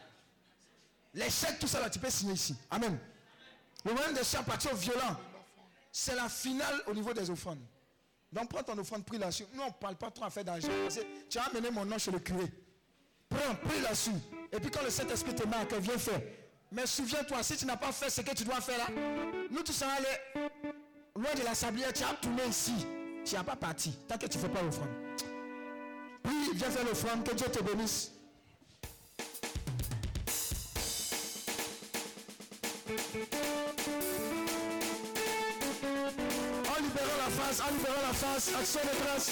Les 1.13 1.29
chèques, 1.29 1.59
tout 1.59 1.67
ça 1.67 1.81
là, 1.81 1.89
tu 1.89 1.99
peux 1.99 2.09
signer 2.09 2.33
ici. 2.33 2.55
Amen. 2.71 2.97
Le 3.83 3.93
moment 3.93 4.11
de 4.17 4.23
chèques 4.23 4.45
partir 4.45 4.73
violent, 4.73 5.17
c'est 5.91 6.15
la 6.15 6.29
finale 6.29 6.81
au 6.87 6.93
niveau 6.93 7.13
des 7.13 7.29
offrandes. 7.29 7.59
Donc 8.31 8.49
prends 8.49 8.63
ton 8.63 8.77
offrande, 8.77 9.03
prie 9.03 9.17
là-dessus. 9.17 9.45
Nous, 9.53 9.61
on 9.61 9.67
ne 9.67 9.71
parle 9.71 9.97
pas 9.97 10.09
trop 10.11 10.25
à 10.25 10.29
faire 10.29 10.45
d'argent. 10.45 10.69
Tu 11.29 11.37
as 11.37 11.43
amené 11.43 11.69
mon 11.71 11.83
nom 11.83 11.97
chez 11.97 12.11
le 12.11 12.19
curé. 12.19 12.45
Prends, 13.27 13.55
prie 13.55 13.81
là-dessus. 13.81 14.11
Et 14.51 14.59
puis 14.59 14.71
quand 14.71 14.83
le 14.83 14.89
Saint-Esprit 14.89 15.35
te 15.35 15.45
marque, 15.45 15.73
viens 15.73 15.97
faire. 15.97 16.21
Mais 16.71 16.85
souviens-toi, 16.85 17.43
si 17.43 17.57
tu 17.57 17.65
n'as 17.65 17.77
pas 17.77 17.91
fait 17.91 18.09
ce 18.09 18.21
que 18.21 18.33
tu 18.33 18.45
dois 18.45 18.61
faire 18.61 18.77
là, 18.77 18.87
nous 19.49 19.63
tu 19.63 19.73
seras 19.73 19.93
allé 19.93 20.45
loin 21.15 21.33
de 21.33 21.43
la 21.43 21.55
sablière, 21.55 21.91
tu 21.91 22.03
as 22.03 22.13
tourné 22.13 22.45
ici. 22.47 22.73
Tu 23.25 23.35
n'as 23.35 23.43
pas 23.43 23.55
parti. 23.55 23.91
Tant 24.07 24.17
que 24.17 24.27
tu 24.27 24.37
ne 24.37 24.43
fais 24.43 24.49
pas 24.49 24.61
l'offrande. 24.61 25.08
Prie, 26.29 26.53
viens 26.53 26.69
faire 26.69 26.85
l'offrande, 26.85 27.23
que 27.23 27.33
Dieu 27.33 27.47
te 27.47 27.63
bénisse. 27.63 28.11
En 36.67 36.81
libérant 36.83 37.17
la 37.17 37.29
face, 37.31 37.61
en 37.61 37.73
libérant 37.73 38.01
la 38.07 38.13
face, 38.13 38.51
action 38.59 38.81
de 38.83 39.03
grâce. 39.03 39.31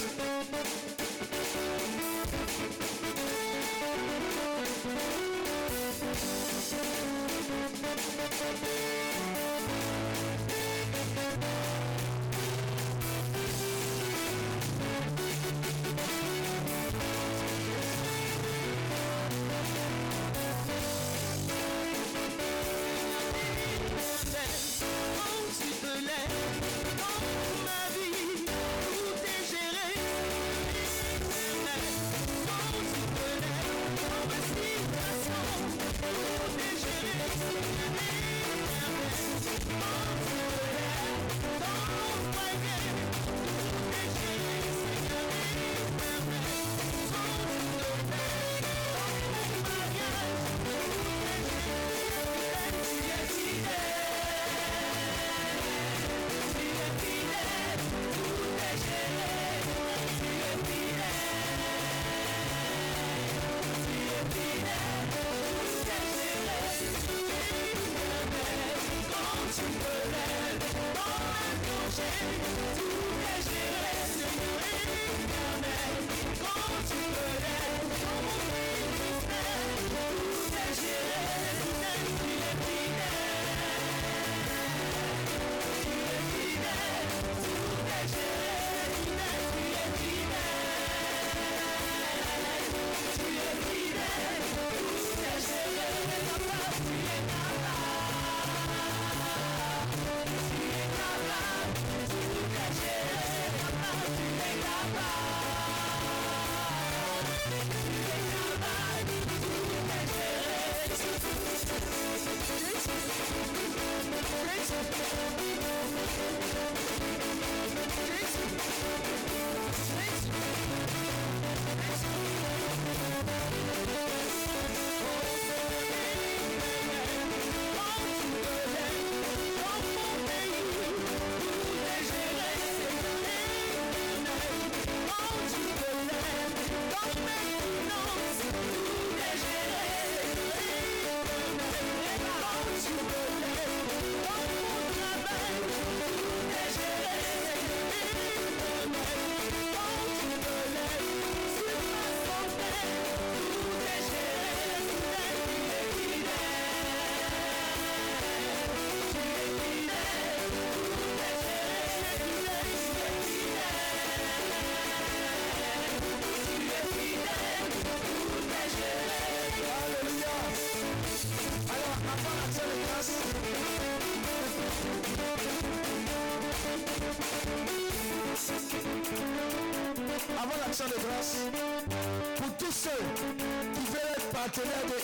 Partenaires 184.57 184.85
de 184.85 184.97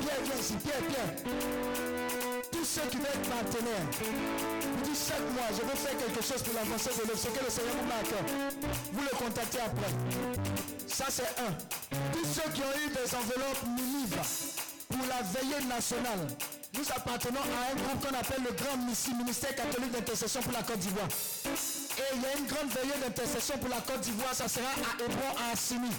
Pierre, 0.00 0.22
viens 0.22 0.58
Pierre, 0.62 0.82
Pierre. 0.88 1.12
Tous 2.52 2.64
ceux 2.64 2.88
qui 2.90 2.96
veulent 2.98 3.06
être 3.06 3.28
partenaires, 3.28 3.86
vous 3.90 4.84
dites 4.84 5.02
chaque 5.08 5.26
mois, 5.34 5.50
je 5.50 5.62
veux 5.62 5.76
faire 5.76 5.98
quelque 5.98 6.22
chose 6.22 6.42
pour 6.42 6.54
l'avancée 6.54 6.90
de 6.94 7.08
l'œuvre, 7.08 7.18
ce 7.18 7.26
que 7.26 7.44
le 7.44 7.50
Seigneur 7.50 7.74
vous 7.74 7.88
marque. 7.88 8.14
Vous 8.92 9.02
le 9.02 9.16
contactez 9.18 9.58
après. 9.58 9.90
Ça, 10.86 11.06
c'est 11.08 11.26
un. 11.42 11.52
Tous 12.12 12.24
ceux 12.24 12.50
qui 12.52 12.60
ont 12.60 12.76
eu 12.78 12.88
des 12.90 13.08
enveloppes 13.14 13.66
Minive 13.66 14.16
pour 14.90 15.06
la 15.08 15.22
veillée 15.26 15.66
nationale, 15.66 16.26
nous 16.74 16.86
appartenons 16.94 17.40
à 17.42 17.72
un 17.72 17.74
groupe 17.74 17.98
qu'on 18.06 18.14
appelle 18.14 18.44
le 18.44 18.52
Grand 18.54 18.76
Ministère 19.18 19.56
catholique 19.56 19.90
d'intercession 19.90 20.40
pour 20.40 20.52
la 20.52 20.62
Côte 20.62 20.78
d'Ivoire. 20.78 21.08
Et 21.98 22.14
il 22.14 22.22
y 22.22 22.26
a 22.26 22.36
une 22.38 22.46
grande 22.46 22.70
veillée 22.70 22.98
d'intercession 23.02 23.58
pour 23.58 23.70
la 23.70 23.80
Côte 23.80 24.00
d'Ivoire, 24.00 24.34
ça 24.34 24.46
sera 24.46 24.70
à 24.70 25.02
Hébron, 25.02 25.34
à 25.34 25.52
Assini. 25.52 25.90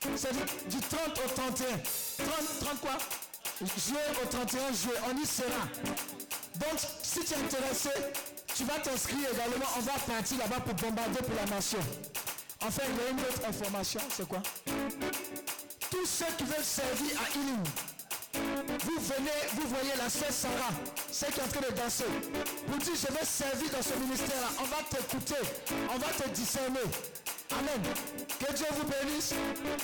C'est 0.00 0.32
du, 0.32 0.76
du 0.76 0.80
30 0.80 1.18
au 1.24 1.28
31. 1.28 1.66
30, 1.74 2.60
30 2.60 2.80
quoi? 2.80 2.98
Juillet 3.60 3.98
au 4.22 4.26
31 4.26 4.72
juillet, 4.72 4.94
on 5.10 5.16
y 5.16 5.26
sera. 5.26 5.64
Donc, 6.54 6.78
si 7.02 7.20
tu 7.24 7.34
es 7.34 7.36
intéressé, 7.36 7.90
tu 8.54 8.64
vas 8.64 8.78
t'inscrire 8.78 9.28
également. 9.32 9.66
On 9.76 9.80
va 9.80 9.92
partir 9.92 10.38
là-bas 10.38 10.60
pour 10.60 10.74
bombarder 10.74 11.18
pour 11.20 11.34
la 11.34 11.44
nation. 11.56 11.78
Enfin, 12.64 12.82
il 12.88 12.96
y 12.96 13.06
a 13.06 13.10
une 13.10 13.20
autre 13.20 13.48
information, 13.48 14.00
c'est 14.16 14.28
quoi? 14.28 14.42
Tous 15.90 16.06
ceux 16.06 16.26
qui 16.36 16.44
veulent 16.44 16.64
servir 16.64 17.12
à 17.20 17.30
Ilim, 17.36 17.62
vous 18.84 19.00
venez, 19.00 19.40
vous 19.54 19.68
voyez 19.68 19.96
la 19.96 20.08
sœur 20.08 20.30
Sarah, 20.30 20.74
celle 21.10 21.32
qui 21.32 21.40
est 21.40 21.42
en 21.42 21.48
train 21.48 21.60
de 21.60 21.74
danser. 21.76 22.04
Vous 22.68 22.78
dites, 22.78 22.94
je 22.94 23.12
vais 23.12 23.24
servir 23.24 23.70
dans 23.70 23.82
ce 23.82 23.94
ministère-là. 23.98 24.48
On 24.60 24.64
va 24.64 24.76
t'écouter, 24.88 25.42
on 25.92 25.98
va 25.98 26.06
te 26.06 26.28
discerner. 26.30 26.80
Amen. 27.50 27.82
Que 28.38 28.52
Dieu 28.52 28.66
vous 28.72 28.84
bénisse. 28.84 29.32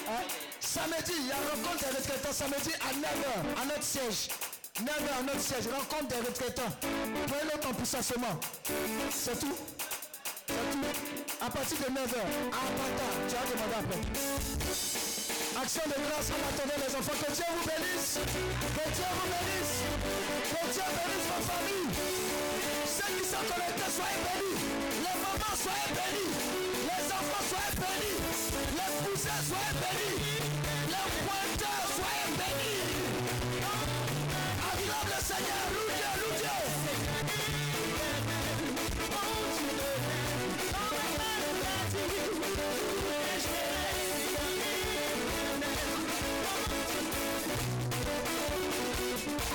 Hein? 0.09 0.23
Samedi, 0.61 1.13
il 1.19 1.27
y 1.27 1.33
a 1.33 1.37
rencontre 1.37 1.79
des 1.79 1.97
retraitants. 1.97 2.33
Samedi 2.33 2.73
à 2.81 2.93
9h, 2.93 3.63
à 3.63 3.65
notre 3.65 3.83
siège. 3.83 4.29
9h 4.81 5.19
à 5.19 5.23
notre 5.23 5.41
siège. 5.41 5.65
Rencontre 5.73 6.09
des 6.09 6.21
retraitants. 6.27 6.73
Prenez 7.27 7.59
pour 7.61 7.87
ça 7.87 8.03
seulement. 8.03 8.39
C'est 9.11 9.39
tout. 9.39 9.57
C'est 10.47 10.55
tout. 10.55 10.85
À 11.41 11.51
partir 11.51 11.77
de 11.79 11.85
9h, 11.85 11.91
à 11.93 12.61
Apata, 12.65 13.07
tu 13.29 13.35
vas 13.35 13.47
demander 13.53 13.79
après. 13.81 14.01
Action 15.63 15.83
de 15.87 15.97
grâce 16.09 16.29
en 16.31 16.41
attendant 16.49 16.79
les 16.81 16.95
enfants. 16.97 17.17
Que 17.21 17.31
Dieu 17.33 17.45
vous 17.57 17.65
bénisse. 17.65 18.19
Que 18.19 18.85
Dieu 18.91 19.11
vous 19.17 19.29
bénisse. 19.33 19.77
Que 20.51 20.63
Dieu 20.73 20.87
bénisse 20.97 21.29
vos 21.33 21.45
familles. 21.49 21.93
Ceux 22.85 23.11
qui 23.17 23.25
sont 23.25 23.45
connectés, 23.49 23.91
soyez 23.95 24.21
bénis. 24.25 24.59
Les 25.01 25.17
mamans, 25.21 25.57
soyez 25.57 25.91
bénis. 25.95 26.04
Soyez 29.49 29.75
bénis. 29.81 30.41
Les 30.89 31.07
pointeurs, 31.25 31.89
soyez 31.97 32.31
bénis. 32.39 32.89
Acclame 34.69 35.09
le 35.13 35.21
Seigneur. 35.29 35.65
Loue 35.75 35.91
Dieu, 35.97 36.13
loue 36.21 36.37
Dieu. 36.41 36.57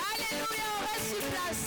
Alléluia, 0.10 0.68
on 0.76 0.82
reste 0.86 1.08
sur 1.10 1.24
place. 1.30 1.64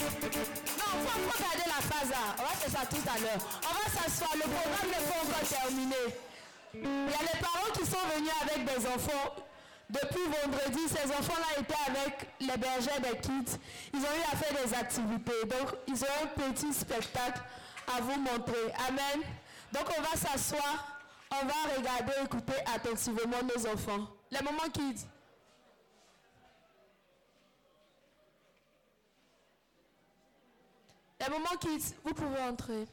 Non, 0.78 0.90
faut, 1.02 1.18
faut 1.26 1.38
garder 1.42 1.66
la 1.66 1.80
phase 1.90 2.10
là. 2.10 2.24
On 2.38 2.42
va 2.42 2.54
faire 2.54 2.70
ça 2.70 2.84
tout 2.86 3.06
à 3.08 3.18
l'heure. 3.20 3.42
On 3.62 3.72
va 3.74 3.86
s'asseoir. 3.90 4.32
Le 4.34 4.42
programme 4.42 4.88
n'est 4.88 5.06
pas 5.08 5.18
encore 5.22 5.48
terminé. 5.48 6.31
Il 6.74 6.80
y 6.80 7.14
a 7.14 7.22
les 7.32 7.40
parents 7.40 7.72
qui 7.74 7.84
sont 7.84 7.98
venus 8.16 8.30
avec 8.42 8.64
des 8.64 8.86
enfants. 8.86 9.34
Depuis 9.90 10.22
vendredi, 10.24 10.88
ces 10.88 11.10
enfants-là 11.10 11.60
étaient 11.60 11.74
avec 11.86 12.28
les 12.40 12.56
bergers 12.56 13.00
des 13.00 13.18
kids. 13.18 13.58
Ils 13.92 14.00
ont 14.00 14.04
eu 14.04 14.32
à 14.32 14.36
faire 14.36 14.64
des 14.64 14.74
activités. 14.74 15.44
Donc, 15.44 15.74
ils 15.86 16.02
ont 16.02 16.08
un 16.22 16.50
petit 16.50 16.72
spectacle 16.72 17.42
à 17.94 18.00
vous 18.00 18.18
montrer. 18.18 18.72
Amen. 18.88 19.22
Donc, 19.72 19.84
on 19.98 20.00
va 20.00 20.16
s'asseoir. 20.16 21.00
On 21.30 21.46
va 21.46 21.76
regarder, 21.76 22.12
écouter 22.24 22.54
attentivement 22.74 23.42
nos 23.42 23.66
enfants. 23.66 24.08
Les 24.30 24.40
moments 24.40 24.68
kids. 24.72 25.06
Les 31.20 31.28
moments 31.28 31.56
kids, 31.60 31.94
vous 32.04 32.14
pouvez 32.14 32.40
entrer. 32.40 32.86